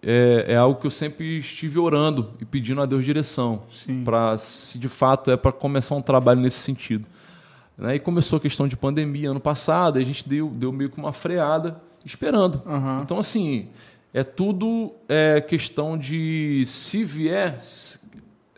é, 0.03 0.47
é 0.49 0.57
algo 0.57 0.81
que 0.81 0.87
eu 0.87 0.91
sempre 0.91 1.39
estive 1.39 1.79
orando 1.79 2.31
e 2.41 2.45
pedindo 2.45 2.81
a 2.81 2.87
Deus 2.87 3.05
direção 3.05 3.65
para 4.05 4.39
se 4.39 4.79
de 4.79 4.89
fato 4.89 5.31
é 5.31 5.37
para 5.37 5.53
começar 5.53 5.95
um 5.95 6.03
trabalho 6.03 6.41
nesse 6.41 6.59
sentido. 6.59 7.07
Né? 7.77 7.97
E 7.97 7.99
começou 7.99 8.39
a 8.39 8.41
questão 8.41 8.67
de 8.67 8.77
pandemia 8.77 9.31
ano 9.31 9.41
passado, 9.41 9.99
a 9.99 10.03
gente 10.03 10.29
deu, 10.29 10.49
deu 10.49 10.73
meio 10.73 10.89
que 10.89 10.99
uma 10.99 11.13
freada 11.13 11.81
esperando. 12.05 12.63
Aham. 12.67 13.01
Então, 13.03 13.19
assim, 13.19 13.69
é 14.13 14.23
tudo 14.23 14.93
é, 15.09 15.41
questão 15.41 15.97
de 15.97 16.65
se 16.67 17.05
vier, 17.05 17.59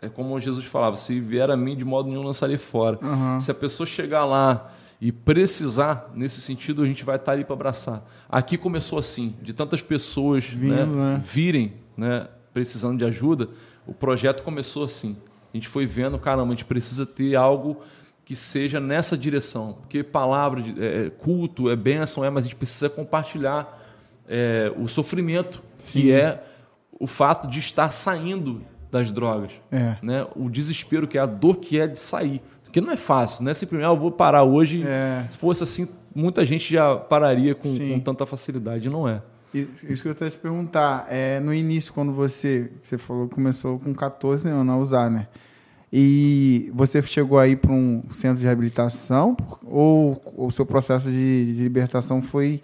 é 0.01 0.09
como 0.09 0.39
Jesus 0.39 0.65
falava, 0.65 0.97
se 0.97 1.19
vier 1.19 1.49
a 1.49 1.57
mim, 1.57 1.75
de 1.75 1.85
modo 1.85 2.09
nenhum 2.09 2.23
lançarei 2.23 2.57
fora. 2.57 2.99
Aham. 3.01 3.39
Se 3.39 3.49
a 3.51 3.53
pessoa 3.53 3.87
chegar 3.87 4.25
lá 4.25 4.71
e 4.99 5.11
precisar, 5.11 6.11
nesse 6.13 6.41
sentido, 6.41 6.81
a 6.81 6.85
gente 6.85 7.03
vai 7.03 7.15
estar 7.15 7.33
ali 7.33 7.43
para 7.43 7.53
abraçar. 7.53 8.05
Aqui 8.29 8.57
começou 8.57 8.99
assim, 8.99 9.35
de 9.41 9.53
tantas 9.53 9.81
pessoas 9.81 10.45
Vindo, 10.45 10.73
né, 10.73 10.85
né? 10.85 11.21
virem 11.23 11.73
né, 11.97 12.27
precisando 12.53 12.97
de 12.97 13.05
ajuda, 13.05 13.49
o 13.85 13.93
projeto 13.93 14.43
começou 14.43 14.83
assim. 14.83 15.17
A 15.53 15.57
gente 15.57 15.67
foi 15.67 15.85
vendo, 15.85 16.19
caramba, 16.19 16.47
a 16.47 16.55
gente 16.55 16.65
precisa 16.65 17.05
ter 17.05 17.35
algo 17.35 17.81
que 18.25 18.35
seja 18.35 18.79
nessa 18.79 19.15
direção. 19.15 19.77
Porque 19.81 20.03
palavra, 20.03 20.61
de, 20.61 20.83
é, 20.83 21.11
culto, 21.11 21.69
é 21.69 21.75
bênção, 21.75 22.25
é, 22.25 22.29
mas 22.29 22.43
a 22.43 22.47
gente 22.47 22.55
precisa 22.55 22.89
compartilhar 22.89 23.83
é, 24.27 24.73
o 24.75 24.87
sofrimento, 24.87 25.61
que 25.77 26.11
é 26.11 26.43
o 26.99 27.05
fato 27.05 27.47
de 27.47 27.59
estar 27.59 27.91
saindo 27.91 28.61
das 28.89 29.11
drogas 29.11 29.51
É. 29.71 29.97
né? 30.01 30.25
O 30.35 30.49
desespero 30.49 31.07
que 31.07 31.17
é 31.17 31.21
a 31.21 31.25
dor 31.25 31.57
que 31.57 31.79
é 31.79 31.85
de 31.85 31.99
sair. 31.99 32.41
Porque 32.63 32.81
não 32.81 32.91
é 32.91 32.97
fácil, 32.97 33.43
não 33.43 33.51
é 33.51 33.53
simplesmente, 33.53 33.87
ah, 33.87 33.91
eu 33.93 33.97
vou 33.97 34.11
parar 34.11 34.43
hoje. 34.43 34.83
É. 34.85 35.27
Se 35.29 35.37
fosse 35.37 35.63
assim, 35.63 35.87
muita 36.13 36.43
gente 36.43 36.73
já 36.73 36.95
pararia 36.95 37.53
com, 37.53 37.69
com 37.77 37.99
tanta 37.99 38.25
facilidade, 38.25 38.89
não 38.89 39.07
é. 39.07 39.21
Isso 39.53 40.01
que 40.01 40.09
eu 40.09 40.15
ia 40.19 40.29
te 40.29 40.37
perguntar, 40.37 41.07
é, 41.09 41.39
no 41.39 41.53
início, 41.53 41.93
quando 41.93 42.11
você, 42.11 42.71
você 42.81 42.97
falou 42.97 43.29
começou 43.29 43.79
com 43.79 43.93
14 43.93 44.49
anos 44.49 44.73
a 44.73 44.77
usar, 44.77 45.09
né? 45.09 45.27
E 45.97 46.69
você 46.73 47.01
chegou 47.01 47.39
aí 47.39 47.55
para 47.55 47.71
um 47.71 48.03
centro 48.11 48.39
de 48.39 48.43
reabilitação 48.43 49.37
ou 49.63 50.21
o 50.35 50.51
seu 50.51 50.65
processo 50.65 51.09
de, 51.09 51.53
de, 51.55 51.63
libertação 51.63 52.21
foi 52.21 52.61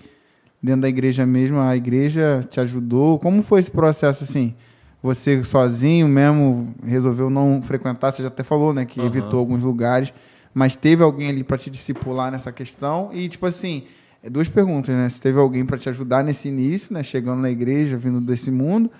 dentro 0.61 0.81
da 0.81 0.89
igreja 0.89 1.25
mesmo? 1.25 1.57
A 1.57 1.73
igreja 1.73 2.45
te 2.49 2.59
ajudou? 2.59 3.17
Como 3.19 3.41
foi 3.41 3.61
esse 3.61 3.71
processo 3.71 4.25
assim? 4.25 4.53
Você 5.01 5.41
sozinho 5.45 6.09
mesmo 6.09 6.75
resolveu 6.85 7.29
não 7.29 7.61
frequentar? 7.61 8.11
Você 8.11 8.21
já 8.21 8.27
até 8.27 8.43
falou, 8.43 8.73
né, 8.73 8.83
que 8.83 8.99
uhum. 8.99 9.05
evitou 9.05 9.39
alguns 9.39 9.63
lugares, 9.63 10.13
mas 10.53 10.75
teve 10.75 11.01
alguém 11.01 11.29
ali 11.29 11.41
para 11.41 11.57
te 11.57 11.69
discipular 11.69 12.33
nessa 12.33 12.51
questão? 12.51 13.11
E 13.13 13.29
tipo 13.29 13.45
assim, 13.45 13.83
é 14.21 14.29
duas 14.29 14.49
perguntas, 14.49 14.93
né? 14.93 15.07
Se 15.07 15.21
teve 15.21 15.39
alguém 15.39 15.65
para 15.65 15.77
te 15.77 15.87
ajudar 15.87 16.21
nesse 16.21 16.49
início, 16.49 16.93
né, 16.93 17.01
chegando 17.01 17.39
na 17.39 17.49
igreja, 17.49 17.95
vindo 17.95 18.19
desse 18.19 18.51
mundo, 18.51 18.91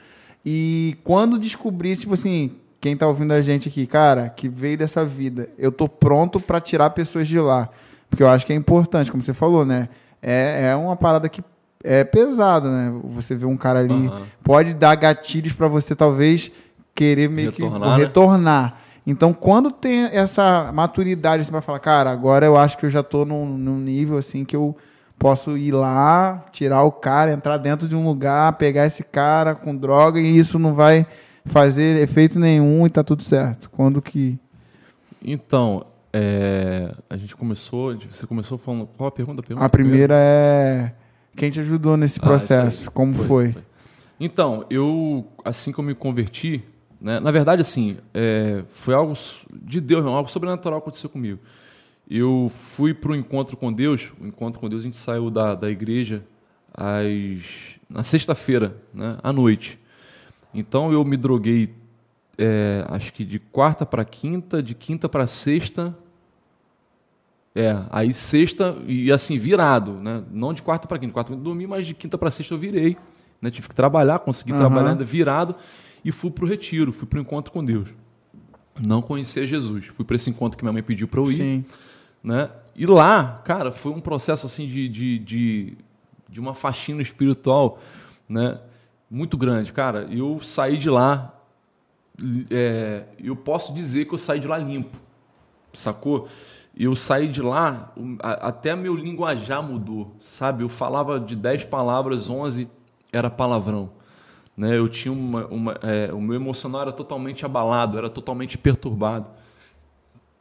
e 0.45 0.95
quando 1.03 1.37
descobrir, 1.37 1.97
tipo 1.97 2.13
assim, 2.13 2.51
quem 2.81 2.93
está 2.93 3.07
ouvindo 3.07 3.31
a 3.31 3.41
gente 3.41 3.69
aqui, 3.69 3.85
cara, 3.85 4.27
que 4.27 4.49
veio 4.49 4.75
dessa 4.75 5.05
vida, 5.05 5.47
eu 5.55 5.71
tô 5.71 5.87
pronto 5.87 6.39
para 6.39 6.59
tirar 6.59 6.89
pessoas 6.89 7.27
de 7.27 7.39
lá. 7.39 7.69
Porque 8.09 8.23
eu 8.23 8.27
acho 8.27 8.43
que 8.45 8.51
é 8.51 8.55
importante, 8.55 9.11
como 9.11 9.21
você 9.21 9.35
falou, 9.35 9.63
né? 9.63 9.87
É, 10.19 10.71
é 10.71 10.75
uma 10.75 10.95
parada 10.95 11.29
que 11.29 11.43
é 11.83 12.03
pesada, 12.03 12.69
né? 12.69 12.99
Você 13.15 13.35
vê 13.35 13.45
um 13.45 13.55
cara 13.55 13.79
ali, 13.79 13.93
uhum. 13.93 14.23
pode 14.43 14.73
dar 14.73 14.95
gatilhos 14.95 15.53
para 15.53 15.67
você 15.67 15.95
talvez 15.95 16.51
querer 16.95 17.29
meio 17.29 17.51
retornar, 17.51 17.79
que 17.79 17.85
né? 17.85 17.95
retornar. 17.97 18.77
Então, 19.05 19.31
quando 19.31 19.71
tem 19.71 20.05
essa 20.11 20.71
maturidade, 20.73 21.45
você 21.45 21.51
vai 21.51 21.61
falar, 21.61 21.79
cara, 21.79 22.11
agora 22.11 22.45
eu 22.47 22.57
acho 22.57 22.77
que 22.79 22.85
eu 22.85 22.89
já 22.89 23.03
tô 23.03 23.25
num, 23.25 23.45
num 23.45 23.77
nível 23.77 24.17
assim 24.17 24.43
que 24.43 24.55
eu 24.55 24.75
posso 25.19 25.55
ir 25.55 25.71
lá, 25.71 26.45
tirar 26.51 26.81
o 26.83 26.91
cara, 26.91 27.31
entrar 27.31 27.57
dentro 27.57 27.87
de 27.87 27.95
um 27.95 28.03
lugar, 28.03 28.53
pegar 28.53 28.87
esse 28.87 29.03
cara 29.03 29.53
com 29.53 29.75
droga 29.75 30.19
e 30.19 30.37
isso 30.37 30.57
não 30.57 30.73
vai 30.73 31.05
fazer 31.45 32.01
efeito 32.01 32.39
nenhum 32.39 32.85
e 32.85 32.89
tá 32.89 33.03
tudo 33.03 33.23
certo? 33.23 33.69
Quando 33.69 34.01
que. 34.01 34.37
Então, 35.23 35.85
é, 36.13 36.93
a 37.09 37.17
gente 37.17 37.35
começou. 37.35 37.97
Você 38.09 38.27
começou 38.27 38.57
falando. 38.57 38.87
Qual 38.97 39.07
a 39.07 39.11
pergunta? 39.11 39.41
A, 39.41 39.43
pergunta 39.43 39.65
a 39.65 39.69
primeira 39.69 40.15
é. 40.17 40.93
Quem 41.35 41.49
te 41.49 41.59
ajudou 41.59 41.95
nesse 41.95 42.19
ah, 42.19 42.23
processo? 42.23 42.89
Ah, 42.89 42.91
Como 42.91 43.13
foi, 43.13 43.25
foi? 43.25 43.51
foi? 43.53 43.63
Então, 44.19 44.65
eu, 44.69 45.25
assim 45.43 45.71
que 45.71 45.79
eu 45.79 45.83
me 45.83 45.95
converti, 45.95 46.63
né, 47.01 47.19
na 47.19 47.31
verdade, 47.31 47.61
assim, 47.61 47.97
é, 48.13 48.63
foi 48.71 48.93
algo 48.93 49.13
de 49.51 49.81
Deus, 49.81 50.05
algo 50.05 50.29
sobrenatural 50.29 50.77
aconteceu 50.77 51.09
comigo. 51.09 51.39
Eu 52.07 52.51
fui 52.53 52.93
para 52.93 53.11
o 53.11 53.15
encontro 53.15 53.57
com 53.57 53.73
Deus, 53.73 54.11
o 54.21 54.27
encontro 54.27 54.59
com 54.59 54.69
Deus, 54.69 54.81
a 54.81 54.85
gente 54.85 54.97
saiu 54.97 55.31
da, 55.31 55.55
da 55.55 55.71
igreja 55.71 56.23
às, 56.71 57.41
na 57.89 58.03
sexta-feira, 58.03 58.75
né, 58.93 59.17
à 59.23 59.33
noite. 59.33 59.79
Então 60.53 60.91
eu 60.91 61.03
me 61.05 61.15
droguei, 61.17 61.73
é, 62.37 62.85
acho 62.89 63.13
que 63.13 63.23
de 63.23 63.39
quarta 63.39 63.85
para 63.85 64.03
quinta, 64.03 64.61
de 64.61 64.75
quinta 64.75 65.07
para 65.07 65.27
sexta. 65.27 65.95
É, 67.53 67.83
aí 67.89 68.13
sexta, 68.13 68.77
e 68.87 69.11
assim, 69.11 69.37
virado, 69.37 69.93
né? 69.93 70.23
Não 70.31 70.53
de 70.53 70.61
quarta 70.61 70.87
para 70.87 70.97
quinta, 70.97 71.13
quarta 71.13 71.33
eu 71.33 71.37
dormi, 71.37 71.67
mas 71.67 71.85
de 71.85 71.93
quinta 71.93 72.17
para 72.17 72.31
sexta 72.31 72.53
eu 72.53 72.57
virei. 72.57 72.97
Né? 73.41 73.49
Tive 73.49 73.67
que 73.67 73.75
trabalhar, 73.75 74.19
consegui 74.19 74.53
uhum. 74.53 74.59
trabalhar 74.59 74.91
ainda 74.91 75.03
virado 75.03 75.55
e 76.03 76.11
fui 76.11 76.31
para 76.31 76.45
o 76.45 76.47
retiro, 76.47 76.93
fui 76.93 77.07
para 77.07 77.19
o 77.19 77.21
encontro 77.21 77.51
com 77.51 77.63
Deus. 77.63 77.89
Não 78.79 79.01
conhecia 79.01 79.45
Jesus. 79.45 79.87
Fui 79.87 80.05
para 80.05 80.15
esse 80.15 80.29
encontro 80.29 80.57
que 80.57 80.63
minha 80.63 80.73
mãe 80.73 80.83
pediu 80.83 81.07
para 81.07 81.19
eu 81.19 81.31
ir. 81.31 81.35
Sim. 81.35 81.65
Né? 82.23 82.49
E 82.75 82.85
lá, 82.85 83.41
cara, 83.43 83.71
foi 83.71 83.91
um 83.91 83.99
processo 83.99 84.45
assim 84.45 84.67
de, 84.67 84.87
de, 84.87 85.19
de, 85.19 85.77
de 86.29 86.39
uma 86.39 86.53
faxina 86.53 87.01
espiritual, 87.01 87.79
né? 88.29 88.59
Muito 89.11 89.37
grande. 89.37 89.73
Cara, 89.73 90.07
eu 90.09 90.39
saí 90.41 90.77
de 90.77 90.89
lá, 90.89 91.35
é, 92.49 93.03
eu 93.21 93.35
posso 93.35 93.73
dizer 93.73 94.05
que 94.05 94.13
eu 94.13 94.17
saí 94.17 94.39
de 94.39 94.47
lá 94.47 94.57
limpo, 94.57 94.97
sacou? 95.73 96.29
Eu 96.75 96.95
saí 96.95 97.27
de 97.27 97.41
lá, 97.41 97.91
até 98.21 98.73
meu 98.73 98.95
linguajar 98.95 99.61
mudou, 99.61 100.15
sabe? 100.21 100.63
Eu 100.63 100.69
falava 100.69 101.19
de 101.19 101.35
10 101.35 101.65
palavras, 101.65 102.29
11 102.29 102.69
era 103.11 103.29
palavrão. 103.29 103.91
Né? 104.55 104.77
Eu 104.77 104.87
tinha 104.87 105.11
uma, 105.11 105.45
uma 105.47 105.73
é, 105.81 106.13
o 106.13 106.21
meu 106.21 106.35
emocional 106.35 106.83
era 106.83 106.93
totalmente 106.93 107.45
abalado, 107.45 107.97
era 107.97 108.09
totalmente 108.09 108.57
perturbado. 108.57 109.29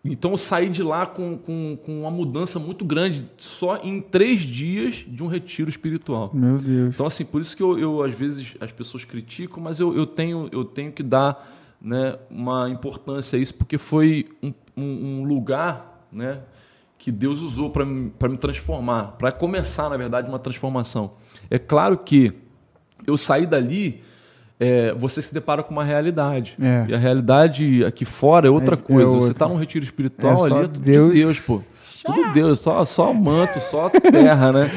Então 0.05 0.31
eu 0.31 0.39
saí 0.39 0.69
de 0.71 0.83
lá 0.83 1.05
com, 1.05 1.37
com, 1.37 1.79
com 1.85 2.01
uma 2.01 2.11
mudança 2.11 2.59
muito 2.59 2.85
grande, 2.85 3.27
só 3.37 3.77
em 3.77 4.01
três 4.01 4.41
dias 4.41 5.05
de 5.07 5.23
um 5.23 5.27
retiro 5.27 5.69
espiritual. 5.69 6.31
Meu 6.33 6.57
Deus. 6.57 6.95
Então, 6.95 7.07
assim, 7.07 7.25
por 7.25 7.41
isso 7.41 7.55
que 7.55 7.63
eu, 7.63 7.79
eu 7.79 8.03
às 8.03 8.15
vezes 8.15 8.55
as 8.61 8.73
pessoas 8.73 9.05
criticam, 9.05 9.63
mas 9.63 9.79
eu, 9.79 9.95
eu, 9.95 10.07
tenho, 10.07 10.49
eu 10.53 10.65
tenho 10.65 10.91
que 10.91 11.03
dar 11.03 11.55
né, 11.81 12.19
uma 12.31 12.71
importância 12.71 13.39
a 13.39 13.43
isso, 13.43 13.55
porque 13.55 13.77
foi 13.77 14.29
um, 14.43 14.53
um, 14.75 15.21
um 15.21 15.25
lugar 15.25 16.07
né, 16.11 16.41
que 16.99 17.13
Deus 17.13 17.41
usou 17.41 17.71
para 17.71 17.85
me 17.85 18.37
transformar, 18.39 19.17
para 19.19 19.31
começar, 19.31 19.91
na 19.91 19.99
verdade, 19.99 20.29
uma 20.29 20.39
transformação. 20.39 21.13
É 21.51 21.59
claro 21.59 21.99
que 21.99 22.33
eu 23.07 23.19
saí 23.19 23.47
dali 23.47 24.03
é, 24.61 24.93
você 24.93 25.23
se 25.23 25.33
depara 25.33 25.63
com 25.63 25.73
uma 25.73 25.83
realidade. 25.83 26.55
É. 26.61 26.85
E 26.91 26.95
a 26.95 26.99
realidade 26.99 27.83
aqui 27.83 28.05
fora 28.05 28.47
é 28.47 28.51
outra 28.51 28.75
é, 28.75 28.77
coisa. 28.77 29.11
É 29.11 29.15
você 29.15 29.33
está 29.33 29.49
num 29.49 29.57
retiro 29.57 29.83
espiritual 29.83 30.47
é 30.47 30.51
ali, 30.51 30.59
é 30.59 30.63
tudo 30.69 30.81
Deus... 30.81 31.15
de 31.15 31.21
Deus, 31.21 31.41
pô. 31.41 31.63
Tudo 32.05 32.33
Deus, 32.33 32.61
só, 32.61 32.85
só 32.85 33.13
manto, 33.13 33.59
só 33.61 33.89
terra, 33.89 34.53
né? 34.53 34.71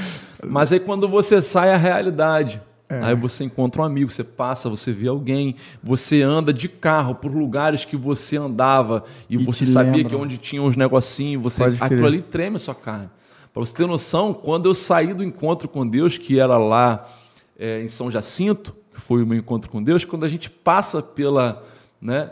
Mas 0.46 0.72
aí 0.72 0.80
quando 0.80 1.08
você 1.08 1.42
sai 1.42 1.74
a 1.74 1.78
realidade, 1.78 2.62
é. 2.90 3.02
aí 3.02 3.16
você 3.16 3.44
encontra 3.44 3.82
um 3.82 3.86
amigo, 3.86 4.12
você 4.12 4.24
passa, 4.24 4.70
você 4.70 4.92
vê 4.92 5.08
alguém, 5.08 5.56
você 5.82 6.22
anda 6.22 6.54
de 6.54 6.68
carro 6.70 7.16
por 7.16 7.34
lugares 7.34 7.86
que 7.86 7.96
você 7.96 8.38
andava 8.38 9.04
e, 9.30 9.36
e 9.36 9.38
você 9.38 9.66
sabia 9.66 9.92
lembra. 9.92 10.10
que 10.10 10.16
onde 10.16 10.38
tinha 10.38 10.62
uns 10.62 10.76
negocinhos, 10.76 11.44
você 11.44 11.64
aquilo 11.64 12.06
ali 12.06 12.22
treme 12.22 12.56
a 12.56 12.60
sua 12.60 12.76
carne. 12.76 13.10
Para 13.54 13.66
você 13.66 13.74
ter 13.74 13.86
noção, 13.86 14.34
quando 14.34 14.68
eu 14.68 14.74
saí 14.74 15.14
do 15.14 15.24
encontro 15.24 15.68
com 15.68 15.88
Deus, 15.88 16.18
que 16.18 16.40
era 16.40 16.58
lá 16.58 17.08
é, 17.58 17.82
em 17.82 17.90
São 17.90 18.10
Jacinto, 18.10 18.76
que 18.94 19.02
foi 19.02 19.24
o 19.24 19.28
meu 19.28 19.38
encontro 19.38 19.70
com 19.70 19.82
Deus, 19.82 20.06
quando 20.06 20.26
a 20.26 20.30
gente 20.30 20.50
passa 20.50 21.02
pela 21.02 21.64
né, 22.02 22.30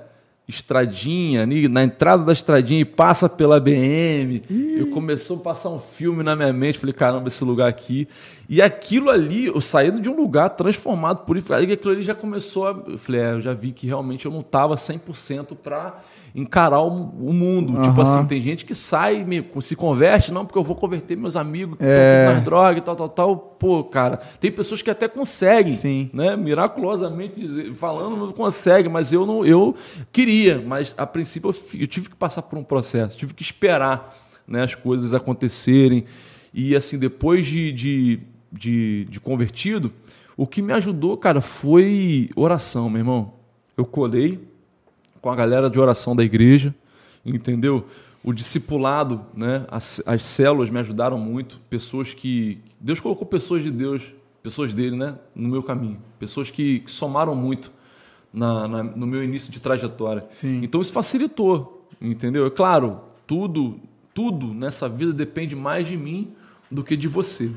estradinha, 0.47 1.41
ali, 1.41 1.67
na 1.67 1.83
entrada 1.83 2.23
da 2.23 2.33
estradinha 2.33 2.81
e 2.81 2.85
passa 2.85 3.27
pela 3.29 3.59
BM, 3.59 4.41
Ih. 4.49 4.79
eu 4.79 4.87
começou 4.87 5.37
a 5.37 5.39
passar 5.39 5.69
um 5.69 5.79
filme 5.79 6.23
na 6.23 6.35
minha 6.35 6.51
mente, 6.51 6.77
falei, 6.77 6.93
caramba, 6.93 7.27
esse 7.29 7.43
lugar 7.43 7.67
aqui. 7.67 8.07
E 8.49 8.61
aquilo 8.61 9.09
ali, 9.09 9.45
eu 9.45 9.61
saindo 9.61 10.01
de 10.01 10.09
um 10.09 10.15
lugar 10.15 10.49
transformado 10.49 11.25
por 11.25 11.37
isso, 11.37 11.53
aquilo 11.53 11.93
ali 11.93 12.03
já 12.03 12.13
começou 12.13 12.67
a. 12.67 12.71
Eu 12.87 12.97
falei, 12.97 13.21
é, 13.21 13.31
eu 13.33 13.41
já 13.41 13.53
vi 13.53 13.71
que 13.71 13.87
realmente 13.87 14.25
eu 14.25 14.31
não 14.31 14.41
estava 14.41 14.75
100% 14.75 15.55
para 15.55 15.99
encarar 16.33 16.81
o, 16.81 16.87
o 16.87 17.33
mundo. 17.33 17.75
Uhum. 17.75 17.81
Tipo 17.81 18.01
assim, 18.01 18.25
tem 18.25 18.41
gente 18.41 18.65
que 18.65 18.73
sai, 18.73 19.23
me, 19.23 19.45
se 19.61 19.75
converte, 19.75 20.31
não, 20.31 20.45
porque 20.45 20.57
eu 20.57 20.63
vou 20.63 20.75
converter 20.75 21.15
meus 21.17 21.35
amigos 21.35 21.77
que 21.77 21.83
é. 21.83 22.21
estão 22.21 22.35
nas 22.35 22.43
drogas 22.43 22.77
e 22.77 22.81
tal, 22.81 22.95
tal, 22.95 23.09
tal. 23.09 23.37
Pô, 23.37 23.83
cara, 23.83 24.17
tem 24.39 24.51
pessoas 24.51 24.81
que 24.81 24.89
até 24.89 25.07
conseguem, 25.07 25.75
Sim. 25.75 26.09
né? 26.13 26.35
Miraculosamente 26.35 27.73
falando, 27.73 28.15
não 28.15 28.31
conseguem, 28.31 28.91
mas 28.91 29.11
eu 29.13 29.25
não, 29.25 29.45
eu 29.45 29.75
queria, 30.11 30.63
mas 30.65 30.95
a 30.97 31.05
princípio 31.05 31.49
eu, 31.49 31.79
eu 31.81 31.87
tive 31.87 32.09
que 32.09 32.15
passar 32.15 32.41
por 32.43 32.57
um 32.57 32.63
processo, 32.63 33.17
tive 33.17 33.33
que 33.33 33.43
esperar 33.43 34.15
né, 34.47 34.63
as 34.63 34.75
coisas 34.75 35.13
acontecerem. 35.13 36.05
E 36.53 36.75
assim, 36.75 36.97
depois 36.97 37.45
de, 37.45 37.71
de, 37.71 38.19
de, 38.51 39.05
de 39.05 39.19
convertido, 39.19 39.91
o 40.35 40.47
que 40.47 40.61
me 40.61 40.73
ajudou, 40.73 41.15
cara, 41.17 41.39
foi 41.39 42.29
oração, 42.35 42.89
meu 42.89 42.99
irmão. 42.99 43.33
Eu 43.77 43.85
colei 43.85 44.39
com 45.21 45.29
a 45.29 45.35
galera 45.35 45.69
de 45.69 45.79
oração 45.79 46.15
da 46.15 46.23
igreja, 46.23 46.73
entendeu? 47.25 47.85
O 48.23 48.33
discipulado, 48.33 49.25
né? 49.35 49.65
As, 49.69 50.01
as 50.05 50.23
células 50.23 50.69
me 50.69 50.79
ajudaram 50.79 51.17
muito. 51.17 51.59
Pessoas 51.69 52.13
que. 52.13 52.59
Deus 52.79 52.99
colocou 52.99 53.25
pessoas 53.25 53.63
de 53.63 53.71
Deus, 53.71 54.13
pessoas 54.41 54.73
dele, 54.73 54.95
né? 54.95 55.15
No 55.35 55.49
meu 55.49 55.63
caminho. 55.63 55.99
Pessoas 56.19 56.49
que, 56.49 56.79
que 56.79 56.91
somaram 56.91 57.35
muito 57.35 57.71
na, 58.33 58.67
na, 58.67 58.83
no 58.83 59.07
meu 59.07 59.23
início 59.23 59.51
de 59.51 59.59
trajetória. 59.59 60.25
Sim. 60.29 60.61
Então 60.63 60.81
isso 60.81 60.93
facilitou, 60.93 61.87
entendeu? 61.99 62.45
É 62.45 62.49
claro, 62.49 63.01
tudo, 63.25 63.79
tudo 64.13 64.53
nessa 64.53 64.87
vida 64.87 65.13
depende 65.13 65.55
mais 65.55 65.87
de 65.87 65.97
mim 65.97 66.33
do 66.69 66.83
que 66.83 66.95
de 66.95 67.07
você 67.07 67.51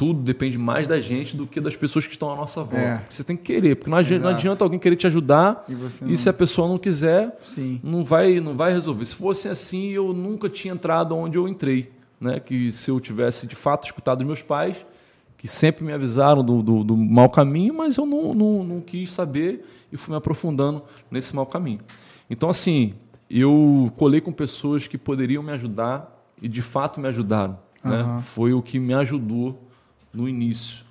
tudo 0.00 0.22
depende 0.22 0.56
mais 0.56 0.88
da 0.88 0.98
gente 0.98 1.36
do 1.36 1.46
que 1.46 1.60
das 1.60 1.76
pessoas 1.76 2.06
que 2.06 2.12
estão 2.12 2.32
à 2.32 2.34
nossa 2.34 2.62
volta. 2.62 2.78
É. 2.78 3.02
Você 3.10 3.22
tem 3.22 3.36
que 3.36 3.42
querer, 3.42 3.74
porque 3.74 3.90
não 3.90 3.98
adianta, 3.98 4.24
não 4.24 4.30
adianta, 4.30 4.64
alguém 4.64 4.78
querer 4.78 4.96
te 4.96 5.06
ajudar 5.06 5.66
e, 5.68 6.14
e 6.14 6.16
se 6.16 6.26
a 6.26 6.32
pessoa 6.32 6.66
não 6.66 6.78
quiser, 6.78 7.38
Sim. 7.42 7.78
não 7.84 8.02
vai 8.02 8.40
não 8.40 8.56
vai 8.56 8.72
resolver. 8.72 9.04
Se 9.04 9.14
fosse 9.14 9.46
assim, 9.46 9.90
eu 9.90 10.14
nunca 10.14 10.48
tinha 10.48 10.72
entrado 10.72 11.14
onde 11.14 11.36
eu 11.36 11.46
entrei. 11.46 11.92
Né? 12.18 12.40
Que 12.40 12.72
se 12.72 12.90
eu 12.90 12.98
tivesse 12.98 13.46
de 13.46 13.54
fato 13.54 13.84
escutado 13.84 14.22
os 14.22 14.26
meus 14.26 14.40
pais, 14.40 14.86
que 15.36 15.46
sempre 15.46 15.84
me 15.84 15.92
avisaram 15.92 16.42
do, 16.42 16.62
do, 16.62 16.82
do 16.82 16.96
mau 16.96 17.28
caminho, 17.28 17.74
mas 17.74 17.98
eu 17.98 18.06
não, 18.06 18.32
não, 18.32 18.64
não 18.64 18.80
quis 18.80 19.12
saber 19.12 19.66
e 19.92 19.98
fui 19.98 20.12
me 20.12 20.16
aprofundando 20.16 20.80
nesse 21.10 21.36
mau 21.36 21.44
caminho. 21.44 21.80
Então, 22.30 22.48
assim, 22.48 22.94
eu 23.28 23.92
colei 23.98 24.22
com 24.22 24.32
pessoas 24.32 24.86
que 24.88 24.96
poderiam 24.96 25.42
me 25.42 25.52
ajudar 25.52 26.24
e 26.40 26.48
de 26.48 26.62
fato 26.62 26.98
me 26.98 27.08
ajudaram. 27.08 27.58
né? 27.84 27.96
Aham. 27.96 28.20
Foi 28.22 28.54
o 28.54 28.62
que 28.62 28.78
me 28.78 28.94
ajudou 28.94 29.68
no 30.12 30.28
início. 30.28 30.84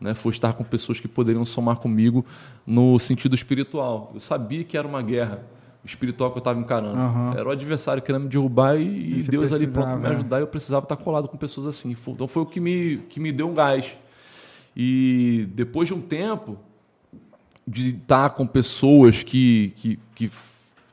Né? 0.00 0.14
Foi 0.14 0.32
estar 0.32 0.52
com 0.52 0.64
pessoas 0.64 1.00
que 1.00 1.08
poderiam 1.08 1.44
somar 1.44 1.76
comigo 1.76 2.24
no 2.66 2.98
sentido 2.98 3.34
espiritual. 3.34 4.10
Eu 4.14 4.20
sabia 4.20 4.62
que 4.64 4.76
era 4.76 4.86
uma 4.86 5.02
guerra 5.02 5.42
espiritual 5.84 6.30
que 6.30 6.38
eu 6.38 6.40
estava 6.40 6.58
encarando. 6.58 6.98
Aham. 6.98 7.34
Era 7.36 7.48
o 7.48 7.52
adversário 7.52 8.02
querendo 8.02 8.22
me 8.24 8.28
derrubar 8.28 8.76
e, 8.76 9.18
e 9.18 9.22
Deus 9.22 9.52
ali 9.52 9.66
pronto 9.66 9.86
para 9.86 9.96
me 9.96 10.06
é. 10.06 10.10
ajudar. 10.10 10.38
E 10.38 10.42
eu 10.42 10.46
precisava 10.46 10.84
estar 10.84 10.96
colado 10.96 11.28
com 11.28 11.36
pessoas 11.36 11.66
assim. 11.66 11.96
Então 12.06 12.28
foi 12.28 12.42
o 12.42 12.46
que 12.46 12.60
me, 12.60 12.98
que 13.08 13.18
me 13.18 13.32
deu 13.32 13.48
um 13.48 13.54
gás. 13.54 13.96
E 14.76 15.48
depois 15.54 15.88
de 15.88 15.94
um 15.94 16.00
tempo 16.00 16.58
de 17.66 17.90
estar 17.90 18.30
com 18.30 18.46
pessoas 18.46 19.22
que, 19.22 19.72
que, 19.76 19.98
que, 20.14 20.30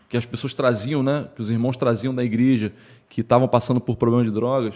que 0.10 0.18
as 0.18 0.26
pessoas 0.26 0.54
traziam, 0.54 1.04
né? 1.04 1.28
que 1.36 1.42
os 1.42 1.50
irmãos 1.50 1.78
traziam 1.78 2.14
da 2.14 2.24
igreja, 2.24 2.74
que 3.08 3.22
estavam 3.22 3.48
passando 3.48 3.80
por 3.80 3.96
problema 3.96 4.24
de 4.26 4.32
drogas, 4.32 4.76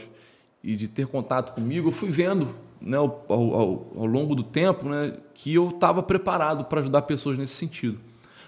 e 0.64 0.76
de 0.76 0.88
ter 0.88 1.08
contato 1.08 1.54
comigo, 1.54 1.88
eu 1.88 1.92
fui 1.92 2.10
vendo 2.10 2.54
né, 2.82 2.98
ao, 2.98 3.26
ao, 3.28 3.54
ao- 3.98 4.06
longo 4.06 4.36
do 4.36 4.44
tempo 4.44 4.88
né, 4.88 5.14
que 5.34 5.54
eu 5.54 5.70
estava 5.70 6.02
preparado 6.04 6.66
para 6.66 6.80
ajudar 6.82 7.02
pessoas 7.04 7.38
nesse 7.38 7.56
sentido. 7.56 8.00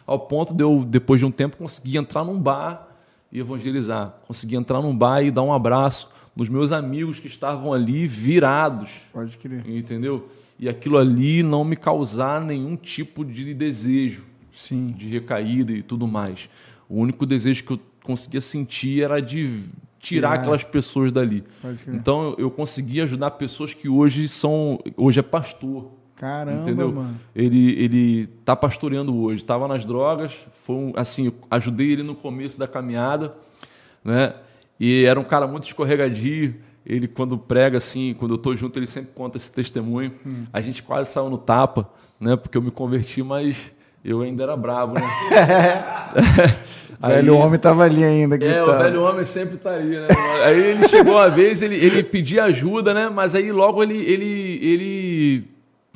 Ao 0.05 0.19
ponto 0.19 0.53
de 0.53 0.63
eu, 0.63 0.83
depois 0.87 1.19
de 1.19 1.25
um 1.25 1.31
tempo, 1.31 1.57
conseguir 1.57 1.97
entrar 1.97 2.23
num 2.23 2.39
bar 2.39 2.87
e 3.31 3.39
evangelizar. 3.39 4.15
Conseguir 4.27 4.55
entrar 4.55 4.81
num 4.81 4.95
bar 4.95 5.21
e 5.21 5.31
dar 5.31 5.41
um 5.43 5.53
abraço 5.53 6.11
nos 6.35 6.49
meus 6.49 6.71
amigos 6.71 7.19
que 7.19 7.27
estavam 7.27 7.71
ali 7.73 8.07
virados 8.07 8.89
Pode 9.13 9.37
crer. 9.37 9.63
entendeu? 9.69 10.29
E 10.59 10.67
aquilo 10.69 10.97
ali 10.97 11.43
não 11.43 11.63
me 11.63 11.75
causar 11.75 12.39
nenhum 12.41 12.75
tipo 12.75 13.23
de 13.25 13.53
desejo 13.53 14.23
Sim. 14.53 14.93
de 14.97 15.07
recaída 15.09 15.71
e 15.71 15.81
tudo 15.81 16.07
mais. 16.07 16.49
O 16.89 16.99
único 16.99 17.25
desejo 17.25 17.63
que 17.63 17.71
eu 17.73 17.79
conseguia 18.03 18.41
sentir 18.41 19.01
era 19.03 19.19
de 19.21 19.63
tirar 20.01 20.29
Tirar. 20.29 20.33
aquelas 20.41 20.63
pessoas 20.63 21.11
dali. 21.11 21.43
Então 21.87 22.35
eu- 22.37 22.49
consegui 22.51 22.99
ajudar 23.01 23.31
pessoas 23.31 23.73
que 23.73 23.87
hoje 23.87 24.27
são 24.27 24.79
hoje 24.97 25.19
é 25.19 25.23
pastor, 25.23 25.91
Caramba, 26.15 26.61
entendeu? 26.61 26.91
mano. 26.91 27.19
Ele 27.35 27.71
ele 27.81 28.27
tá 28.45 28.55
pastoreando 28.55 29.15
hoje, 29.15 29.37
estava 29.37 29.67
nas 29.67 29.85
drogas, 29.85 30.33
foi 30.53 30.75
um, 30.75 30.93
assim, 30.95 31.31
ajudei 31.49 31.91
ele 31.91 32.03
no 32.03 32.15
começo 32.15 32.59
da 32.59 32.67
caminhada, 32.67 33.33
né? 34.03 34.33
E 34.79 35.03
era 35.05 35.19
um 35.19 35.23
cara 35.23 35.45
muito 35.47 35.63
escorregadio. 35.65 36.55
Ele 36.83 37.07
quando 37.07 37.37
prega 37.37 37.77
assim, 37.77 38.15
quando 38.17 38.33
eu 38.33 38.37
tô 38.39 38.55
junto, 38.55 38.77
ele 38.79 38.87
sempre 38.87 39.11
conta 39.13 39.37
esse 39.37 39.51
testemunho. 39.51 40.11
Hum. 40.25 40.45
A 40.51 40.59
gente 40.61 40.81
quase 40.81 41.11
saiu 41.11 41.29
no 41.29 41.37
tapa, 41.37 41.87
né? 42.19 42.35
Porque 42.35 42.57
eu 42.57 42.61
me 42.61 42.71
converti, 42.71 43.21
mas 43.21 43.55
eu 44.03 44.21
ainda 44.21 44.41
era 44.41 44.57
brabo, 44.57 44.95
né? 44.95 45.01
Aí- 47.01 47.15
Velho 47.15 47.35
homem 47.37 47.59
tava 47.59 47.83
ali 47.83 48.03
ainda. 48.03 48.35
é, 48.35 48.37
gritando. 48.37 48.71
o 48.71 48.77
velho 48.77 49.01
homem 49.03 49.23
sempre 49.25 49.57
tá 49.57 49.71
ali, 49.71 49.99
né? 49.99 50.07
Aí 50.45 50.59
ele 50.59 50.87
chegou 50.87 51.13
uma 51.13 51.29
vez, 51.29 51.61
ele, 51.61 51.75
ele 51.75 52.03
pedia 52.03 52.43
ajuda, 52.45 52.93
né? 52.93 53.09
Mas 53.09 53.33
aí 53.35 53.51
logo 53.51 53.81
ele, 53.81 53.97
ele, 53.97 54.59
ele 54.61 55.47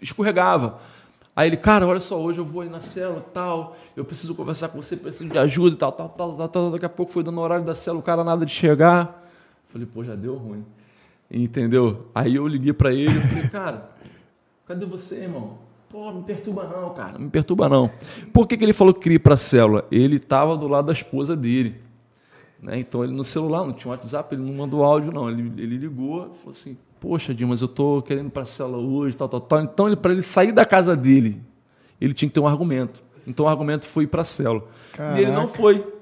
escorregava. 0.01 0.79
Aí 1.35 1.49
ele, 1.49 1.57
cara, 1.57 1.85
olha 1.85 1.99
só, 1.99 2.19
hoje 2.19 2.39
eu 2.39 2.45
vou 2.45 2.61
aí 2.61 2.69
na 2.69 2.79
célula 2.79 3.23
e 3.27 3.33
tal, 3.33 3.75
eu 3.95 4.05
preciso 4.05 4.33
conversar 4.35 4.69
com 4.69 4.81
você, 4.81 4.95
preciso 4.95 5.29
de 5.29 5.37
ajuda 5.37 5.75
e 5.75 5.77
tal, 5.77 5.91
tal, 5.91 6.07
tal, 6.09 6.33
tal, 6.33 6.47
tal. 6.47 6.71
Daqui 6.71 6.85
a 6.85 6.89
pouco 6.89 7.11
foi 7.11 7.23
dando 7.23 7.37
o 7.37 7.41
horário 7.41 7.65
da 7.65 7.75
célula, 7.75 7.99
o 7.99 8.03
cara 8.05 8.23
nada 8.23 8.45
de 8.45 8.51
chegar. 8.53 9.27
Falei, 9.71 9.85
pô, 9.85 10.03
já 10.03 10.15
deu 10.15 10.35
ruim. 10.35 10.63
Entendeu? 11.29 12.05
Aí 12.15 12.35
eu 12.35 12.47
liguei 12.47 12.71
pra 12.71 12.93
ele 12.93 13.17
e 13.17 13.21
falei, 13.21 13.47
cara, 13.49 13.89
cadê 14.65 14.85
você, 14.85 15.23
irmão? 15.23 15.57
Pô, 15.95 16.11
não 16.11 16.15
me 16.15 16.23
perturba 16.23 16.67
não, 16.67 16.89
cara, 16.89 17.13
não 17.13 17.21
me 17.21 17.29
perturba 17.29 17.69
não. 17.69 17.89
Por 18.33 18.45
que, 18.45 18.57
que 18.57 18.65
ele 18.65 18.73
falou 18.73 18.93
que 18.93 18.99
queria 18.99 19.15
ir 19.15 19.19
pra 19.19 19.37
célula? 19.37 19.87
Ele 19.89 20.19
tava 20.19 20.57
do 20.57 20.67
lado 20.67 20.87
da 20.87 20.91
esposa 20.91 21.37
dele. 21.37 21.75
Né? 22.61 22.79
Então 22.79 23.01
ele 23.01 23.13
no 23.13 23.23
celular, 23.23 23.63
não 23.65 23.71
tinha 23.71 23.91
WhatsApp, 23.91 24.35
ele 24.35 24.43
não 24.43 24.53
mandou 24.53 24.83
áudio, 24.83 25.13
não. 25.13 25.29
Ele, 25.29 25.53
ele 25.55 25.77
ligou 25.77 26.33
e 26.33 26.37
falou 26.37 26.51
assim: 26.51 26.77
Poxa, 26.99 27.33
Dimas, 27.33 27.61
eu 27.61 27.69
tô 27.69 28.01
querendo 28.01 28.27
ir 28.27 28.29
para 28.29 28.43
a 28.43 28.45
célula 28.45 28.77
hoje, 28.77 29.15
tal, 29.15 29.29
tal, 29.29 29.39
tal. 29.39 29.61
Então, 29.61 29.87
ele, 29.87 29.95
para 29.95 30.11
ele 30.11 30.21
sair 30.21 30.51
da 30.51 30.65
casa 30.65 30.97
dele, 30.97 31.41
ele 32.01 32.13
tinha 32.13 32.27
que 32.27 32.33
ter 32.33 32.41
um 32.41 32.47
argumento. 32.47 33.01
Então 33.25 33.45
o 33.45 33.47
argumento 33.47 33.87
foi 33.87 34.03
ir 34.03 34.07
para 34.07 34.23
a 34.23 34.25
célula. 34.25 34.65
E 35.15 35.21
ele 35.21 35.31
não 35.31 35.45
Caraca. 35.45 35.53
foi. 35.53 35.93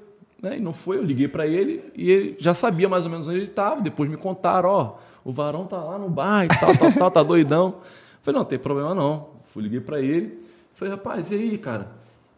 Né? 0.42 0.58
E 0.58 0.60
não 0.60 0.72
foi, 0.72 0.96
eu 0.96 1.04
liguei 1.04 1.28
para 1.28 1.46
ele 1.46 1.84
e 1.94 2.10
ele 2.10 2.36
já 2.40 2.52
sabia 2.52 2.88
mais 2.88 3.04
ou 3.04 3.12
menos 3.12 3.28
onde 3.28 3.36
ele 3.36 3.46
estava. 3.46 3.80
Depois 3.80 4.10
me 4.10 4.16
contaram: 4.16 4.70
Ó, 4.70 4.94
o 5.24 5.30
varão 5.30 5.66
tá 5.66 5.76
lá 5.76 5.96
no 5.96 6.10
bar 6.10 6.46
e 6.46 6.48
tal, 6.48 6.76
tal, 6.76 6.92
tal, 6.92 7.10
tá 7.12 7.22
doidão. 7.22 7.66
Eu 7.66 8.22
falei: 8.22 8.40
Não, 8.40 8.44
tem 8.44 8.58
problema 8.58 8.92
não. 8.92 9.33
Fui, 9.54 9.62
liguei 9.62 9.80
para 9.80 10.00
ele. 10.00 10.44
Falei: 10.74 10.92
Rapaz, 10.92 11.30
e 11.30 11.36
aí, 11.36 11.56
cara? 11.56 11.92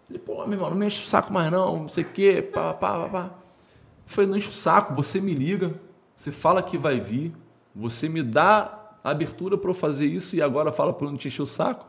Ele, 0.08 0.18
pô, 0.18 0.34
meu 0.44 0.52
irmão, 0.52 0.70
não 0.70 0.76
me 0.76 0.86
enche 0.86 1.02
o 1.02 1.06
saco 1.06 1.32
mais 1.32 1.50
não, 1.50 1.80
não 1.80 1.88
sei 1.88 2.04
o 2.04 2.08
quê, 2.08 2.42
pá, 2.42 2.74
pá, 2.74 3.00
pá, 3.00 3.08
pá. 3.08 3.24
Eu 3.24 3.30
falei, 4.06 4.30
não 4.30 4.36
enche 4.36 4.50
o 4.50 4.52
saco, 4.52 4.94
você 4.94 5.20
me 5.20 5.34
liga, 5.34 5.72
você 6.14 6.30
fala 6.30 6.62
que 6.62 6.78
vai 6.78 7.00
vir, 7.00 7.32
você 7.74 8.08
me 8.08 8.22
dá 8.22 8.72
a 9.02 9.10
abertura 9.10 9.58
para 9.58 9.70
eu 9.70 9.74
fazer 9.74 10.06
isso 10.06 10.36
e 10.36 10.42
agora 10.42 10.70
fala 10.70 10.92
para 10.92 11.06
eu 11.06 11.10
não 11.10 11.18
te 11.18 11.26
encher 11.26 11.42
o 11.42 11.46
saco. 11.46 11.86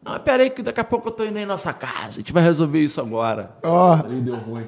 Não, 0.00 0.12
mas 0.12 0.22
peraí 0.22 0.48
que 0.48 0.62
daqui 0.62 0.78
a 0.78 0.84
pouco 0.84 1.08
eu 1.08 1.12
tô 1.12 1.24
indo 1.24 1.38
aí 1.38 1.44
na 1.44 1.54
nossa 1.54 1.72
casa, 1.72 2.06
a 2.06 2.10
gente 2.20 2.32
vai 2.32 2.42
resolver 2.42 2.80
isso 2.80 3.00
agora. 3.00 3.50
Ó. 3.64 3.94
Aí 3.94 4.20
deu 4.20 4.36
ruim. 4.36 4.66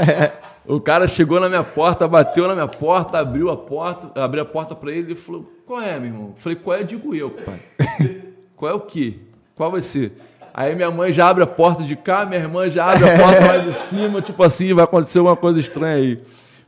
o 0.64 0.80
cara 0.80 1.06
chegou 1.06 1.38
na 1.38 1.50
minha 1.50 1.64
porta, 1.64 2.08
bateu 2.08 2.48
na 2.48 2.54
minha 2.54 2.68
porta, 2.68 3.18
abriu 3.18 3.50
a 3.50 3.56
porta, 3.58 4.24
abri 4.24 4.40
a 4.40 4.44
porta 4.44 4.74
para 4.74 4.90
ele 4.90 5.12
e 5.12 5.16
falou, 5.16 5.52
qual 5.66 5.82
é, 5.82 5.98
meu 5.98 6.08
irmão? 6.08 6.28
Eu 6.28 6.36
falei, 6.36 6.56
qual 6.56 6.78
é? 6.78 6.82
Digo 6.82 7.14
eu, 7.14 7.30
pai. 7.30 7.60
qual 8.56 8.72
é 8.72 8.74
o 8.74 8.80
quê? 8.80 9.18
Qual 9.54 9.70
vai 9.70 9.82
ser? 9.82 10.18
Aí 10.52 10.74
minha 10.74 10.90
mãe 10.90 11.12
já 11.12 11.28
abre 11.28 11.44
a 11.44 11.46
porta 11.46 11.84
de 11.84 11.94
cá, 11.94 12.24
minha 12.24 12.40
irmã 12.40 12.68
já 12.70 12.90
abre 12.90 13.08
a 13.08 13.18
porta 13.18 13.46
lá 13.46 13.58
de 13.58 13.74
cima, 13.74 14.22
tipo 14.22 14.42
assim, 14.42 14.72
vai 14.72 14.84
acontecer 14.84 15.18
alguma 15.18 15.36
coisa 15.36 15.60
estranha 15.60 15.96
aí. 15.96 16.22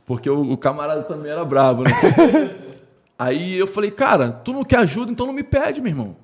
Porque 0.05 0.29
o, 0.29 0.53
o 0.53 0.57
camarada 0.57 1.03
também 1.03 1.31
era 1.31 1.43
bravo, 1.43 1.83
né? 1.83 1.91
Aí 3.17 3.57
eu 3.57 3.67
falei, 3.67 3.91
cara, 3.91 4.31
tu 4.31 4.53
não 4.53 4.63
quer 4.63 4.77
ajuda, 4.77 5.11
então 5.11 5.27
não 5.27 5.33
me 5.33 5.43
pede, 5.43 5.81
meu 5.81 5.91
irmão. 5.91 6.15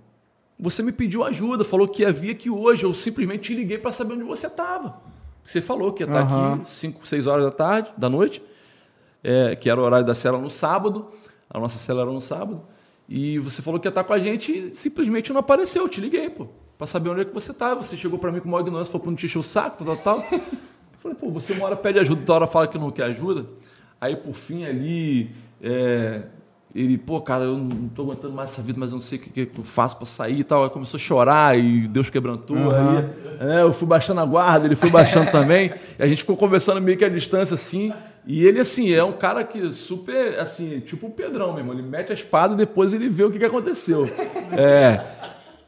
Você 0.58 0.82
me 0.82 0.94
pediu 0.94 1.26
ajuda, 1.26 1.66
falou 1.66 1.90
que 1.90 2.04
ia 2.04 2.12
vir 2.12 2.32
aqui 2.32 2.50
hoje, 2.50 2.86
eu 2.86 2.94
simplesmente 2.94 3.42
te 3.42 3.54
liguei 3.54 3.78
para 3.78 3.92
saber 3.92 4.14
onde 4.14 4.24
você 4.24 4.48
estava. 4.48 4.96
Você 5.44 5.60
falou 5.60 5.92
que 5.92 6.04
ia 6.04 6.08
estar 6.08 6.22
Aham. 6.22 6.54
aqui 6.54 6.70
5, 6.70 7.06
6 7.06 7.28
horas 7.28 7.44
da 7.46 7.52
tarde, 7.52 7.90
da 7.98 8.10
noite, 8.10 8.42
é, 9.22 9.58
que 9.58 9.70
era 9.70 9.80
o 9.80 9.84
horário 9.84 10.06
da 10.08 10.16
cela 10.16 10.38
no 10.38 10.50
sábado, 10.50 11.08
a 11.50 11.60
nossa 11.60 11.78
cela 11.78 12.04
era 12.04 12.12
no 12.12 12.22
sábado, 12.22 12.62
e 13.08 13.38
você 13.40 13.62
falou 13.62 13.80
que 13.80 13.88
ia 13.88 13.90
estar 13.90 14.04
com 14.04 14.14
a 14.14 14.20
gente 14.20 14.52
e 14.52 14.74
simplesmente 14.74 15.32
não 15.32 15.40
apareceu, 15.40 15.84
eu 15.84 15.90
te 15.90 16.02
liguei, 16.02 16.30
pô, 16.30 16.48
para 16.78 16.88
saber 16.88 17.10
onde 17.10 17.22
é 17.22 17.26
que 17.26 17.34
você 17.34 17.54
tá. 17.54 17.74
Você 17.76 17.96
chegou 17.96 18.18
para 18.20 18.32
mim 18.32 18.40
com 18.40 18.48
uma 18.48 18.60
ignorância, 18.60 18.92
falou 18.92 19.04
para 19.04 19.12
não 19.12 19.18
te 19.18 19.26
encher 19.26 19.40
o 19.40 19.44
saco, 19.44 19.84
tal, 19.84 19.96
tal, 19.96 20.22
tal. 20.22 20.28
Eu 20.32 21.00
falei, 21.00 21.18
pô, 21.18 21.30
você 21.30 21.54
uma 21.54 21.66
hora 21.66 21.76
pede 21.76 22.00
ajuda, 22.00 22.22
outra 22.22 22.36
hora 22.36 22.48
fala 22.48 22.68
que 22.68 22.78
não 22.78 22.90
quer 22.90 23.04
ajuda. 23.04 23.46
Aí, 24.02 24.16
por 24.16 24.34
fim, 24.34 24.66
ali, 24.66 25.32
é, 25.62 26.24
ele, 26.74 26.98
pô, 26.98 27.22
cara, 27.22 27.46
eu 27.46 27.58
não 27.58 27.88
tô 27.88 28.02
aguentando 28.02 28.34
mais 28.34 28.52
essa 28.52 28.62
vida, 28.62 28.78
mas 28.80 28.90
eu 28.90 28.96
não 28.96 29.02
sei 29.02 29.18
o 29.18 29.22
que, 29.22 29.46
que 29.46 29.60
eu 29.60 29.64
faço 29.64 29.96
para 29.96 30.06
sair 30.06 30.40
e 30.40 30.44
tal. 30.44 30.64
Aí 30.64 30.70
começou 30.70 30.98
a 30.98 31.02
chorar 31.02 31.58
e 31.58 31.88
Deus 31.88 32.10
quebrantou. 32.10 32.58
Aham. 32.58 33.10
Aí, 33.40 33.60
é, 33.60 33.62
eu 33.62 33.72
fui 33.72 33.88
baixando 33.88 34.20
a 34.20 34.26
guarda, 34.26 34.66
ele 34.66 34.76
foi 34.76 34.90
baixando 34.90 35.32
também. 35.32 35.72
E 35.98 36.04
a 36.04 36.08
gente 36.08 36.20
ficou 36.20 36.36
conversando 36.36 36.82
meio 36.82 36.98
que 36.98 37.06
à 37.06 37.10
distância, 37.10 37.56
assim. 37.56 37.94
E 38.28 38.44
ele, 38.46 38.60
assim, 38.60 38.92
é 38.92 39.04
um 39.04 39.14
cara 39.14 39.44
que 39.44 39.72
super, 39.72 40.40
assim, 40.40 40.80
tipo 40.80 41.08
o 41.08 41.12
Pedrão 41.12 41.54
mesmo. 41.54 41.72
Ele 41.72 41.84
mete 41.84 42.12
a 42.12 42.16
espada 42.16 42.54
e 42.54 42.58
depois 42.58 42.92
ele 42.92 43.08
vê 43.08 43.24
o 43.24 43.32
que, 43.32 43.40
que 43.40 43.46
aconteceu. 43.46 44.10
É. 44.58 45.04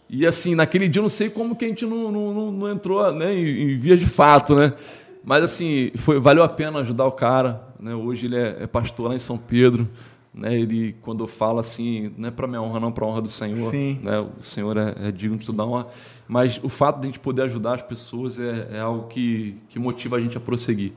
E 0.10 0.26
assim, 0.26 0.56
naquele 0.56 0.88
dia 0.88 1.00
eu 1.00 1.04
não 1.04 1.10
sei 1.10 1.30
como 1.30 1.54
que 1.56 1.66
a 1.66 1.68
gente 1.68 1.86
não, 1.86 2.10
não, 2.10 2.34
não- 2.34 2.52
não 2.52 2.72
entrou 2.72 3.12
né, 3.12 3.34
em, 3.36 3.74
em 3.74 3.78
vias 3.78 4.00
de 4.00 4.06
fato, 4.06 4.56
né? 4.56 4.74
Mas 5.22 5.44
assim, 5.44 5.92
foi, 5.96 6.20
valeu 6.20 6.44
a 6.44 6.48
pena 6.48 6.80
ajudar 6.80 7.06
o 7.06 7.12
cara. 7.12 7.62
Né? 7.78 7.94
Hoje 7.94 8.28
ele 8.28 8.38
é, 8.38 8.58
é 8.62 8.68
pastor 8.68 9.10
lá 9.10 9.16
em 9.16 9.20
São 9.20 9.38
Pedro. 9.38 9.90
Né? 10.34 10.56
Ele, 10.58 10.96
quando 11.02 11.28
fala 11.28 11.60
assim, 11.60 12.14
não 12.18 12.30
é 12.30 12.32
para 12.32 12.48
minha 12.48 12.62
honra, 12.62 12.80
não, 12.80 12.92
para 12.92 13.04
a 13.04 13.08
honra 13.10 13.22
do 13.22 13.30
Senhor. 13.30 13.70
Sim. 13.70 14.00
Né? 14.02 14.20
O 14.20 14.42
Senhor 14.42 14.78
é, 14.78 14.96
é 15.08 15.12
digno 15.12 15.38
de 15.38 15.46
tudo 15.46 15.58
dar 15.58 15.66
honra. 15.66 15.88
Mas 16.28 16.60
o 16.64 16.70
fato 16.70 17.02
de 17.02 17.08
a 17.08 17.10
gente 17.10 17.20
poder 17.20 17.42
ajudar 17.42 17.74
as 17.74 17.82
pessoas 17.82 18.40
é, 18.40 18.70
é 18.76 18.80
algo 18.80 19.08
que, 19.10 19.58
que 19.68 19.78
motiva 19.78 20.16
a 20.16 20.20
gente 20.22 20.38
a 20.38 20.40
prosseguir. 20.40 20.94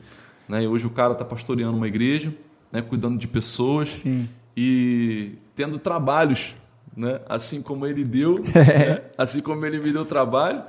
Né? 0.51 0.65
E 0.65 0.67
hoje 0.67 0.85
o 0.85 0.91
cara 0.91 1.13
está 1.13 1.25
pastoreando 1.25 1.77
uma 1.77 1.87
igreja, 1.87 2.35
né? 2.73 2.83
cuidando 2.83 3.17
de 3.17 3.29
pessoas 3.29 3.89
Sim. 3.89 4.29
e 4.57 5.35
tendo 5.55 5.79
trabalhos, 5.79 6.57
né? 6.97 7.21
Assim 7.29 7.63
como 7.63 7.87
ele 7.87 8.03
deu, 8.03 8.43
né? 8.53 9.03
assim 9.17 9.41
como 9.41 9.65
ele 9.65 9.79
me 9.79 9.93
deu 9.93 10.05
trabalho, 10.05 10.65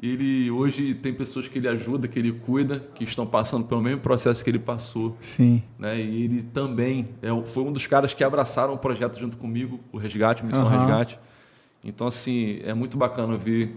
ele 0.00 0.48
hoje 0.52 0.94
tem 0.94 1.12
pessoas 1.12 1.48
que 1.48 1.58
ele 1.58 1.66
ajuda, 1.66 2.06
que 2.06 2.16
ele 2.16 2.30
cuida, 2.30 2.78
que 2.94 3.02
estão 3.02 3.26
passando 3.26 3.64
pelo 3.66 3.82
mesmo 3.82 4.00
processo 4.00 4.44
que 4.44 4.50
ele 4.50 4.58
passou, 4.60 5.16
Sim. 5.20 5.60
né? 5.80 6.00
E 6.00 6.22
ele 6.22 6.42
também 6.44 7.08
é, 7.20 7.28
foi 7.42 7.64
um 7.64 7.72
dos 7.72 7.88
caras 7.88 8.14
que 8.14 8.22
abraçaram 8.22 8.72
o 8.72 8.78
projeto 8.78 9.18
junto 9.18 9.36
comigo, 9.36 9.80
o 9.90 9.98
Resgate, 9.98 10.44
Missão 10.44 10.68
Aham. 10.68 10.78
Resgate. 10.78 11.18
Então 11.82 12.06
assim 12.06 12.60
é 12.62 12.72
muito 12.72 12.96
bacana 12.96 13.36
ver, 13.36 13.74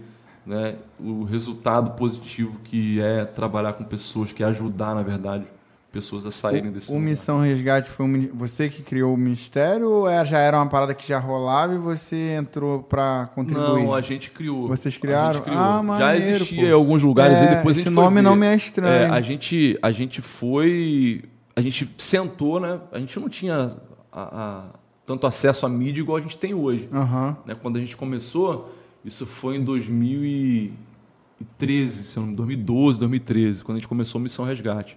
né? 0.48 0.76
O 0.98 1.24
resultado 1.24 1.90
positivo 1.90 2.58
que 2.64 3.00
é 3.00 3.24
trabalhar 3.24 3.74
com 3.74 3.84
pessoas, 3.84 4.32
que 4.32 4.42
é 4.42 4.46
ajudar, 4.46 4.94
na 4.94 5.02
verdade, 5.02 5.44
pessoas 5.92 6.24
a 6.26 6.30
saírem 6.30 6.70
desse 6.70 6.90
O 6.90 6.94
lugar. 6.94 7.06
Missão 7.08 7.40
Resgate 7.40 7.88
foi 7.90 8.06
um 8.06 8.28
você 8.34 8.68
que 8.68 8.82
criou 8.82 9.14
o 9.14 9.16
ministério 9.16 9.88
ou 9.90 10.08
é- 10.08 10.24
já 10.24 10.38
era 10.38 10.56
uma 10.58 10.66
parada 10.66 10.94
que 10.94 11.06
já 11.08 11.18
rolava 11.18 11.74
e 11.74 11.78
você 11.78 12.36
entrou 12.38 12.82
pra 12.82 13.28
contribuir? 13.34 13.84
Não, 13.84 13.94
a 13.94 14.00
gente 14.00 14.30
criou. 14.30 14.68
Vocês 14.68 14.96
criaram? 14.98 15.40
criou. 15.40 15.58
Ah, 15.58 15.76
Já 15.78 15.82
maneiro, 15.82 16.36
existia 16.36 16.62
pô. 16.62 16.68
em 16.68 16.72
alguns 16.72 17.02
lugares 17.02 17.38
É, 17.38 17.44
e 17.44 17.56
depois 17.56 17.78
esse 17.78 17.90
nome 17.90 18.20
não 18.22 18.36
me 18.36 18.46
é 18.46 18.54
estranho. 18.56 19.12
É, 19.12 19.16
a 19.16 19.20
gente 19.20 19.78
a 19.82 19.90
gente 19.90 20.20
foi, 20.22 21.22
a 21.56 21.60
gente 21.60 21.88
sentou, 21.98 22.58
né? 22.60 22.78
A 22.92 22.98
gente 22.98 23.18
não 23.20 23.28
tinha 23.28 23.70
a, 24.12 24.22
a- 24.22 24.64
tanto 25.06 25.26
acesso 25.26 25.64
à 25.64 25.68
mídia 25.70 26.00
igual 26.02 26.18
a 26.18 26.20
gente 26.20 26.38
tem 26.38 26.52
hoje. 26.54 26.88
Aham. 26.92 27.36
Né? 27.46 27.56
Quando 27.60 27.76
a 27.76 27.80
gente 27.80 27.96
começou, 27.96 28.74
isso 29.08 29.26
foi 29.26 29.56
em 29.56 29.64
2013, 29.64 32.04
se 32.04 32.16
não 32.16 32.26
me 32.26 32.32
engano, 32.32 32.46
2012, 32.46 32.98
2013, 32.98 33.64
quando 33.64 33.76
a 33.76 33.78
gente 33.80 33.88
começou 33.88 34.18
a 34.18 34.22
Missão 34.22 34.44
Resgate. 34.44 34.96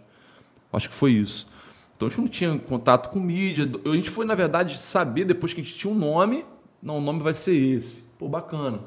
Acho 0.71 0.89
que 0.89 0.95
foi 0.95 1.11
isso. 1.13 1.47
Então 1.95 2.07
a 2.07 2.11
gente 2.11 2.21
não 2.21 2.27
tinha 2.27 2.57
contato 2.59 3.09
com 3.09 3.19
mídia. 3.19 3.69
A 3.85 3.95
gente 3.95 4.09
foi, 4.09 4.25
na 4.25 4.35
verdade, 4.35 4.77
saber 4.77 5.25
depois 5.25 5.53
que 5.53 5.61
a 5.61 5.63
gente 5.63 5.75
tinha 5.75 5.93
um 5.93 5.97
nome. 5.97 6.45
Não, 6.81 6.97
o 6.97 7.01
nome 7.01 7.21
vai 7.21 7.33
ser 7.33 7.55
esse. 7.55 8.03
Pô, 8.17 8.27
bacana. 8.27 8.79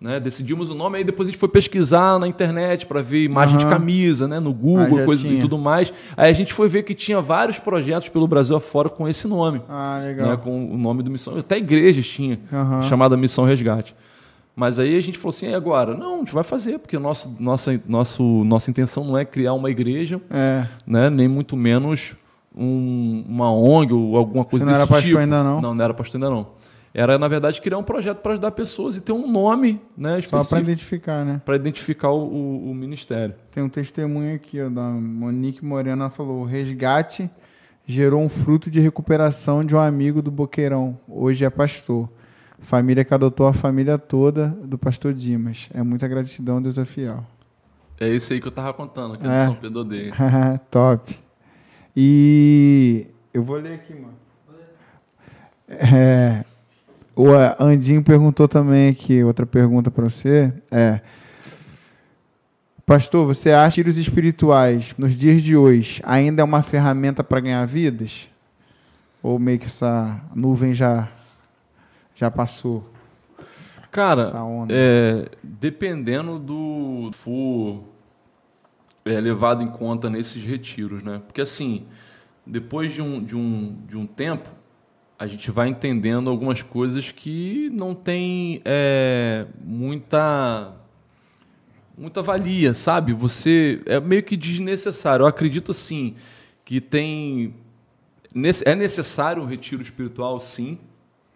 Né? 0.00 0.18
Decidimos 0.18 0.70
o 0.70 0.74
nome, 0.74 0.96
aí 0.96 1.04
depois 1.04 1.28
a 1.28 1.32
gente 1.32 1.38
foi 1.38 1.48
pesquisar 1.48 2.18
na 2.18 2.26
internet 2.26 2.86
para 2.86 3.02
ver 3.02 3.22
imagem 3.24 3.58
de 3.58 3.66
Aham. 3.66 3.74
camisa, 3.74 4.26
né? 4.26 4.40
no 4.40 4.48
Ah, 4.50 4.54
Google, 4.54 4.98
já 5.00 5.04
coisa 5.04 5.28
e 5.28 5.38
tudo 5.38 5.58
mais. 5.58 5.92
Aí 6.16 6.30
a 6.30 6.32
gente 6.32 6.54
foi 6.54 6.68
ver 6.68 6.84
que 6.84 6.94
tinha 6.94 7.20
vários 7.20 7.58
projetos 7.58 8.08
pelo 8.08 8.26
Brasil 8.26 8.56
afora 8.56 8.88
com 8.88 9.06
esse 9.06 9.28
nome 9.28 9.60
Ah, 9.68 10.00
legal. 10.02 10.30
né, 10.30 10.36
com 10.38 10.72
o 10.72 10.78
nome 10.78 11.02
do 11.02 11.10
Missão. 11.10 11.36
Até 11.36 11.58
igrejas 11.58 12.06
tinha, 12.08 12.40
Aham. 12.50 12.80
chamada 12.82 13.14
Missão 13.14 13.44
Resgate. 13.44 13.94
Mas 14.54 14.78
aí 14.78 14.96
a 14.96 15.00
gente 15.00 15.16
falou 15.16 15.30
assim, 15.30 15.48
e 15.50 15.54
agora? 15.54 15.94
Não, 15.96 16.16
a 16.16 16.18
gente 16.18 16.34
vai 16.34 16.42
fazer, 16.44 16.78
porque 16.78 16.98
nosso, 16.98 17.34
nossa, 17.38 17.80
nosso, 17.86 18.22
nossa 18.44 18.70
intenção 18.70 19.04
não 19.04 19.16
é 19.16 19.24
criar 19.24 19.54
uma 19.54 19.70
igreja, 19.70 20.20
É. 20.30 20.66
né, 20.86 21.08
nem 21.08 21.28
muito 21.28 21.56
menos 21.56 22.14
um- 22.54 23.24
uma 23.28 23.52
ONG 23.52 23.92
ou 23.94 24.16
alguma 24.16 24.44
coisa 24.44 24.64
Você 24.64 24.66
não 24.66 24.72
desse 24.72 24.82
era 24.82 24.88
pastor 24.88 25.06
tipo. 25.08 25.18
ainda 25.18 25.42
não? 25.44 25.60
Não, 25.60 25.74
não 25.74 25.84
era 25.84 25.94
pastor 25.94 26.20
ainda 26.20 26.30
não. 26.34 26.48
Era, 26.92 27.16
na 27.16 27.28
verdade, 27.28 27.60
criar 27.60 27.78
um 27.78 27.84
projeto 27.84 28.18
para 28.18 28.32
ajudar 28.32 28.50
pessoas 28.50 28.96
e 28.96 29.00
ter 29.00 29.12
um 29.12 29.30
nome 29.30 29.80
né, 29.96 30.20
Só 30.20 30.30
para 30.30 30.38
específico 30.40 30.60
identificar, 30.70 31.24
né? 31.24 31.40
para 31.44 31.54
identificar 31.54 32.10
o, 32.10 32.24
o- 32.24 32.70
o 32.72 32.74
ministério. 32.74 33.34
Tem 33.52 33.62
um 33.62 33.68
testemunho 33.68 34.34
aqui, 34.34 34.60
ó, 34.60 34.68
da 34.68 34.82
Monique 34.82 35.64
Morena, 35.64 36.10
falou: 36.10 36.40
o 36.40 36.44
resgate 36.44 37.30
gerou 37.86 38.20
um 38.20 38.28
fruto 38.28 38.68
de 38.68 38.80
recuperação 38.80 39.64
de 39.64 39.74
um 39.76 39.78
amigo 39.78 40.20
do 40.20 40.32
Boqueirão. 40.32 40.98
Hoje 41.08 41.44
é 41.44 41.50
pastor. 41.50 42.08
Família 42.60 43.04
que 43.04 43.12
adotou 43.12 43.46
a 43.46 43.52
família 43.52 43.98
toda 43.98 44.48
do 44.48 44.78
pastor 44.78 45.12
Dimas. 45.12 45.68
É 45.72 45.82
muita 45.82 46.06
gratidão, 46.06 46.60
Deus 46.60 46.78
é 46.78 46.84
fiel. 46.84 47.24
É 47.98 48.08
esse 48.08 48.32
aí 48.32 48.40
que 48.40 48.46
eu 48.46 48.52
tava 48.52 48.72
contando, 48.72 49.18
que 49.18 49.26
é, 49.26 49.30
É. 49.30 49.44
São 49.44 49.54
Pedro 49.54 49.80
Odeia. 49.80 50.12
Top. 50.70 51.18
E 51.96 53.06
eu 53.32 53.42
vou 53.42 53.56
ler 53.56 53.74
aqui, 53.74 53.94
mano. 53.94 54.14
É, 55.68 56.44
o 57.14 57.28
Andinho 57.62 58.02
perguntou 58.02 58.48
também 58.48 58.88
aqui, 58.88 59.22
outra 59.22 59.46
pergunta 59.46 59.90
para 59.90 60.04
você. 60.04 60.52
É, 60.70 61.00
Pastor, 62.90 63.24
você 63.24 63.52
acha 63.52 63.76
que 63.76 63.82
tiros 63.82 63.96
espirituais 63.96 64.94
nos 64.98 65.14
dias 65.14 65.42
de 65.42 65.56
hoje 65.56 66.02
ainda 66.04 66.42
é 66.42 66.44
uma 66.44 66.60
ferramenta 66.60 67.22
para 67.22 67.38
ganhar 67.38 67.64
vidas? 67.64 68.28
Ou 69.22 69.38
meio 69.38 69.60
que 69.60 69.66
essa 69.66 70.20
nuvem 70.34 70.74
já 70.74 71.08
já 72.20 72.30
passou 72.30 72.84
Cara, 73.90 74.22
essa 74.22 74.42
onda? 74.42 74.72
É, 74.76 75.26
dependendo 75.42 76.38
do 76.38 77.10
for 77.14 77.82
é, 79.06 79.18
levado 79.18 79.62
em 79.62 79.68
conta 79.68 80.10
nesses 80.10 80.44
retiros, 80.44 81.02
né? 81.02 81.22
Porque 81.26 81.40
assim, 81.40 81.86
depois 82.46 82.92
de 82.92 83.00
um, 83.00 83.24
de 83.24 83.34
um, 83.34 83.76
de 83.88 83.96
um 83.96 84.06
tempo, 84.06 84.50
a 85.18 85.26
gente 85.26 85.50
vai 85.50 85.68
entendendo 85.68 86.28
algumas 86.28 86.60
coisas 86.60 87.10
que 87.10 87.70
não 87.72 87.94
tem 87.94 88.60
é, 88.66 89.46
muita 89.64 90.74
muita 91.96 92.22
valia, 92.22 92.74
sabe? 92.74 93.14
Você 93.14 93.82
é 93.86 93.98
meio 93.98 94.22
que 94.22 94.36
desnecessário. 94.36 95.24
Eu 95.24 95.26
acredito 95.26 95.70
assim 95.70 96.14
que 96.66 96.82
tem 96.82 97.54
é 98.64 98.74
necessário 98.74 99.42
um 99.42 99.46
retiro 99.46 99.82
espiritual, 99.82 100.38
sim. 100.38 100.78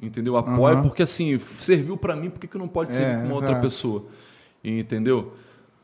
Entendeu? 0.04 0.36
Apoio, 0.36 0.74
Aham. 0.74 0.82
porque 0.82 1.02
assim, 1.02 1.38
serviu 1.38 1.96
para 1.96 2.14
mim, 2.14 2.30
por 2.30 2.38
que, 2.40 2.46
que 2.46 2.58
não 2.58 2.68
pode 2.68 2.92
servir 2.92 3.10
É, 3.12 3.16
para 3.16 3.24
uma 3.26 3.34
outra 3.34 3.50
exato. 3.50 3.62
pessoa? 3.62 4.04
Entendeu? 4.62 5.32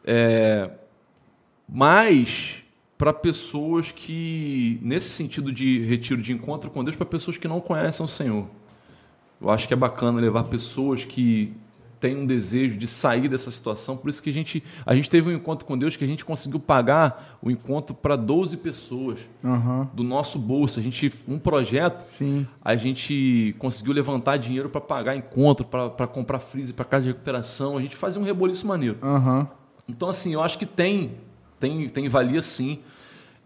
É, 0.05 0.71
mas 1.69 2.57
para 2.99 3.13
pessoas 3.13 3.91
que, 3.91 4.79
nesse 4.83 5.09
sentido 5.11 5.51
de 5.53 5.85
retiro 5.85 6.21
de 6.21 6.33
encontro 6.33 6.71
com 6.71 6.85
Deus, 6.85 6.97
para 6.97 7.07
pessoas 7.07 7.37
que 7.39 7.49
não 7.49 7.61
conhecem 7.61 8.05
o 8.05 8.09
Senhor. 8.09 8.47
Eu 9.41 9.49
acho 9.49 9.67
que 9.67 9.73
é 9.73 9.77
bacana 9.77 10.21
levar 10.21 10.45
pessoas 10.45 11.05
que 11.05 11.53
têm 12.01 12.17
um 12.17 12.27
desejo 12.27 12.77
de 12.77 12.87
sair 12.87 13.29
dessa 13.29 13.51
situação. 13.51 13.97
Por 13.97 14.09
isso 14.09 14.23
que 14.23 14.31
a 14.31 14.33
gente, 14.33 14.65
a 14.87 14.95
gente 14.95 15.11
teve 15.11 15.31
um 15.31 15.37
encontro 15.37 15.67
com 15.67 15.77
Deus 15.77 15.97
que 15.97 16.05
a 16.05 16.07
gente 16.07 16.25
conseguiu 16.25 16.59
pagar 16.59 17.39
o 17.43 17.51
encontro 17.51 17.95
para 17.95 18.17
12 18.17 18.57
pessoas 18.57 19.19
Aham. 19.45 19.89
do 19.93 20.03
nosso 20.03 20.39
bolso. 20.39 20.81
A 20.81 20.83
gente, 20.83 21.13
um 21.29 21.39
projeto, 21.39 22.05
Sim. 22.07 22.47
a 22.65 22.75
gente 22.75 23.55
conseguiu 23.59 23.93
levantar 23.93 24.39
dinheiro 24.39 24.71
para 24.71 24.81
pagar 24.81 25.15
encontro, 25.15 25.65
para 25.65 26.07
comprar 26.07 26.39
freezer, 26.39 26.75
para 26.75 26.85
casa 26.85 27.03
de 27.05 27.09
recuperação. 27.09 27.77
A 27.77 27.83
gente 27.83 27.95
fazia 27.97 28.21
um 28.21 28.25
reboliço 28.25 28.67
maneiro. 28.67 28.97
Aham. 29.03 29.47
Então, 29.89 30.09
assim, 30.09 30.33
eu 30.33 30.43
acho 30.43 30.57
que 30.57 30.67
tem, 30.67 31.13
tem, 31.59 31.89
tem 31.89 32.09
valia 32.09 32.41
sim, 32.41 32.79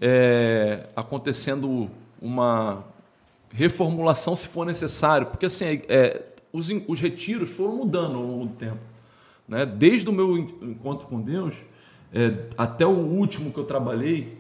é, 0.00 0.86
acontecendo 0.94 1.90
uma 2.20 2.84
reformulação 3.54 4.34
se 4.34 4.48
for 4.48 4.66
necessário, 4.66 5.28
porque 5.28 5.46
assim, 5.46 5.64
é, 5.64 5.82
é, 5.88 6.22
os, 6.54 6.70
os 6.88 7.00
retiros 7.00 7.50
foram 7.50 7.76
mudando 7.76 8.16
ao 8.16 8.22
longo 8.22 8.46
do 8.46 8.54
tempo. 8.54 8.78
Né? 9.46 9.66
Desde 9.66 10.08
o 10.08 10.12
meu 10.12 10.38
en- 10.38 10.54
encontro 10.62 11.06
com 11.06 11.20
Deus 11.20 11.54
é, 12.12 12.46
até 12.56 12.86
o 12.86 12.90
último 12.90 13.52
que 13.52 13.58
eu 13.58 13.64
trabalhei, 13.64 14.38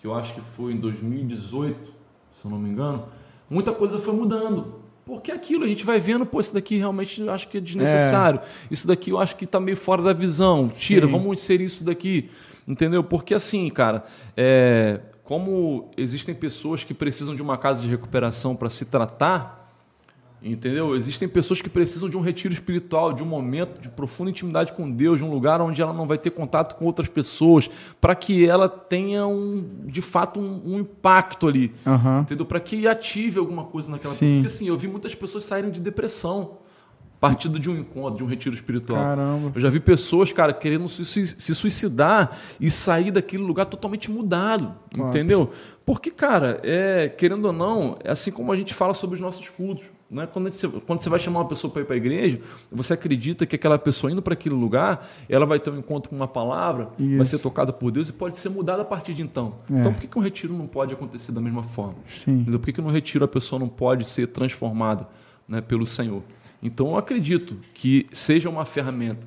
que 0.00 0.06
eu 0.06 0.14
acho 0.14 0.34
que 0.34 0.40
foi 0.56 0.72
em 0.72 0.76
2018, 0.76 1.92
se 2.40 2.44
eu 2.44 2.50
não 2.50 2.58
me 2.58 2.68
engano, 2.68 3.06
muita 3.48 3.72
coisa 3.72 3.98
foi 3.98 4.14
mudando. 4.14 4.84
Porque 5.06 5.30
é 5.30 5.34
aquilo, 5.34 5.64
a 5.64 5.68
gente 5.68 5.84
vai 5.84 5.98
vendo, 6.00 6.24
pô, 6.24 6.40
isso 6.40 6.54
daqui 6.54 6.76
realmente 6.78 7.20
eu 7.20 7.30
acho 7.30 7.48
que 7.48 7.58
é 7.58 7.60
desnecessário. 7.60 8.40
Isso 8.70 8.86
daqui 8.86 9.10
eu 9.10 9.18
acho 9.18 9.36
que 9.36 9.44
está 9.44 9.58
meio 9.60 9.76
fora 9.76 10.02
da 10.02 10.12
visão. 10.12 10.68
Tira, 10.68 11.06
Sim. 11.06 11.12
vamos 11.12 11.32
inserir 11.40 11.64
isso 11.64 11.82
daqui. 11.84 12.30
Entendeu? 12.66 13.04
Porque 13.04 13.34
assim, 13.34 13.68
cara, 13.68 14.04
é, 14.36 15.00
como 15.22 15.90
existem 15.96 16.34
pessoas 16.34 16.84
que 16.84 16.94
precisam 16.94 17.34
de 17.36 17.42
uma 17.42 17.58
casa 17.58 17.82
de 17.82 17.88
recuperação 17.88 18.56
para 18.56 18.70
se 18.70 18.86
tratar, 18.86 19.63
Entendeu? 20.46 20.94
Existem 20.94 21.26
pessoas 21.26 21.62
que 21.62 21.70
precisam 21.70 22.06
de 22.06 22.18
um 22.18 22.20
retiro 22.20 22.52
espiritual, 22.52 23.14
de 23.14 23.22
um 23.22 23.26
momento 23.26 23.80
de 23.80 23.88
profunda 23.88 24.30
intimidade 24.30 24.74
com 24.74 24.90
Deus, 24.90 25.16
de 25.18 25.24
um 25.24 25.30
lugar 25.30 25.58
onde 25.62 25.80
ela 25.80 25.92
não 25.94 26.06
vai 26.06 26.18
ter 26.18 26.28
contato 26.30 26.74
com 26.74 26.84
outras 26.84 27.08
pessoas, 27.08 27.70
para 27.98 28.14
que 28.14 28.46
ela 28.46 28.68
tenha 28.68 29.26
um, 29.26 29.64
de 29.86 30.02
fato 30.02 30.38
um, 30.38 30.60
um 30.74 30.78
impacto 30.80 31.48
ali, 31.48 31.72
Aham. 31.86 32.20
entendeu? 32.20 32.44
Para 32.44 32.60
que 32.60 32.86
ative 32.86 33.38
alguma 33.38 33.64
coisa 33.64 33.90
naquela 33.90 34.12
Sim. 34.12 34.34
Porque 34.42 34.48
assim, 34.48 34.68
eu 34.68 34.76
vi 34.76 34.86
muitas 34.86 35.14
pessoas 35.14 35.44
saírem 35.44 35.70
de 35.70 35.80
depressão 35.80 36.58
partindo 37.18 37.58
de 37.58 37.70
um 37.70 37.78
encontro, 37.78 38.18
de 38.18 38.22
um 38.24 38.26
retiro 38.26 38.54
espiritual. 38.54 39.02
Caramba. 39.02 39.52
Eu 39.54 39.58
já 39.62 39.70
vi 39.70 39.80
pessoas, 39.80 40.30
cara, 40.30 40.52
querendo 40.52 40.86
se 40.90 41.06
sui- 41.06 41.24
se 41.26 41.54
suicidar 41.54 42.36
e 42.60 42.70
sair 42.70 43.10
daquele 43.10 43.42
lugar 43.42 43.64
totalmente 43.64 44.10
mudado, 44.10 44.74
entendeu? 44.94 45.50
Porque, 45.86 46.10
cara, 46.10 46.60
é, 46.62 47.08
querendo 47.08 47.46
ou 47.46 47.52
não, 47.52 47.96
é 48.04 48.10
assim 48.10 48.30
como 48.30 48.52
a 48.52 48.56
gente 48.56 48.74
fala 48.74 48.92
sobre 48.92 49.14
os 49.14 49.22
nossos 49.22 49.48
cultos. 49.48 49.84
Né? 50.10 50.26
Quando, 50.30 50.52
gente- 50.52 50.80
quando 50.86 51.00
você 51.00 51.08
vai 51.08 51.18
chamar 51.18 51.40
uma 51.40 51.48
pessoa 51.48 51.72
para 51.72 51.82
ir 51.82 51.84
para 51.86 51.94
a 51.94 51.96
igreja, 51.96 52.38
você 52.70 52.92
acredita 52.92 53.46
que 53.46 53.56
aquela 53.56 53.78
pessoa 53.78 54.12
indo 54.12 54.20
para 54.22 54.34
aquele 54.34 54.54
lugar, 54.54 55.08
ela 55.28 55.46
vai 55.46 55.58
ter 55.58 55.70
um 55.70 55.78
encontro 55.78 56.10
com 56.10 56.16
uma 56.16 56.28
palavra, 56.28 56.90
vai 56.98 57.06
Isso. 57.20 57.24
ser 57.30 57.38
tocada 57.38 57.72
por 57.72 57.90
Deus 57.90 58.10
e 58.10 58.12
pode 58.12 58.38
ser 58.38 58.48
mudada 58.50 58.82
a 58.82 58.84
partir 58.84 59.14
de 59.14 59.22
então. 59.22 59.54
É. 59.70 59.80
Então, 59.80 59.92
por 59.92 60.00
que, 60.00 60.06
que 60.06 60.18
um 60.18 60.22
retiro 60.22 60.52
não 60.54 60.66
pode 60.66 60.92
acontecer 60.94 61.32
da 61.32 61.40
mesma 61.40 61.62
forma? 61.62 61.94
Por 62.46 62.60
que, 62.60 62.72
que 62.74 62.80
no 62.82 62.90
retiro 62.90 63.24
a 63.24 63.28
pessoa 63.28 63.58
não 63.58 63.68
pode 63.68 64.08
ser 64.08 64.28
transformada 64.28 65.08
né, 65.48 65.60
pelo 65.60 65.86
Senhor? 65.86 66.22
Então 66.62 66.88
eu 66.88 66.96
acredito 66.96 67.56
que 67.74 68.06
seja 68.12 68.48
uma 68.48 68.64
ferramenta. 68.64 69.26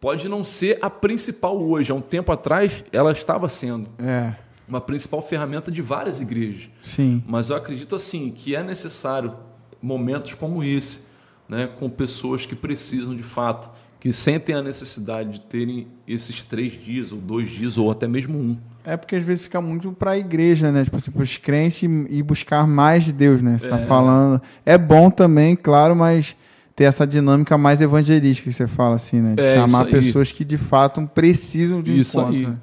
Pode 0.00 0.28
não 0.28 0.42
ser 0.44 0.78
a 0.80 0.88
principal 0.88 1.60
hoje. 1.60 1.92
Há 1.92 1.94
um 1.94 2.00
tempo 2.00 2.30
atrás 2.32 2.84
ela 2.92 3.12
estava 3.12 3.48
sendo 3.48 3.88
É. 3.98 4.34
uma 4.68 4.80
principal 4.80 5.20
ferramenta 5.20 5.70
de 5.70 5.82
várias 5.82 6.20
igrejas. 6.20 6.70
Sim. 6.82 7.22
Mas 7.26 7.50
eu 7.50 7.56
acredito 7.56 7.94
assim 7.96 8.30
que 8.30 8.54
é 8.56 8.62
necessário 8.62 9.34
momentos 9.82 10.34
como 10.34 10.62
esse, 10.62 11.06
né, 11.48 11.68
com 11.78 11.88
pessoas 11.88 12.44
que 12.46 12.54
precisam 12.54 13.14
de 13.16 13.22
fato, 13.22 13.70
que 13.98 14.12
sentem 14.12 14.54
a 14.54 14.62
necessidade 14.62 15.32
de 15.32 15.40
terem 15.40 15.86
esses 16.08 16.42
três 16.44 16.72
dias, 16.72 17.12
ou 17.12 17.18
dois 17.18 17.50
dias, 17.50 17.76
ou 17.76 17.90
até 17.90 18.06
mesmo 18.08 18.38
um. 18.38 18.56
É 18.82 18.96
porque 18.96 19.14
às 19.16 19.22
vezes 19.24 19.44
fica 19.44 19.60
muito 19.60 19.92
pra 19.92 20.16
igreja, 20.16 20.72
né? 20.72 20.84
Tipo 20.84 20.96
assim, 20.96 21.10
pros 21.10 21.36
crentes 21.36 21.82
e 22.08 22.22
buscar 22.22 22.66
mais 22.66 23.04
de 23.04 23.12
Deus, 23.12 23.42
né? 23.42 23.58
Você 23.58 23.68
tá 23.68 23.78
É. 23.78 23.84
falando. 23.84 24.40
É 24.64 24.78
bom 24.78 25.10
também, 25.10 25.54
claro, 25.54 25.94
mas 25.94 26.34
ter 26.74 26.84
essa 26.84 27.06
dinâmica 27.06 27.58
mais 27.58 27.82
evangelística 27.82 28.48
que 28.48 28.56
você 28.56 28.66
fala, 28.66 28.94
assim, 28.94 29.20
né? 29.20 29.34
De 29.34 29.42
É, 29.42 29.54
chamar 29.54 29.84
pessoas 29.86 30.32
que 30.32 30.46
de 30.46 30.56
fato 30.56 31.06
precisam 31.14 31.82
de 31.82 31.92
um 31.92 31.96
Isso 31.96 32.18
encontro. 32.18 32.36
aí. 32.38 32.46
né? 32.46 32.56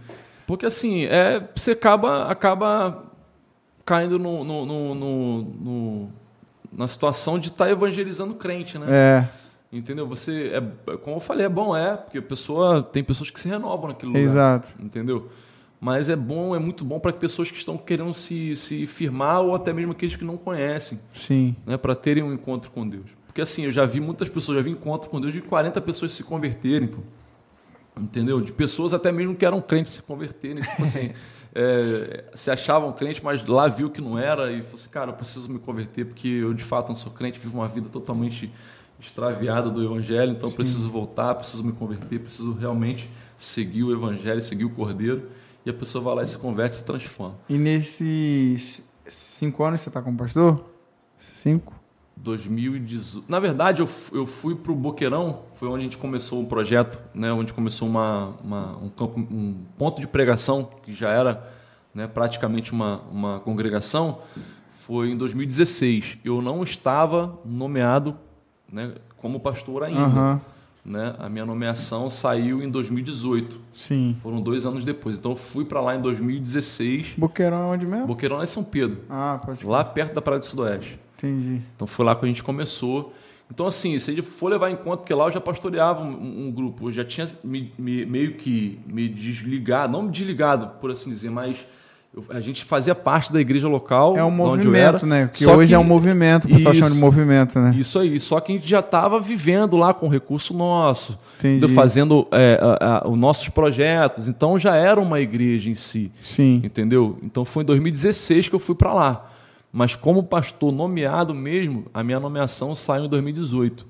Porque 0.48 0.66
assim, 0.66 1.04
é, 1.06 1.48
você 1.56 1.72
acaba, 1.72 2.24
acaba 2.32 3.12
caindo 3.86 4.18
no- 4.18 4.44
no- 4.44 4.66
no- 4.66 4.96
no- 4.96 6.10
na 6.78 6.88
situação 6.88 7.38
de 7.38 7.50
estar 7.50 7.70
evangelizando 7.70 8.36
crente, 8.36 8.78
né? 8.78 8.86
É, 8.90 9.28
Entendeu? 9.70 10.08
Você, 10.08 10.54
é, 10.54 10.98
como 10.98 11.18
eu 11.18 11.20
falei, 11.20 11.46
é 11.46 11.50
bom, 11.50 11.76
é, 11.76 11.98
porque 11.98 12.20
a 12.20 12.22
pessoa, 12.22 12.82
tem 12.82 13.04
pessoas 13.04 13.30
que 13.30 13.38
se 13.38 13.50
renovam 13.50 13.90
naquele 13.90 14.14
lugar. 14.14 14.24
exato. 14.24 14.76
Entendeu? 14.80 15.30
mas 15.80 16.10
é 16.10 16.16
bom, 16.16 16.56
é 16.56 16.60
muito 16.60 16.84
bom 16.84 17.00
para 17.00 17.14
pessoas 17.14 17.52
que 17.52 17.58
estão 17.58 17.78
querendo 17.78 18.14
se, 18.14 18.56
se 18.56 18.88
firmar 18.88 19.42
ou 19.42 19.56
até 19.56 19.72
mesmo 19.72 19.92
aqueles 19.92 20.16
que 20.16 20.26
não 20.26 20.38
conhecem, 20.38 21.00
Sim. 21.14 21.56
né, 21.66 21.78
para 21.78 21.96
terem 21.96 22.24
um 22.24 22.34
encontro 22.34 22.72
com 22.72 22.88
Deus. 22.88 23.06
Porque 23.28 23.42
assim, 23.42 23.66
eu 23.66 23.72
já 23.72 23.86
vi 23.86 24.00
muitas 24.00 24.28
pessoas, 24.28 24.58
já 24.58 24.64
vi 24.64 24.72
encontro 24.72 25.10
com 25.10 25.22
Deus 25.22 25.32
de 25.32 25.42
40 25.42 25.80
pessoas 25.82 26.14
se 26.14 26.24
converterem, 26.24 26.88
pô. 26.88 27.02
entendeu? 28.00 28.42
De 28.42 28.52
pessoas 28.52 28.94
até 28.94 29.12
mesmo 29.12 29.36
que 29.36 29.46
eram 29.46 29.62
crentes 29.62 29.94
se 29.94 30.02
converterem, 30.02 30.64
tipo 30.64 30.84
assim, 30.84 31.12
é, 31.60 32.26
se 32.36 32.52
achavam 32.52 32.94
crentes, 32.94 33.20
mas 33.24 33.44
lá 33.44 33.68
viu 33.68 33.90
que 33.90 34.00
não 34.00 34.18
era 34.18 34.52
e 34.52 34.62
falou 34.62 34.76
assim, 34.76 34.90
cara, 34.90 35.10
eu 35.10 35.16
preciso 35.16 35.50
me 35.50 35.58
converter 35.58 36.06
porque 36.06 36.28
eu 36.28 36.54
de 36.54 36.64
fato 36.64 36.90
não 36.90 36.96
sou 36.96 37.12
crente, 37.12 37.40
vivo 37.40 37.58
uma 37.58 37.68
vida 37.68 37.90
totalmente 37.90 38.54
extraviada 39.00 39.68
do 39.68 39.84
evangelho, 39.84 40.34
então 40.34 40.50
eu 40.50 40.56
preciso 40.56 40.88
voltar, 40.88 41.34
preciso 41.34 41.64
me 41.64 41.72
converter, 41.72 42.20
preciso 42.20 42.54
realmente 42.54 43.10
seguir 43.40 43.84
o 43.84 43.92
evangelho, 43.92 44.40
seguir 44.40 44.66
o 44.66 44.70
cordeiro 44.70 45.32
e 45.66 45.70
a 45.72 45.74
pessoa 45.74 46.04
vai 46.04 46.16
lá 46.18 46.24
e 46.24 46.28
se 46.28 46.38
converte, 46.38 46.76
se 46.76 46.84
transforma. 46.84 47.36
E 47.50 47.58
nesses 47.58 48.84
cinco 49.08 49.64
anos 49.64 49.82
você 49.82 49.90
tá 49.90 50.00
como 50.00 50.16
pastor? 50.16 50.64
Cinco? 51.18 51.74
2018. 52.24 53.26
Na 53.30 53.40
verdade, 53.40 53.82
eu, 53.82 53.90
eu 54.12 54.26
fui 54.26 54.56
para 54.56 54.72
o 54.72 54.76
Boqueirão, 54.76 55.40
foi 55.56 55.68
onde 55.68 55.80
a 55.80 55.84
gente 55.84 55.98
começou 55.98 56.40
um 56.42 56.46
projeto, 56.46 57.00
né, 57.14 57.32
onde 57.32 57.54
começou 57.54 57.88
uma, 57.88 58.34
uma- 58.44 58.78
um, 58.78 58.90
campo, 58.90 59.20
um 59.20 59.56
ponto 59.78 60.02
de 60.02 60.08
pregação, 60.08 60.70
que 60.84 60.94
já 60.94 61.10
era 61.12 61.48
né, 61.94 62.08
praticamente 62.08 62.72
uma, 62.72 63.02
uma 63.12 63.40
congregação, 63.40 64.20
foi 64.86 65.10
em 65.12 65.18
2016. 65.18 66.18
Eu 66.24 66.42
não 66.42 66.64
estava 66.64 67.38
nomeado 67.46 68.16
né, 68.72 68.94
como 69.18 69.40
pastor 69.40 69.84
ainda. 69.84 70.02
Aham. 70.02 70.42
Né? 70.86 71.16
A 71.20 71.28
minha 71.28 71.46
nomeação 71.46 72.10
saiu 72.10 72.64
em 72.64 72.70
2018. 72.70 73.60
Sim. 73.76 74.16
Foram 74.24 74.40
dois 74.42 74.66
anos 74.66 74.86
depois. 74.86 75.18
Então 75.18 75.32
eu 75.32 75.38
fui 75.38 75.66
para 75.66 75.82
lá 75.82 75.94
em 75.98 76.02
2016. 76.02 77.16
Boqueirão 77.18 77.58
é 77.58 77.76
onde 77.76 77.86
mesmo? 77.86 78.08
Boqueirão 78.08 78.42
é 78.42 78.46
São 78.46 78.64
Pedro, 78.64 79.00
Ah, 79.10 79.38
pode 79.46 79.66
lá 79.66 79.84
perto 79.84 80.14
da 80.16 80.22
Praia 80.22 80.40
do 80.40 80.46
Sudoeste. 80.46 80.98
Entendi. 81.18 81.62
Então 81.76 81.88
foi 81.88 82.06
lá 82.06 82.16
que 82.16 82.26
a 82.26 82.28
gente 82.28 82.44
começou. 82.44 83.14
Então, 83.52 83.66
assim, 83.66 83.98
se 83.98 84.12
gente 84.14 84.22
for 84.28 84.50
levar 84.52 84.70
em 84.70 84.76
conta, 84.76 84.98
porque 84.98 85.14
lá 85.14 85.26
eu 85.28 85.32
já 85.32 85.40
pastoreava 85.40 86.02
um, 86.04 86.48
um 86.48 86.52
grupo, 86.52 86.90
eu 86.90 86.92
já 86.92 87.06
tinha 87.06 87.28
me- 87.44 87.72
me- 87.78 88.06
meio 88.06 88.34
que 88.34 88.78
me 88.86 89.08
desligado, 89.08 89.94
não 89.94 90.04
me 90.04 90.12
desligado, 90.12 90.68
por 90.82 90.92
assim 90.92 91.10
dizer, 91.12 91.30
mas 91.32 91.58
eu- 92.14 92.26
a 92.30 92.42
gente 92.42 92.66
fazia 92.66 92.94
parte 92.94 93.32
da 93.32 93.40
igreja 93.40 93.66
local. 93.70 94.18
É 94.18 94.24
um 94.24 94.28
eu 94.28 94.44
era, 94.44 94.58
movimento, 94.58 95.06
né? 95.06 95.30
Que 95.34 95.46
hoje 95.48 95.70
que- 95.70 95.74
é 95.74 95.80
um 95.80 95.84
movimento, 95.86 96.44
o 96.44 96.50
pessoal 96.50 96.74
chama 96.76 96.88
de 96.88 96.92
Isso. 96.94 97.02
movimento, 97.02 97.58
né? 97.58 97.74
Isso 97.78 97.98
aí, 97.98 98.20
só 98.20 98.42
que 98.42 98.52
a 98.52 98.56
gente 98.56 98.68
já 98.68 98.82
estava 98.82 99.18
vivendo 99.18 99.78
lá 99.78 99.94
com 99.94 100.10
recurso 100.10 100.54
nosso, 100.54 101.18
Entendi. 101.40 101.74
fazendo 101.74 102.28
é, 102.34 102.60
a- 102.62 102.98
a- 103.06 103.10
os 103.10 103.18
nossos 103.18 103.48
projetos, 103.48 104.28
então 104.28 104.60
já 104.60 104.76
era 104.76 105.00
uma 105.00 105.22
igreja 105.22 105.70
em 105.70 105.76
si. 105.76 106.12
Sim. 106.22 106.60
Entendeu? 106.66 107.18
Então 107.24 107.46
foi 107.46 107.64
em 107.64 107.66
2016 107.66 108.50
que 108.50 108.56
eu 108.56 108.60
fui 108.60 108.76
para 108.76 108.94
lá. 108.94 109.32
Mas 109.78 109.96
como 109.96 110.24
pastor 110.24 110.72
nomeado 110.72 111.36
mesmo, 111.36 111.86
a 111.94 112.02
minha 112.02 112.20
nomeação 112.20 112.76
saiu 112.76 113.06
em 113.06 113.10
2018. 113.10 113.86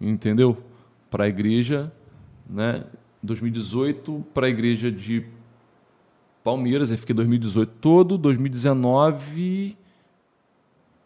Entendeu? 0.00 0.56
Para 1.10 1.24
a 1.24 1.28
igreja, 1.28 1.92
né? 2.48 2.84
2018 3.22 4.24
para 4.32 4.46
a 4.46 4.48
igreja 4.48 4.90
de 4.90 5.26
Palmeiras, 6.42 6.90
eu 6.90 6.96
fiquei 6.96 7.14
2018 7.14 7.70
todo, 7.82 8.16
2019 8.16 9.76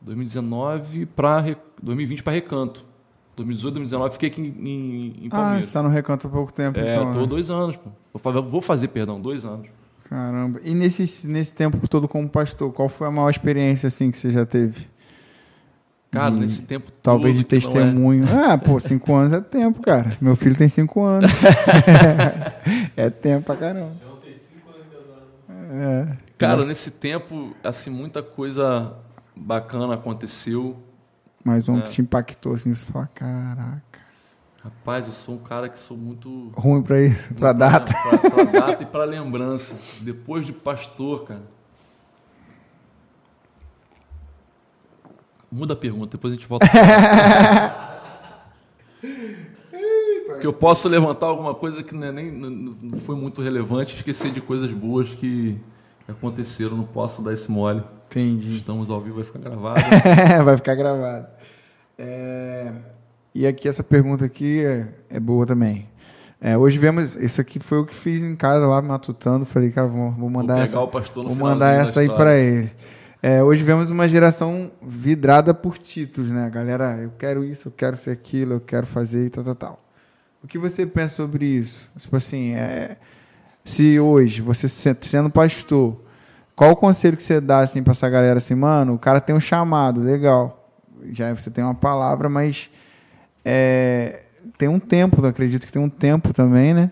2019 0.00 1.04
para 1.06 1.56
2020 1.82 2.22
para 2.22 2.34
Recanto. 2.34 2.84
2018, 3.34 3.74
2019 3.74 4.12
fiquei 4.12 4.28
aqui 4.28 4.40
em, 4.40 5.24
em, 5.24 5.26
Ah, 5.26 5.30
Palmeiras. 5.30 5.66
você 5.66 5.72
tá 5.72 5.82
no 5.82 5.88
recanto 5.88 6.28
há 6.28 6.30
pouco 6.30 6.52
tempo, 6.52 6.78
é, 6.78 6.94
então. 6.94 7.10
tô 7.10 7.20
né? 7.22 7.26
dois 7.26 7.50
anos, 7.50 7.76
pô. 7.76 7.90
Vou 8.12 8.20
fazer, 8.22 8.40
vou 8.42 8.60
fazer, 8.60 8.88
perdão, 8.88 9.20
dois 9.20 9.44
anos. 9.44 9.66
Caramba. 10.08 10.60
E 10.64 10.74
nesse, 10.74 11.26
nesse 11.26 11.52
tempo 11.52 11.86
todo 11.86 12.08
como 12.08 12.28
pastor, 12.28 12.72
qual 12.72 12.88
foi 12.88 13.08
a 13.08 13.10
maior 13.10 13.30
experiência 13.30 13.88
assim 13.88 14.10
que 14.10 14.16
você 14.18 14.30
já 14.30 14.46
teve? 14.46 14.86
Cara, 16.10 16.30
De- 16.30 16.40
nesse 16.40 16.62
tempo 16.62 16.90
Talvez 17.02 17.36
de 17.36 17.42
é- 17.42 17.44
testemunho. 17.44 18.24
Ah, 18.32 18.56
pô, 18.56 18.80
cinco 18.80 19.14
anos 19.14 19.32
é 19.32 19.40
tempo, 19.40 19.82
cara. 19.82 20.16
Meu 20.20 20.34
filho 20.34 20.56
tem 20.56 20.68
cinco 20.68 21.02
anos. 21.04 21.30
é 22.96 23.10
tempo 23.10 23.44
pra 23.44 23.56
caramba. 23.56 23.92
É. 25.70 26.16
Cara, 26.38 26.56
Nossa, 26.56 26.68
nesse 26.68 26.92
tempo, 26.92 27.54
assim, 27.62 27.90
muita 27.90 28.22
coisa 28.22 28.94
bacana 29.36 29.94
aconteceu. 29.94 30.76
mais 31.44 31.68
um 31.68 31.78
é. 31.78 31.82
que 31.82 31.90
te 31.90 32.00
impactou 32.00 32.54
assim, 32.54 32.74
você 32.74 32.84
fala, 32.84 33.08
caraca. 33.14 33.82
Rapaz, 34.68 35.06
eu 35.06 35.12
sou 35.12 35.36
um 35.36 35.38
cara 35.38 35.66
que 35.70 35.78
sou 35.78 35.96
muito. 35.96 36.52
Ruim 36.54 36.82
pra 36.82 37.00
isso, 37.00 37.32
pra 37.34 37.54
data. 37.54 37.94
Pra, 38.20 38.30
pra 38.30 38.44
data 38.44 38.82
e 38.82 38.86
pra 38.86 39.04
lembrança. 39.04 39.80
Depois 40.02 40.44
de 40.44 40.52
pastor, 40.52 41.24
cara. 41.24 41.42
Muda 45.50 45.72
a 45.72 45.76
pergunta, 45.76 46.18
depois 46.18 46.34
a 46.34 46.36
gente 46.36 46.46
volta. 46.46 46.66
Porque 50.26 50.46
eu 50.46 50.52
posso 50.52 50.86
levantar 50.86 51.26
alguma 51.26 51.54
coisa 51.54 51.82
que 51.82 51.94
não, 51.94 52.06
é 52.06 52.12
nem, 52.12 52.30
não 52.30 53.00
foi 53.00 53.16
muito 53.16 53.40
relevante, 53.40 53.96
esquecer 53.96 54.30
de 54.30 54.42
coisas 54.42 54.70
boas 54.70 55.08
que 55.14 55.58
aconteceram, 56.06 56.76
não 56.76 56.84
posso 56.84 57.22
dar 57.22 57.32
esse 57.32 57.50
mole. 57.50 57.82
Entendi. 58.06 58.58
Estamos 58.58 58.90
ao 58.90 59.00
vivo, 59.00 59.16
vai 59.16 59.24
ficar 59.24 59.38
gravado. 59.38 59.80
Vai 60.44 60.56
ficar 60.56 60.74
gravado. 60.74 61.26
É, 61.98 62.72
E 63.38 63.46
aqui 63.46 63.68
essa 63.68 63.84
pergunta 63.84 64.24
aqui 64.24 64.64
é, 64.64 64.88
é 65.08 65.20
boa 65.20 65.46
também. 65.46 65.86
É, 66.40 66.58
hoje 66.58 66.76
vemos, 66.76 67.14
isso 67.14 67.40
aqui 67.40 67.60
foi 67.60 67.78
o 67.78 67.86
que 67.86 67.94
fiz 67.94 68.20
em 68.20 68.34
casa 68.34 68.66
lá 68.66 68.82
matutando, 68.82 69.44
falei, 69.44 69.70
cara, 69.70 69.86
vou, 69.86 70.10
vou 70.10 70.28
mandar 70.28 70.54
Vou 70.54 70.62
essa, 70.64 70.76
vou 71.28 71.36
mandar 71.36 71.76
da 71.76 71.82
essa 71.84 72.00
aí 72.00 72.08
para 72.08 72.36
ele. 72.36 72.72
É, 73.22 73.40
hoje 73.40 73.62
vemos 73.62 73.90
uma 73.90 74.08
geração 74.08 74.72
vidrada 74.82 75.54
por 75.54 75.78
títulos, 75.78 76.32
né? 76.32 76.50
Galera, 76.52 76.98
eu 77.00 77.12
quero 77.16 77.44
isso, 77.44 77.68
eu 77.68 77.72
quero 77.76 77.96
ser 77.96 78.10
aquilo, 78.10 78.54
eu 78.54 78.60
quero 78.60 78.88
fazer 78.88 79.26
e 79.26 79.30
tal, 79.30 79.44
tal, 79.44 79.54
tal. 79.54 79.84
O 80.42 80.48
que 80.48 80.58
você 80.58 80.84
pensa 80.84 81.14
sobre 81.14 81.44
isso? 81.46 81.88
Tipo 81.96 82.16
assim, 82.16 82.54
é, 82.54 82.96
se 83.64 84.00
hoje 84.00 84.42
você 84.42 84.66
se- 84.66 84.96
sendo 85.02 85.30
pastor, 85.30 86.00
qual 86.56 86.72
o 86.72 86.76
conselho 86.76 87.16
que 87.16 87.22
você 87.22 87.40
dá 87.40 87.60
assim 87.60 87.84
para 87.84 87.92
essa 87.92 88.08
galera 88.10 88.38
assim, 88.38 88.56
mano, 88.56 88.94
o 88.94 88.98
cara 88.98 89.20
tem 89.20 89.36
um 89.36 89.40
chamado, 89.40 90.00
legal. 90.00 90.72
Já 91.12 91.32
você 91.32 91.52
tem 91.52 91.62
uma 91.62 91.74
palavra, 91.76 92.28
mas 92.28 92.68
é, 93.50 94.24
tem 94.58 94.68
um 94.68 94.78
tempo, 94.78 95.22
eu 95.22 95.28
acredito 95.30 95.64
que 95.64 95.72
tem 95.72 95.80
um 95.80 95.88
tempo 95.88 96.34
também, 96.34 96.74
né? 96.74 96.90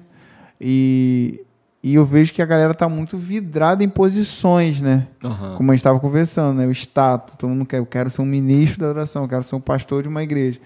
E, 0.58 1.44
e 1.82 1.94
eu 1.94 2.04
vejo 2.06 2.32
que 2.32 2.40
a 2.40 2.46
galera 2.46 2.72
tá 2.72 2.88
muito 2.88 3.18
vidrada 3.18 3.84
em 3.84 3.90
posições, 3.90 4.80
né? 4.80 5.06
Aham. 5.22 5.56
Como 5.58 5.70
a 5.70 5.74
gente 5.74 5.80
estava 5.80 6.00
conversando, 6.00 6.56
né? 6.56 6.66
O 6.66 6.70
status, 6.70 7.34
todo 7.36 7.50
mundo 7.50 7.66
quer, 7.66 7.78
eu 7.78 7.84
quero 7.84 8.08
ser 8.08 8.22
um 8.22 8.26
ministro 8.26 8.80
da 8.80 8.88
oração, 8.88 9.24
eu 9.24 9.28
quero 9.28 9.42
ser 9.42 9.54
um 9.54 9.60
pastor 9.60 10.02
de 10.02 10.08
uma 10.08 10.22
igreja. 10.22 10.58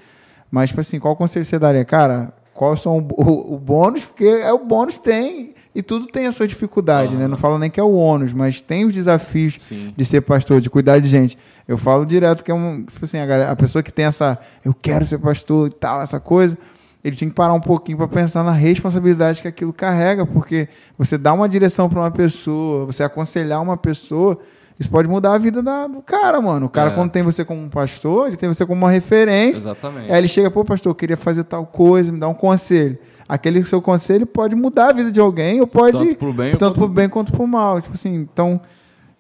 Mas, 0.49 0.71
tipo 0.71 0.81
assim, 0.81 1.01
qual 1.01 1.17
conselho 1.17 1.45
você 1.45 1.59
daria? 1.59 1.85
Cara, 1.85 2.33
qual 2.55 2.77
são 2.77 2.99
o, 2.99 3.09
o, 3.21 3.55
o 3.55 3.59
bônus? 3.59 4.05
Porque 4.05 4.25
é 4.25 4.53
o 4.53 4.65
bônus 4.65 4.97
tem, 4.97 5.55
e 5.75 5.83
tudo 5.83 6.07
tem 6.07 6.27
a 6.27 6.33
sua 6.33 6.49
dificuldade, 6.49 7.15
né? 7.17 7.23
Aham. 7.23 7.29
Não 7.31 7.37
falo 7.39 7.59
nem 7.59 7.71
que 7.71 7.79
é 7.79 7.83
o 7.83 7.93
ônus, 7.93 8.33
mas 8.33 8.61
tem 8.61 8.85
os 8.85 8.93
desafios 8.95 9.57
Sim. 9.59 9.93
de 9.97 10.05
ser 10.05 10.21
pastor, 10.23 10.61
de 10.61 10.69
cuidar 10.71 10.99
de 10.99 11.09
gente. 11.09 11.39
Eu 11.69 11.79
falo 11.79 12.05
direto 12.05 12.43
que 12.43 12.51
é 12.51 12.55
um, 12.55 12.83
tipo 12.85 13.05
assim, 13.05 13.19
a, 13.19 13.27
galera- 13.27 13.51
a 13.51 13.57
pessoa 13.57 13.83
que 13.83 13.93
tem 13.93 14.05
essa, 14.07 14.39
eu 14.65 14.75
quero 14.75 15.07
ser 15.07 15.19
pastor 15.19 15.69
e 15.69 15.73
tal, 15.73 16.03
essa 16.03 16.19
coisa, 16.19 16.59
ele 17.05 17.15
tinha 17.15 17.29
que 17.31 17.35
parar 17.37 17.55
um 17.55 17.61
pouquinho 17.61 17.97
para 17.97 18.09
pensar 18.09 18.43
na 18.43 18.51
responsabilidade 18.53 19.41
que 19.43 19.49
aquilo 19.49 19.73
carrega, 19.73 20.27
porque 20.27 20.69
você 20.99 21.17
dá 21.17 21.33
uma 21.33 21.49
direção 21.49 21.89
para 21.89 22.01
uma 22.01 22.11
pessoa, 22.11 22.85
você 22.87 23.03
aconselhar 23.05 23.63
uma 23.63 23.77
pessoa, 23.77 24.39
isso 24.79 24.91
pode 24.91 25.09
mudar 25.09 25.35
a 25.35 25.39
vida 25.39 25.63
da- 25.63 25.87
do 25.87 26.03
cara, 26.03 26.41
mano. 26.41 26.67
O 26.67 26.69
cara, 26.69 26.91
É. 26.91 26.95
quando 26.95 27.11
tem 27.13 27.23
você 27.23 27.45
como 27.45 27.69
pastor, 27.71 28.27
ele 28.29 28.37
tem 28.37 28.49
você 28.49 28.67
como 28.67 28.81
uma 28.85 28.91
referência. 28.91 29.61
Exatamente. 29.61 30.11
Aí 30.11 30.19
ele 30.19 30.27
chega, 30.29 30.51
pô, 30.51 30.65
pastor, 30.65 30.91
eu 30.91 30.95
queria 30.95 31.17
fazer 31.17 31.45
tal 31.45 31.65
coisa, 31.67 32.11
me 32.11 32.19
dá 32.19 32.27
um 32.29 32.35
conselho. 32.35 32.99
Aquele 33.31 33.65
seu 33.65 33.81
conselho 33.81 34.27
pode 34.27 34.57
mudar 34.57 34.89
a 34.89 34.93
vida 34.93 35.13
de 35.13 35.21
alguém, 35.21 35.61
ou 35.61 35.67
pode 35.69 35.97
Tanto 35.97 36.17
pro 36.17 36.33
bem 36.33 36.51
tanto 36.51 36.59
quanto 36.59 36.75
pro 36.75 36.89
bem 36.89 37.09
quanto 37.09 37.33
pro 37.33 37.47
mal. 37.47 37.81
Tipo 37.81 37.95
assim, 37.95 38.13
então, 38.13 38.61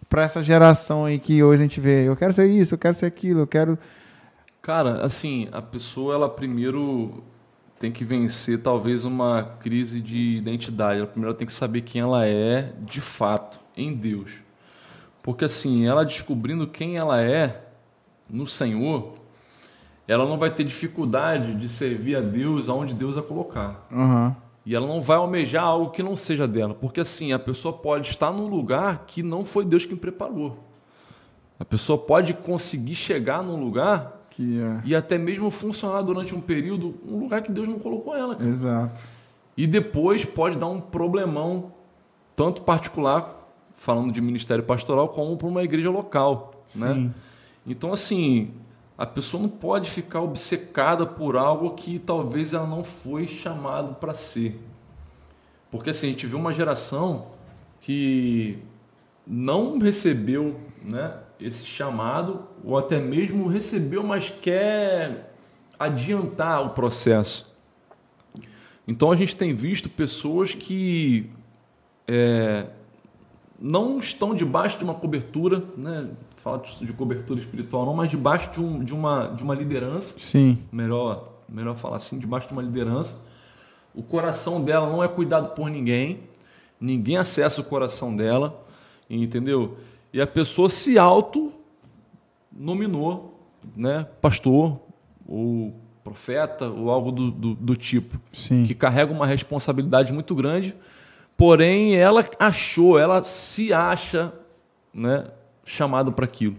para 0.08 0.24
essa 0.24 0.42
geração 0.42 1.04
aí 1.04 1.20
que 1.20 1.40
hoje 1.44 1.62
a 1.62 1.66
gente 1.66 1.80
vê, 1.80 2.08
eu 2.08 2.16
quero 2.16 2.32
ser 2.32 2.46
isso, 2.46 2.74
eu 2.74 2.78
quero 2.78 2.94
ser 2.94 3.06
aquilo, 3.06 3.42
eu 3.42 3.46
quero. 3.46 3.78
Cara, 4.60 5.04
assim, 5.04 5.46
a 5.52 5.62
pessoa 5.62 6.12
ela 6.12 6.28
primeiro 6.28 7.22
tem 7.78 7.92
que 7.92 8.04
vencer 8.04 8.60
talvez 8.60 9.04
uma 9.04 9.44
crise 9.60 10.00
de 10.00 10.38
identidade. 10.38 10.98
Ela 10.98 11.06
primeiro 11.06 11.32
tem 11.36 11.46
que 11.46 11.52
saber 11.52 11.82
quem 11.82 12.02
ela 12.02 12.26
é 12.26 12.72
de 12.80 13.00
fato 13.00 13.60
em 13.76 13.94
Deus. 13.94 14.32
Porque 15.22 15.44
assim, 15.44 15.86
ela 15.86 16.04
descobrindo 16.04 16.66
quem 16.66 16.96
ela 16.96 17.22
é 17.22 17.62
no 18.28 18.44
Senhor, 18.44 19.19
ela 20.10 20.26
não 20.26 20.36
vai 20.38 20.50
ter 20.50 20.64
dificuldade 20.64 21.54
de 21.54 21.68
servir 21.68 22.16
a 22.16 22.20
Deus 22.20 22.68
aonde 22.68 22.94
Deus 22.94 23.16
a 23.16 23.22
colocar. 23.22 23.86
Aham. 23.92 24.34
E 24.66 24.74
ela 24.74 24.86
não 24.86 25.00
vai 25.00 25.16
almejar 25.16 25.62
algo 25.64 25.90
que 25.90 26.02
não 26.02 26.16
seja 26.16 26.48
dela. 26.48 26.74
Porque 26.74 27.00
assim, 27.00 27.32
a 27.32 27.38
pessoa 27.38 27.72
pode 27.72 28.10
estar 28.10 28.32
num 28.32 28.48
lugar 28.48 29.04
que 29.06 29.22
não 29.22 29.44
foi 29.44 29.64
Deus 29.64 29.86
quem 29.86 29.96
preparou. 29.96 30.58
A 31.58 31.64
pessoa 31.64 31.96
pode 31.96 32.34
conseguir 32.34 32.94
chegar 32.96 33.42
num 33.42 33.62
lugar 33.62 34.26
Que 34.30 34.60
é. 34.60 34.80
e 34.84 34.94
até 34.96 35.16
mesmo 35.16 35.50
funcionar 35.50 36.02
durante 36.02 36.34
um 36.34 36.40
período 36.40 36.94
um 37.06 37.18
lugar 37.20 37.40
que 37.42 37.52
Deus 37.52 37.68
não 37.68 37.78
colocou 37.78 38.16
ela. 38.16 38.34
cara. 38.34 38.48
Exato. 38.48 39.00
E 39.56 39.66
depois 39.66 40.24
pode 40.24 40.58
dar 40.58 40.66
um 40.68 40.80
problemão 40.80 41.72
tanto 42.34 42.62
particular, 42.62 43.48
falando 43.74 44.12
de 44.12 44.20
ministério 44.20 44.64
pastoral, 44.64 45.08
como 45.10 45.36
para 45.36 45.46
uma 45.46 45.62
igreja 45.62 45.90
local. 45.90 46.64
Né? 46.74 46.94
Sim. 46.94 47.14
Então, 47.66 47.92
assim, 47.92 48.50
a 49.00 49.06
pessoa 49.06 49.42
não 49.42 49.48
pode 49.48 49.88
ficar 49.88 50.20
obcecada 50.20 51.06
por 51.06 51.34
algo 51.34 51.70
que 51.70 51.98
talvez 51.98 52.52
ela 52.52 52.66
não 52.66 52.84
foi 52.84 53.26
chamado 53.26 53.94
para 53.94 54.12
ser. 54.12 54.60
Porque 55.70 55.88
assim, 55.88 56.08
a 56.08 56.10
gente 56.10 56.26
viu 56.26 56.38
uma 56.38 56.52
geração 56.52 57.28
que 57.80 58.58
não 59.26 59.78
recebeu 59.78 60.60
né, 60.84 61.14
esse 61.40 61.64
chamado, 61.64 62.44
ou 62.62 62.76
até 62.76 63.00
mesmo 63.00 63.48
recebeu, 63.48 64.02
mas 64.02 64.28
quer 64.28 65.32
adiantar 65.78 66.62
o 66.66 66.70
processo. 66.74 67.50
Então 68.86 69.10
a 69.10 69.16
gente 69.16 69.34
tem 69.34 69.54
visto 69.54 69.88
pessoas 69.88 70.54
que 70.54 71.30
é, 72.06 72.66
não 73.58 73.98
estão 73.98 74.34
debaixo 74.34 74.76
de 74.76 74.84
uma 74.84 74.94
cobertura, 74.94 75.64
né? 75.74 76.10
Fala 76.42 76.62
de 76.80 76.92
cobertura 76.94 77.38
espiritual 77.38 77.84
não, 77.84 77.94
mas 77.94 78.10
debaixo 78.10 78.50
de, 78.50 78.60
um, 78.60 78.82
de, 78.82 78.94
uma, 78.94 79.26
de 79.28 79.42
uma 79.42 79.54
liderança. 79.54 80.18
Sim. 80.18 80.58
Melhor, 80.72 81.34
melhor 81.46 81.76
falar 81.76 81.96
assim, 81.96 82.18
debaixo 82.18 82.48
de 82.48 82.54
uma 82.54 82.62
liderança. 82.62 83.26
O 83.94 84.02
coração 84.02 84.62
dela 84.62 84.88
não 84.88 85.04
é 85.04 85.08
cuidado 85.08 85.54
por 85.54 85.68
ninguém, 85.68 86.20
ninguém 86.80 87.18
acessa 87.18 87.60
o 87.60 87.64
coração 87.64 88.16
dela, 88.16 88.64
entendeu? 89.08 89.76
E 90.12 90.20
a 90.20 90.26
pessoa 90.26 90.70
se 90.70 90.98
auto 90.98 91.52
nominou, 92.50 93.38
né, 93.76 94.06
pastor 94.20 94.80
ou 95.28 95.74
profeta 96.02 96.68
ou 96.68 96.90
algo 96.90 97.12
do, 97.12 97.30
do, 97.30 97.54
do 97.54 97.76
tipo, 97.76 98.18
Sim. 98.32 98.64
que 98.64 98.74
carrega 98.74 99.12
uma 99.12 99.26
responsabilidade 99.26 100.12
muito 100.12 100.34
grande, 100.34 100.74
porém 101.36 101.96
ela 101.96 102.24
achou, 102.38 102.98
ela 102.98 103.22
se 103.22 103.72
acha, 103.74 104.32
né, 104.94 105.26
chamado 105.70 106.12
para 106.12 106.24
aquilo 106.24 106.56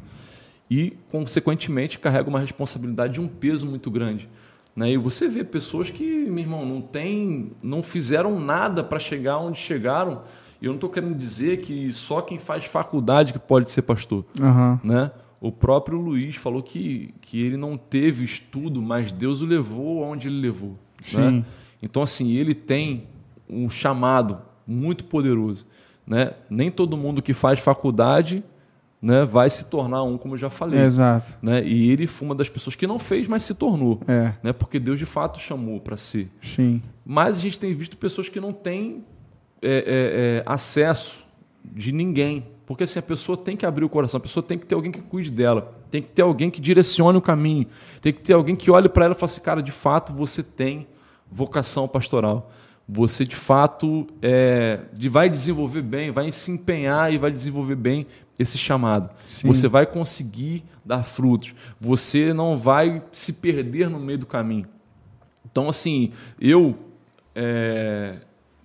e 0.71 0.97
consequentemente 1.09 1.99
carrega 1.99 2.29
uma 2.29 2.39
responsabilidade 2.39 3.15
de 3.15 3.19
um 3.19 3.27
peso 3.27 3.65
muito 3.65 3.91
grande. 3.91 4.29
Né? 4.73 4.91
E 4.91 4.97
você 4.97 5.27
vê 5.27 5.43
pessoas 5.43 5.89
que, 5.89 6.05
meu 6.05 6.39
irmão, 6.39 6.65
não 6.65 6.81
tem, 6.81 7.51
não 7.61 7.83
fizeram 7.83 8.39
nada 8.39 8.81
para 8.81 8.97
chegar 8.97 9.37
onde 9.39 9.59
chegaram. 9.59 10.21
E 10.61 10.65
eu 10.65 10.69
não 10.69 10.77
estou 10.77 10.89
querendo 10.89 11.13
dizer 11.13 11.59
que 11.59 11.91
só 11.91 12.21
quem 12.21 12.39
faz 12.39 12.63
faculdade 12.63 13.33
que 13.33 13.39
pode 13.39 13.69
ser 13.69 13.81
pastor. 13.81 14.23
Aham. 14.39 14.79
Né? 14.81 15.11
O 15.41 15.51
próprio 15.51 15.99
Luiz 15.99 16.37
falou 16.37 16.63
que, 16.63 17.13
que 17.19 17.41
ele 17.41 17.57
não 17.57 17.77
teve 17.77 18.23
estudo, 18.23 18.81
mas 18.81 19.11
Deus 19.11 19.41
o 19.41 19.45
levou 19.45 20.05
aonde 20.05 20.29
ele 20.29 20.39
levou. 20.39 20.79
Né? 21.13 21.29
Sim. 21.31 21.45
Então, 21.83 22.01
assim, 22.01 22.31
ele 22.31 22.55
tem 22.55 23.09
um 23.49 23.69
chamado 23.69 24.39
muito 24.65 25.03
poderoso. 25.03 25.67
Né? 26.07 26.31
Nem 26.49 26.71
todo 26.71 26.95
mundo 26.95 27.21
que 27.21 27.33
faz 27.33 27.59
faculdade 27.59 28.41
né, 29.01 29.25
vai 29.25 29.49
se 29.49 29.65
tornar 29.65 30.03
um, 30.03 30.17
como 30.17 30.35
eu 30.35 30.37
já 30.37 30.49
falei. 30.49 30.79
Exato. 30.79 31.33
Né? 31.41 31.63
E 31.65 31.89
ele 31.89 32.05
foi 32.05 32.27
uma 32.27 32.35
das 32.35 32.49
pessoas 32.49 32.75
que 32.75 32.85
não 32.85 32.99
fez, 32.99 33.27
mas 33.27 33.43
se 33.43 33.55
tornou. 33.55 33.99
É. 34.07 34.33
Né? 34.43 34.53
Porque 34.53 34.79
Deus 34.79 34.99
de 34.99 35.05
fato 35.05 35.39
chamou 35.39 35.79
para 35.79 35.97
ser. 35.97 36.29
Sim. 36.41 36.81
Mas 37.03 37.37
a 37.37 37.41
gente 37.41 37.57
tem 37.57 37.73
visto 37.73 37.97
pessoas 37.97 38.29
que 38.29 38.39
não 38.39 38.53
têm 38.53 39.03
é, 39.61 39.69
é, 39.69 39.73
é, 39.75 40.43
acesso 40.45 41.23
de 41.63 41.91
ninguém. 41.91 42.45
Porque 42.65 42.83
assim, 42.83 42.99
a 42.99 43.01
pessoa 43.01 43.35
tem 43.35 43.57
que 43.57 43.65
abrir 43.65 43.83
o 43.83 43.89
coração, 43.89 44.17
a 44.17 44.21
pessoa 44.21 44.43
tem 44.43 44.57
que 44.57 44.65
ter 44.65 44.75
alguém 44.75 44.91
que 44.91 45.01
cuide 45.01 45.31
dela, 45.31 45.75
tem 45.89 46.01
que 46.01 46.07
ter 46.09 46.21
alguém 46.21 46.49
que 46.49 46.61
direcione 46.61 47.17
o 47.17 47.21
caminho, 47.21 47.67
tem 48.01 48.13
que 48.13 48.21
ter 48.21 48.33
alguém 48.33 48.55
que 48.55 48.71
olhe 48.71 48.87
para 48.87 49.05
ela 49.05 49.13
e 49.13 49.17
fale 49.17 49.29
assim, 49.29 49.41
cara, 49.41 49.61
de 49.61 49.71
fato 49.71 50.13
você 50.13 50.41
tem 50.41 50.87
vocação 51.29 51.87
pastoral. 51.87 52.49
Você 52.93 53.23
de 53.23 53.37
fato 53.37 54.05
é, 54.21 54.81
vai 55.09 55.29
desenvolver 55.29 55.81
bem, 55.81 56.11
vai 56.11 56.29
se 56.33 56.51
empenhar 56.51 57.13
e 57.13 57.17
vai 57.17 57.31
desenvolver 57.31 57.75
bem 57.75 58.05
esse 58.37 58.57
chamado. 58.57 59.09
Sim. 59.29 59.47
Você 59.47 59.69
vai 59.69 59.85
conseguir 59.85 60.65
dar 60.83 61.03
frutos. 61.03 61.55
Você 61.79 62.33
não 62.33 62.57
vai 62.57 63.01
se 63.13 63.31
perder 63.33 63.89
no 63.89 63.97
meio 63.97 64.17
do 64.19 64.25
caminho. 64.25 64.67
Então, 65.49 65.69
assim, 65.69 66.11
eu, 66.37 66.75
é, 67.33 68.17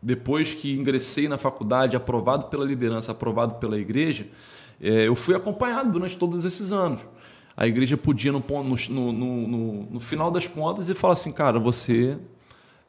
depois 0.02 0.54
que 0.54 0.72
ingressei 0.74 1.28
na 1.28 1.38
faculdade, 1.38 1.94
aprovado 1.96 2.46
pela 2.46 2.64
liderança, 2.64 3.12
aprovado 3.12 3.56
pela 3.56 3.78
igreja, 3.78 4.26
é, 4.80 5.06
eu 5.06 5.14
fui 5.14 5.36
acompanhado 5.36 5.92
durante 5.92 6.16
todos 6.16 6.44
esses 6.44 6.72
anos. 6.72 7.00
A 7.56 7.66
igreja 7.66 7.96
podia, 7.96 8.32
no, 8.32 8.42
no, 8.90 9.12
no- 9.12 9.82
no 9.92 10.00
final 10.00 10.32
das 10.32 10.48
contas, 10.48 10.88
e 10.88 10.94
falar 10.94 11.12
assim, 11.12 11.32
cara, 11.32 11.60
você 11.60 12.18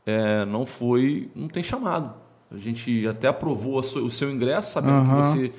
é, 0.07 0.45
não 0.45 0.65
foi, 0.65 1.29
não 1.35 1.47
tem 1.47 1.61
chamado. 1.61 2.13
A 2.49 2.57
gente 2.57 3.05
até 3.05 3.27
aprovou 3.27 3.83
sua- 3.83 4.01
o 4.01 4.09
seu 4.09 4.31
ingresso, 4.31 4.71
sabendo 4.71 5.03
que 5.03 5.11
Aham. 5.11 5.21
você 5.23 5.51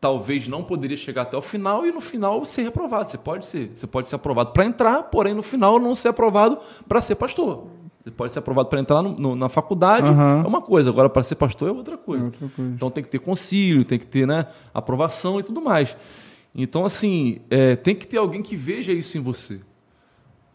talvez 0.00 0.48
não 0.48 0.64
poderia 0.64 0.96
chegar 0.96 1.22
até 1.22 1.36
o 1.36 1.42
final 1.42 1.86
e 1.86 1.92
no 1.92 2.00
final 2.00 2.44
ser 2.44 2.62
reprovado. 2.62 3.10
Você 3.10 3.18
pode 3.18 3.44
ser, 3.46 3.70
você 3.76 3.86
pode 3.86 4.08
ser 4.08 4.16
aprovado 4.16 4.50
para 4.52 4.64
entrar, 4.64 5.02
porém 5.04 5.34
no 5.34 5.42
final 5.42 5.78
não 5.78 5.94
ser 5.94 6.08
aprovado 6.08 6.58
para 6.88 7.00
ser 7.02 7.14
pastor. 7.16 7.66
Você 8.02 8.10
pode 8.10 8.32
ser 8.32 8.40
aprovado 8.40 8.68
para 8.68 8.80
entrar 8.80 9.00
no- 9.02 9.12
no- 9.16 9.36
na 9.36 9.48
faculdade, 9.48 10.08
Aham. 10.08 10.42
é 10.44 10.48
uma 10.48 10.60
coisa, 10.62 10.90
agora 10.90 11.08
para 11.08 11.22
ser 11.22 11.36
pastor 11.36 11.68
é 11.68 11.72
outra 11.72 11.96
coisa. 11.98 12.22
É 12.24 12.26
outra 12.26 12.48
coisa. 12.48 12.72
Então 12.74 12.90
tem 12.90 13.04
que 13.04 13.10
ter 13.10 13.20
concílio, 13.20 13.84
tem 13.84 13.98
que 13.98 14.06
ter 14.06 14.26
né, 14.26 14.46
aprovação 14.74 15.38
e 15.38 15.42
tudo 15.44 15.60
mais. 15.60 15.94
Então, 16.54 16.84
assim, 16.84 17.40
é, 17.48 17.76
tem 17.76 17.94
que 17.94 18.06
ter 18.06 18.16
alguém 18.16 18.42
que 18.42 18.56
veja 18.56 18.90
isso 18.92 19.16
em 19.16 19.20
você. 19.20 19.60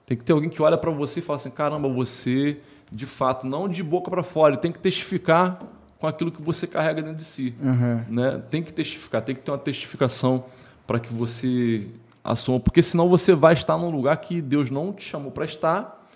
Tem 0.06 0.18
que 0.18 0.24
ter 0.24 0.34
alguém 0.34 0.50
que 0.50 0.62
olha 0.62 0.78
para 0.78 0.92
você 0.92 1.20
e 1.20 1.24
fala 1.24 1.38
assim: 1.38 1.50
caramba, 1.52 1.88
você, 1.88 2.60
de 2.92 3.06
fato, 3.06 3.46
não 3.46 3.68
de 3.68 3.84
boca 3.84 4.10
para 4.10 4.24
fora, 4.24 4.54
ele 4.54 4.62
tem 4.62 4.72
que 4.72 4.80
testificar 4.80 5.60
com 6.00 6.08
aquilo 6.08 6.32
que 6.32 6.42
você 6.42 6.68
carrega 6.68 7.02
dentro 7.02 7.18
de 7.18 7.26
si. 7.26 7.54
Aham. 7.64 8.06
Né? 8.10 8.42
Tem 8.50 8.62
que 8.62 8.72
testificar, 8.72 9.22
tem 9.22 9.36
que 9.36 9.42
ter 9.42 9.52
uma 9.52 9.58
testificação 9.58 10.46
para 10.86 11.00
que 11.00 11.14
você 11.14 11.88
assuma, 12.24 12.60
porque 12.60 12.82
senão 12.84 13.10
você 13.10 13.34
vai 13.34 13.54
estar 13.54 13.78
num 13.78 13.90
lugar 13.90 14.18
que 14.18 14.42
Deus 14.42 14.70
não 14.70 14.94
te 14.94 15.04
chamou 15.04 15.32
para 15.32 15.46
estar 15.46 16.08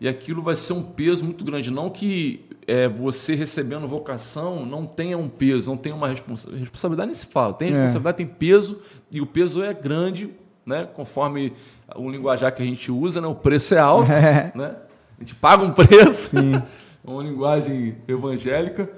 e 0.00 0.08
aquilo 0.08 0.42
vai 0.42 0.56
ser 0.56 0.72
um 0.72 0.82
peso 0.82 1.24
muito 1.24 1.44
grande. 1.44 1.70
Não 1.70 1.90
que 1.90 2.44
é, 2.66 2.88
você 2.88 3.34
recebendo 3.34 3.86
vocação 3.88 4.64
não 4.66 4.84
tenha 4.86 5.16
um 5.16 5.28
peso, 5.28 5.70
não 5.70 5.76
tenha 5.76 5.94
uma 5.94 6.08
responsa 6.08 6.50
responsabilidade, 6.54 7.06
nem 7.08 7.14
se 7.14 7.26
fala. 7.26 7.54
Tem 7.54 7.68
É. 7.68 7.72
responsabilidade, 7.72 8.16
tem 8.18 8.26
peso 8.26 8.80
e 9.10 9.20
o 9.20 9.26
peso 9.26 9.62
é 9.62 9.72
grande, 9.72 10.30
né? 10.64 10.88
conforme 10.94 11.52
o 11.94 12.10
linguajar 12.10 12.54
que 12.54 12.62
a 12.62 12.66
gente 12.66 12.90
usa, 12.90 13.20
né? 13.20 13.26
o 13.26 13.34
preço 13.34 13.74
é 13.74 13.78
alto. 13.78 14.10
É. 14.12 14.52
Né? 14.54 14.74
A 15.18 15.22
gente 15.22 15.34
paga 15.34 15.64
um 15.64 15.72
preço, 15.72 16.36
é 16.38 16.62
uma 17.10 17.22
linguagem 17.22 17.96
evangélica. 18.06 18.90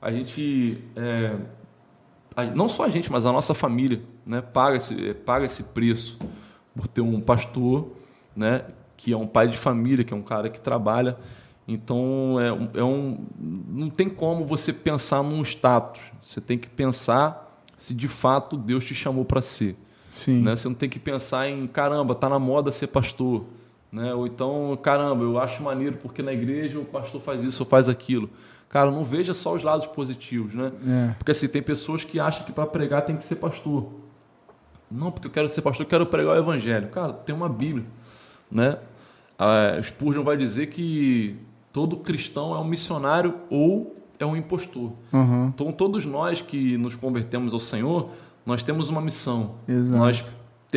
A 0.00 0.10
gente, 0.12 0.78
é, 0.94 1.34
a- 2.36 2.44
não 2.44 2.68
só 2.68 2.84
a 2.84 2.88
gente, 2.88 3.10
mas 3.10 3.24
a 3.26 3.32
nossa 3.32 3.54
família, 3.54 4.00
né, 4.26 4.40
paga 4.40 4.76
esse, 4.76 5.14
paga 5.14 5.46
esse 5.46 5.62
preço 5.64 6.18
por 6.76 6.86
ter 6.86 7.00
um 7.00 7.20
pastor, 7.20 7.88
né, 8.36 8.62
que 8.96 9.12
é 9.12 9.16
um 9.16 9.26
pai 9.26 9.48
de 9.48 9.56
família, 9.56 10.04
que 10.04 10.12
é 10.12 10.16
um 10.16 10.22
cara 10.22 10.48
que 10.48 10.60
trabalha. 10.60 11.16
Então, 11.66 12.38
é, 12.40 12.52
um- 12.52 12.68
é 12.74 12.84
um, 12.84 13.24
não 13.40 13.88
tem 13.90 14.08
como 14.08 14.44
você 14.44 14.72
pensar 14.72 15.22
num 15.22 15.42
status. 15.42 16.00
Você 16.22 16.40
tem 16.40 16.58
que 16.58 16.68
pensar 16.68 17.62
se 17.78 17.94
de 17.94 18.06
fato 18.08 18.56
Deus 18.56 18.84
te 18.84 18.94
chamou 18.94 19.24
para 19.24 19.40
ser. 19.40 19.76
Sim. 20.12 20.42
Né? 20.42 20.54
Você 20.54 20.68
não 20.68 20.74
tem 20.74 20.88
que 20.88 20.98
pensar 20.98 21.48
em 21.48 21.66
caramba, 21.66 22.14
tá 22.14 22.28
na 22.28 22.38
moda 22.38 22.70
ser 22.70 22.88
pastor, 22.88 23.44
né? 23.94 24.12
Ou 24.12 24.26
então, 24.26 24.76
caramba, 24.82 25.22
eu 25.22 25.38
acho 25.38 25.62
maneiro 25.62 25.98
porque 26.02 26.20
na 26.20 26.32
igreja 26.32 26.80
o 26.80 26.84
pastor 26.84 27.20
faz 27.20 27.44
isso 27.44 27.62
ou 27.62 27.68
faz 27.68 27.88
aquilo. 27.88 28.28
Cara, 28.68 28.90
não 28.90 29.04
veja 29.04 29.32
só 29.32 29.54
os 29.54 29.62
lados 29.62 29.86
positivos, 29.86 30.52
né? 30.52 30.72
É. 30.84 31.14
Porque 31.16 31.30
assim, 31.30 31.46
tem 31.46 31.62
pessoas 31.62 32.02
que 32.02 32.18
acham 32.18 32.44
que 32.44 32.52
para 32.52 32.66
pregar 32.66 33.02
tem 33.02 33.16
que 33.16 33.22
ser 33.22 33.36
pastor. 33.36 33.86
Não, 34.90 35.12
porque 35.12 35.28
eu 35.28 35.30
quero 35.30 35.48
ser 35.48 35.62
pastor, 35.62 35.86
eu 35.86 35.88
quero 35.88 36.06
pregar 36.06 36.34
o 36.34 36.38
evangelho. 36.38 36.88
Cara, 36.88 37.12
tem 37.12 37.32
uma 37.32 37.48
Bíblia, 37.48 37.86
né? 38.50 38.78
A 39.38 39.80
Spurgeon 39.80 40.24
vai 40.24 40.36
dizer 40.36 40.66
que 40.66 41.36
todo 41.72 41.98
cristão 41.98 42.52
é 42.52 42.58
um 42.58 42.64
missionário 42.64 43.34
ou 43.48 43.94
é 44.18 44.26
um 44.26 44.36
impostor. 44.36 44.92
Aham. 45.12 45.52
Então, 45.54 45.70
todos 45.70 46.04
nós 46.04 46.40
que 46.40 46.76
nos 46.76 46.96
convertemos 46.96 47.52
ao 47.52 47.60
Senhor, 47.60 48.10
nós 48.44 48.64
temos 48.64 48.88
uma 48.88 49.00
missão. 49.00 49.54
Exato. 49.68 49.98
Nós 49.98 50.24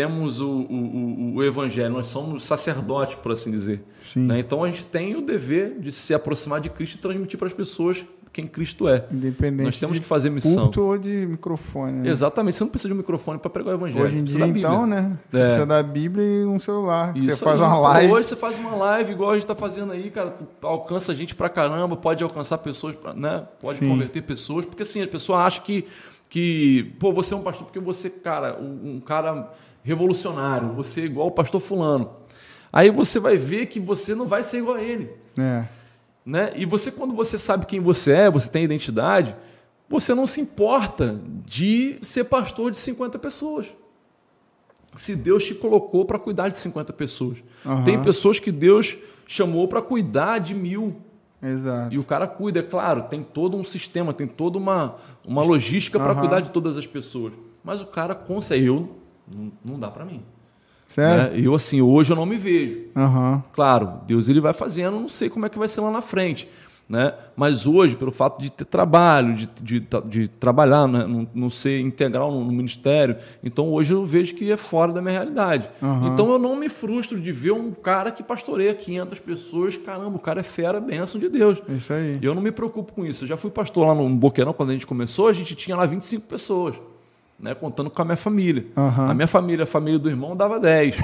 temos 0.02 0.40
o, 0.40 0.48
o, 0.48 1.36
o- 1.38 1.44
Evangelho, 1.44 1.92
nós 1.92 2.06
somos 2.08 2.44
sacerdotes, 2.44 3.16
por 3.16 3.32
assim 3.32 3.50
dizer. 3.50 3.84
Né? 4.16 4.40
Então, 4.40 4.64
a 4.64 4.68
gente 4.68 4.86
tem 4.86 5.16
o 5.16 5.22
dever 5.22 5.80
de 5.80 5.92
se 5.92 6.14
aproximar 6.14 6.62
de 6.62 6.70
Cristo 6.70 6.96
e 6.96 6.98
transmitir 7.00 7.38
para 7.40 7.48
as 7.48 7.54
pessoas 7.54 8.06
quem 8.32 8.46
Cristo 8.46 8.88
é. 8.88 9.04
Independente 9.12 9.66
Nós 9.66 9.80
temos 9.80 9.98
que 9.98 10.06
fazer 10.06 10.30
missão. 10.30 10.70
ou 10.78 10.98
de 11.00 11.26
microfone. 11.26 11.94
né? 12.04 12.10
Exatamente, 12.10 12.56
você 12.58 12.64
não 12.64 12.70
precisa 12.70 12.90
de 12.90 12.94
um 12.94 12.98
microfone 12.98 13.40
para 13.40 13.50
pregar 13.50 13.74
o 13.74 13.78
Evangelho. 13.78 14.06
Hoje 14.06 14.18
em 14.18 14.20
você 14.20 14.38
dia, 14.38 14.46
precisa 14.46 14.68
da 14.68 14.74
então, 14.76 14.86
né? 14.86 15.12
Você 15.30 15.38
É. 15.40 15.44
precisa 15.46 15.66
da 15.66 15.82
Bíblia 15.82 16.24
e 16.24 16.46
um 16.46 16.60
celular. 16.60 17.14
você 17.14 17.32
Isso 17.32 17.44
faz 17.44 17.60
aí. 17.60 17.66
uma 17.68 17.80
live. 17.80 18.14
Hoje 18.14 18.28
você 18.28 18.36
faz 18.36 18.60
uma 18.60 18.76
live 18.76 19.12
igual 19.14 19.32
a 19.32 19.34
gente 19.34 19.44
está 19.46 19.56
fazendo 19.56 19.92
aí, 19.92 20.12
cara. 20.12 20.30
Tu 20.30 20.46
alcança 20.62 21.16
gente 21.16 21.34
pra 21.34 21.50
caramba, 21.50 21.96
pode 21.96 22.24
alcançar 22.24 22.60
pessoas, 22.60 22.96
pra- 22.96 23.14
né? 23.16 23.44
Pode 23.60 23.80
Sim. 23.80 23.90
converter 23.90 24.22
pessoas. 24.22 24.64
Porque 24.66 24.84
assim, 24.84 25.02
a 25.02 25.08
pessoa 25.08 25.40
acha 25.40 25.60
que, 25.62 25.86
que 26.30 26.94
pô, 27.00 27.12
você 27.12 27.34
é 27.34 27.38
um 27.38 27.42
pastor 27.42 27.66
porque 27.66 27.80
você, 27.80 28.08
cara, 28.10 28.56
um 28.62 29.00
cara 29.00 29.52
revolucionário, 29.88 30.74
você 30.74 31.02
é 31.02 31.06
igual 31.06 31.28
o 31.28 31.32
pastor 31.32 31.62
fulano. 31.62 32.12
Aí 32.74 32.92
você 32.92 33.20
vai 33.20 33.38
ver 33.38 33.68
que 33.68 33.80
você 33.80 34.14
não 34.14 34.26
vai 34.28 34.44
ser 34.44 34.58
igual 34.58 34.76
a 34.76 34.84
ele. 34.84 35.10
É. 35.40 35.64
Né? 36.26 36.52
E 36.58 36.66
você, 36.66 36.92
quando 36.92 37.14
você 37.14 37.38
sabe 37.38 37.66
quem 37.66 37.80
você 37.80 38.12
é, 38.12 38.30
você 38.30 38.50
tem 38.50 38.66
identidade, 38.66 39.34
você 39.88 40.14
não 40.14 40.28
se 40.28 40.42
importa 40.42 41.22
de 41.46 41.98
ser 42.02 42.26
pastor 42.26 42.70
de 42.70 42.78
50 42.78 43.18
pessoas. 43.18 43.74
Se 44.98 45.16
Deus 45.16 45.46
te 45.46 45.56
colocou 45.56 46.04
para 46.04 46.20
cuidar 46.20 46.50
de 46.50 46.58
50 46.58 46.92
pessoas. 46.92 47.38
Aham. 47.66 47.86
Tem 47.86 48.02
pessoas 48.02 48.40
que 48.40 48.52
Deus 48.52 48.98
chamou 49.26 49.70
para 49.70 49.82
cuidar 49.82 50.40
de 50.40 50.54
mil. 50.54 50.98
Exato. 51.42 51.96
E 51.96 51.98
o 51.98 52.04
cara 52.04 52.28
cuida, 52.28 52.60
é 52.60 52.64
claro, 52.64 53.04
tem 53.04 53.24
todo 53.24 53.56
um 53.56 53.64
sistema, 53.64 54.12
tem 54.12 54.28
toda 54.28 54.58
uma, 54.58 54.96
uma 55.26 55.44
logística 55.44 55.98
para 55.98 56.14
cuidar 56.14 56.42
de 56.42 56.52
todas 56.52 56.76
as 56.76 56.86
pessoas. 56.86 57.32
Mas 57.64 57.82
o 57.82 57.86
cara 57.86 58.14
consegue. 58.14 58.66
Eu, 58.66 58.98
não, 59.28 59.52
não 59.64 59.80
dá 59.80 59.90
para 59.90 60.06
mim. 60.06 60.24
Sério? 60.88 61.34
né? 61.34 61.40
Eu, 61.40 61.54
assim, 61.54 61.82
hoje 61.82 62.12
eu 62.12 62.16
não 62.16 62.26
me 62.26 62.38
vejo. 62.38 62.86
Aham. 62.96 63.44
Claro, 63.54 64.02
Deus 64.08 64.30
ele 64.30 64.40
vai 64.40 64.54
fazendo, 64.54 65.00
não 65.00 65.10
sei 65.10 65.30
como 65.30 65.46
é 65.46 65.50
que 65.50 65.60
vai 65.60 65.68
ser 65.68 65.82
lá 65.82 65.92
na 65.92 66.02
frente. 66.02 66.48
Né? 66.90 67.14
Mas 67.36 67.68
hoje, 67.68 67.98
pelo 67.98 68.14
fato 68.14 68.42
de 68.42 68.50
ter 68.50 68.64
trabalho, 68.64 69.34
de, 69.36 69.50
de, 69.62 69.88
de 70.06 70.28
trabalhar, 70.30 70.88
né? 70.88 71.06
não, 71.06 71.28
não 71.36 71.50
ser 71.50 71.82
integral 71.82 72.32
no, 72.32 72.46
no 72.46 72.52
ministério, 72.54 73.18
então 73.44 73.70
hoje 73.74 73.94
eu 73.94 74.06
vejo 74.06 74.34
que 74.36 74.50
é 74.50 74.56
fora 74.56 74.94
da 74.94 75.02
minha 75.02 75.12
realidade. 75.12 75.70
Aham. 75.84 76.08
Então 76.08 76.32
eu 76.32 76.40
não 76.40 76.56
me 76.56 76.70
frustro 76.70 77.20
de 77.20 77.30
ver 77.30 77.52
um 77.52 77.72
cara 77.72 78.10
que 78.10 78.24
pastoreia 78.24 78.74
500 78.74 79.20
pessoas, 79.20 79.76
caramba, 79.76 80.16
o 80.16 80.20
cara 80.20 80.40
é 80.40 80.44
fera, 80.44 80.80
bênção 80.80 81.20
de 81.20 81.28
Deus. 81.28 81.62
Isso 81.68 81.92
aí. 81.92 82.20
Eu 82.22 82.34
não 82.34 82.42
me 82.42 82.54
preocupo 82.54 82.94
com 82.94 83.06
isso. 83.06 83.26
Eu 83.26 83.28
já 83.28 83.36
fui 83.36 83.52
pastor 83.52 83.86
lá 83.86 83.94
no 83.94 84.10
Boqueirão, 84.10 84.54
quando 84.54 84.70
a 84.70 84.74
gente 84.74 84.88
começou, 84.88 85.28
a 85.28 85.34
gente 85.34 85.56
tinha 85.56 85.76
lá 85.76 85.86
25 85.86 86.26
pessoas. 86.26 86.76
Né, 87.40 87.54
contando 87.54 87.92
com 87.92 88.02
a 88.02 88.06
minha 88.06 88.16
família. 88.18 88.66
Aham. 88.76 89.12
A 89.12 89.14
minha 89.14 89.28
família, 89.28 89.64
a 89.64 89.68
família 89.68 90.00
do 90.00 90.10
irmão, 90.10 90.36
dava 90.36 90.60
10. 90.60 90.96
O 90.98 91.00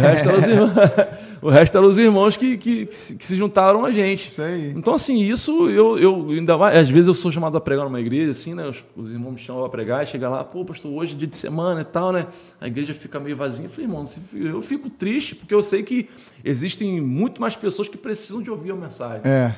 resto 0.00 0.28
eram 0.28 0.38
os 0.40 0.48
irmãos, 0.48 0.72
o 1.42 1.48
resto 1.48 1.78
eram 1.78 1.88
os 1.88 1.98
irmãos 1.98 2.36
que, 2.36 2.56
que, 2.58 2.86
que 2.86 2.96
se- 2.96 3.14
que 3.14 3.24
se 3.24 3.36
juntaram 3.36 3.84
a 3.84 3.92
gente. 3.92 4.32
Então, 4.76 4.94
assim, 4.94 5.16
isso 5.20 5.68
eu, 5.70 5.96
eu 5.96 6.30
ainda 6.30 6.58
mais. 6.58 6.74
Às 6.76 6.88
vezes 6.88 7.06
eu 7.06 7.14
sou 7.14 7.30
chamado 7.30 7.56
a 7.56 7.60
pregar 7.60 7.84
numa 7.84 8.00
igreja, 8.00 8.32
assim, 8.32 8.52
né? 8.52 8.66
Os, 8.66 8.84
os 8.96 9.12
irmãos 9.12 9.30
me 9.30 9.38
chamam 9.38 9.64
a 9.64 9.68
pregar 9.68 10.02
e 10.02 10.06
chega 10.06 10.28
lá, 10.28 10.42
pô, 10.42 10.64
pastor, 10.64 10.90
hoje 10.92 11.14
é 11.14 11.18
dia 11.18 11.28
de 11.28 11.36
semana 11.36 11.82
e 11.82 11.84
tal, 11.84 12.10
né? 12.10 12.26
A 12.60 12.66
igreja 12.66 12.92
fica 12.92 13.20
meio 13.20 13.36
vazia. 13.36 13.66
Eu 13.66 13.70
falei, 13.70 13.86
irmão, 13.86 14.04
eu 14.34 14.62
fico 14.62 14.90
triste, 14.90 15.36
porque 15.36 15.54
eu 15.54 15.62
sei 15.62 15.84
que 15.84 16.08
existem 16.44 17.00
muito 17.00 17.40
mais 17.40 17.54
pessoas 17.54 17.86
que 17.86 17.96
precisam 17.96 18.42
de 18.42 18.50
ouvir 18.50 18.72
a 18.72 18.74
mensagem 18.74 19.20
É. 19.24 19.54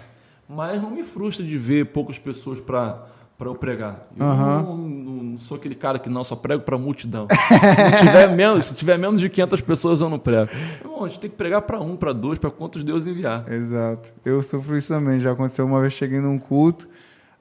mas 0.47 0.81
não 0.83 0.91
me 0.91 1.03
frustra 1.03 1.43
de 1.43 1.57
ver 1.57 1.87
poucas 1.87 2.19
pessoas 2.19 2.61
para 2.61 3.07
eu 3.47 3.55
pregar. 3.55 4.09
Eu 4.17 4.27
Aham. 4.27 4.63
não, 4.63 4.77
não- 4.77 5.23
não 5.23 5.39
sou 5.39 5.57
aquele 5.57 5.75
cara 5.77 5.99
que 6.01 6.09
não 6.09 6.25
só 6.25 6.35
prego 6.35 6.63
para 6.65 6.77
multidão. 6.77 7.29
se, 7.31 8.07
tiver 8.07 8.35
menos, 8.35 8.65
se 8.65 8.75
tiver 8.75 8.99
menos 8.99 9.21
de 9.21 9.29
500 9.29 9.61
pessoas, 9.61 10.01
eu 10.01 10.09
não 10.09 10.19
prego. 10.19 10.51
Irmão, 10.83 11.05
a 11.05 11.09
gente 11.09 11.21
tem 11.21 11.31
que 11.31 11.37
pregar 11.37 11.63
para 11.63 11.81
um, 11.81 11.95
para 11.97 12.13
dois, 12.13 12.39
para 12.39 12.51
quantos 12.51 12.83
Deus 12.83 13.07
enviar. 13.07 13.45
Exato. 13.53 14.11
Eu 14.25 14.43
sofro 14.43 14.77
isso 14.77 14.93
também. 14.93 15.21
Já 15.21 15.33
aconteceu 15.33 15.65
uma 15.65 15.81
vez, 15.81 15.93
cheguei 15.93 16.19
num 16.21 16.39
culto, 16.39 16.89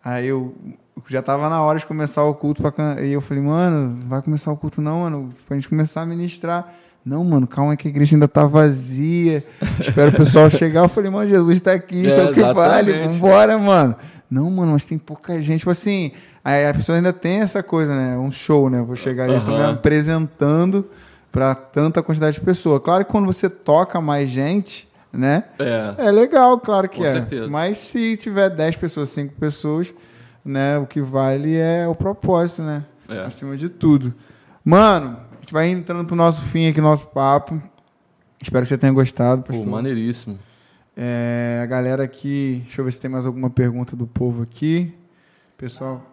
aí 0.04 0.28
eu 0.28 0.54
já 1.08 1.22
tava 1.22 1.50
na 1.50 1.62
hora 1.62 1.80
de 1.80 1.86
começar 1.86 2.24
o 2.24 2.34
culto, 2.36 2.62
pra, 2.62 2.72
can- 2.72 2.98
e 3.02 3.12
eu 3.14 3.22
falei, 3.22 3.42
mano, 3.42 3.98
vai 4.08 4.22
começar 4.22 4.52
o 4.52 4.58
culto 4.58 4.82
não, 4.82 5.00
mano, 5.02 5.34
pra 5.48 5.56
gente 5.56 5.68
começar 5.70 6.02
a 6.02 6.06
ministrar. 6.06 6.74
Não, 7.06 7.24
mano, 7.24 7.48
calma 7.48 7.78
que 7.78 7.88
a 7.88 7.92
igreja 7.92 8.16
ainda 8.18 8.28
tá 8.28 8.46
vazia. 8.46 9.44
Espero 9.80 10.10
o 10.12 10.14
pessoal 10.14 10.50
chegar. 10.52 10.84
Eu 10.84 10.90
falei, 10.90 11.10
mano, 11.10 11.28
Jesus 11.30 11.62
tá 11.62 11.72
aqui, 11.72 12.06
isso 12.06 12.20
é, 12.20 12.24
É, 12.26 12.30
o 12.32 12.34
que 12.34 12.42
vale. 12.42 12.92
exatamente. 12.92 13.14
Vambora, 13.20 13.58
mano. 13.58 13.96
Não, 14.30 14.50
mano, 14.52 14.74
mas 14.74 14.86
tem 14.86 14.98
pouca 14.98 15.40
gente. 15.40 15.60
Tipo 15.60 15.72
assim, 15.72 16.12
aí 16.44 16.68
a 16.68 16.74
pessoa 16.74 16.98
ainda 16.98 17.14
tem 17.14 17.42
essa 17.42 17.64
coisa, 17.64 17.96
né? 17.96 18.18
Um 18.18 18.30
show, 18.30 18.70
né? 18.70 18.82
Vou 18.82 18.96
chegar 18.96 19.30
ali, 19.30 19.40
tô 19.40 19.52
me 19.52 19.64
apresentando 19.64 20.90
pra 21.32 21.56
tanta 21.56 22.04
quantidade 22.04 22.36
de 22.36 22.42
pessoas. 22.42 22.82
Claro 22.82 23.06
que 23.06 23.12
quando 23.12 23.26
você 23.26 23.50
toca 23.50 24.02
mais 24.02 24.30
gente, 24.30 24.88
né? 25.14 25.46
É. 25.60 26.08
É 26.08 26.12
legal, 26.12 26.60
claro 26.60 26.90
que 26.90 26.98
Com 26.98 27.06
é. 27.06 27.12
certeza. 27.12 27.48
Mas 27.48 27.78
se 27.78 28.18
tiver 28.18 28.50
10 28.50 28.76
pessoas, 28.76 29.10
5 29.10 29.34
pessoas, 29.36 29.94
né, 30.44 30.78
o 30.78 30.86
que 30.86 31.02
vale 31.02 31.56
é 31.56 31.88
o 31.88 31.96
propósito, 31.96 32.64
né? 32.64 32.84
É. 33.08 33.20
Acima 33.20 33.56
de 33.56 33.70
tudo. 33.70 34.14
Mano, 34.64 35.18
a 35.32 35.40
gente 35.40 35.54
vai 35.54 35.70
entrando 35.70 36.06
pro 36.06 36.16
nosso 36.16 36.42
fim 36.42 36.68
aqui, 36.68 36.82
nosso 36.82 37.08
papo. 37.08 37.62
Espero 38.42 38.64
que 38.64 38.70
você 38.70 38.78
tenha 38.78 38.92
gostado. 38.92 39.42
Pô, 39.44 39.54
pastor. 39.54 39.68
maneiríssimo. 39.68 40.38
É, 41.00 41.60
a 41.62 41.66
galera 41.68 42.04
aqui, 42.04 42.62
deixa 42.66 42.82
eu 42.82 42.86
ver 42.86 42.92
se 42.92 43.00
tem 43.00 43.10
mais 43.10 43.26
alguma 43.26 43.50
pergunta 43.52 43.96
do 43.96 44.08
povo 44.08 44.42
aqui. 44.42 44.92
Pessoal, 45.56 46.04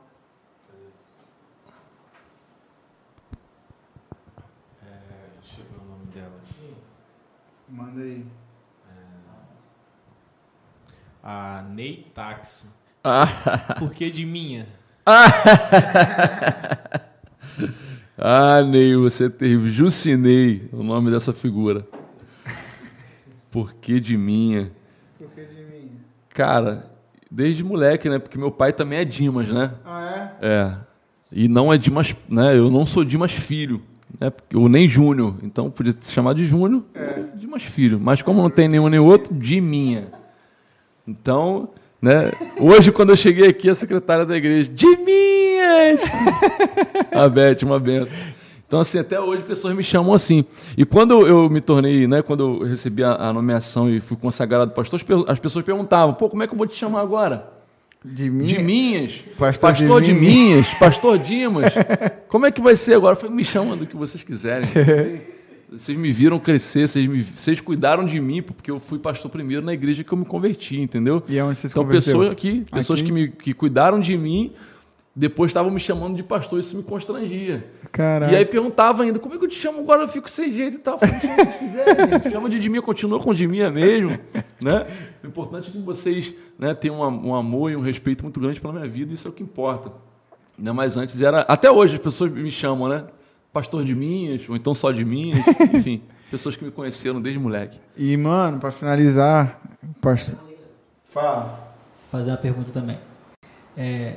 Deixa 5.41 5.61
eu 5.61 5.64
ver 5.64 5.78
o 5.85 5.89
nome 5.91 6.07
dela 6.12 6.32
aqui. 6.43 6.74
manda 7.68 8.01
aí. 8.03 8.24
A 11.22 11.62
Ney 11.70 12.07
Táxi. 12.14 12.66
Ah, 13.03 13.26
Por 13.78 13.93
que 13.93 14.11
de 14.11 14.26
minha? 14.26 14.66
ah, 18.18 18.62
Ney, 18.62 18.95
você 18.97 19.26
é 19.26 19.28
terrível. 19.30 19.68
Jucinei, 19.70 20.68
o 20.72 20.82
nome 20.82 21.11
dessa 21.11 21.32
figura. 21.32 21.87
Por 23.55 23.72
que 23.74 24.00
de 24.00 24.16
minha? 24.16 24.72
Por 25.16 25.30
que 25.30 25.42
de 25.44 25.62
mim? 25.62 25.92
Cara, 26.30 26.90
desde 27.30 27.62
moleque, 27.62 28.09
né? 28.09 28.18
Porque 28.18 28.36
meu 28.36 28.50
pai 28.50 28.72
também 28.72 28.98
é 28.98 29.05
Dimas, 29.05 29.46
né? 29.48 29.70
Ah, 29.86 30.32
É. 30.42 30.74
E 31.30 31.46
não 31.46 31.72
é 31.72 31.78
Dimas, 31.78 32.16
né? 32.28 32.59
Eu 32.59 32.68
não 32.68 32.84
sou 32.84 33.05
Dimas 33.05 33.30
filho, 33.30 33.80
né? 34.20 34.28
Porque- 34.30 34.57
Ou 34.57 34.68
nem 34.68 34.88
Júnior. 34.88 35.36
Então 35.40 35.70
podia 35.70 35.92
se 36.00 36.12
chamar 36.12 36.34
de 36.34 36.44
Júnior 36.44 36.82
ou 36.96 37.36
Dimas 37.38 37.62
filho. 37.62 38.00
Mas 38.00 38.22
como 38.22 38.42
não 38.42 38.50
tem 38.50 38.66
nenhum 38.66 38.88
nem 38.88 38.98
outro, 38.98 39.32
de 39.32 39.61
minha. 39.61 40.09
Então, 41.07 41.68
né? 42.02 42.32
Hoje, 42.59 42.90
quando 42.90 43.11
eu 43.11 43.16
cheguei 43.16 43.46
aqui, 43.50 43.70
a 43.70 43.74
secretária 43.76 44.26
da 44.26 44.36
igreja, 44.36 44.68
de 44.68 44.96
minhas! 44.96 46.00
a 47.14 47.28
Beth, 47.28 47.62
uma 47.62 47.78
benção. 47.78 48.18
Então, 48.66 48.80
assim, 48.80 48.98
até 48.98 49.20
hoje 49.20 49.42
pessoas 49.42 49.74
me 49.74 49.84
chamam 49.84 50.14
assim. 50.14 50.44
E 50.76 50.84
quando 50.84 51.26
eu 51.26 51.48
me 51.48 51.60
tornei, 51.60 52.06
né? 52.06 52.22
Quando 52.22 52.42
eu 52.62 52.66
recebi 52.66 53.04
a, 53.04 53.32
nomeação 53.32 53.88
e 53.90 54.00
fui 54.00 54.16
consagrado 54.16 54.72
pastor, 54.72 54.96
as 54.98 55.02
pe- 55.02 55.24
as 55.28 55.38
pessoas 55.38 55.64
perguntavam, 55.64 56.14
pô, 56.14 56.28
como 56.28 56.42
é 56.42 56.46
que 56.46 56.54
eu 56.54 56.58
vou 56.58 56.66
te 56.66 56.74
chamar 56.74 57.00
agora? 57.00 57.52
De 58.04 58.28
mim? 58.28 58.44
De 58.44 58.58
Minhas. 58.58 59.22
Pastor 59.38 59.70
Pastor, 59.70 60.00
de 60.02 60.12
de, 60.12 60.12
Minhas. 60.20 60.34
Minhas. 60.34 60.68
Pastor 60.78 61.18
Dimas. 61.18 61.72
Como 62.28 62.44
é 62.44 62.50
que 62.50 62.60
vai 62.60 62.76
ser 62.76 62.94
agora? 62.94 63.14
Eu 63.14 63.20
falei, 63.20 63.34
me 63.34 63.44
chama 63.44 63.76
do 63.76 63.86
que 63.86 63.96
vocês 63.96 64.22
quiserem. 64.22 64.68
Vocês 65.72 65.96
me 65.98 66.12
viram 66.12 66.38
crescer, 66.38 66.86
vocês, 66.86 67.08
me- 67.08 67.24
vocês 67.24 67.60
cuidaram 67.60 68.04
de 68.04 68.20
mim, 68.20 68.40
porque 68.42 68.70
eu 68.70 68.78
fui 68.78 68.96
pastor 68.98 69.28
primeiro 69.28 69.64
na 69.64 69.72
igreja 69.72 70.04
que 70.04 70.12
eu 70.12 70.18
me 70.18 70.24
converti, 70.24 70.78
entendeu? 70.80 71.20
E 71.28 71.36
é 71.36 71.42
onde 71.42 71.58
você 71.58 71.68
se 71.68 71.72
Então, 71.72 71.84
pessoas 71.88 72.30
aqui, 72.30 72.64
pessoas 72.70 73.00
Aqui? 73.00 73.08
que, 73.08 73.12
me, 73.12 73.28
que 73.28 73.52
cuidaram 73.54 73.98
de 73.98 74.16
mim, 74.16 74.52
depois 75.16 75.50
estavam 75.50 75.70
me 75.70 75.78
chamando 75.78 76.16
de 76.16 76.24
pastor, 76.24 76.58
isso 76.58 76.76
me 76.76 76.82
constrangia. 76.82 77.64
Caralho. 77.92 78.32
E 78.32 78.36
aí 78.36 78.45
perguntava 78.45 79.04
ainda, 79.04 79.20
como 79.20 79.34
é 79.34 79.38
que 79.38 79.45
eu 79.45 79.49
te 79.49 79.54
chamo 79.54 79.78
agora? 79.80 80.03
Eu 80.03 80.08
fico 80.08 80.28
sem 80.28 80.50
jeito 80.50 80.76
e 80.76 80.80
tal. 80.80 80.99
Falei, 80.99 81.20
chama 81.20 81.34
o 81.34 81.46
que 81.46 81.58
quiser, 81.58 82.11
gente. 82.11 82.30
Chama 82.34 82.50
de 82.50 82.58
Dimia, 82.58 82.82
continua 82.82 83.20
com 83.20 83.32
Dimia 83.32 83.70
mesmo. 83.70 84.18
Né? 84.61 84.86
O 85.22 85.26
importante 85.28 85.68
é 85.68 85.70
que 85.70 85.78
vocês 85.78 86.34
né, 86.58 86.74
tenham 86.74 87.00
um, 87.00 87.28
um 87.28 87.34
amor 87.34 87.70
e 87.70 87.76
um 87.76 87.80
respeito 87.80 88.24
muito 88.24 88.41
grande 88.41 88.61
pela 88.61 88.72
minha 88.72 88.88
vida, 88.88 89.14
isso 89.14 89.28
é 89.28 89.30
o 89.30 89.32
que 89.32 89.42
importa. 89.42 89.92
Né? 90.58 90.72
Mas 90.72 90.96
antes 90.96 91.20
era. 91.22 91.42
Até 91.42 91.70
hoje 91.70 91.95
as 91.95 92.00
pessoas 92.00 92.32
me 92.32 92.50
chamam, 92.50 92.88
né? 92.88 93.04
Pastor 93.53 93.84
de 93.84 93.95
Minhas, 93.95 94.49
ou 94.49 94.57
então 94.57 94.74
só 94.74 94.91
de 94.91 95.04
Minhas, 95.04 95.46
enfim. 95.72 96.03
Pessoas 96.28 96.57
que 96.57 96.64
me 96.64 96.72
conheceram 96.72 97.22
desde 97.22 97.38
moleque. 97.38 97.78
E, 97.96 98.16
mano, 98.16 98.58
pra 98.58 98.72
finalizar, 98.72 99.61
pastor. 100.00 100.36
Fala. 101.08 101.72
fazer 102.11 102.32
uma 102.32 102.36
pergunta 102.36 102.72
também. 102.72 102.99
É, 103.76 104.16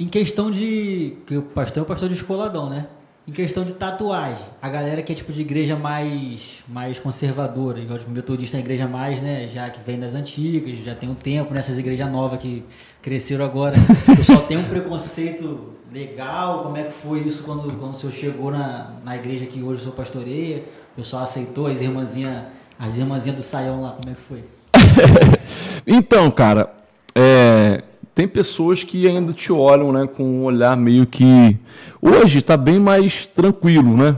em 0.00 0.08
questão 0.08 0.50
de. 0.50 1.18
Que 1.26 1.36
o 1.36 1.42
pastor 1.42 1.82
é 1.82 1.82
o 1.82 1.86
pastor 1.86 2.08
de 2.08 2.14
escoladão, 2.14 2.70
né? 2.70 2.86
Em 3.28 3.32
questão 3.32 3.64
de 3.64 3.74
tatuagem, 3.74 4.44
a 4.60 4.68
galera 4.68 5.02
que 5.02 5.12
é 5.12 5.14
tipo 5.14 5.30
de 5.30 5.42
igreja 5.42 5.76
mais, 5.76 6.64
mais 6.66 6.98
conservadora, 6.98 7.78
igual 7.78 7.98
tipo, 7.98 8.10
metodista 8.10 8.56
é 8.56 8.58
a 8.58 8.60
igreja 8.60 8.88
mais, 8.88 9.20
né? 9.20 9.46
Já 9.46 9.68
que 9.68 9.78
vem 9.84 10.00
das 10.00 10.14
antigas, 10.14 10.78
já 10.78 10.94
tem 10.94 11.08
um 11.08 11.14
tempo 11.14 11.52
nessas 11.52 11.78
igrejas 11.78 12.10
novas 12.10 12.40
que 12.40 12.64
cresceram 13.02 13.44
agora. 13.44 13.76
O 14.08 14.16
pessoal 14.16 14.42
tem 14.44 14.56
um 14.56 14.64
preconceito 14.64 15.74
legal. 15.92 16.62
Como 16.62 16.78
é 16.78 16.84
que 16.84 16.92
foi 16.92 17.20
isso 17.20 17.44
quando, 17.44 17.70
quando 17.78 17.94
o 17.94 17.96
senhor 17.96 18.12
chegou 18.12 18.50
na, 18.50 18.94
na 19.04 19.14
igreja 19.14 19.44
que 19.44 19.62
hoje 19.62 19.80
o 19.80 19.82
senhor 19.82 19.94
pastoreia? 19.94 20.64
O 20.94 20.96
pessoal 20.96 21.22
aceitou 21.22 21.66
as 21.66 21.82
irmãzinhas, 21.82 22.42
as 22.78 22.96
irmãzinhas 22.96 23.36
do 23.36 23.42
saião 23.42 23.82
lá, 23.82 23.90
como 23.90 24.10
é 24.10 24.14
que 24.14 24.22
foi? 24.22 24.44
Então, 25.86 26.30
cara, 26.30 26.70
é, 27.14 27.82
tem 28.14 28.26
pessoas 28.26 28.82
que 28.84 29.06
ainda 29.06 29.32
te 29.32 29.52
olham 29.52 29.92
né, 29.92 30.06
com 30.06 30.24
um 30.24 30.44
olhar 30.44 30.76
meio 30.76 31.06
que. 31.06 31.56
Hoje 32.00 32.38
está 32.38 32.56
bem 32.56 32.78
mais 32.78 33.26
tranquilo, 33.26 33.96
né? 33.96 34.16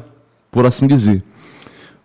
Por 0.51 0.66
assim 0.66 0.86
dizer. 0.86 1.23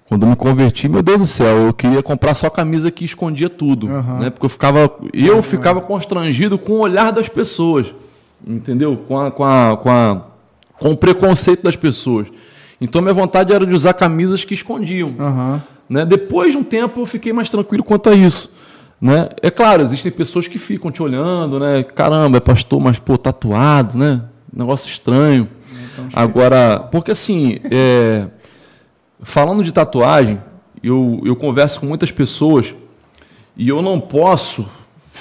Quando 0.08 0.24
eu 0.24 0.30
me 0.30 0.36
converti, 0.36 0.88
meu 0.88 1.04
Deus 1.04 1.18
do 1.18 1.28
céu, 1.28 1.68
eu 1.68 1.74
queria 1.74 2.02
comprar 2.02 2.34
só 2.34 2.50
camisa 2.50 2.90
que 2.90 3.04
escondia 3.04 3.50
tudo. 3.50 3.90
Aham. 3.90 4.20
Né? 4.20 4.30
Porque 4.30 4.46
eu 4.46 4.50
ficava. 4.50 4.92
Eu 5.14 5.44
ficava 5.44 5.82
constrangido 5.82 6.58
com 6.58 6.74
o 6.74 6.80
olhar 6.80 7.12
das 7.12 7.28
pessoas. 7.28 7.94
Entendeu? 8.48 8.96
Com, 9.08 9.20
a, 9.20 9.32
com, 9.32 9.44
a, 9.44 9.78
com, 9.78 9.90
a, 9.90 10.22
com 10.80 10.92
o 10.92 10.98
preconceito 10.98 11.64
das 11.64 11.76
pessoas. 11.76 12.28
Então 12.80 13.02
minha 13.02 13.14
vontade 13.14 13.54
era 13.54 13.66
de 13.66 13.74
usar 13.74 13.94
camisas 13.94 14.44
que 14.44 14.54
escondiam. 14.54 15.16
Aham. 15.20 15.64
Né? 15.90 16.06
Depois 16.06 16.52
de 16.52 16.58
um 16.58 16.64
tempo 16.64 17.02
eu 17.02 17.06
fiquei 17.06 17.34
mais 17.34 17.50
tranquilo 17.50 17.84
quanto 17.84 18.10
a 18.10 18.14
isso. 18.14 18.52
Né? 19.00 19.30
É 19.42 19.52
claro, 19.52 19.84
existem 19.84 20.12
pessoas 20.12 20.48
que 20.48 20.58
ficam 20.58 20.92
te 20.92 21.04
olhando, 21.04 21.60
né? 21.60 21.84
Caramba, 21.84 22.38
é 22.38 22.40
pastor, 22.40 22.80
mas 22.80 22.98
pô, 22.98 23.18
tatuado, 23.18 23.98
né? 23.98 24.24
Negócio 24.52 24.90
estranho. 24.90 25.48
Então, 25.72 26.10
Agora, 26.14 26.80
porque 26.92 27.12
assim, 27.12 27.60
é, 27.70 28.28
falando 29.22 29.64
de 29.64 29.72
tatuagem, 29.72 30.42
eu, 30.82 31.22
eu 31.24 31.36
converso 31.36 31.80
com 31.80 31.86
muitas 31.86 32.12
pessoas 32.12 32.74
e 33.56 33.70
eu 33.70 33.82
não 33.82 34.00
posso 34.00 34.68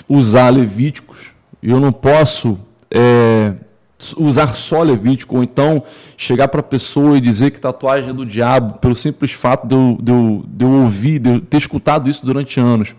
usar 0.09 0.51
Levíticos, 0.51 1.33
eu 1.63 1.79
não 1.79 1.93
posso 1.93 2.59
é, 2.91 3.55
usar 4.17 4.55
só 4.55 4.83
Levítico, 4.83 5.37
ou 5.37 5.43
então 5.43 5.83
chegar 6.17 6.49
para 6.49 6.61
a 6.61 6.63
pessoa 6.63 7.17
e 7.17 7.21
dizer 7.21 7.51
que 7.51 7.61
tatuagem 7.61 8.11
é 8.11 8.13
do 8.13 8.25
diabo, 8.25 8.79
pelo 8.79 8.95
simples 8.95 9.33
fato 9.33 9.67
de 9.67 9.75
eu, 9.75 9.99
de 10.01 10.13
eu, 10.13 10.45
de 10.47 10.65
eu 10.65 10.71
ouvir, 10.71 11.19
de 11.19 11.31
eu 11.31 11.41
ter 11.41 11.59
escutado 11.59 12.09
isso 12.09 12.25
durante 12.25 12.61
anos. 12.61 12.95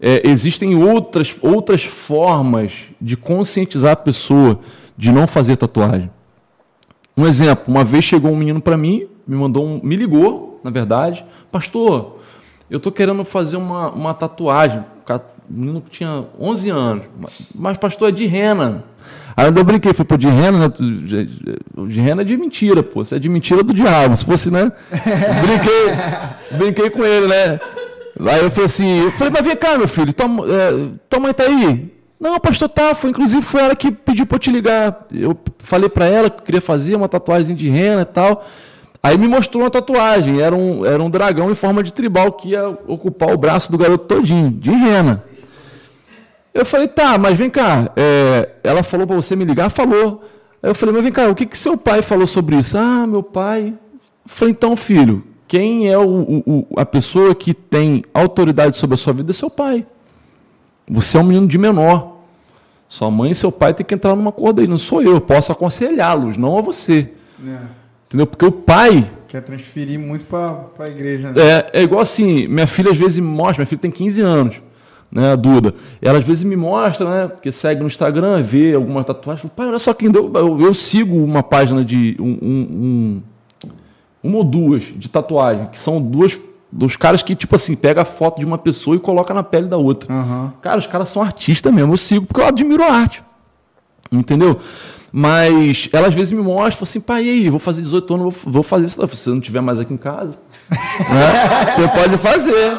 É, 0.00 0.26
existem 0.28 0.74
outras, 0.74 1.36
outras 1.42 1.82
formas 1.82 2.72
de 3.00 3.16
conscientizar 3.16 3.92
a 3.92 3.96
pessoa 3.96 4.58
de 4.96 5.12
não 5.12 5.26
fazer 5.26 5.56
tatuagem. 5.56 6.10
Um 7.16 7.26
exemplo, 7.26 7.64
uma 7.68 7.84
vez 7.84 8.04
chegou 8.04 8.32
um 8.32 8.36
menino 8.36 8.60
para 8.60 8.76
mim, 8.76 9.06
me 9.26 9.36
mandou 9.36 9.66
um, 9.66 9.80
me 9.82 9.96
ligou, 9.96 10.58
na 10.64 10.70
verdade, 10.70 11.24
pastor, 11.52 12.18
eu 12.70 12.78
estou 12.78 12.90
querendo 12.90 13.24
fazer 13.24 13.56
uma, 13.56 13.90
uma 13.90 14.14
tatuagem. 14.14 14.84
O 15.08 15.52
menino 15.52 15.82
tinha 15.90 16.24
11 16.38 16.70
anos, 16.70 17.04
mas 17.52 17.76
pastor 17.76 18.10
é 18.10 18.12
de 18.12 18.24
rena. 18.24 18.84
Aí 19.36 19.46
eu 19.46 19.64
brinquei, 19.64 19.92
falei, 19.92 20.06
pô, 20.06 20.16
de 20.16 20.28
rena, 20.28 20.58
né? 20.58 20.68
De 21.88 22.00
rena 22.00 22.22
é 22.22 22.24
de 22.24 22.36
mentira, 22.36 22.82
pô. 22.82 23.04
Você 23.04 23.16
é 23.16 23.18
de 23.18 23.28
mentira 23.28 23.62
do 23.64 23.74
diabo. 23.74 24.16
Se 24.16 24.24
fosse, 24.24 24.50
né? 24.50 24.70
brinquei, 25.42 26.58
brinquei 26.58 26.90
com 26.90 27.04
ele, 27.04 27.26
né? 27.26 27.58
Aí 28.28 28.42
eu 28.42 28.50
falei 28.50 28.66
assim, 28.66 29.04
eu 29.04 29.12
falei, 29.12 29.32
mas 29.32 29.44
vem 29.44 29.56
cá, 29.56 29.78
meu 29.78 29.88
filho, 29.88 30.12
tua, 30.12 30.26
é, 30.26 30.90
tua 31.08 31.20
mãe 31.20 31.32
tá 31.32 31.44
aí? 31.44 31.90
Não, 32.20 32.38
pastor, 32.38 32.68
tá, 32.68 32.94
foi, 32.94 33.10
inclusive 33.10 33.40
foi 33.40 33.62
ela 33.62 33.74
que 33.74 33.90
pediu 33.90 34.26
para 34.26 34.36
eu 34.36 34.40
te 34.40 34.50
ligar. 34.50 35.06
Eu 35.10 35.34
falei 35.58 35.88
para 35.88 36.04
ela 36.04 36.28
que 36.28 36.42
queria 36.42 36.60
fazer 36.60 36.94
uma 36.94 37.08
tatuagem 37.08 37.56
de 37.56 37.68
rena 37.70 38.02
e 38.02 38.04
tal. 38.04 38.44
Aí 39.02 39.16
me 39.16 39.26
mostrou 39.26 39.62
uma 39.62 39.70
tatuagem, 39.70 40.42
era 40.42 40.54
um, 40.54 40.84
era 40.84 41.02
um 41.02 41.08
dragão 41.08 41.50
em 41.50 41.54
forma 41.54 41.82
de 41.82 41.94
tribal 41.94 42.32
que 42.32 42.50
ia 42.50 42.68
ocupar 42.86 43.32
o 43.32 43.38
braço 43.38 43.72
do 43.72 43.78
garoto 43.78 44.04
todinho, 44.04 44.50
de 44.50 44.70
rena. 44.70 45.24
Eu 46.52 46.66
falei, 46.66 46.88
tá, 46.88 47.16
mas 47.16 47.38
vem 47.38 47.48
cá, 47.48 47.90
é, 47.96 48.50
ela 48.62 48.82
falou 48.82 49.06
para 49.06 49.16
você 49.16 49.34
me 49.34 49.44
ligar? 49.44 49.70
Falou. 49.70 50.22
Aí 50.62 50.68
eu 50.68 50.74
falei, 50.74 50.94
mas 50.94 51.02
vem 51.02 51.12
cá, 51.12 51.28
o 51.28 51.34
que, 51.34 51.46
que 51.46 51.56
seu 51.56 51.78
pai 51.78 52.02
falou 52.02 52.26
sobre 52.26 52.56
isso? 52.56 52.76
Ah, 52.76 53.06
meu 53.06 53.22
pai. 53.22 53.68
Eu 53.68 53.76
falei, 54.26 54.52
então, 54.52 54.76
filho, 54.76 55.24
quem 55.50 55.88
é 55.88 55.98
o, 55.98 56.44
o, 56.46 56.66
a 56.76 56.86
pessoa 56.86 57.34
que 57.34 57.52
tem 57.52 58.04
autoridade 58.14 58.78
sobre 58.78 58.94
a 58.94 58.96
sua 58.96 59.12
vida 59.12 59.32
é 59.32 59.34
seu 59.34 59.50
pai. 59.50 59.84
Você 60.88 61.16
é 61.16 61.20
um 61.20 61.24
menino 61.24 61.48
de 61.48 61.58
menor. 61.58 62.18
Sua 62.88 63.10
mãe 63.10 63.32
e 63.32 63.34
seu 63.34 63.50
pai 63.50 63.74
têm 63.74 63.84
que 63.84 63.92
entrar 63.92 64.14
numa 64.14 64.30
corda 64.30 64.62
aí. 64.62 64.68
Não 64.68 64.78
sou 64.78 65.02
eu, 65.02 65.14
eu 65.14 65.20
posso 65.20 65.50
aconselhá-los, 65.50 66.36
não 66.36 66.56
a 66.56 66.60
você. 66.60 67.10
É. 67.44 67.58
Entendeu? 68.06 68.28
Porque 68.28 68.44
o 68.44 68.52
pai. 68.52 69.10
Quer 69.26 69.42
transferir 69.42 69.98
muito 69.98 70.24
para 70.24 70.68
a 70.78 70.88
igreja. 70.88 71.32
Né? 71.32 71.42
É, 71.42 71.80
é 71.80 71.82
igual 71.82 72.02
assim, 72.02 72.46
minha 72.46 72.68
filha 72.68 72.92
às 72.92 72.98
vezes 72.98 73.18
me 73.18 73.26
mostra, 73.26 73.62
minha 73.62 73.66
filha 73.66 73.80
tem 73.80 73.90
15 73.90 74.20
anos, 74.20 74.62
né, 75.10 75.32
a 75.32 75.36
Duda. 75.36 75.74
Ela 76.00 76.20
às 76.20 76.24
vezes 76.24 76.44
me 76.44 76.54
mostra, 76.54 77.10
né, 77.10 77.26
porque 77.26 77.50
segue 77.50 77.80
no 77.80 77.88
Instagram, 77.88 78.40
vê 78.40 78.72
algumas 78.72 79.04
tatuagens, 79.04 79.42
fala, 79.42 79.52
pai, 79.56 79.66
olha 79.66 79.80
só 79.80 79.92
quem 79.92 80.12
deu. 80.12 80.30
Eu, 80.32 80.60
eu 80.60 80.74
sigo 80.74 81.16
uma 81.16 81.42
página 81.42 81.84
de 81.84 82.16
um, 82.20 82.38
um, 82.40 82.60
um, 82.70 83.22
uma 84.22 84.38
ou 84.38 84.44
duas 84.44 84.82
de 84.82 85.08
tatuagem, 85.08 85.66
que 85.66 85.78
são 85.78 86.00
duas 86.00 86.38
dos 86.72 86.96
caras 86.96 87.22
que, 87.22 87.34
tipo 87.34 87.56
assim, 87.56 87.74
pega 87.74 88.02
a 88.02 88.04
foto 88.04 88.38
de 88.38 88.46
uma 88.46 88.58
pessoa 88.58 88.96
e 88.96 89.00
coloca 89.00 89.34
na 89.34 89.42
pele 89.42 89.66
da 89.66 89.76
outra. 89.76 90.12
Uhum. 90.12 90.50
Cara, 90.62 90.78
os 90.78 90.86
caras 90.86 91.08
são 91.08 91.22
artistas 91.22 91.72
mesmo. 91.72 91.92
Eu 91.92 91.96
sigo 91.96 92.26
porque 92.26 92.40
eu 92.40 92.46
admiro 92.46 92.82
a 92.84 92.92
arte. 92.92 93.24
Entendeu? 94.12 94.58
Mas 95.12 95.88
ela 95.92 96.06
às 96.06 96.14
vezes 96.14 96.32
me 96.32 96.42
mostra, 96.42 96.84
assim, 96.84 97.00
pai, 97.00 97.24
e 97.24 97.30
aí, 97.30 97.50
vou 97.50 97.58
fazer 97.58 97.82
18 97.82 98.14
anos, 98.14 98.36
vou, 98.36 98.52
vou 98.52 98.62
fazer 98.62 98.86
isso. 98.86 99.00
Se 99.00 99.16
você 99.16 99.30
não 99.30 99.40
tiver 99.40 99.60
mais 99.60 99.80
aqui 99.80 99.92
em 99.92 99.96
casa, 99.96 100.38
né? 100.70 101.72
você 101.72 101.88
pode 101.88 102.16
fazer. 102.18 102.76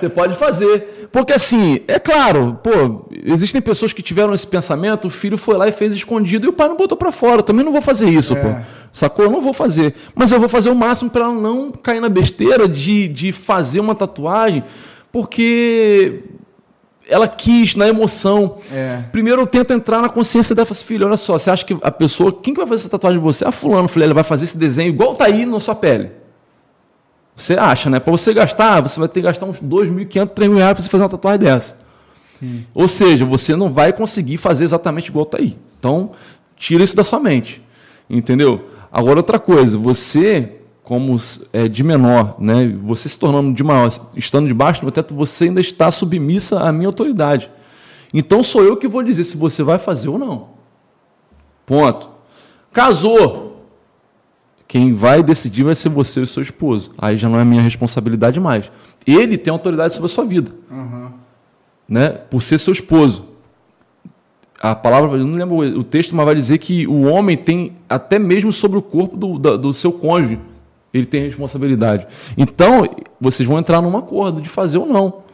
Você 0.00 0.08
pode 0.08 0.34
fazer. 0.34 1.08
Porque 1.12 1.32
assim, 1.32 1.80
é 1.86 1.98
claro, 1.98 2.58
pô, 2.62 3.06
existem 3.24 3.60
pessoas 3.60 3.92
que 3.92 4.02
tiveram 4.02 4.32
esse 4.32 4.46
pensamento, 4.46 5.06
o 5.06 5.10
filho 5.10 5.36
foi 5.36 5.56
lá 5.56 5.68
e 5.68 5.72
fez 5.72 5.94
escondido 5.94 6.46
e 6.46 6.50
o 6.50 6.52
pai 6.52 6.68
não 6.68 6.76
botou 6.76 6.96
para 6.96 7.12
fora. 7.12 7.38
Eu 7.38 7.42
também 7.42 7.64
não 7.64 7.72
vou 7.72 7.82
fazer 7.82 8.08
isso, 8.08 8.36
é. 8.36 8.40
pô. 8.40 8.60
Sacou? 8.92 9.24
Eu 9.24 9.30
não 9.30 9.40
vou 9.40 9.52
fazer. 9.52 9.94
Mas 10.14 10.32
eu 10.32 10.40
vou 10.40 10.48
fazer 10.48 10.70
o 10.70 10.74
máximo 10.74 11.10
para 11.10 11.28
não 11.28 11.70
cair 11.70 12.00
na 12.00 12.08
besteira 12.08 12.66
de, 12.66 13.08
de 13.08 13.32
fazer 13.32 13.80
uma 13.80 13.94
tatuagem, 13.94 14.64
porque 15.12 16.22
ela 17.08 17.26
quis, 17.26 17.74
na 17.74 17.88
emoção. 17.88 18.56
É. 18.72 19.02
Primeiro 19.10 19.42
eu 19.42 19.46
tento 19.46 19.72
entrar 19.72 20.00
na 20.00 20.08
consciência 20.08 20.54
dela, 20.54 20.68
assim, 20.70 20.84
filho, 20.84 21.06
olha 21.06 21.16
só, 21.16 21.36
você 21.36 21.50
acha 21.50 21.64
que 21.64 21.76
a 21.82 21.90
pessoa, 21.90 22.32
quem 22.32 22.54
que 22.54 22.60
vai 22.60 22.66
fazer 22.66 22.82
essa 22.82 22.90
tatuagem 22.90 23.18
de 23.18 23.24
você? 23.24 23.44
Ah, 23.44 23.52
fulano, 23.52 23.88
falei, 23.88 24.06
ela 24.06 24.14
vai 24.14 24.24
fazer 24.24 24.44
esse 24.44 24.56
desenho 24.56 24.88
igual 24.88 25.14
tá 25.14 25.26
aí 25.26 25.44
na 25.44 25.58
sua 25.58 25.74
pele. 25.74 26.19
Você 27.36 27.54
acha, 27.54 27.88
né? 27.88 27.98
Para 27.98 28.10
você 28.10 28.34
gastar, 28.34 28.80
você 28.80 28.98
vai 28.98 29.08
ter 29.08 29.20
que 29.20 29.26
gastar 29.26 29.46
uns 29.46 29.60
2.500, 29.60 30.28
3.000 30.28 30.54
reais 30.56 30.72
para 30.74 30.82
você 30.82 30.88
fazer 30.88 31.02
uma 31.04 31.08
tatuagem 31.08 31.40
dessa. 31.40 31.76
Sim. 32.38 32.66
Ou 32.74 32.88
seja, 32.88 33.24
você 33.24 33.54
não 33.54 33.72
vai 33.72 33.92
conseguir 33.92 34.36
fazer 34.38 34.64
exatamente 34.64 35.08
igual 35.08 35.26
tá 35.26 35.38
aí. 35.38 35.56
Então, 35.78 36.12
tira 36.56 36.82
isso 36.82 36.96
da 36.96 37.04
sua 37.04 37.20
mente. 37.20 37.62
Entendeu? 38.08 38.68
Agora, 38.92 39.18
outra 39.18 39.38
coisa, 39.38 39.78
você, 39.78 40.56
como 40.82 41.16
é, 41.52 41.68
de 41.68 41.82
menor, 41.82 42.36
né? 42.38 42.66
Você 42.82 43.08
se 43.08 43.18
tornando 43.18 43.52
de 43.52 43.62
maior, 43.62 43.90
estando 44.16 44.48
debaixo 44.48 44.80
do 44.80 44.84
meu 44.84 44.92
teto, 44.92 45.14
você 45.14 45.44
ainda 45.44 45.60
está 45.60 45.90
submissa 45.90 46.60
à 46.60 46.72
minha 46.72 46.88
autoridade. 46.88 47.50
Então, 48.12 48.42
sou 48.42 48.64
eu 48.64 48.76
que 48.76 48.88
vou 48.88 49.02
dizer 49.02 49.24
se 49.24 49.36
você 49.36 49.62
vai 49.62 49.78
fazer 49.78 50.08
ou 50.08 50.18
não. 50.18 50.48
Ponto. 51.64 52.10
Casou. 52.72 53.49
Quem 54.70 54.94
vai 54.94 55.20
decidir 55.20 55.64
vai 55.64 55.74
ser 55.74 55.88
você 55.88 56.22
e 56.22 56.26
seu 56.28 56.44
esposo. 56.44 56.92
Aí 56.96 57.16
já 57.16 57.28
não 57.28 57.40
é 57.40 57.44
minha 57.44 57.60
responsabilidade 57.60 58.38
mais. 58.38 58.70
Ele 59.04 59.36
tem 59.36 59.50
autoridade 59.50 59.94
sobre 59.94 60.06
a 60.06 60.08
sua 60.08 60.24
vida. 60.24 60.52
Uhum. 60.70 61.10
Né? 61.88 62.10
Por 62.10 62.40
ser 62.40 62.56
seu 62.60 62.72
esposo. 62.72 63.24
A 64.60 64.72
palavra, 64.76 65.18
eu 65.18 65.26
não 65.26 65.36
lembro 65.36 65.56
o 65.56 65.82
texto, 65.82 66.14
mas 66.14 66.24
vai 66.24 66.36
dizer 66.36 66.58
que 66.58 66.86
o 66.86 67.02
homem 67.02 67.36
tem, 67.36 67.72
até 67.88 68.16
mesmo 68.16 68.52
sobre 68.52 68.78
o 68.78 68.82
corpo 68.82 69.16
do, 69.16 69.40
do, 69.40 69.58
do 69.58 69.72
seu 69.72 69.90
cônjuge, 69.90 70.38
ele 70.94 71.04
tem 71.04 71.24
responsabilidade. 71.24 72.06
Então, 72.38 72.88
vocês 73.20 73.48
vão 73.48 73.58
entrar 73.58 73.82
num 73.82 73.98
acordo 73.98 74.40
de 74.40 74.48
fazer 74.48 74.78
ou 74.78 74.86
não. 74.86 75.24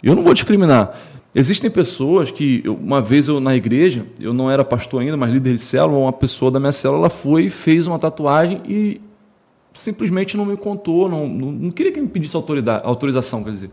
Eu 0.00 0.14
não 0.14 0.22
vou 0.22 0.32
discriminar. 0.32 0.96
Existem 1.34 1.70
pessoas 1.70 2.30
que, 2.30 2.62
uma 2.66 3.02
vez 3.02 3.28
eu 3.28 3.38
na 3.38 3.54
igreja, 3.54 4.06
eu 4.18 4.32
não 4.32 4.50
era 4.50 4.64
pastor 4.64 5.02
ainda, 5.02 5.16
mas 5.16 5.30
líder 5.30 5.54
de 5.54 5.62
célula, 5.62 5.98
uma 5.98 6.12
pessoa 6.12 6.50
da 6.50 6.58
minha 6.58 6.72
célula 6.72 7.00
ela 7.00 7.10
foi 7.10 7.44
e 7.44 7.50
fez 7.50 7.86
uma 7.86 7.98
tatuagem 7.98 8.62
e 8.66 9.00
simplesmente 9.74 10.36
não 10.36 10.46
me 10.46 10.56
contou, 10.56 11.08
não, 11.08 11.28
não, 11.28 11.52
não 11.52 11.70
queria 11.70 11.92
que 11.92 12.00
me 12.00 12.08
pedisse 12.08 12.36
autorização, 12.36 13.44
quer 13.44 13.50
dizer. 13.50 13.70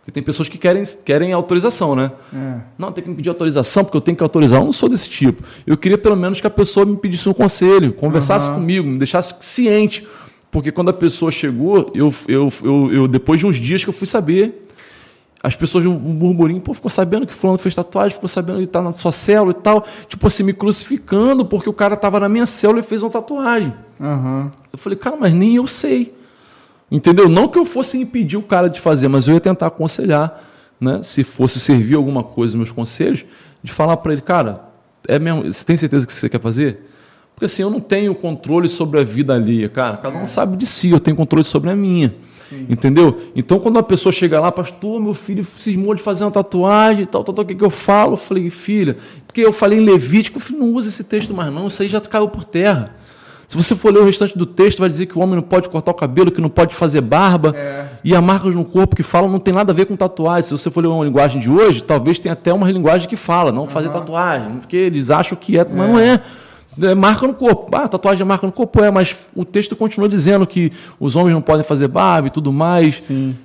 Porque 0.00 0.12
tem 0.12 0.22
pessoas 0.22 0.48
que 0.48 0.56
querem, 0.56 0.84
querem 1.04 1.32
autorização, 1.32 1.96
né? 1.96 2.12
É. 2.32 2.60
Não, 2.78 2.92
tem 2.92 3.02
que 3.02 3.10
me 3.10 3.16
pedir 3.16 3.28
autorização 3.28 3.82
porque 3.82 3.96
eu 3.96 4.00
tenho 4.00 4.16
que 4.16 4.22
autorizar. 4.22 4.60
Eu 4.60 4.64
não 4.64 4.72
sou 4.72 4.88
desse 4.88 5.10
tipo. 5.10 5.42
Eu 5.66 5.76
queria 5.76 5.98
pelo 5.98 6.16
menos 6.16 6.40
que 6.40 6.46
a 6.46 6.50
pessoa 6.50 6.86
me 6.86 6.96
pedisse 6.96 7.28
um 7.28 7.32
conselho, 7.32 7.92
conversasse 7.92 8.48
uhum. 8.48 8.54
comigo, 8.54 8.86
me 8.86 8.98
deixasse 8.98 9.34
ciente. 9.40 10.06
Porque 10.48 10.70
quando 10.70 10.90
a 10.90 10.92
pessoa 10.92 11.32
chegou, 11.32 11.90
eu, 11.92 12.14
eu, 12.28 12.52
eu, 12.62 12.92
eu, 12.92 13.08
depois 13.08 13.40
de 13.40 13.46
uns 13.46 13.56
dias 13.56 13.82
que 13.82 13.90
eu 13.90 13.92
fui 13.92 14.06
saber 14.06 14.65
as 15.46 15.54
pessoas 15.54 15.86
um 15.86 15.92
murmurinho, 15.92 16.60
pô, 16.60 16.74
ficou 16.74 16.90
sabendo 16.90 17.24
que 17.24 17.32
fulano 17.32 17.56
fez 17.56 17.72
tatuagem, 17.72 18.14
ficou 18.14 18.28
sabendo 18.28 18.58
que 18.58 18.64
está 18.64 18.82
na 18.82 18.90
sua 18.90 19.12
célula 19.12 19.52
e 19.52 19.54
tal. 19.54 19.86
Tipo 20.08 20.26
assim, 20.26 20.42
me 20.42 20.52
crucificando 20.52 21.44
porque 21.44 21.70
o 21.70 21.72
cara 21.72 21.94
estava 21.94 22.18
na 22.18 22.28
minha 22.28 22.44
célula 22.44 22.80
e 22.80 22.82
fez 22.82 23.00
uma 23.00 23.10
tatuagem. 23.10 23.72
Uhum. 24.00 24.50
Eu 24.72 24.76
falei, 24.76 24.98
cara, 24.98 25.16
mas 25.16 25.32
nem 25.32 25.54
eu 25.54 25.68
sei. 25.68 26.12
Entendeu? 26.90 27.28
Não 27.28 27.46
que 27.46 27.56
eu 27.60 27.64
fosse 27.64 27.96
impedir 27.96 28.36
o 28.36 28.42
cara 28.42 28.68
de 28.68 28.80
fazer, 28.80 29.06
mas 29.06 29.28
eu 29.28 29.34
ia 29.34 29.40
tentar 29.40 29.68
aconselhar, 29.68 30.42
né? 30.80 31.00
Se 31.04 31.22
fosse 31.22 31.60
servir 31.60 31.94
alguma 31.94 32.24
coisa 32.24 32.56
meus 32.56 32.72
conselhos, 32.72 33.24
de 33.62 33.72
falar 33.72 33.98
para 33.98 34.14
ele, 34.14 34.22
cara, 34.22 34.64
é 35.06 35.16
mesmo, 35.16 35.44
você 35.44 35.64
tem 35.64 35.76
certeza 35.76 36.04
que 36.04 36.12
você 36.12 36.28
quer 36.28 36.40
fazer? 36.40 36.80
Porque 37.36 37.44
assim, 37.44 37.62
eu 37.62 37.70
não 37.70 37.78
tenho 37.78 38.12
controle 38.16 38.68
sobre 38.68 38.98
a 38.98 39.04
vida 39.04 39.32
alheia, 39.32 39.68
cara. 39.68 39.96
Cada 39.98 40.18
um 40.18 40.22
é. 40.22 40.26
sabe 40.26 40.56
de 40.56 40.66
si, 40.66 40.90
eu 40.90 40.98
tenho 40.98 41.16
controle 41.16 41.44
sobre 41.44 41.70
a 41.70 41.76
minha. 41.76 42.12
Sim. 42.48 42.66
Entendeu? 42.68 43.18
Então, 43.34 43.58
quando 43.58 43.76
uma 43.76 43.82
pessoa 43.82 44.12
chega 44.12 44.40
lá, 44.40 44.52
pastor, 44.52 45.00
meu 45.00 45.14
filho 45.14 45.44
cismou 45.44 45.94
de 45.94 46.02
fazer 46.02 46.24
uma 46.24 46.30
tatuagem 46.30 47.02
e 47.02 47.06
tal, 47.06 47.24
tal, 47.24 47.34
tal, 47.34 47.44
o 47.44 47.48
que, 47.48 47.54
que 47.54 47.64
eu 47.64 47.70
falo? 47.70 48.12
Eu 48.12 48.16
falei, 48.16 48.48
filha, 48.50 48.96
porque 49.26 49.40
eu 49.40 49.52
falei 49.52 49.78
em 49.78 49.84
Levítico, 49.84 50.38
falei, 50.38 50.60
não 50.60 50.72
usa 50.72 50.88
esse 50.88 51.04
texto 51.04 51.34
mais 51.34 51.52
não, 51.52 51.66
isso 51.66 51.82
aí 51.82 51.88
já 51.88 52.00
caiu 52.00 52.28
por 52.28 52.44
terra. 52.44 52.94
Se 53.46 53.56
você 53.56 53.76
for 53.76 53.92
ler 53.92 54.00
o 54.00 54.04
restante 54.04 54.36
do 54.36 54.44
texto, 54.44 54.80
vai 54.80 54.88
dizer 54.88 55.06
que 55.06 55.16
o 55.16 55.22
homem 55.22 55.36
não 55.36 55.42
pode 55.42 55.68
cortar 55.68 55.92
o 55.92 55.94
cabelo, 55.94 56.32
que 56.32 56.40
não 56.40 56.48
pode 56.48 56.74
fazer 56.74 57.00
barba. 57.00 57.54
É. 57.56 57.86
E 58.02 58.14
há 58.14 58.20
marcas 58.20 58.54
no 58.54 58.64
corpo 58.64 58.96
que 58.96 59.04
falam 59.04 59.30
não 59.30 59.38
tem 59.38 59.54
nada 59.54 59.72
a 59.72 59.74
ver 59.74 59.86
com 59.86 59.94
tatuagem. 59.94 60.42
Se 60.42 60.52
você 60.52 60.68
for 60.68 60.80
ler 60.80 60.88
uma 60.88 61.04
linguagem 61.04 61.40
de 61.40 61.48
hoje, 61.48 61.82
talvez 61.82 62.18
tenha 62.18 62.32
até 62.32 62.52
uma 62.52 62.68
linguagem 62.70 63.08
que 63.08 63.14
fala, 63.14 63.52
não 63.52 63.68
fazer 63.68 63.86
uhum. 63.86 63.92
tatuagem, 63.92 64.56
porque 64.58 64.76
eles 64.76 65.10
acham 65.10 65.38
que 65.40 65.56
é, 65.56 65.64
mas 65.64 65.88
é. 65.88 65.92
não 65.92 65.98
é. 65.98 66.20
É, 66.82 66.94
marca 66.94 67.26
no 67.26 67.34
corpo. 67.34 67.74
Ah, 67.76 67.88
tatuagem 67.88 68.22
é 68.22 68.24
marca 68.24 68.46
no 68.46 68.52
corpo, 68.52 68.82
é, 68.82 68.90
mas 68.90 69.16
o 69.34 69.44
texto 69.44 69.74
continua 69.74 70.08
dizendo 70.08 70.46
que 70.46 70.72
os 71.00 71.16
homens 71.16 71.32
não 71.32 71.42
podem 71.42 71.64
fazer 71.64 71.88
barba 71.88 72.28
e 72.28 72.30
tudo 72.30 72.52
mais. 72.52 73.02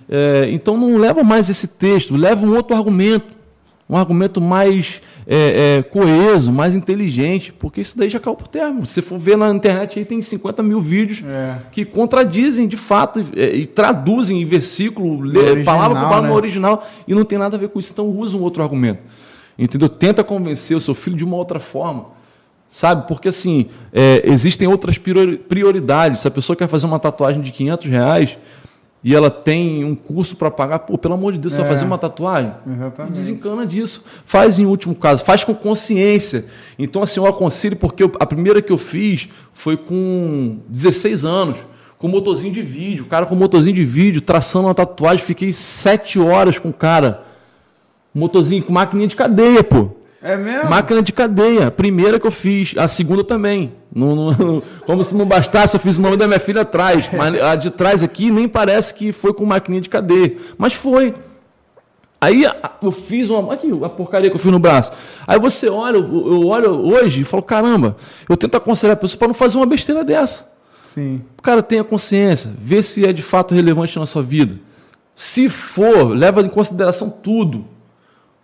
É, 0.10 0.50
então 0.52 0.78
não 0.78 0.98
leva 0.98 1.24
mais 1.24 1.50
esse 1.50 1.68
texto, 1.68 2.16
leva 2.16 2.46
um 2.46 2.56
outro 2.56 2.76
argumento. 2.76 3.42
Um 3.90 3.98
argumento 3.98 4.40
mais 4.40 5.02
é, 5.28 5.80
é, 5.80 5.84
coeso, 5.84 6.50
mais 6.50 6.78
inteligente, 6.78 7.52
porque 7.52 7.82
isso 7.82 7.98
daí 7.98 8.10
já 8.10 8.22
caiu 8.22 8.38
por 8.38 8.48
terra. 8.48 8.74
Se 8.86 9.02
for 9.02 9.20
ver 9.20 9.38
na 9.38 9.50
internet 9.50 10.00
aí 10.00 10.06
tem 10.06 10.22
50 10.22 10.64
mil 10.64 10.80
vídeos 10.80 11.22
É. 11.26 11.58
que 11.74 11.84
contradizem 11.84 12.70
de 12.70 12.78
fato 12.78 13.22
e, 13.22 13.40
é, 13.40 13.54
e 13.54 13.66
traduzem 13.66 14.42
em 14.42 14.46
versículo, 14.46 15.20
lê, 15.22 15.40
original, 15.40 15.66
palavra 15.66 15.96
por 15.96 16.04
palavra 16.04 16.22
né? 16.22 16.30
no 16.30 16.36
original 16.36 16.88
e 17.06 17.14
não 17.14 17.26
tem 17.26 17.38
nada 17.38 17.58
a 17.58 17.60
ver 17.60 17.68
com 17.68 17.80
isso. 17.80 17.92
Então 17.92 18.08
usa 18.08 18.38
um 18.38 18.42
outro 18.42 18.64
argumento. 18.64 19.02
Entendeu? 19.60 19.90
Tenta 19.90 20.24
convencer 20.24 20.76
o 20.76 20.82
seu 20.82 20.96
filho 20.96 21.18
de 21.18 21.26
uma 21.26 21.36
outra 21.36 21.60
forma. 21.60 22.06
Sabe? 22.74 23.06
Porque 23.06 23.28
assim, 23.28 23.66
é, 23.92 24.22
existem 24.24 24.66
outras 24.66 24.98
priori- 24.98 25.38
prioridades. 25.38 26.22
Se 26.22 26.28
a 26.28 26.32
pessoa 26.32 26.56
quer 26.56 26.70
fazer 26.70 26.86
uma 26.86 27.00
tatuagem 27.00 27.42
de 27.42 27.52
500 27.52 27.88
reais 27.88 28.38
e 29.04 29.14
ela 29.14 29.30
tem 29.30 29.84
um 29.84 29.94
curso 29.94 30.38
para 30.38 30.50
pagar, 30.50 30.80
pô, 30.80 30.98
pelo 30.98 31.16
amor 31.16 31.34
de 31.34 31.40
Deus, 31.40 31.54
você 31.54 31.60
vai 31.60 31.68
É. 31.70 31.74
fazer 31.74 31.84
uma 31.84 31.98
tatuagem? 31.98 32.54
Exatamente. 32.66 33.12
Desencana 33.14 33.66
disso. 33.66 34.06
Faz 34.24 34.58
em 34.58 34.66
último 34.66 34.96
caso, 34.96 35.22
faz 35.26 35.44
com 35.44 35.54
consciência. 35.54 36.46
Então, 36.80 37.04
assim, 37.04 37.20
eu 37.20 37.26
aconselho, 37.28 37.76
porque 37.76 38.04
eu- 38.04 38.12
a 38.18 38.26
primeira 38.26 38.62
que 38.62 38.72
eu 38.72 38.78
fiz 38.78 39.28
foi 39.54 39.76
com 39.76 40.60
16 40.70 41.26
anos, 41.26 41.58
com 41.98 42.08
motorzinho 42.08 42.54
de 42.54 42.62
vídeo. 42.62 43.04
O 43.04 43.08
cara 43.10 43.26
com 43.26 43.36
motorzinho 43.36 43.76
de 43.76 43.84
vídeo, 43.84 44.22
traçando 44.22 44.68
uma 44.68 44.74
tatuagem, 44.74 45.26
fiquei 45.26 45.52
sete 45.52 46.18
horas 46.20 46.58
com 46.58 46.70
o 46.70 46.74
cara. 46.74 47.26
Motorzinho 48.16 48.64
com 48.64 48.72
maquininha 48.72 49.10
de 49.10 49.16
cadeia, 49.16 49.62
pô. 49.62 49.90
É 50.24 50.38
mesmo? 50.38 50.70
Máquina 50.70 51.02
de 51.02 51.12
cadeia, 51.12 51.68
a 51.68 51.72
primeira 51.72 52.20
que 52.20 52.28
eu 52.28 52.32
fiz, 52.32 52.74
a 52.78 52.88
segunda 52.88 53.24
também. 53.24 53.74
Não- 53.94 54.16
não- 54.16 54.62
como 54.86 55.04
se 55.04 55.16
não 55.16 55.26
bastasse, 55.26 55.76
eu 55.76 55.80
fiz 55.80 55.98
o 55.98 56.02
nome 56.02 56.16
da 56.16 56.28
minha 56.28 56.40
filha 56.40 56.62
atrás. 56.62 57.10
Mas 57.12 57.42
a 57.42 57.56
de 57.56 57.72
trás 57.72 58.04
aqui 58.04 58.30
nem 58.30 58.48
parece 58.48 58.94
que 58.94 59.12
foi 59.12 59.34
com 59.34 59.46
maquininha 59.46 59.82
de 59.82 59.90
cadeia. 59.90 60.36
Mas 60.58 60.74
foi. 60.74 61.16
Aí 62.20 62.46
eu 62.84 62.92
fiz 62.92 63.32
uma. 63.32 63.52
Aqui, 63.54 63.68
a 63.84 63.90
porcaria 63.90 64.30
que 64.30 64.36
eu 64.36 64.40
fiz 64.40 64.52
no 64.52 64.60
braço. 64.60 64.92
Aí 65.26 65.40
você 65.40 65.68
olha, 65.68 65.98
eu 65.98 66.04
eu 66.32 66.48
olho 66.48 66.70
hoje 66.70 67.22
e 67.22 67.24
falo: 67.24 67.42
caramba, 67.42 67.98
eu 68.30 68.38
tento 68.38 68.56
aconselhar 68.56 68.94
a 68.94 69.00
pessoa 69.00 69.18
para 69.18 69.28
não 69.30 69.34
fazer 69.34 69.58
uma 69.58 69.66
besteira 69.66 70.04
dessa. 70.04 70.52
Sim. 70.94 71.22
O 71.38 71.42
cara 71.42 71.64
tenha 71.64 71.84
consciência, 71.84 72.52
vê 72.60 72.84
se 72.84 73.06
é 73.08 73.12
de 73.12 73.22
fato 73.24 73.56
relevante 73.56 73.98
na 73.98 74.06
sua 74.06 74.22
vida. 74.22 74.60
Se 75.16 75.50
for, 75.50 76.16
leva 76.16 76.42
em 76.42 76.50
consideração 76.50 77.10
tudo. 77.10 77.66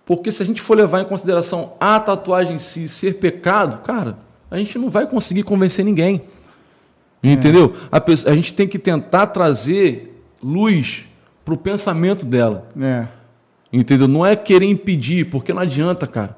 Porque 0.08 0.32
se 0.32 0.42
a 0.42 0.46
gente 0.46 0.62
for 0.62 0.76
levar 0.78 1.02
em 1.02 1.06
consideração 1.06 1.74
a 1.80 2.00
tatuagem 2.00 2.56
em 2.56 2.60
si 2.60 2.88
ser 2.90 3.20
pecado, 3.20 3.84
cara, 3.84 4.18
a 4.50 4.58
gente 4.58 4.80
não 4.80 4.90
vai 4.90 5.06
conseguir 5.06 5.44
convencer 5.44 5.84
ninguém. 5.86 6.24
Entendeu? 7.22 7.76
A, 7.92 8.00
pessoa- 8.00 8.32
a 8.32 8.36
gente 8.36 8.54
tem 8.54 8.68
que 8.68 8.80
tentar 8.80 9.28
trazer 9.28 10.24
luz 10.42 11.06
para 11.44 11.54
o 11.54 11.58
pensamento 11.58 12.26
dela. 12.26 12.70
É. 12.80 13.06
Entendeu? 13.72 14.08
Não 14.08 14.26
é 14.26 14.34
querer 14.36 14.66
impedir, 14.66 15.30
porque 15.30 15.52
não 15.52 15.62
adianta, 15.62 16.08
cara. 16.08 16.38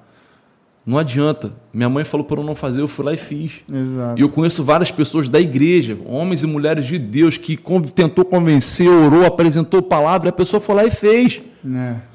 Não 0.84 0.98
adianta. 0.98 1.54
Minha 1.72 1.90
mãe 1.90 2.04
falou 2.04 2.26
para 2.26 2.40
eu 2.40 2.44
não 2.44 2.56
fazer, 2.56 2.82
eu 2.82 2.88
fui 2.88 3.06
lá 3.06 3.14
e 3.14 3.18
fiz. 3.18 3.62
Exato. 3.72 4.18
E 4.20 4.22
eu 4.22 4.30
conheço 4.30 4.64
várias 4.64 4.90
pessoas 4.90 5.30
da 5.30 5.40
igreja, 5.40 5.96
homens 6.08 6.42
e 6.42 6.48
mulheres 6.48 6.88
de 6.88 6.98
Deus, 6.98 7.38
que 7.38 7.56
tentou 7.94 8.26
convencer, 8.26 8.90
orou, 8.90 9.26
apresentou 9.26 9.84
palavra, 9.84 10.30
a 10.30 10.34
pessoa 10.34 10.60
foi 10.60 10.74
lá 10.74 10.86
e 10.86 10.90
fez. 10.90 11.40
É. 11.64 12.09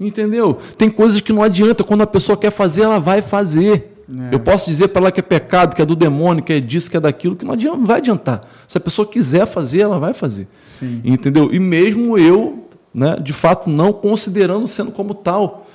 Entendeu? 0.00 0.58
Tem 0.78 0.88
coisas 0.88 1.20
que 1.20 1.32
não 1.32 1.42
adianta. 1.42 1.84
Quando 1.84 2.00
a 2.00 2.06
pessoa 2.06 2.36
quer 2.36 2.50
fazer, 2.50 2.82
ela 2.82 2.98
vai 2.98 3.20
fazer. 3.20 3.94
É. 4.08 4.34
Eu 4.34 4.40
posso 4.40 4.68
dizer 4.70 4.88
para 4.88 5.02
ela 5.02 5.12
que 5.12 5.20
é 5.20 5.22
pecado, 5.22 5.76
que 5.76 5.82
é 5.82 5.84
do 5.84 5.94
demônio, 5.94 6.42
que 6.42 6.54
é 6.54 6.58
disso, 6.58 6.90
que 6.90 6.96
é 6.96 7.00
daquilo, 7.00 7.36
que 7.36 7.44
não, 7.44 7.52
adianta, 7.52 7.76
não 7.76 7.84
vai 7.84 7.98
adiantar. 7.98 8.40
Se 8.66 8.78
a 8.78 8.80
pessoa 8.80 9.06
quiser 9.06 9.46
fazer, 9.46 9.80
ela 9.80 9.98
vai 9.98 10.14
fazer. 10.14 10.48
Sim. 10.78 11.02
Entendeu? 11.04 11.52
E 11.52 11.60
mesmo 11.60 12.16
eu, 12.16 12.64
né, 12.94 13.16
de 13.22 13.32
fato, 13.32 13.68
não 13.68 13.92
considerando 13.92 14.66
sendo 14.66 14.90
como 14.90 15.14
tal. 15.14 15.66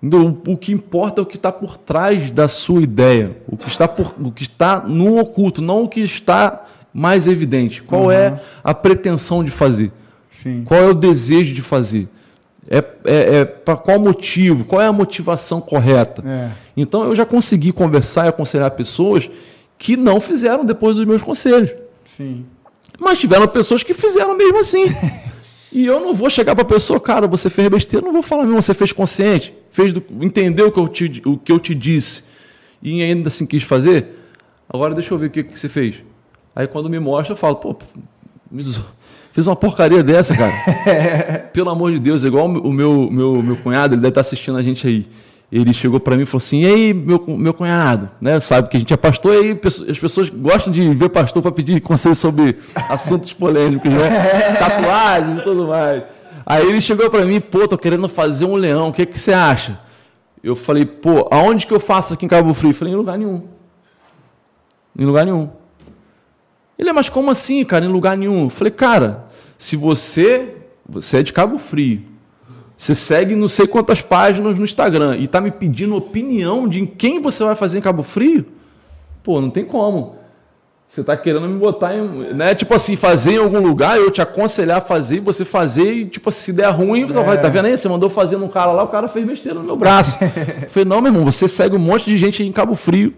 Entendeu? 0.00 0.40
O 0.46 0.56
que 0.56 0.72
importa 0.72 1.20
é 1.20 1.22
o 1.22 1.26
que 1.26 1.36
está 1.36 1.50
por 1.50 1.76
trás 1.76 2.30
da 2.30 2.46
sua 2.46 2.80
ideia, 2.80 3.36
o 3.46 3.56
que 3.56 3.68
está, 3.68 3.88
por, 3.88 4.14
o 4.22 4.30
que 4.30 4.44
está 4.44 4.80
no 4.80 5.18
oculto, 5.18 5.60
não 5.60 5.82
o 5.82 5.88
que 5.88 6.00
está 6.00 6.64
mais 6.92 7.26
evidente. 7.26 7.82
Qual 7.82 8.10
é 8.12 8.40
a 8.62 8.72
pretensão 8.72 9.42
de 9.42 9.50
fazer? 9.50 9.90
Sim. 10.30 10.62
Qual 10.64 10.80
é 10.80 10.86
o 10.86 10.94
desejo 10.94 11.52
de 11.52 11.60
fazer? 11.60 12.08
É, 12.68 12.78
é, 13.04 13.36
é 13.40 13.44
para 13.44 13.76
qual 13.76 13.98
motivo? 13.98 14.64
Qual 14.64 14.80
é 14.80 14.86
a 14.86 14.92
motivação 14.92 15.60
correta? 15.60 16.22
É. 16.26 16.50
Então 16.76 17.04
eu 17.04 17.14
já 17.14 17.26
consegui 17.26 17.72
conversar 17.72 18.26
e 18.26 18.28
aconselhar 18.28 18.70
pessoas 18.70 19.30
que 19.78 19.96
não 19.96 20.20
fizeram 20.20 20.64
depois 20.64 20.96
dos 20.96 21.04
meus 21.04 21.22
conselhos. 21.22 21.74
Sim. 22.16 22.46
Mas 22.98 23.18
tiveram 23.18 23.46
pessoas 23.48 23.82
que 23.82 23.92
fizeram 23.92 24.36
mesmo 24.36 24.58
assim. 24.60 24.84
e 25.72 25.84
eu 25.84 26.00
não 26.00 26.14
vou 26.14 26.30
chegar 26.30 26.54
para 26.54 26.62
a 26.62 26.66
pessoa, 26.66 26.98
cara, 27.00 27.26
você 27.26 27.50
fez 27.50 27.68
besteira, 27.68 28.04
eu 28.04 28.06
não 28.06 28.12
vou 28.14 28.22
falar 28.22 28.44
mesmo, 28.44 28.62
você 28.62 28.72
fez 28.72 28.92
consciente, 28.92 29.52
fez 29.70 29.92
do, 29.92 30.02
entendeu 30.20 30.68
o 30.68 30.72
que, 30.72 30.78
eu 30.80 30.88
te, 30.88 31.22
o 31.26 31.36
que 31.36 31.52
eu 31.52 31.58
te 31.58 31.74
disse 31.74 32.24
e 32.82 33.02
ainda 33.02 33.28
assim 33.28 33.46
quis 33.46 33.62
fazer. 33.62 34.06
Agora 34.68 34.94
deixa 34.94 35.12
eu 35.12 35.18
ver 35.18 35.26
o 35.26 35.30
que, 35.30 35.42
que 35.42 35.58
você 35.58 35.68
fez. 35.68 35.96
Aí 36.54 36.66
quando 36.66 36.88
me 36.88 36.98
mostra, 37.00 37.32
eu 37.32 37.36
falo, 37.36 37.56
pô, 37.56 37.76
me 38.50 38.62
zo- 38.62 38.86
fiz 39.34 39.48
uma 39.48 39.56
porcaria 39.56 40.02
dessa, 40.02 40.34
cara. 40.34 40.52
Pelo 41.52 41.68
amor 41.68 41.90
de 41.90 41.98
Deus, 41.98 42.22
igual 42.22 42.46
o 42.46 42.72
meu, 42.72 43.10
meu, 43.10 43.42
meu 43.42 43.56
cunhado, 43.56 43.94
ele 43.94 44.00
deve 44.00 44.12
estar 44.12 44.20
assistindo 44.20 44.56
a 44.56 44.62
gente 44.62 44.86
aí. 44.86 45.06
Ele 45.50 45.74
chegou 45.74 46.00
para 46.00 46.16
mim 46.16 46.22
e 46.22 46.26
falou 46.26 46.38
assim: 46.38 46.62
e 46.62 46.66
aí, 46.66 46.94
meu, 46.94 47.22
meu 47.28 47.52
cunhado, 47.52 48.08
né? 48.20 48.40
Sabe 48.40 48.68
que 48.68 48.76
a 48.76 48.80
gente 48.80 48.92
é 48.92 48.96
pastor, 48.96 49.34
e 49.34 49.38
aí 49.38 49.60
as 49.88 49.98
pessoas 49.98 50.30
gostam 50.30 50.72
de 50.72 50.94
ver 50.94 51.08
pastor 51.10 51.42
para 51.42 51.52
pedir 51.52 51.80
conselho 51.80 52.14
sobre 52.14 52.58
assuntos 52.88 53.32
polêmicos, 53.32 53.90
né? 53.90 54.54
Tatuagens 54.58 55.40
e 55.40 55.42
tudo 55.42 55.66
mais. 55.66 56.02
Aí 56.46 56.68
ele 56.68 56.80
chegou 56.80 57.10
para 57.10 57.24
mim, 57.24 57.40
pô, 57.40 57.66
tô 57.66 57.76
querendo 57.76 58.08
fazer 58.08 58.44
um 58.44 58.54
leão, 58.54 58.88
o 58.88 58.92
que, 58.92 59.04
que 59.04 59.18
você 59.18 59.32
acha? 59.32 59.80
Eu 60.42 60.54
falei, 60.54 60.84
pô, 60.84 61.28
aonde 61.30 61.66
que 61.66 61.72
eu 61.72 61.80
faço 61.80 62.14
aqui 62.14 62.26
em 62.26 62.28
Cabo 62.28 62.52
Frio? 62.52 62.70
Eu 62.70 62.74
falei, 62.74 62.92
em 62.92 62.96
lugar 62.96 63.18
nenhum. 63.18 63.42
Em 64.98 65.04
lugar 65.04 65.24
nenhum. 65.24 65.48
Ele 66.78 66.90
é, 66.90 66.92
mas 66.92 67.08
como 67.08 67.30
assim, 67.30 67.64
cara, 67.64 67.84
em 67.84 67.88
lugar 67.88 68.16
nenhum? 68.16 68.44
Eu 68.44 68.50
falei, 68.50 68.70
cara, 68.70 69.26
se 69.58 69.76
você, 69.76 70.56
você 70.88 71.18
é 71.18 71.22
de 71.22 71.32
Cabo 71.32 71.58
Frio, 71.58 72.02
você 72.76 72.94
segue 72.94 73.36
não 73.36 73.48
sei 73.48 73.66
quantas 73.66 74.02
páginas 74.02 74.58
no 74.58 74.64
Instagram 74.64 75.16
e 75.16 75.28
tá 75.28 75.40
me 75.40 75.50
pedindo 75.50 75.96
opinião 75.96 76.68
de 76.68 76.86
quem 76.86 77.20
você 77.20 77.44
vai 77.44 77.54
fazer 77.54 77.78
em 77.78 77.82
Cabo 77.82 78.02
Frio, 78.02 78.44
pô, 79.22 79.40
não 79.40 79.50
tem 79.50 79.64
como. 79.64 80.16
Você 80.86 81.02
tá 81.02 81.16
querendo 81.16 81.48
me 81.48 81.58
botar 81.58 81.94
em, 81.94 82.34
né, 82.34 82.54
tipo 82.54 82.74
assim, 82.74 82.94
fazer 82.94 83.32
em 83.32 83.38
algum 83.38 83.58
lugar, 83.58 83.96
eu 83.96 84.10
te 84.10 84.20
aconselhar 84.20 84.78
a 84.78 84.80
fazer, 84.80 85.16
e 85.16 85.20
você 85.20 85.44
fazer 85.44 85.92
e, 85.92 86.04
tipo, 86.04 86.30
se 86.30 86.52
der 86.52 86.68
ruim, 86.68 87.04
você 87.04 87.20
vai, 87.22 87.40
tá 87.40 87.48
vendo 87.48 87.66
aí? 87.66 87.76
Você 87.76 87.88
mandou 87.88 88.10
fazer 88.10 88.36
num 88.36 88.48
cara 88.48 88.70
lá, 88.70 88.82
o 88.82 88.88
cara 88.88 89.08
fez 89.08 89.26
besteira 89.26 89.58
no 89.58 89.64
meu 89.64 89.76
braço. 89.76 90.18
Eu 90.62 90.70
falei, 90.70 90.84
não, 90.84 91.00
meu 91.00 91.10
irmão, 91.10 91.24
você 91.24 91.48
segue 91.48 91.74
um 91.74 91.80
monte 91.80 92.04
de 92.04 92.18
gente 92.18 92.42
aí 92.42 92.48
em 92.48 92.52
Cabo 92.52 92.74
Frio, 92.74 93.14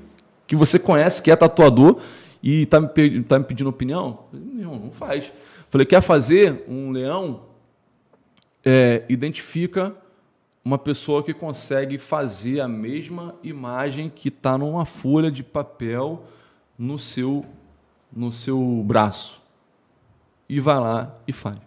que 0.46 0.54
você 0.54 0.78
conhece, 0.78 1.20
que 1.20 1.30
é 1.30 1.36
tatuador, 1.36 1.98
e 2.48 2.64
tá 2.64 2.80
me, 2.80 3.24
tá 3.24 3.40
me 3.40 3.44
pedindo 3.44 3.68
opinião? 3.68 4.20
Não, 4.32 4.78
não 4.78 4.92
faz. 4.92 5.32
Falei, 5.68 5.84
quer 5.84 6.00
fazer 6.00 6.64
um 6.68 6.92
leão? 6.92 7.42
É, 8.64 9.02
identifica 9.08 9.92
uma 10.64 10.78
pessoa 10.78 11.24
que 11.24 11.34
consegue 11.34 11.98
fazer 11.98 12.60
a 12.60 12.68
mesma 12.68 13.34
imagem 13.42 14.08
que 14.08 14.28
está 14.28 14.56
numa 14.56 14.84
folha 14.84 15.28
de 15.28 15.42
papel 15.42 16.22
no 16.78 17.00
seu, 17.00 17.44
no 18.12 18.30
seu 18.30 18.80
braço. 18.86 19.42
E 20.48 20.60
vai 20.60 20.78
lá 20.78 21.18
e 21.26 21.32
faz. 21.32 21.58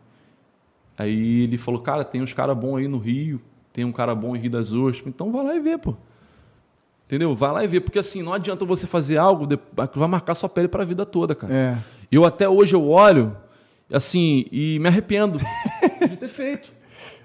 Aí 0.97 1.43
ele 1.43 1.57
falou, 1.57 1.81
cara, 1.81 2.05
tem 2.05 2.21
uns 2.21 2.31
caras 2.31 2.57
bons 2.57 2.77
aí 2.77 2.87
no 2.87 2.99
Rio, 2.99 3.41
tem 3.73 3.83
um 3.83 3.91
cara 3.91 4.15
bom 4.15 4.33
em 4.33 4.39
Rio 4.39 4.51
das 4.51 4.71
Ostras, 4.71 5.07
então 5.07 5.29
vai 5.29 5.43
lá 5.43 5.55
e 5.55 5.59
vê, 5.59 5.77
pô. 5.77 5.93
Entendeu? 7.09 7.33
Vai 7.33 7.51
lá 7.51 7.63
e 7.63 7.67
vê, 7.67 7.79
porque 7.79 7.97
assim, 7.97 8.21
não 8.21 8.31
adianta 8.31 8.63
você 8.63 8.85
fazer 8.85 9.17
algo 9.17 9.47
que 9.47 9.97
vai 9.97 10.07
marcar 10.07 10.35
sua 10.35 10.47
pele 10.47 10.67
para 10.67 10.83
a 10.83 10.85
vida 10.85 11.07
toda, 11.07 11.33
cara. 11.33 11.51
É. 11.51 11.77
Eu 12.11 12.23
até 12.23 12.47
hoje 12.47 12.75
eu 12.75 12.87
olho, 12.87 13.35
assim, 13.91 14.45
e 14.51 14.77
me 14.77 14.87
arrependo 14.87 15.39
de 16.07 16.15
ter 16.17 16.27
feito. 16.27 16.71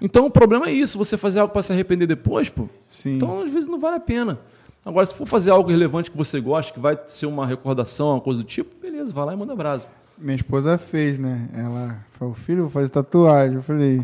Então 0.01 0.25
o 0.25 0.31
problema 0.31 0.69
é 0.69 0.71
isso, 0.71 0.97
você 0.97 1.15
fazer 1.17 1.39
algo 1.39 1.53
para 1.53 1.61
se 1.61 1.71
arrepender 1.71 2.07
depois, 2.07 2.49
pô. 2.49 2.67
Sim. 2.89 3.17
Então 3.17 3.41
às 3.41 3.51
vezes 3.51 3.69
não 3.69 3.79
vale 3.79 3.97
a 3.97 3.99
pena. 3.99 4.39
Agora, 4.83 5.05
se 5.05 5.13
for 5.13 5.27
fazer 5.27 5.51
algo 5.51 5.69
relevante 5.69 6.09
que 6.09 6.17
você 6.17 6.41
gosta, 6.41 6.73
que 6.73 6.79
vai 6.79 6.97
ser 7.05 7.27
uma 7.27 7.45
recordação, 7.45 8.13
uma 8.13 8.21
coisa 8.21 8.39
do 8.39 8.43
tipo, 8.43 8.75
beleza, 8.81 9.13
vai 9.13 9.25
lá 9.25 9.33
e 9.33 9.37
manda 9.37 9.55
brasa. 9.55 9.87
Minha 10.17 10.35
esposa 10.35 10.79
fez, 10.79 11.19
né? 11.19 11.47
Ela 11.53 12.03
falou, 12.13 12.33
filho, 12.33 12.63
vou 12.63 12.71
fazer 12.71 12.89
tatuagem. 12.89 13.57
Eu 13.57 13.61
falei, 13.61 14.01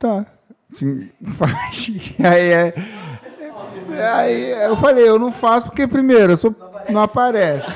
tá. 0.00 0.26
Sim, 0.70 1.08
faz. 1.38 1.88
Aí 2.18 2.52
é. 2.52 2.74
Aí 4.00 4.50
eu 4.50 4.76
falei, 4.76 5.08
eu 5.08 5.18
não 5.18 5.32
faço 5.32 5.66
porque 5.66 5.86
primeiro, 5.86 6.32
eu 6.32 6.36
sou, 6.36 6.54
não 6.88 7.02
aparece. 7.02 7.66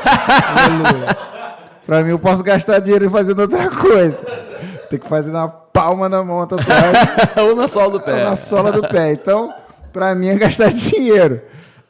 Pra 1.87 2.03
mim, 2.03 2.11
eu 2.11 2.19
posso 2.19 2.43
gastar 2.43 2.81
dinheiro 2.81 3.11
fazendo 3.11 3.41
outra 3.41 3.71
coisa. 3.71 4.23
Tem 4.91 4.99
que 4.99 5.09
fazer 5.09 5.31
na 5.31 5.49
palma 5.49 6.09
da 6.09 6.23
mão 6.23 6.43
a 6.43 6.47
tatuagem 6.49 6.93
Ou 7.49 7.57
na 7.57 7.69
sola 7.69 7.91
do 7.93 8.01
pé. 8.01 8.25
na 8.25 8.37
sola 8.37 8.71
do 8.73 8.83
pé. 8.89 9.13
Então, 9.13 9.53
pra 9.93 10.15
mim 10.15 10.29
é 10.29 10.35
gastar 10.35 10.69
dinheiro. 10.73 11.41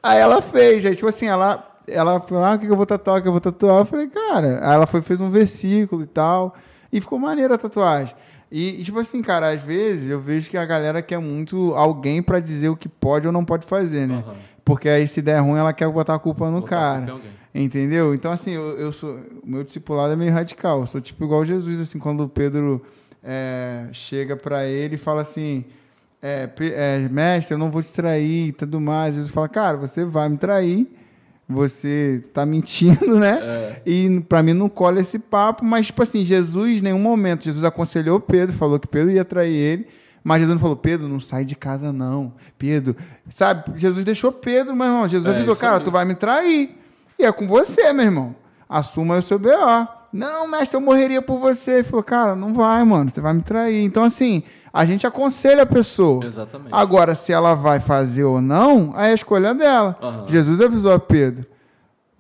Aí 0.03 0.19
ela 0.19 0.41
fez, 0.41 0.85
aí, 0.87 0.95
tipo 0.95 1.09
assim, 1.09 1.27
ela 1.27 1.65
ela 1.91 2.21
falou, 2.21 2.45
ah, 2.45 2.53
o 2.55 2.59
que 2.59 2.67
que 2.67 2.73
eu 2.73 2.77
vou 2.77 2.85
tatuar, 2.85 3.19
o 3.19 3.23
que 3.23 3.29
eu 3.29 3.33
vou 3.33 3.41
tatuar? 3.41 3.79
Eu 3.79 3.85
falei, 3.87 4.09
cara, 4.09 4.61
aí 4.63 4.75
ela 4.75 4.87
foi, 4.87 5.01
fez 5.01 5.23
um 5.23 5.31
versículo 5.31 6.03
e 6.03 6.07
tal, 6.07 6.55
e 6.93 7.01
ficou 7.01 7.19
maneira 7.19 7.55
a 7.55 7.59
tatuagem. 7.59 8.15
E, 8.51 8.81
e, 8.81 8.85
tipo 8.85 8.99
assim, 8.99 9.21
cara, 9.21 9.51
às 9.51 9.63
vezes 9.63 10.09
eu 10.09 10.19
vejo 10.21 10.49
que 10.49 10.57
a 10.57 10.65
galera 10.65 11.03
quer 11.03 11.19
muito 11.19 11.75
alguém 11.75 12.23
pra 12.23 12.41
dizer 12.41 12.69
o 12.71 12.77
que 12.77 12.89
pode 12.89 13.27
ou 13.27 13.33
não 13.33 13.45
pode 13.45 13.67
fazer, 13.67 14.07
né? 14.07 14.23
Aham. 14.27 14.37
Porque 14.65 14.89
aí 14.89 15.07
se 15.09 15.21
der 15.23 15.39
ruim, 15.41 15.59
ela 15.59 15.73
quer 15.73 15.89
botar 15.91 16.15
a 16.15 16.19
culpa 16.19 16.51
no 16.51 16.61
Botar 16.61 16.69
cara. 17.01 17.13
culpa. 17.13 17.27
Entendeu? 17.55 18.15
Então, 18.15 18.31
assim, 18.33 18.53
eu, 18.53 18.79
eu 18.79 18.93
sou. 18.93 19.19
O 19.43 19.47
meu 19.51 19.65
discipulado 19.65 20.13
é 20.13 20.17
meio 20.17 20.33
radical. 20.33 20.81
Eu 20.81 20.87
sou 20.87 21.01
tipo 21.01 21.25
igual 21.25 21.45
Jesus, 21.45 21.81
assim, 21.81 21.99
quando 21.99 22.23
o 22.25 22.29
Pedro 22.29 22.83
é, 23.25 23.87
chega 23.93 24.37
pra 24.37 24.67
ele 24.67 24.95
e 24.95 24.99
fala 24.99 25.23
assim. 25.23 25.65
é, 26.23 26.49
é, 26.75 27.09
mestre, 27.11 27.55
eu 27.55 27.59
não 27.59 27.71
vou 27.71 27.83
te 27.83 27.93
trair 27.93 28.49
e 28.49 28.53
tudo 28.53 28.81
mais. 28.81 29.15
Jesus 29.15 29.33
fala, 29.33 29.49
cara, 29.49 29.77
você 29.79 30.05
vai 30.05 30.29
me 30.29 30.37
trair, 30.37 30.87
você 31.49 32.23
tá 32.35 32.45
mentindo, 32.45 33.19
né? 33.19 33.39
É. 33.43 33.83
E 33.87 34.21
pra 34.29 34.43
mim 34.43 34.53
não 34.53 34.69
cola 34.69 35.01
esse 35.01 35.19
papo, 35.19 35.65
mas, 35.65 35.87
tipo 35.87 36.03
assim, 36.03 36.25
Jesus, 36.25 36.81
em 36.81 36.85
nenhum 36.85 36.99
momento, 36.99 37.45
Jesus 37.45 37.65
aconselhou 37.65 38.21
Pedro, 38.21 38.55
falou 38.55 38.79
que 38.79 38.87
Pedro 38.87 39.11
ia 39.11 39.25
trair 39.25 39.55
ele, 39.55 39.87
mas 40.23 40.41
Jesus 40.41 40.55
não 40.55 40.61
falou, 40.61 40.77
Pedro, 40.77 41.09
não 41.09 41.19
sai 41.19 41.45
de 41.45 41.57
casa, 41.57 41.93
não. 41.93 42.35
Pedro, 42.59 42.95
sabe? 43.33 43.79
Jesus 43.79 44.05
deixou 44.05 44.31
Pedro, 44.31 44.77
meu 44.77 44.87
irmão. 44.87 45.09
Jesus 45.09 45.33
É, 45.33 45.37
avisou, 45.37 45.57
cara, 45.57 45.81
tu 45.81 45.91
vai 45.91 46.05
me 46.05 46.15
trair. 46.15 46.77
E 47.19 47.25
é 47.25 47.33
com 47.33 47.49
você, 47.49 47.93
meu 47.93 48.05
irmão. 48.05 48.37
Assuma 48.69 49.17
o 49.17 49.23
seu 49.23 49.39
BO. 49.39 49.49
Não, 50.13 50.47
mestre, 50.47 50.77
eu 50.77 50.81
morreria 50.81 51.23
por 51.23 51.39
você. 51.39 51.77
Ele 51.77 51.85
falou, 51.85 52.03
cara, 52.03 52.37
não 52.37 52.53
vai, 52.53 52.85
mano, 52.85 53.11
você 53.11 53.21
vai 53.21 53.33
me 53.33 53.43
trair. 53.43 53.83
Então, 53.83 54.05
assim, 54.05 54.43
a 54.73 54.85
gente 54.85 55.07
aconselha 55.07 55.63
a 55.63 55.67
pessoa. 55.67 56.25
Exatamente. 56.25 56.71
Agora, 56.73 57.15
se 57.15 57.33
ela 57.33 57.55
vai 57.55 57.81
fazer 57.81 58.25
ou 58.25 58.41
não, 58.41 58.93
aí 58.95 59.09
é 59.09 59.13
a 59.13 59.15
escolha 59.15 59.55
dela. 59.55 59.97
Aham. 60.03 60.27
Jesus 60.29 60.61
avisou 60.61 60.93
a 60.93 60.99
Pedro. 60.99 61.47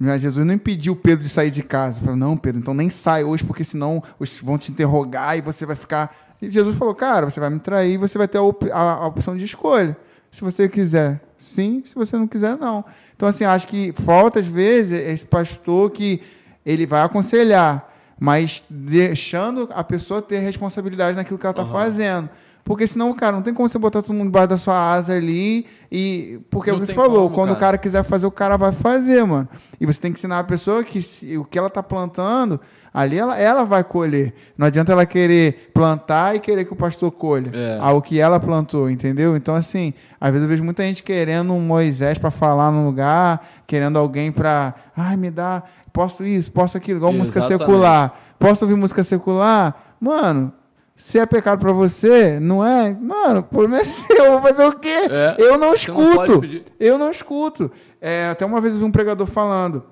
Mas 0.00 0.22
Jesus 0.22 0.46
não 0.46 0.54
impediu 0.54 0.94
Pedro 0.94 1.24
de 1.24 1.28
sair 1.28 1.50
de 1.50 1.62
casa. 1.62 2.00
Falou, 2.00 2.14
não, 2.16 2.36
Pedro, 2.36 2.60
então 2.60 2.72
nem 2.72 2.88
sai 2.88 3.24
hoje, 3.24 3.42
porque 3.42 3.64
senão 3.64 4.00
os 4.18 4.38
vão 4.38 4.56
te 4.56 4.70
interrogar 4.70 5.36
e 5.36 5.40
você 5.40 5.66
vai 5.66 5.74
ficar. 5.74 6.14
E 6.40 6.48
Jesus 6.50 6.76
falou, 6.76 6.94
cara, 6.94 7.28
você 7.28 7.40
vai 7.40 7.50
me 7.50 7.58
trair, 7.58 7.96
você 7.98 8.16
vai 8.16 8.28
ter 8.28 8.38
a, 8.38 8.42
op- 8.42 8.70
a- 8.70 8.92
a 8.92 9.06
opção 9.08 9.36
de 9.36 9.44
escolha. 9.44 9.96
Se 10.30 10.40
você 10.42 10.68
quiser, 10.68 11.20
sim. 11.36 11.82
Se 11.84 11.94
você 11.96 12.16
não 12.16 12.28
quiser, 12.28 12.56
não. 12.56 12.84
Então, 13.16 13.28
assim, 13.28 13.44
acho 13.44 13.66
que 13.66 13.92
falta, 13.92 14.38
às 14.38 14.46
vezes, 14.46 15.00
esse 15.00 15.26
pastor 15.26 15.90
que 15.90 16.22
ele 16.64 16.86
vai 16.86 17.02
aconselhar, 17.02 17.88
mas 18.18 18.62
deixando 18.68 19.68
a 19.74 19.82
pessoa 19.84 20.20
ter 20.22 20.38
responsabilidade 20.40 21.16
naquilo 21.16 21.38
que 21.38 21.46
ela 21.46 21.52
está 21.52 21.62
Aham. 21.62 21.72
fazendo. 21.72 22.28
Porque 22.64 22.86
senão, 22.86 23.14
cara, 23.14 23.32
não 23.34 23.40
tem 23.42 23.54
como 23.54 23.66
você 23.66 23.78
botar 23.78 24.02
todo 24.02 24.14
mundo 24.14 24.26
debaixo 24.26 24.48
da 24.48 24.56
sua 24.58 24.92
asa 24.92 25.14
ali 25.14 25.64
e... 25.90 26.38
Porque 26.50 26.68
é 26.68 26.72
o 26.74 26.76
Não 26.76 26.82
que 26.82 26.88
você 26.88 26.94
falou, 26.94 27.22
como, 27.22 27.34
quando 27.34 27.48
o 27.50 27.52
cara. 27.54 27.60
cara 27.60 27.78
quiser 27.78 28.02
fazer, 28.04 28.26
o 28.26 28.30
cara 28.30 28.58
vai 28.58 28.72
fazer, 28.72 29.24
mano. 29.24 29.48
E 29.80 29.86
você 29.86 29.98
tem 29.98 30.12
que 30.12 30.18
ensinar 30.18 30.40
a 30.40 30.44
pessoa 30.44 30.84
que 30.84 31.00
se- 31.00 31.38
o 31.38 31.46
que 31.46 31.58
ela 31.58 31.70
tá 31.70 31.82
plantando, 31.82 32.60
ali 32.92 33.16
ela, 33.16 33.38
ela 33.38 33.64
vai 33.64 33.82
colher. 33.82 34.34
Não 34.56 34.66
adianta 34.66 34.92
ela 34.92 35.06
querer 35.06 35.70
plantar 35.72 36.36
e 36.36 36.40
querer 36.40 36.66
que 36.66 36.72
o 36.74 36.76
pastor 36.76 37.10
colha 37.10 37.50
É. 37.54 37.78
ao 37.80 38.02
que 38.02 38.20
ela 38.20 38.38
plantou, 38.38 38.90
entendeu? 38.90 39.34
Então, 39.34 39.54
assim, 39.54 39.94
às 40.20 40.30
vezes 40.30 40.42
eu 40.42 40.48
vejo 40.50 40.62
muita 40.62 40.82
gente 40.82 41.02
querendo 41.02 41.54
um 41.54 41.60
Moisés 41.62 42.18
para 42.18 42.30
falar 42.30 42.70
no 42.70 42.84
lugar, 42.84 43.48
querendo 43.66 43.98
alguém 43.98 44.30
para, 44.30 44.74
ai, 44.94 45.16
me 45.16 45.30
dá, 45.30 45.62
posso 45.98 46.24
isso, 46.24 46.52
posso 46.52 46.76
aquilo, 46.76 47.00
igual 47.00 47.12
música 47.12 47.40
secular. 47.40 48.14
Posso 48.38 48.64
ouvir 48.64 48.76
música 48.76 49.02
secular? 49.02 49.96
Mano, 50.00 50.52
se 50.94 51.18
é 51.18 51.26
pecado 51.26 51.58
para 51.58 51.72
você, 51.72 52.38
não 52.38 52.64
é? 52.64 52.92
Mano, 52.94 53.40
o 53.40 53.42
problema 53.42 53.78
é 53.78 53.84
seu, 53.84 54.26
eu 54.26 54.32
vou 54.34 54.42
fazer 54.42 54.64
o 54.64 54.78
quê? 54.78 55.08
É. 55.10 55.34
Eu 55.36 55.58
não 55.58 55.66
não 55.66 55.74
escuto. 55.74 56.40
pedir. 56.40 56.64
Eu 56.78 56.96
não 56.98 57.10
escuto. 57.10 57.68
É, 58.00 58.28
até 58.28 58.46
uma 58.46 58.60
vez 58.60 58.74
eu 58.74 58.78
vi 58.78 58.86
um 58.86 58.92
pregador 58.92 59.26
falando. 59.26 59.82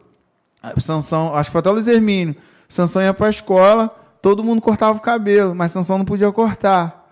ah, 0.62 0.78
Sansão, 0.78 1.34
acho 1.34 1.50
que 1.50 1.52
foi 1.52 1.58
até 1.58 1.70
o 1.70 1.72
Luiz 1.72 1.88
Hermínio. 1.88 2.36
Sansão 2.68 3.02
ia 3.02 3.12
pra 3.12 3.28
escola, 3.28 3.88
todo 4.22 4.44
mundo 4.44 4.62
cortava 4.62 4.96
o 4.96 5.00
cabelo, 5.00 5.56
mas 5.56 5.72
Sansão 5.72 5.98
não 5.98 6.04
podia 6.04 6.30
cortar. 6.30 7.05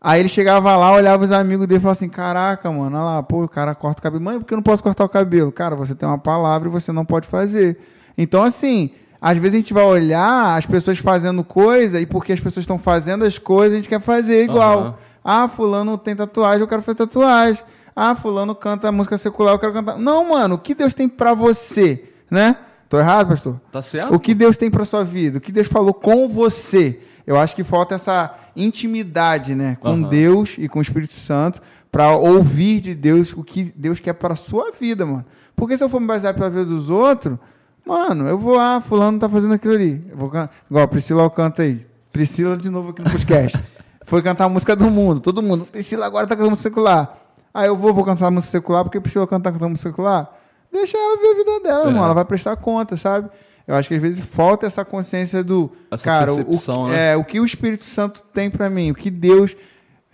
Aí 0.00 0.20
ele 0.20 0.28
chegava 0.28 0.76
lá, 0.76 0.92
olhava 0.92 1.24
os 1.24 1.32
amigos 1.32 1.66
dele 1.66 1.78
e 1.78 1.82
falava 1.82 1.98
assim: 1.98 2.08
Caraca, 2.08 2.70
mano, 2.70 2.96
olha 2.96 3.04
lá, 3.04 3.22
pô, 3.22 3.44
o 3.44 3.48
cara 3.48 3.74
corta 3.74 4.00
o 4.00 4.02
cabelo. 4.02 4.22
Mãe, 4.22 4.38
por 4.38 4.46
que 4.46 4.54
eu 4.54 4.56
não 4.56 4.62
posso 4.62 4.82
cortar 4.82 5.04
o 5.04 5.08
cabelo? 5.08 5.50
Cara, 5.50 5.74
você 5.74 5.94
tem 5.94 6.08
uma 6.08 6.18
palavra 6.18 6.68
e 6.68 6.70
você 6.70 6.92
não 6.92 7.04
pode 7.04 7.26
fazer. 7.26 7.78
Então, 8.16 8.44
assim, 8.44 8.90
às 9.20 9.36
vezes 9.38 9.54
a 9.54 9.58
gente 9.58 9.74
vai 9.74 9.84
olhar 9.84 10.56
as 10.56 10.66
pessoas 10.66 10.98
fazendo 10.98 11.42
coisa 11.42 12.00
e 12.00 12.06
porque 12.06 12.32
as 12.32 12.40
pessoas 12.40 12.62
estão 12.62 12.78
fazendo 12.78 13.24
as 13.24 13.38
coisas, 13.38 13.72
a 13.72 13.76
gente 13.76 13.88
quer 13.88 14.00
fazer 14.00 14.44
igual. 14.44 14.78
Aham. 14.78 14.94
Ah, 15.24 15.48
fulano 15.48 15.98
tem 15.98 16.16
tatuagem, 16.16 16.60
eu 16.60 16.68
quero 16.68 16.80
fazer 16.80 16.98
tatuagem. 16.98 17.62
Ah, 17.94 18.14
fulano 18.14 18.54
canta 18.54 18.90
música 18.92 19.18
secular, 19.18 19.54
eu 19.54 19.58
quero 19.58 19.72
cantar. 19.72 19.98
Não, 19.98 20.28
mano, 20.30 20.54
o 20.54 20.58
que 20.58 20.74
Deus 20.74 20.94
tem 20.94 21.08
pra 21.08 21.34
você, 21.34 22.04
né? 22.30 22.56
Tô 22.88 22.98
errado, 22.98 23.28
pastor? 23.28 23.60
Tá 23.70 23.82
certo? 23.82 24.14
O 24.14 24.20
que 24.20 24.34
Deus 24.34 24.56
tem 24.56 24.70
pra 24.70 24.84
sua 24.84 25.04
vida? 25.04 25.38
O 25.38 25.40
que 25.40 25.52
Deus 25.52 25.66
falou 25.66 25.92
com 25.92 26.28
você? 26.28 27.00
Eu 27.26 27.38
acho 27.38 27.54
que 27.54 27.62
falta 27.62 27.96
essa 27.96 28.34
intimidade, 28.62 29.54
né, 29.54 29.76
com 29.80 29.88
Aham. 29.88 30.08
Deus 30.08 30.56
e 30.58 30.68
com 30.68 30.78
o 30.78 30.82
Espírito 30.82 31.14
Santo 31.14 31.60
pra 31.90 32.12
ouvir 32.16 32.80
de 32.80 32.94
Deus 32.94 33.32
o 33.32 33.42
que 33.42 33.72
Deus 33.76 34.00
quer 34.00 34.12
pra 34.14 34.36
sua 34.36 34.70
vida, 34.78 35.06
mano. 35.06 35.24
Porque 35.56 35.76
se 35.76 35.82
eu 35.84 35.88
for 35.88 36.00
me 36.00 36.06
basear 36.06 36.34
pela 36.34 36.50
vida 36.50 36.64
dos 36.64 36.90
outros, 36.90 37.38
mano, 37.84 38.28
eu 38.28 38.38
vou 38.38 38.56
lá, 38.56 38.80
fulano 38.80 39.18
tá 39.18 39.28
fazendo 39.28 39.54
aquilo 39.54 39.74
ali. 39.74 40.04
Eu 40.10 40.16
vou 40.16 40.28
can... 40.30 40.48
Igual 40.70 40.84
a 40.84 40.88
Priscila 40.88 41.28
canta 41.30 41.62
aí. 41.62 41.84
Priscila 42.12 42.56
de 42.56 42.70
novo 42.70 42.90
aqui 42.90 43.02
no 43.02 43.10
podcast. 43.10 43.58
Foi 44.04 44.22
cantar 44.22 44.44
a 44.44 44.48
música 44.48 44.74
do 44.76 44.90
mundo, 44.90 45.20
todo 45.20 45.42
mundo. 45.42 45.64
Priscila 45.66 46.06
agora 46.06 46.26
tá 46.26 46.34
cantando 46.34 46.50
música 46.50 46.68
secular. 46.68 47.18
Aí 47.52 47.66
eu 47.66 47.76
vou, 47.76 47.92
vou 47.92 48.04
cantar 48.04 48.30
música 48.30 48.50
secular 48.52 48.84
porque 48.84 49.00
Priscila 49.00 49.26
canta 49.26 49.50
cantando 49.50 49.70
música 49.70 49.90
secular. 49.90 50.30
Deixa 50.72 50.96
ela 50.96 51.16
ver 51.18 51.28
a 51.28 51.34
vida 51.34 51.60
dela, 51.60 51.84
É. 51.84 51.88
irmão. 51.88 52.04
Ela 52.04 52.14
vai 52.14 52.24
prestar 52.24 52.56
conta, 52.56 52.96
sabe? 52.96 53.28
Eu 53.68 53.74
acho 53.74 53.86
que 53.86 53.94
às 53.94 54.00
vezes 54.00 54.24
falta 54.24 54.66
essa 54.66 54.82
consciência 54.82 55.44
do 55.44 55.70
Essa 55.90 56.02
cara, 56.02 56.32
o, 56.32 56.88
né? 56.88 57.12
é, 57.12 57.16
o 57.16 57.22
que 57.22 57.38
o 57.38 57.44
Espírito 57.44 57.84
Santo 57.84 58.22
tem 58.32 58.50
pra 58.50 58.70
mim, 58.70 58.90
o 58.90 58.94
que 58.94 59.10
Deus, 59.10 59.54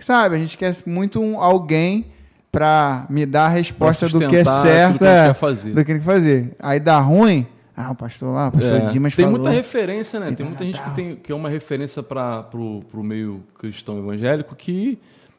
sabe? 0.01 0.35
A 0.35 0.39
gente 0.41 0.59
quer 0.59 0.77
muito 0.85 1.23
um, 1.23 1.41
alguém 1.41 2.07
pra 2.51 3.07
me 3.09 3.25
dar 3.25 3.47
a 3.47 3.49
resposta 3.49 4.09
do 4.09 4.19
que 4.29 4.37
é 4.37 4.45
certo, 4.45 4.99
que 4.99 5.05
é, 5.05 5.33
fazer. 5.35 5.73
do 5.73 5.77
que 5.85 5.85
tem 5.85 5.99
que 6.01 6.05
fazer. 6.05 6.57
Aí 6.59 6.81
dá 6.81 6.99
ruim, 6.99 7.47
ah, 7.77 7.93
o 7.93 7.95
pastor 7.95 8.35
lá, 8.35 8.49
o 8.49 8.53
pastor 8.53 8.73
É, 8.73 8.81
Dimas 8.87 9.15
tem 9.15 9.25
falou. 9.25 9.41
muita 9.41 9.55
referência, 9.55 10.19
né? 10.19 10.33
Tem 10.33 10.45
muita 10.45 10.65
gente 10.65 10.83
que, 10.83 10.91
tem, 10.91 11.17
que 11.17 11.31
é 11.31 11.35
uma 11.35 11.49
referência 11.49 12.03
para 12.03 12.49
o 12.53 13.03
meio 13.05 13.45
cristão 13.57 13.99
evangélico 13.99 14.57
que, 14.57 14.99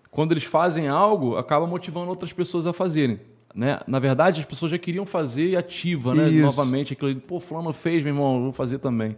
quando 0.09 0.31
eles 0.31 0.45
fazem 0.45 0.87
algo, 0.87 1.35
acaba 1.35 1.67
motivando 1.67 2.09
outras 2.09 2.31
pessoas 2.31 2.65
a 2.65 2.71
fazerem. 2.71 3.19
Né? 3.55 3.79
Na 3.87 3.99
verdade, 3.99 4.41
as 4.41 4.45
pessoas 4.45 4.71
já 4.71 4.77
queriam 4.77 5.05
fazer 5.05 5.51
e 5.51 5.55
ativa, 5.55 6.13
né? 6.13 6.29
Isso. 6.29 6.41
Novamente, 6.41 6.91
aquilo, 6.91 7.09
ali, 7.09 7.19
pô, 7.19 7.39
fulano 7.39 7.71
fez, 7.71 8.03
meu 8.03 8.13
irmão, 8.13 8.41
vou 8.43 8.51
fazer 8.51 8.79
também. 8.79 9.15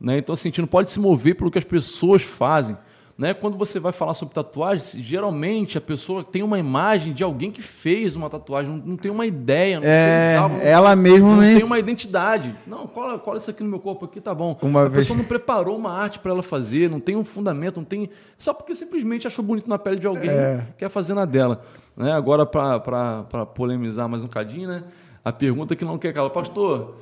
Né? 0.00 0.16
Então, 0.16 0.32
assim, 0.32 0.48
a 0.48 0.50
gente 0.50 0.62
não 0.62 0.68
pode 0.68 0.90
se 0.90 0.98
mover 0.98 1.34
pelo 1.34 1.50
que 1.50 1.58
as 1.58 1.64
pessoas 1.64 2.22
fazem. 2.22 2.78
Né? 3.18 3.34
Quando 3.34 3.58
você 3.58 3.80
vai 3.80 3.90
falar 3.90 4.14
sobre 4.14 4.32
tatuagem, 4.32 5.02
geralmente 5.02 5.76
a 5.76 5.80
pessoa 5.80 6.22
tem 6.22 6.40
uma 6.40 6.56
imagem 6.56 7.12
de 7.12 7.24
alguém 7.24 7.50
que 7.50 7.60
fez 7.60 8.14
uma 8.14 8.30
tatuagem, 8.30 8.70
não, 8.70 8.78
não 8.90 8.96
tem 8.96 9.10
uma 9.10 9.26
ideia, 9.26 9.80
não 9.80 9.86
É, 9.88 10.36
não 10.38 10.60
ela 10.60 10.94
mesmo 10.94 11.26
não 11.32 11.40
tem 11.40 11.64
uma 11.64 11.80
identidade. 11.80 12.54
Não, 12.64 12.86
cola, 12.86 13.18
cola 13.18 13.38
isso 13.38 13.50
aqui 13.50 13.64
no 13.64 13.68
meu 13.68 13.80
corpo 13.80 14.04
aqui, 14.04 14.20
tá 14.20 14.32
bom. 14.32 14.56
Uma 14.62 14.82
a 14.82 14.88
vez- 14.88 15.02
pessoa 15.02 15.16
não 15.16 15.24
preparou 15.24 15.76
uma 15.76 15.90
arte 15.92 16.20
para 16.20 16.30
ela 16.30 16.44
fazer, 16.44 16.88
não 16.88 17.00
tem 17.00 17.16
um 17.16 17.24
fundamento, 17.24 17.78
não 17.78 17.84
tem. 17.84 18.08
Só 18.38 18.54
porque 18.54 18.72
simplesmente 18.76 19.26
achou 19.26 19.44
bonito 19.44 19.68
na 19.68 19.78
pele 19.80 19.96
de 19.96 20.06
alguém, 20.06 20.30
É. 20.30 20.60
quer 20.78 20.88
fazer 20.88 21.14
na 21.14 21.24
dela. 21.24 21.64
Né? 21.96 22.12
Agora, 22.12 22.46
para 22.46 23.44
polemizar 23.52 24.08
mais 24.08 24.22
um 24.22 24.28
cadinho, 24.28 24.68
né? 24.68 24.84
A 25.24 25.32
pergunta 25.32 25.74
que 25.74 25.84
não 25.84 25.98
quer 25.98 26.12
calar, 26.14 26.30
pastor. 26.30 26.94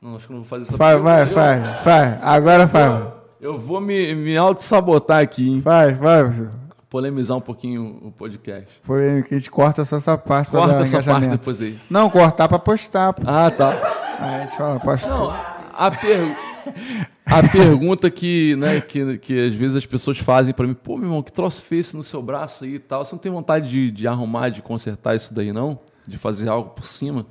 Não, 0.00 0.14
acho 0.14 0.28
que 0.28 0.32
não 0.32 0.42
vou 0.42 0.48
fazer 0.48 0.62
essa 0.68 0.76
Vai, 0.76 0.96
vai, 1.00 1.22
Eu- 1.24 1.34
faz, 1.34 1.80
faz. 1.82 2.18
Agora 2.22 2.68
faz. 2.68 3.17
Eu 3.40 3.56
vou 3.56 3.80
me, 3.80 4.14
me 4.14 4.36
auto-sabotar 4.36 5.22
aqui, 5.22 5.48
hein? 5.48 5.60
Vai, 5.60 5.94
pastor. 5.94 6.50
Polemizar 6.90 7.36
um 7.36 7.40
pouquinho 7.40 8.00
o 8.02 8.10
podcast. 8.10 8.68
Polêmica, 8.82 9.34
a 9.34 9.38
gente 9.38 9.50
corta 9.50 9.84
só 9.84 9.96
essa 9.96 10.16
parte 10.18 10.50
pra 10.50 10.60
Corta 10.60 10.74
dar 10.74 10.82
essa 10.82 10.96
parte 10.96 11.08
engajamento. 11.08 11.38
depois 11.38 11.60
aí. 11.60 11.78
Não, 11.88 12.10
cortar 12.10 12.48
pra 12.48 12.58
postar. 12.58 13.12
pô. 13.12 13.22
Ah, 13.26 13.50
tá. 13.50 13.70
Aí 14.18 14.34
a 14.34 14.42
gente 14.44 14.56
fala, 14.56 14.80
pastor. 14.80 15.10
Não, 15.10 15.30
a, 15.30 15.90
per... 15.90 16.18
a 17.26 17.48
pergunta 17.48 18.10
que, 18.10 18.56
né, 18.56 18.80
que, 18.80 19.18
que 19.18 19.48
às 19.48 19.54
vezes 19.54 19.76
as 19.76 19.86
pessoas 19.86 20.18
fazem 20.18 20.52
pra 20.52 20.66
mim, 20.66 20.74
pô, 20.74 20.96
meu 20.96 21.06
irmão, 21.06 21.22
que 21.22 21.30
troço 21.30 21.62
feio 21.62 21.80
esse 21.80 21.96
no 21.96 22.02
seu 22.02 22.20
braço 22.22 22.64
aí 22.64 22.74
e 22.76 22.78
tal. 22.80 23.04
Você 23.04 23.14
não 23.14 23.20
tem 23.20 23.30
vontade 23.30 23.68
de, 23.68 23.90
de 23.92 24.08
arrumar, 24.08 24.48
de 24.48 24.62
consertar 24.62 25.14
isso 25.14 25.32
daí, 25.32 25.52
não? 25.52 25.78
De 26.06 26.16
fazer 26.18 26.48
algo 26.48 26.70
por 26.70 26.86
cima? 26.86 27.24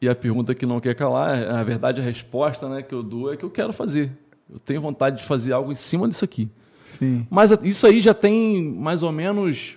E 0.00 0.08
a 0.08 0.14
pergunta 0.14 0.54
que 0.54 0.66
não 0.66 0.80
quer 0.80 0.94
calar, 0.94 1.46
na 1.46 1.62
verdade, 1.62 2.00
a 2.00 2.04
resposta 2.04 2.68
né, 2.68 2.82
que 2.82 2.94
eu 2.94 3.02
dou 3.02 3.32
é 3.32 3.36
que 3.36 3.44
eu 3.44 3.50
quero 3.50 3.72
fazer. 3.72 4.10
Eu 4.52 4.58
tenho 4.58 4.80
vontade 4.80 5.18
de 5.18 5.24
fazer 5.24 5.52
algo 5.52 5.72
em 5.72 5.74
cima 5.74 6.08
disso 6.08 6.24
aqui. 6.24 6.48
Sim. 6.84 7.26
Mas 7.30 7.50
isso 7.62 7.86
aí 7.86 8.00
já 8.00 8.14
tem 8.14 8.62
mais 8.62 9.02
ou 9.02 9.10
menos 9.10 9.76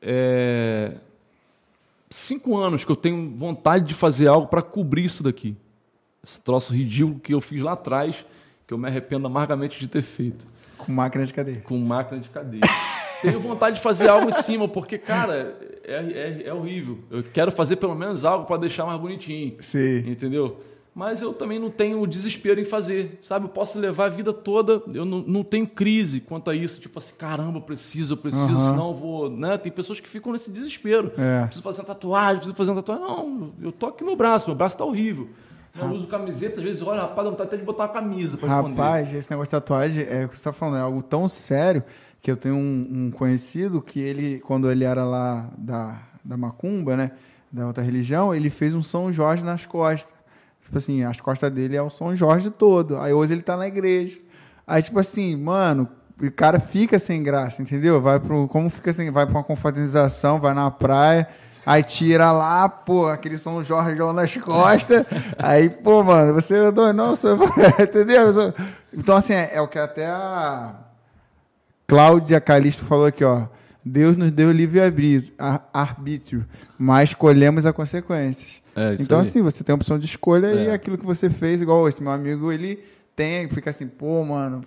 é, 0.00 0.92
cinco 2.10 2.56
anos 2.56 2.84
que 2.84 2.90
eu 2.90 2.96
tenho 2.96 3.32
vontade 3.36 3.86
de 3.86 3.94
fazer 3.94 4.28
algo 4.28 4.46
para 4.46 4.62
cobrir 4.62 5.04
isso 5.04 5.22
daqui. 5.22 5.56
Esse 6.24 6.40
troço 6.40 6.72
ridículo 6.72 7.18
que 7.18 7.34
eu 7.34 7.40
fiz 7.40 7.60
lá 7.60 7.72
atrás, 7.72 8.24
que 8.66 8.72
eu 8.72 8.78
me 8.78 8.86
arrependo 8.88 9.26
amargamente 9.26 9.78
de 9.78 9.88
ter 9.88 10.02
feito, 10.02 10.46
Com 10.78 10.92
máquina 10.92 11.26
de 11.26 11.32
cadeia. 11.32 11.60
com 11.60 11.76
máquina 11.78 12.20
de 12.20 12.28
cadeia. 12.30 12.62
Tenho 13.22 13.38
vontade 13.38 13.76
de 13.76 13.82
fazer 13.82 14.08
algo 14.08 14.28
em 14.28 14.32
cima, 14.32 14.66
porque, 14.66 14.98
cara, 14.98 15.56
é, 15.84 15.94
é, 15.94 16.42
é 16.46 16.52
horrível. 16.54 16.98
Eu 17.08 17.22
quero 17.22 17.52
fazer 17.52 17.76
pelo 17.76 17.94
menos 17.94 18.24
algo 18.24 18.46
para 18.46 18.56
deixar 18.56 18.84
mais 18.84 19.00
bonitinho. 19.00 19.56
Sim. 19.60 19.98
Entendeu? 20.10 20.60
Mas 20.94 21.22
eu 21.22 21.32
também 21.32 21.58
não 21.58 21.70
tenho 21.70 22.06
desespero 22.06 22.60
em 22.60 22.66
fazer, 22.66 23.18
sabe? 23.22 23.46
Eu 23.46 23.48
posso 23.48 23.78
levar 23.78 24.06
a 24.06 24.08
vida 24.10 24.30
toda, 24.30 24.82
eu 24.92 25.06
não, 25.06 25.20
não 25.20 25.42
tenho 25.42 25.66
crise 25.66 26.20
quanto 26.20 26.50
a 26.50 26.54
isso. 26.54 26.78
Tipo 26.80 26.98
assim, 26.98 27.14
caramba, 27.16 27.58
eu 27.58 27.62
preciso, 27.62 28.12
eu 28.12 28.16
preciso, 28.18 28.56
Aham. 28.56 28.70
senão 28.70 28.88
eu 28.88 28.94
vou. 28.94 29.30
Né? 29.30 29.56
Tem 29.56 29.72
pessoas 29.72 30.00
que 30.00 30.08
ficam 30.08 30.32
nesse 30.32 30.50
desespero. 30.50 31.10
É. 31.16 31.44
Preciso 31.44 31.62
fazer 31.62 31.80
uma 31.80 31.86
tatuagem, 31.86 32.36
preciso 32.36 32.56
fazer 32.56 32.70
uma 32.72 32.82
tatuagem. 32.82 33.06
Não, 33.06 33.52
eu 33.62 33.72
tô 33.72 33.86
aqui 33.86 34.04
meu 34.04 34.16
braço, 34.16 34.46
meu 34.48 34.56
braço 34.56 34.76
tá 34.76 34.84
horrível. 34.84 35.30
Eu 35.74 35.88
uso 35.88 36.06
camiseta, 36.06 36.58
às 36.58 36.62
vezes, 36.62 36.82
olha, 36.82 37.00
rapaz, 37.00 37.24
dá 37.24 37.30
vontade 37.30 37.48
até 37.48 37.56
de 37.56 37.64
botar 37.64 37.84
uma 37.84 37.88
camisa 37.88 38.36
pra. 38.36 38.60
Rapaz, 38.60 39.14
esse 39.14 39.30
negócio 39.30 39.48
de 39.48 39.52
tatuagem, 39.52 40.06
é 40.06 40.26
o 40.26 40.28
que 40.28 40.36
você 40.36 40.44
tá 40.44 40.52
falando, 40.52 40.76
é 40.76 40.80
algo 40.80 41.02
tão 41.02 41.26
sério 41.26 41.82
que 42.20 42.30
eu 42.30 42.36
tenho 42.36 42.54
um, 42.54 42.88
um 42.90 43.10
conhecido 43.10 43.80
que 43.80 43.98
ele, 43.98 44.40
quando 44.40 44.70
ele 44.70 44.84
era 44.84 45.04
lá 45.04 45.48
da, 45.56 46.02
da 46.22 46.36
Macumba, 46.36 46.96
né, 46.96 47.12
da 47.50 47.66
outra 47.66 47.82
religião, 47.82 48.34
ele 48.34 48.50
fez 48.50 48.74
um 48.74 48.82
São 48.82 49.10
Jorge 49.10 49.42
nas 49.42 49.64
costas. 49.64 50.12
Tipo 50.72 50.78
assim, 50.78 51.04
as 51.04 51.20
costas 51.20 51.52
dele 51.52 51.76
é 51.76 51.82
o 51.82 51.90
São 51.90 52.16
Jorge 52.16 52.48
todo. 52.48 52.96
Aí 52.96 53.12
hoje 53.12 53.34
ele 53.34 53.42
tá 53.42 53.58
na 53.58 53.66
igreja. 53.66 54.18
Aí, 54.66 54.82
tipo 54.82 54.98
assim, 54.98 55.36
mano, 55.36 55.86
o 56.18 56.30
cara 56.32 56.58
fica 56.58 56.98
sem 56.98 57.22
graça, 57.22 57.60
entendeu? 57.60 58.00
Vai 58.00 58.18
pro, 58.18 58.48
como 58.48 58.70
fica 58.70 58.90
sem, 58.90 59.10
vai 59.10 59.26
pra 59.26 59.34
uma 59.34 59.44
confraternização, 59.44 60.40
vai 60.40 60.54
na 60.54 60.70
praia, 60.70 61.28
aí 61.66 61.82
tira 61.82 62.32
lá, 62.32 62.70
pô, 62.70 63.06
aquele 63.06 63.36
São 63.36 63.62
Jorge 63.62 63.98
nas 64.14 64.34
costas. 64.38 65.04
aí, 65.38 65.68
pô, 65.68 66.02
mano, 66.02 66.32
você 66.32 66.54
é 66.54 66.70
doido, 66.70 66.96
não, 66.96 67.14
você 67.14 67.28
entendeu? 67.78 68.32
Então, 68.94 69.18
assim, 69.18 69.34
é, 69.34 69.50
é 69.52 69.60
o 69.60 69.68
que 69.68 69.78
até 69.78 70.06
a 70.06 70.74
Cláudia 71.86 72.40
Calisto 72.40 72.82
falou 72.86 73.04
aqui, 73.04 73.24
ó. 73.24 73.42
Deus 73.84 74.16
nos 74.16 74.30
deu 74.30 74.50
ar- 75.38 75.68
arbítrio, 75.72 76.46
mas 76.78 77.10
escolhemos 77.10 77.66
as 77.66 77.74
consequências. 77.74 78.62
É, 78.76 78.94
isso 78.94 79.02
então, 79.04 79.18
aí. 79.18 79.22
assim, 79.26 79.42
você 79.42 79.62
tem 79.64 79.72
a 79.72 79.76
opção 79.76 79.98
de 79.98 80.06
escolha 80.06 80.52
e 80.52 80.66
É. 80.68 80.72
aquilo 80.72 80.96
que 80.96 81.04
você 81.04 81.28
fez, 81.28 81.60
igual 81.60 81.88
esse 81.88 82.02
meu 82.02 82.12
amigo, 82.12 82.50
ele 82.52 82.78
tem, 83.14 83.48
fica 83.48 83.70
assim, 83.70 83.86
pô, 83.86 84.24
mano, 84.24 84.62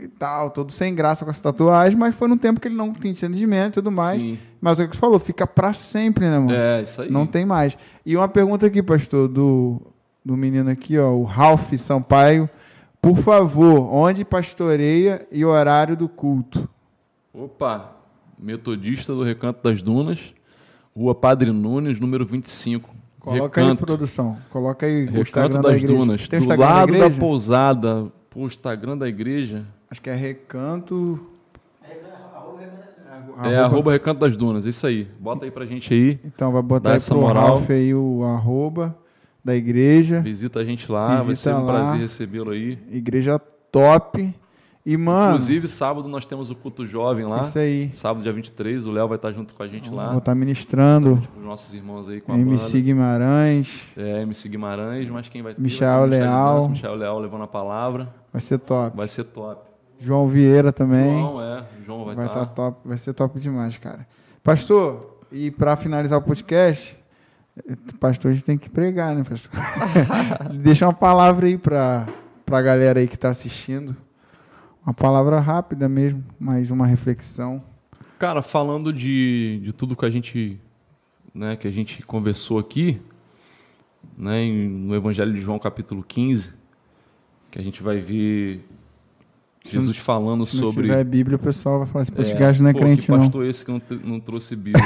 e 0.00 0.08
tal, 0.08 0.50
todo 0.50 0.72
sem 0.72 0.94
graça 0.94 1.24
com 1.26 1.30
essa 1.30 1.42
tatuagem, 1.42 1.98
mas 1.98 2.14
foi 2.14 2.26
num 2.26 2.38
tempo 2.38 2.58
que 2.58 2.68
ele 2.68 2.74
não 2.76 2.94
tinha 2.94 3.10
entendimento 3.12 3.74
e 3.74 3.82
tudo 3.82 3.90
mais. 3.90 4.22
Sim. 4.22 4.38
Mas 4.60 4.78
o 4.78 4.88
que 4.88 4.94
você 4.96 5.00
falou, 5.00 5.18
fica 5.18 5.46
pra 5.46 5.72
sempre, 5.74 6.24
né, 6.26 6.38
mano? 6.38 6.52
É, 6.54 6.80
isso 6.82 7.02
aí. 7.02 7.10
Não 7.10 7.26
tem 7.26 7.44
mais. 7.44 7.76
E 8.06 8.16
uma 8.16 8.28
pergunta 8.28 8.64
aqui, 8.66 8.82
pastor, 8.82 9.28
do, 9.28 9.80
do 10.24 10.36
menino 10.36 10.70
aqui, 10.70 10.96
ó, 10.98 11.10
o 11.10 11.24
Ralph 11.24 11.72
Sampaio. 11.76 12.48
Por 13.02 13.16
favor, 13.16 13.92
onde 13.92 14.24
pastoreia 14.24 15.26
e 15.32 15.44
horário 15.44 15.96
do 15.96 16.08
culto? 16.08 16.68
Opa, 17.32 17.92
Metodista 18.40 19.14
do 19.14 19.22
Recanto 19.22 19.60
das 19.62 19.82
Dunas, 19.82 20.32
Rua 20.96 21.14
Padre 21.14 21.52
Nunes, 21.52 22.00
número 22.00 22.24
25. 22.24 22.90
Coloca 23.20 23.60
aí, 23.60 23.66
Recanto, 23.66 23.84
produção. 23.84 24.38
Coloca 24.50 24.86
aí 24.86 25.02
o 25.02 25.06
Recanto 25.06 25.20
Instagram 25.20 25.60
da 25.60 25.68
das 25.68 25.76
igreja. 25.76 25.98
Dunas. 25.98 26.28
Tem 26.28 26.38
o 26.38 26.40
do 26.40 26.44
Instagram 26.44 26.66
da 26.66 26.74
lado 26.74 26.92
da, 26.92 26.98
igreja? 26.98 27.20
pousada, 27.20 28.12
o 28.34 28.46
Instagram 28.46 28.98
da 28.98 29.08
igreja. 29.08 29.64
Acho 29.90 30.00
que 30.00 30.10
é 30.10 30.14
Recanto... 30.14 31.26
É 33.42 33.56
arroba 33.56 33.92
Recanto 33.92 34.20
das 34.20 34.36
Dunas, 34.36 34.66
isso 34.66 34.86
aí. 34.86 35.08
Bota 35.18 35.44
aí 35.46 35.50
pra 35.50 35.64
gente 35.64 35.92
aí. 35.92 36.20
Então, 36.24 36.52
vai 36.52 36.62
botar 36.62 36.92
aí 36.92 37.00
pro 37.00 37.20
moral. 37.20 37.46
Ralph 37.46 37.70
aí 37.70 37.94
o 37.94 38.22
arroba 38.24 38.96
da 39.44 39.56
igreja. 39.56 40.20
Visita 40.20 40.60
a 40.60 40.64
gente 40.64 40.90
lá, 40.90 41.16
vai 41.16 41.26
Visita 41.28 41.36
ser 41.36 41.56
um 41.56 41.64
lá. 41.64 41.72
prazer 41.72 42.00
recebê-lo 42.00 42.50
aí. 42.50 42.78
Igreja 42.90 43.38
top. 43.38 44.34
E, 44.84 44.96
mano, 44.96 45.32
Inclusive, 45.34 45.68
sábado 45.68 46.08
nós 46.08 46.24
temos 46.24 46.50
o 46.50 46.54
culto 46.54 46.86
jovem 46.86 47.26
lá. 47.26 47.42
isso 47.42 47.58
aí. 47.58 47.90
Sábado, 47.92 48.22
dia 48.22 48.32
23, 48.32 48.86
o 48.86 48.90
Léo 48.90 49.06
vai 49.08 49.16
estar 49.16 49.30
junto 49.30 49.52
com 49.52 49.62
a 49.62 49.66
gente 49.66 49.90
lá. 49.90 50.08
Vou 50.08 50.18
estar 50.18 50.34
ministrando. 50.34 51.22
Os 51.36 51.44
nossos 51.44 51.74
irmãos 51.74 52.08
aí 52.08 52.20
com 52.22 52.32
a 52.32 52.38
MC 52.38 52.64
banda. 52.66 52.80
Guimarães. 52.80 53.82
É, 53.94 54.22
MC 54.22 54.48
Guimarães, 54.48 55.08
mas 55.10 55.28
quem 55.28 55.42
vai 55.42 55.54
ter? 55.54 55.60
Michael 55.60 56.00
vai 56.08 56.10
ter 56.18 56.24
Leal. 56.24 56.56
Dança, 56.56 56.68
Michael 56.70 56.94
Leal 56.94 57.18
levando 57.18 57.42
a 57.42 57.46
palavra. 57.46 58.08
Vai 58.32 58.40
ser 58.40 58.58
top. 58.58 58.96
Vai 58.96 59.06
ser 59.06 59.24
top. 59.24 59.60
João 60.00 60.26
Vieira 60.28 60.72
também. 60.72 61.18
João, 61.20 61.42
é. 61.42 61.64
João 61.84 62.04
vai 62.06 62.14
Vai 62.14 62.26
estar. 62.26 62.42
estar 62.42 62.54
top, 62.54 62.78
vai 62.82 62.96
ser 62.96 63.12
top 63.12 63.38
demais, 63.38 63.76
cara. 63.76 64.06
Pastor, 64.42 65.18
e 65.30 65.50
para 65.50 65.76
finalizar 65.76 66.18
o 66.18 66.22
podcast, 66.22 66.96
pastor, 68.00 68.30
a 68.30 68.34
gente 68.34 68.44
tem 68.44 68.56
que 68.56 68.70
pregar, 68.70 69.14
né, 69.14 69.22
pastor? 69.28 69.52
Deixa 70.56 70.86
uma 70.86 70.94
palavra 70.94 71.46
aí 71.46 71.58
para 71.58 72.06
a 72.50 72.62
galera 72.62 72.98
aí 73.00 73.06
que 73.06 73.14
está 73.14 73.28
assistindo. 73.28 73.94
Uma 74.90 74.94
palavra 74.94 75.38
rápida 75.38 75.88
mesmo, 75.88 76.24
mais 76.36 76.72
uma 76.72 76.84
reflexão. 76.84 77.62
Cara, 78.18 78.42
falando 78.42 78.92
de, 78.92 79.60
de 79.62 79.72
tudo 79.72 79.94
que 79.94 80.04
a 80.04 80.10
gente, 80.10 80.60
né, 81.32 81.54
que 81.54 81.68
a 81.68 81.70
gente 81.70 82.02
conversou 82.02 82.58
aqui, 82.58 83.00
né, 84.18 84.44
no 84.50 84.92
Evangelho 84.92 85.32
de 85.32 85.40
João 85.40 85.60
capítulo 85.60 86.02
15, 86.02 86.50
que 87.52 87.58
a 87.60 87.62
gente 87.62 87.84
vai 87.84 88.00
ver 88.00 88.66
Se 89.64 89.74
Jesus 89.74 89.96
falando 89.96 90.44
Se 90.44 90.56
sobre 90.56 90.88
tiver 90.88 91.04
Bíblia, 91.04 91.36
o 91.36 91.38
pessoal 91.38 91.78
vai 91.78 91.86
falar 91.86 92.02
assim, 92.02 92.12
esse 92.18 92.34
É, 92.34 92.38
gajo 92.38 92.60
não 92.60 92.70
é 92.70 92.72
pô, 92.72 92.80
crente, 92.80 93.02
que 93.02 93.12
não. 93.12 93.18
pastor 93.20 93.46
esse 93.46 93.64
que 93.64 93.70
não, 93.70 93.80
não 94.02 94.18
trouxe 94.18 94.56
Bíblia? 94.56 94.84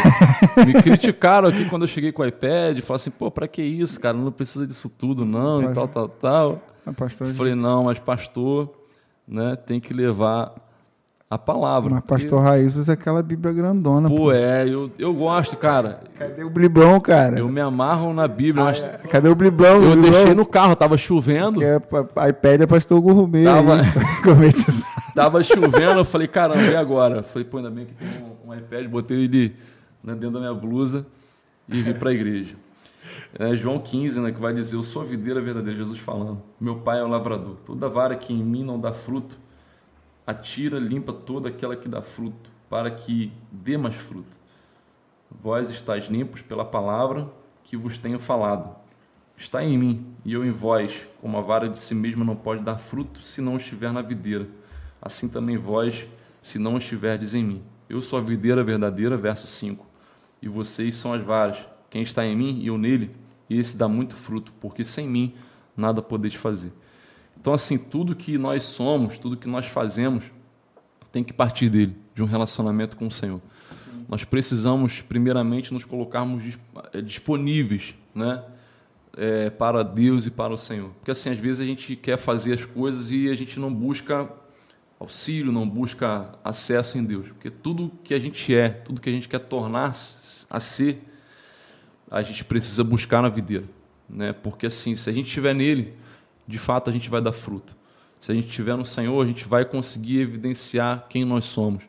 Me 0.66 0.74
criticaram 0.84 1.48
aqui 1.48 1.64
quando 1.70 1.84
eu 1.84 1.88
cheguei 1.88 2.12
com 2.12 2.20
o 2.20 2.26
iPad, 2.26 2.78
falaram 2.82 2.96
assim, 2.96 3.10
pô, 3.10 3.30
pra 3.30 3.48
que 3.48 3.62
isso, 3.62 3.98
cara? 3.98 4.14
Não 4.14 4.30
precisa 4.30 4.66
disso 4.66 4.90
tudo, 4.90 5.24
não, 5.24 5.62
e 5.62 5.72
tal, 5.72 5.88
tal, 5.88 6.10
tal. 6.10 6.62
Ah, 6.84 6.92
pastor, 6.92 7.26
falei, 7.28 7.54
não, 7.54 7.84
mas 7.84 7.98
pastor, 7.98 8.83
né, 9.26 9.56
tem 9.56 9.80
que 9.80 9.92
levar 9.94 10.54
a 11.30 11.38
palavra. 11.38 11.90
mas 11.90 12.04
pastor 12.04 12.40
Raiz 12.42 12.76
usa 12.76 12.92
aquela 12.92 13.22
Bíblia 13.22 13.52
grandona. 13.52 14.08
Pô, 14.08 14.14
pô. 14.16 14.32
é, 14.32 14.68
eu, 14.68 14.90
eu 14.98 15.12
gosto, 15.12 15.56
cara. 15.56 16.00
Cadê 16.18 16.44
o 16.44 16.50
Bliblão, 16.50 17.00
cara? 17.00 17.38
Eu 17.38 17.48
me 17.48 17.60
amarro 17.60 18.12
na 18.12 18.28
Bíblia, 18.28 18.64
mas 18.66 18.80
Cadê 19.10 19.28
o 19.28 19.34
Bliblão? 19.34 19.82
eu 19.82 19.92
Bliblão? 19.92 20.10
deixei 20.12 20.34
no 20.34 20.46
carro, 20.46 20.76
tava 20.76 20.96
chovendo, 20.96 21.62
é, 21.62 21.78
pa- 21.80 22.28
iPad 22.28 22.60
é 22.60 22.66
pastor 22.66 23.00
gourmet. 23.00 23.44
Tava- 23.44 23.76
aí. 23.76 23.80
É 24.24 25.14
tava 25.14 25.42
chovendo, 25.42 25.98
eu 26.00 26.04
falei, 26.04 26.26
caramba, 26.28 26.62
e 26.62 26.76
agora? 26.76 27.16
Eu 27.18 27.22
falei, 27.22 27.46
pô, 27.46 27.56
ainda 27.58 27.70
bem 27.70 27.86
que 27.86 27.94
tem 27.94 28.08
um, 28.46 28.50
um 28.50 28.54
iPad, 28.54 28.86
botei 28.88 29.24
ele 29.24 29.54
né, 30.02 30.12
dentro 30.12 30.32
da 30.32 30.40
minha 30.40 30.54
blusa 30.54 31.06
e 31.68 31.80
vim 31.82 31.94
para 31.94 32.10
a 32.10 32.12
igreja. 32.12 32.56
É, 33.38 33.54
João 33.54 33.78
15, 33.78 34.20
né, 34.20 34.32
que 34.32 34.40
vai 34.40 34.52
dizer, 34.52 34.76
eu 34.76 34.82
sou 34.82 35.02
a 35.02 35.04
videira 35.04 35.40
verdadeira, 35.40 35.78
Jesus 35.78 35.98
falando. 35.98 36.42
Meu 36.60 36.76
pai 36.76 37.00
é 37.00 37.02
o 37.02 37.08
lavrador. 37.08 37.56
Toda 37.64 37.88
vara 37.88 38.16
que 38.16 38.32
em 38.32 38.42
mim 38.42 38.64
não 38.64 38.78
dá 38.78 38.92
fruto, 38.92 39.36
atira, 40.26 40.78
limpa 40.78 41.12
toda 41.12 41.48
aquela 41.48 41.76
que 41.76 41.88
dá 41.88 42.02
fruto, 42.02 42.50
para 42.68 42.90
que 42.90 43.32
dê 43.50 43.76
mais 43.76 43.94
fruto. 43.94 44.36
Vós 45.30 45.70
estáis 45.70 46.06
limpos 46.06 46.42
pela 46.42 46.64
palavra 46.64 47.28
que 47.64 47.76
vos 47.76 47.98
tenho 47.98 48.18
falado. 48.18 48.76
Está 49.36 49.64
em 49.64 49.76
mim 49.76 50.06
e 50.24 50.32
eu 50.32 50.44
em 50.44 50.52
vós, 50.52 51.06
como 51.20 51.36
a 51.36 51.40
vara 51.40 51.68
de 51.68 51.78
si 51.78 51.94
mesma 51.94 52.24
não 52.24 52.36
pode 52.36 52.62
dar 52.62 52.78
fruto 52.78 53.20
se 53.22 53.40
não 53.40 53.56
estiver 53.56 53.92
na 53.92 54.00
videira. 54.00 54.46
Assim 55.02 55.28
também 55.28 55.56
vós, 55.56 56.06
se 56.40 56.58
não 56.58 56.78
estiverdes 56.78 57.34
em 57.34 57.42
mim. 57.42 57.62
Eu 57.88 58.00
sou 58.00 58.18
a 58.18 58.22
videira 58.22 58.62
verdadeira, 58.62 59.16
verso 59.16 59.46
5. 59.46 59.84
E 60.40 60.48
vocês 60.48 60.96
são 60.96 61.12
as 61.12 61.22
varas. 61.22 61.58
Quem 61.94 62.02
está 62.02 62.26
em 62.26 62.34
mim 62.34 62.58
e 62.60 62.66
eu 62.66 62.76
nele, 62.76 63.12
esse 63.48 63.78
dá 63.78 63.86
muito 63.86 64.16
fruto, 64.16 64.52
porque 64.60 64.84
sem 64.84 65.06
mim 65.08 65.32
nada 65.76 66.02
podeis 66.02 66.34
fazer. 66.34 66.72
Então, 67.40 67.52
assim, 67.52 67.78
tudo 67.78 68.16
que 68.16 68.36
nós 68.36 68.64
somos, 68.64 69.16
tudo 69.16 69.36
que 69.36 69.46
nós 69.46 69.66
fazemos, 69.66 70.24
tem 71.12 71.22
que 71.22 71.32
partir 71.32 71.68
dele, 71.68 71.96
de 72.12 72.20
um 72.20 72.26
relacionamento 72.26 72.96
com 72.96 73.06
o 73.06 73.12
Senhor. 73.12 73.40
Nós 74.08 74.24
precisamos, 74.24 75.02
primeiramente, 75.02 75.72
nos 75.72 75.84
colocarmos 75.84 76.42
eh, 76.92 77.00
disponíveis, 77.00 77.94
né? 78.12 78.42
eh, 79.16 79.50
para 79.50 79.84
Deus 79.84 80.26
e 80.26 80.32
para 80.32 80.52
o 80.52 80.58
Senhor. 80.58 80.90
Porque, 80.94 81.12
assim, 81.12 81.30
às 81.30 81.38
vezes 81.38 81.60
a 81.60 81.64
gente 81.64 81.94
quer 81.94 82.18
fazer 82.18 82.54
as 82.54 82.64
coisas 82.64 83.12
e 83.12 83.30
a 83.30 83.36
gente 83.36 83.60
não 83.60 83.72
busca 83.72 84.28
auxílio, 84.98 85.52
não 85.52 85.68
busca 85.68 86.28
acesso 86.42 86.98
em 86.98 87.04
Deus. 87.04 87.28
Porque 87.28 87.52
tudo 87.52 87.92
que 88.02 88.12
a 88.12 88.18
gente 88.18 88.52
é, 88.52 88.68
tudo 88.68 89.00
que 89.00 89.08
a 89.08 89.12
gente 89.12 89.28
quer 89.28 89.38
tornar 89.38 89.94
a 90.50 90.58
ser, 90.58 91.13
a 92.14 92.22
gente 92.22 92.44
precisa 92.44 92.84
buscar 92.84 93.20
na 93.20 93.28
videira. 93.28 93.64
Né? 94.08 94.32
Porque, 94.32 94.66
assim, 94.66 94.94
se 94.94 95.10
a 95.10 95.12
gente 95.12 95.26
estiver 95.26 95.52
nele, 95.52 95.94
de 96.46 96.58
fato 96.58 96.88
a 96.88 96.92
gente 96.92 97.10
vai 97.10 97.20
dar 97.20 97.32
fruto. 97.32 97.74
Se 98.20 98.30
a 98.30 98.34
gente 98.34 98.48
estiver 98.48 98.76
no 98.76 98.84
Senhor, 98.84 99.20
a 99.20 99.26
gente 99.26 99.44
vai 99.46 99.64
conseguir 99.64 100.20
evidenciar 100.20 101.06
quem 101.08 101.24
nós 101.24 101.44
somos. 101.44 101.82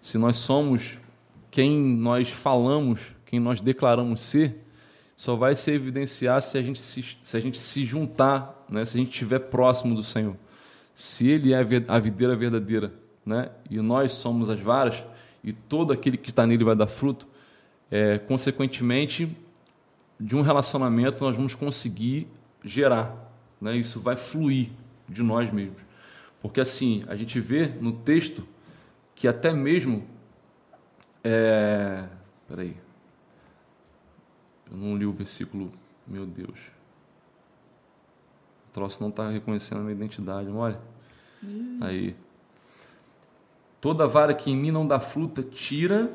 Se 0.00 0.16
nós 0.16 0.36
somos 0.36 0.96
quem 1.50 1.78
nós 1.78 2.30
falamos, 2.30 3.00
quem 3.26 3.38
nós 3.38 3.60
declaramos 3.60 4.22
ser, 4.22 4.64
só 5.16 5.34
vai 5.34 5.54
se 5.54 5.70
evidenciar 5.70 6.40
se 6.40 6.56
a 6.56 6.62
gente 6.62 6.80
se, 6.80 7.04
se, 7.22 7.36
a 7.36 7.40
gente 7.40 7.58
se 7.58 7.84
juntar, 7.84 8.64
né? 8.68 8.84
se 8.84 8.96
a 8.96 9.00
gente 9.00 9.10
estiver 9.10 9.38
próximo 9.38 9.94
do 9.94 10.02
Senhor. 10.02 10.36
Se 10.94 11.28
Ele 11.28 11.52
é 11.52 11.58
a 11.88 11.98
videira 11.98 12.34
verdadeira 12.34 12.92
né? 13.24 13.50
e 13.70 13.80
nós 13.80 14.12
somos 14.12 14.48
as 14.48 14.60
varas, 14.60 15.04
e 15.44 15.52
todo 15.52 15.92
aquele 15.92 16.16
que 16.16 16.30
está 16.30 16.46
nele 16.46 16.64
vai 16.64 16.74
dar 16.74 16.86
fruto, 16.86 17.26
é, 17.90 18.18
consequentemente, 18.18 19.36
de 20.18 20.34
um 20.36 20.42
relacionamento 20.42 21.22
nós 21.22 21.36
vamos 21.36 21.54
conseguir 21.54 22.26
gerar. 22.64 23.32
Né? 23.60 23.76
Isso 23.76 24.00
vai 24.00 24.16
fluir 24.16 24.70
de 25.08 25.22
nós 25.22 25.50
mesmos. 25.52 25.80
Porque 26.40 26.60
assim, 26.60 27.02
a 27.08 27.16
gente 27.16 27.40
vê 27.40 27.66
no 27.66 27.92
texto 27.92 28.46
que 29.14 29.26
até 29.28 29.52
mesmo 29.52 30.06
É. 31.24 32.08
Peraí. 32.46 32.76
Eu 34.70 34.76
não 34.76 34.96
li 34.96 35.04
o 35.04 35.12
versículo. 35.12 35.72
Meu 36.06 36.24
Deus. 36.24 36.58
O 38.68 38.72
troço 38.72 39.00
não 39.00 39.10
está 39.10 39.28
reconhecendo 39.28 39.78
a 39.78 39.82
minha 39.82 39.94
identidade, 39.94 40.48
olha. 40.48 40.80
Aí. 41.80 42.16
Toda 43.80 44.06
vara 44.06 44.34
que 44.34 44.50
em 44.50 44.56
mim 44.56 44.70
não 44.70 44.86
dá 44.86 44.98
fruta, 44.98 45.42
tira, 45.42 46.10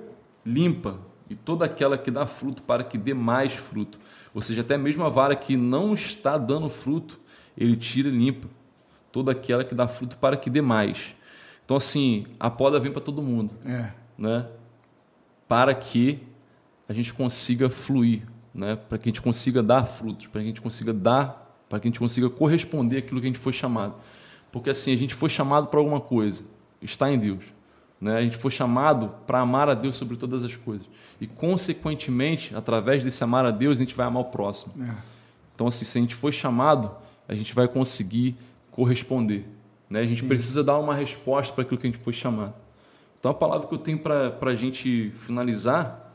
limpa. 0.46 1.00
E 1.30 1.36
toda 1.36 1.66
aquela 1.66 1.98
que 1.98 2.12
dá 2.12 2.26
fruto, 2.26 2.62
para 2.62 2.84
que 2.84 2.98
dê 2.98 3.14
mais 3.14 3.54
fruto. 3.54 4.00
Ou 4.34 4.42
seja, 4.42 4.62
até 4.62 4.78
mesmo 4.78 5.04
a 5.04 5.10
vara 5.10 5.36
que 5.36 5.56
não 5.56 5.94
está 5.94 6.38
dando 6.38 6.70
fruto, 6.70 7.20
ele 7.58 7.76
tira 7.76 8.10
e 8.10 8.12
limpa. 8.12 8.48
Toda 9.12 9.32
aquela 9.32 9.64
que 9.64 9.76
dá 9.76 9.88
fruto, 9.88 10.18
para 10.18 10.36
que 10.36 10.50
dê 10.50 10.62
mais. 10.62 11.16
Então, 11.64 11.78
assim, 11.78 12.26
a 12.40 12.50
poda 12.50 12.80
vem 12.80 12.92
para 12.92 13.02
todo 13.02 13.22
mundo. 13.22 13.54
É. 13.66 13.92
Né? 14.18 14.48
Para 15.48 15.74
que 15.74 16.20
a 16.88 16.94
gente 16.94 17.14
consiga 17.14 17.70
fluir, 17.70 18.24
né? 18.54 18.76
para 18.76 18.98
que 18.98 19.08
a 19.08 19.12
gente 19.12 19.22
consiga 19.22 19.64
dar 19.64 19.86
frutos, 19.86 20.28
para 20.28 20.42
que 20.42 20.46
a 20.46 20.50
gente 20.50 20.62
consiga 20.62 20.94
dar, 20.94 21.64
para 21.70 21.80
que 21.80 21.88
a 21.88 21.90
gente 21.90 22.00
consiga 22.00 22.30
corresponder 22.30 22.98
àquilo 22.98 23.20
que 23.20 23.28
a 23.28 23.30
gente 23.30 23.40
foi 23.40 23.54
chamado. 23.54 23.96
Porque 24.52 24.70
assim, 24.70 24.94
a 24.94 24.98
gente 24.98 25.16
foi 25.16 25.30
chamado 25.30 25.68
para 25.68 25.80
alguma 25.80 26.00
coisa, 26.00 26.44
está 26.82 27.12
em 27.12 27.18
Deus. 27.18 27.44
Né? 28.00 28.18
A 28.18 28.22
gente 28.22 28.38
foi 28.38 28.52
chamado 28.52 29.10
para 29.26 29.40
amar 29.40 29.70
a 29.70 29.74
Deus 29.74 29.96
sobre 29.96 30.18
todas 30.18 30.44
as 30.44 30.56
coisas. 30.56 30.88
E, 31.24 31.28
consequentemente, 31.28 32.54
através 32.54 33.02
desse 33.02 33.24
amar 33.24 33.46
a 33.46 33.52
Deus, 33.52 33.78
a 33.78 33.80
gente 33.80 33.96
vai 33.96 34.06
amar 34.06 34.24
o 34.24 34.26
próximo. 34.26 34.74
É. 34.84 34.94
Então, 35.56 35.68
assim, 35.68 35.86
se 35.86 35.98
a 35.98 36.02
gente 36.02 36.16
foi 36.16 36.34
chamado, 36.34 36.92
a 37.30 37.34
gente 37.34 37.56
vai 37.56 37.66
conseguir 37.66 38.36
corresponder. 38.72 39.46
Né? 39.90 40.02
A 40.02 40.04
gente 40.04 40.20
Sim. 40.20 40.28
precisa 40.28 40.62
dar 40.62 40.78
uma 40.80 40.94
resposta 40.94 41.54
para 41.54 41.64
aquilo 41.64 41.80
que 41.80 41.88
a 41.88 41.90
gente 41.90 42.04
foi 42.04 42.12
chamado. 42.12 42.54
Então, 43.18 43.32
a 43.32 43.34
palavra 43.34 43.70
que 43.70 43.74
eu 43.74 43.78
tenho 43.78 44.00
para 44.00 44.38
a 44.42 44.56
gente 44.56 45.14
finalizar 45.26 46.14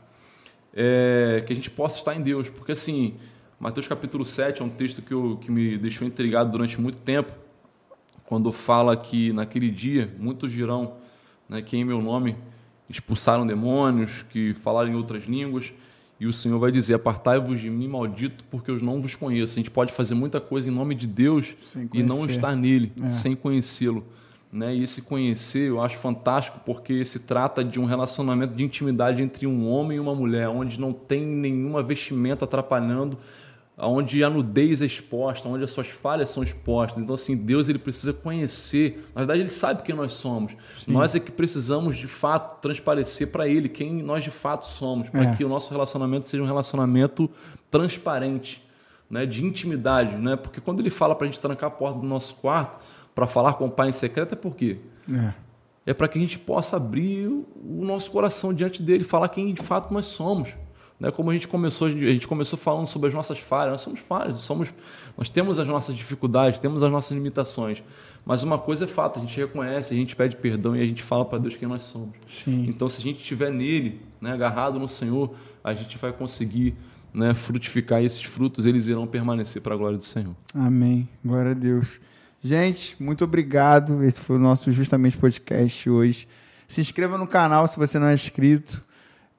é 0.75 1.43
que 1.43 1.51
a 1.51 1.55
gente 1.55 1.71
possa 1.71 1.97
estar 1.97 2.13
em 2.13 2.21
Deus. 2.21 2.47
Porque, 2.47 2.73
assim, 2.73 3.15
Mateus 3.59 3.87
capítulo 3.87 4.23
7 4.23 4.61
é 4.61 4.65
um 4.65 4.69
texto 4.69 5.01
que, 5.01 5.11
eu, 5.11 5.39
que 5.41 5.49
me 5.49 5.75
deixou 5.75 6.07
intrigado 6.07 6.51
durante 6.51 6.79
muito 6.79 6.99
tempo, 6.99 7.31
quando 8.27 8.51
fala 8.51 8.95
que 8.95 9.33
naquele 9.33 9.71
dia 9.71 10.13
muitos 10.19 10.51
dirão 10.51 10.97
né, 11.47 11.63
que 11.63 11.75
em 11.75 11.83
meu 11.83 11.99
nome 11.99 12.37
expulsaram 12.89 13.45
demônios, 13.45 14.25
que 14.29 14.53
falaram 14.55 14.89
em 14.89 14.95
outras 14.95 15.25
línguas, 15.25 15.71
e 16.19 16.25
o 16.27 16.33
Senhor 16.33 16.59
vai 16.59 16.71
dizer: 16.71 16.95
Apartai-vos 16.95 17.61
de 17.61 17.69
mim, 17.69 17.87
maldito, 17.87 18.43
porque 18.51 18.69
eu 18.71 18.79
não 18.79 19.01
vos 19.01 19.15
conheço. 19.15 19.53
A 19.53 19.55
gente 19.59 19.71
pode 19.71 19.93
fazer 19.93 20.15
muita 20.15 20.39
coisa 20.41 20.69
em 20.69 20.73
nome 20.73 20.93
de 20.95 21.07
Deus 21.07 21.53
e 21.93 22.03
não 22.03 22.17
estar 22.35 22.55
nele, 22.55 22.91
É. 23.01 23.09
sem 23.11 23.35
conhecê-lo. 23.35 24.03
Né? 24.51 24.75
E 24.75 24.83
esse 24.83 25.03
conhecer 25.03 25.69
eu 25.69 25.79
acho 25.79 25.97
fantástico 25.97 26.59
porque 26.65 27.05
se 27.05 27.19
trata 27.19 27.63
de 27.63 27.79
um 27.79 27.85
relacionamento 27.85 28.53
de 28.55 28.63
intimidade 28.63 29.21
entre 29.21 29.45
um 29.45 29.69
homem 29.69 29.97
e 29.97 29.99
uma 29.99 30.15
mulher, 30.15 30.49
onde 30.49 30.79
não 30.79 30.91
tem 30.91 31.23
nenhuma 31.23 31.83
vestimenta 31.83 32.45
atrapalhando, 32.45 33.15
onde 33.81 34.23
a 34.23 34.29
nudez 34.29 34.81
é 34.81 34.85
exposta, 34.85 35.47
onde 35.47 35.63
as 35.63 35.71
suas 35.71 35.87
falhas 35.87 36.29
são 36.29 36.43
expostas. 36.43 37.01
Então, 37.01 37.15
assim, 37.15 37.35
Deus 37.37 37.69
ele 37.69 37.79
precisa 37.79 38.11
conhecer. 38.11 39.09
Na 39.15 39.21
verdade, 39.21 39.41
ele 39.41 39.49
sabe 39.49 39.83
quem 39.83 39.95
nós 39.95 40.13
somos. 40.13 40.53
Nós 40.87 41.15
é 41.15 41.19
que 41.19 41.31
precisamos, 41.31 41.97
de 41.97 42.07
fato, 42.07 42.61
transparecer 42.61 43.31
para 43.31 43.47
ele 43.47 43.69
quem 43.69 44.03
nós 44.03 44.23
de 44.23 44.31
fato 44.31 44.65
somos, 44.65 45.09
para 45.09 45.23
É. 45.23 45.35
que 45.35 45.45
o 45.45 45.49
nosso 45.49 45.71
relacionamento 45.71 46.27
seja 46.27 46.43
um 46.43 46.45
relacionamento 46.45 47.29
transparente, 47.71 48.61
né, 49.09 49.25
de 49.25 49.43
intimidade. 49.45 50.15
Né? 50.15 50.35
Porque 50.35 50.59
quando 50.59 50.79
ele 50.81 50.89
fala 50.89 51.15
para 51.15 51.25
a 51.25 51.29
gente 51.29 51.39
trancar 51.39 51.67
a 51.67 51.71
porta 51.71 51.99
do 51.99 52.05
nosso 52.05 52.35
quarto 52.35 52.79
para 53.15 53.27
falar 53.27 53.53
com 53.53 53.65
o 53.65 53.71
Pai 53.71 53.89
em 53.89 53.93
secreto, 53.93 54.33
é 54.33 54.35
por 54.35 54.55
quê? 54.55 54.77
É. 55.11 55.33
é 55.91 55.93
para 55.93 56.07
que 56.07 56.19
a 56.19 56.21
gente 56.21 56.37
possa 56.37 56.75
abrir 56.77 57.27
o 57.27 57.83
nosso 57.83 58.11
coração 58.11 58.53
diante 58.53 58.83
dele, 58.83 59.03
falar 59.03 59.29
quem 59.29 59.53
de 59.53 59.61
fato 59.61 59.93
nós 59.93 60.05
somos. 60.05 60.49
Né? 60.99 61.11
Como 61.11 61.29
a 61.29 61.33
gente 61.33 61.47
começou, 61.47 61.87
a 61.87 61.91
gente 61.91 62.27
começou 62.27 62.59
falando 62.59 62.85
sobre 62.85 63.07
as 63.07 63.13
nossas 63.13 63.39
falhas, 63.39 63.71
nós 63.71 63.81
somos 63.81 63.99
falhos, 63.99 64.33
nós 64.33 64.41
somos, 64.41 64.69
nós 65.17 65.29
temos 65.29 65.57
as 65.57 65.67
nossas 65.67 65.95
dificuldades, 65.95 66.59
temos 66.59 66.83
as 66.83 66.91
nossas 66.91 67.11
limitações. 67.11 67.81
Mas 68.25 68.43
uma 68.43 68.57
coisa 68.57 68.83
é 68.83 68.87
fato, 68.87 69.19
a 69.19 69.21
gente 69.21 69.39
reconhece, 69.39 69.93
a 69.93 69.97
gente 69.97 70.15
pede 70.15 70.35
perdão 70.35 70.75
e 70.75 70.81
a 70.81 70.85
gente 70.85 71.01
fala 71.01 71.23
para 71.23 71.39
Deus 71.39 71.55
quem 71.55 71.67
nós 71.67 71.83
somos. 71.83 72.15
Sim. 72.27 72.65
Então, 72.67 72.89
se 72.89 72.99
a 72.99 73.03
gente 73.03 73.19
estiver 73.19 73.51
nele, 73.51 74.01
né, 74.19 74.33
agarrado 74.33 74.77
no 74.77 74.89
Senhor, 74.89 75.33
a 75.63 75.73
gente 75.73 75.97
vai 75.97 76.11
conseguir 76.11 76.75
né, 77.13 77.33
frutificar 77.33 78.01
e 78.01 78.05
esses 78.05 78.23
frutos, 78.23 78.65
eles 78.65 78.87
irão 78.87 79.07
permanecer 79.07 79.61
para 79.61 79.73
a 79.73 79.77
glória 79.77 79.97
do 79.97 80.03
Senhor. 80.03 80.35
Amém. 80.53 81.07
Glória 81.23 81.51
a 81.51 81.55
Deus. 81.55 81.99
Gente, 82.43 82.95
muito 83.01 83.23
obrigado. 83.23 84.03
Esse 84.03 84.19
foi 84.19 84.35
o 84.35 84.39
nosso 84.39 84.71
Justamente 84.71 85.17
Podcast 85.17 85.89
hoje. 85.89 86.27
Se 86.67 86.81
inscreva 86.81 87.17
no 87.17 87.25
canal 87.25 87.67
se 87.67 87.77
você 87.77 87.97
não 87.97 88.07
é 88.07 88.13
inscrito. 88.13 88.83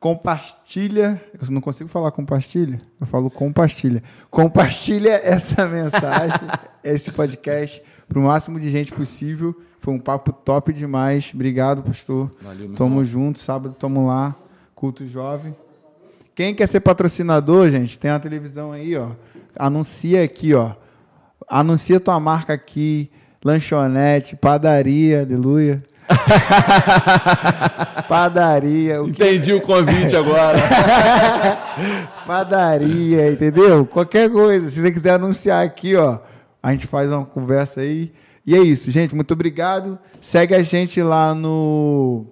Compartilha. 0.01 1.23
Eu 1.39 1.51
não 1.51 1.61
consigo 1.61 1.91
falar 1.91 2.11
compartilha. 2.11 2.81
Eu 2.99 3.07
falo 3.07 3.31
compartilha. 3.31 4.03
Compartilha 4.31 5.21
essa 5.23 5.69
mensagem, 5.69 6.41
esse 6.83 7.13
podcast, 7.13 7.83
para 8.09 8.19
o 8.19 8.23
máximo 8.23 8.59
de 8.59 8.71
gente 8.71 8.91
possível. 8.91 9.55
Foi 9.79 9.93
um 9.93 9.99
papo 9.99 10.33
top 10.33 10.73
demais. 10.73 11.31
Obrigado, 11.35 11.83
pastor. 11.83 12.35
Valeu, 12.41 12.73
Tamo 12.73 12.93
irmão. 12.93 13.05
junto. 13.05 13.39
Sábado 13.39 13.75
tamo 13.79 14.07
lá. 14.07 14.35
Culto 14.75 15.07
jovem. 15.07 15.55
Quem 16.35 16.55
quer 16.55 16.67
ser 16.67 16.81
patrocinador, 16.81 17.71
gente, 17.71 17.99
tem 17.99 18.11
uma 18.11 18.19
televisão 18.19 18.73
aí, 18.73 18.97
ó. 18.97 19.11
Anuncia 19.55 20.25
aqui, 20.25 20.55
ó. 20.55 20.73
Anuncia 21.47 22.01
tua 22.01 22.19
marca 22.19 22.55
aqui. 22.55 23.11
Lanchonete, 23.45 24.35
padaria, 24.35 25.21
aleluia. 25.21 25.83
padaria, 28.09 29.03
o 29.03 29.07
que 29.07 29.23
Entendi 29.23 29.53
o 29.53 29.61
convite 29.61 30.15
agora. 30.17 30.59
padaria, 32.27 33.33
entendeu? 33.33 33.87
Qualquer 33.87 34.31
coisa. 34.31 34.71
Se 34.71 34.81
você 34.81 34.91
quiser 34.91 35.15
anunciar 35.15 35.65
aqui, 35.65 35.97
ó, 35.97 36.19
a 36.63 36.73
gente 36.73 36.87
faz 36.87 37.11
uma 37.11 37.25
conversa 37.25 37.81
aí. 37.81 38.13
E 38.47 38.55
é 38.55 38.59
isso, 38.61 38.91
gente. 38.91 39.15
Muito 39.15 39.33
obrigado. 39.33 39.99
Segue 40.21 40.55
a 40.55 40.63
gente 40.63 41.03
lá 41.03 41.35
no 41.35 42.27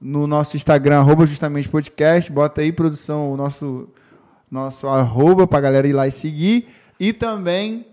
no 0.00 0.26
nosso 0.26 0.56
Instagram, 0.56 1.00
arroba 1.00 1.26
justamente 1.26 1.68
podcast. 1.68 2.32
Bota 2.32 2.62
aí, 2.62 2.72
produção, 2.72 3.32
o 3.32 3.36
nosso, 3.36 3.88
nosso 4.50 4.88
arroba 4.88 5.46
pra 5.46 5.60
galera 5.60 5.86
ir 5.86 5.92
lá 5.92 6.08
e 6.08 6.10
seguir. 6.10 6.68
E 6.98 7.12
também 7.12 7.86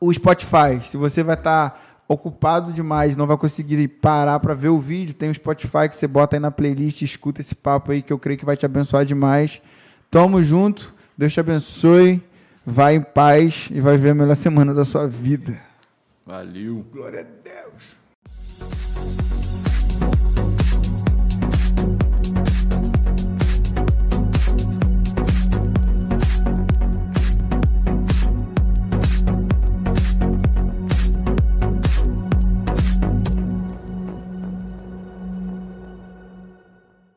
o 0.00 0.12
Spotify. 0.12 0.80
Se 0.82 0.96
você 0.96 1.22
vai 1.22 1.36
estar 1.36 1.89
ocupado 2.10 2.72
demais, 2.72 3.16
não 3.16 3.24
vai 3.24 3.36
conseguir 3.36 3.86
parar 3.86 4.40
para 4.40 4.52
ver 4.52 4.68
o 4.68 4.80
vídeo, 4.80 5.14
tem 5.14 5.30
o 5.30 5.34
Spotify 5.34 5.88
que 5.88 5.94
você 5.94 6.08
bota 6.08 6.34
aí 6.34 6.40
na 6.40 6.50
playlist, 6.50 7.02
escuta 7.02 7.40
esse 7.40 7.54
papo 7.54 7.92
aí 7.92 8.02
que 8.02 8.12
eu 8.12 8.18
creio 8.18 8.36
que 8.36 8.44
vai 8.44 8.56
te 8.56 8.66
abençoar 8.66 9.04
demais. 9.04 9.62
Tamo 10.10 10.42
junto, 10.42 10.92
Deus 11.16 11.32
te 11.32 11.38
abençoe, 11.38 12.20
vai 12.66 12.96
em 12.96 13.00
paz 13.00 13.68
e 13.70 13.80
vai 13.80 13.96
ver 13.96 14.10
a 14.10 14.14
melhor 14.14 14.34
semana 14.34 14.74
da 14.74 14.84
sua 14.84 15.06
vida. 15.06 15.56
Valeu. 16.26 16.84
Glória 16.92 17.20
a 17.20 17.22
Deus. 17.22 17.99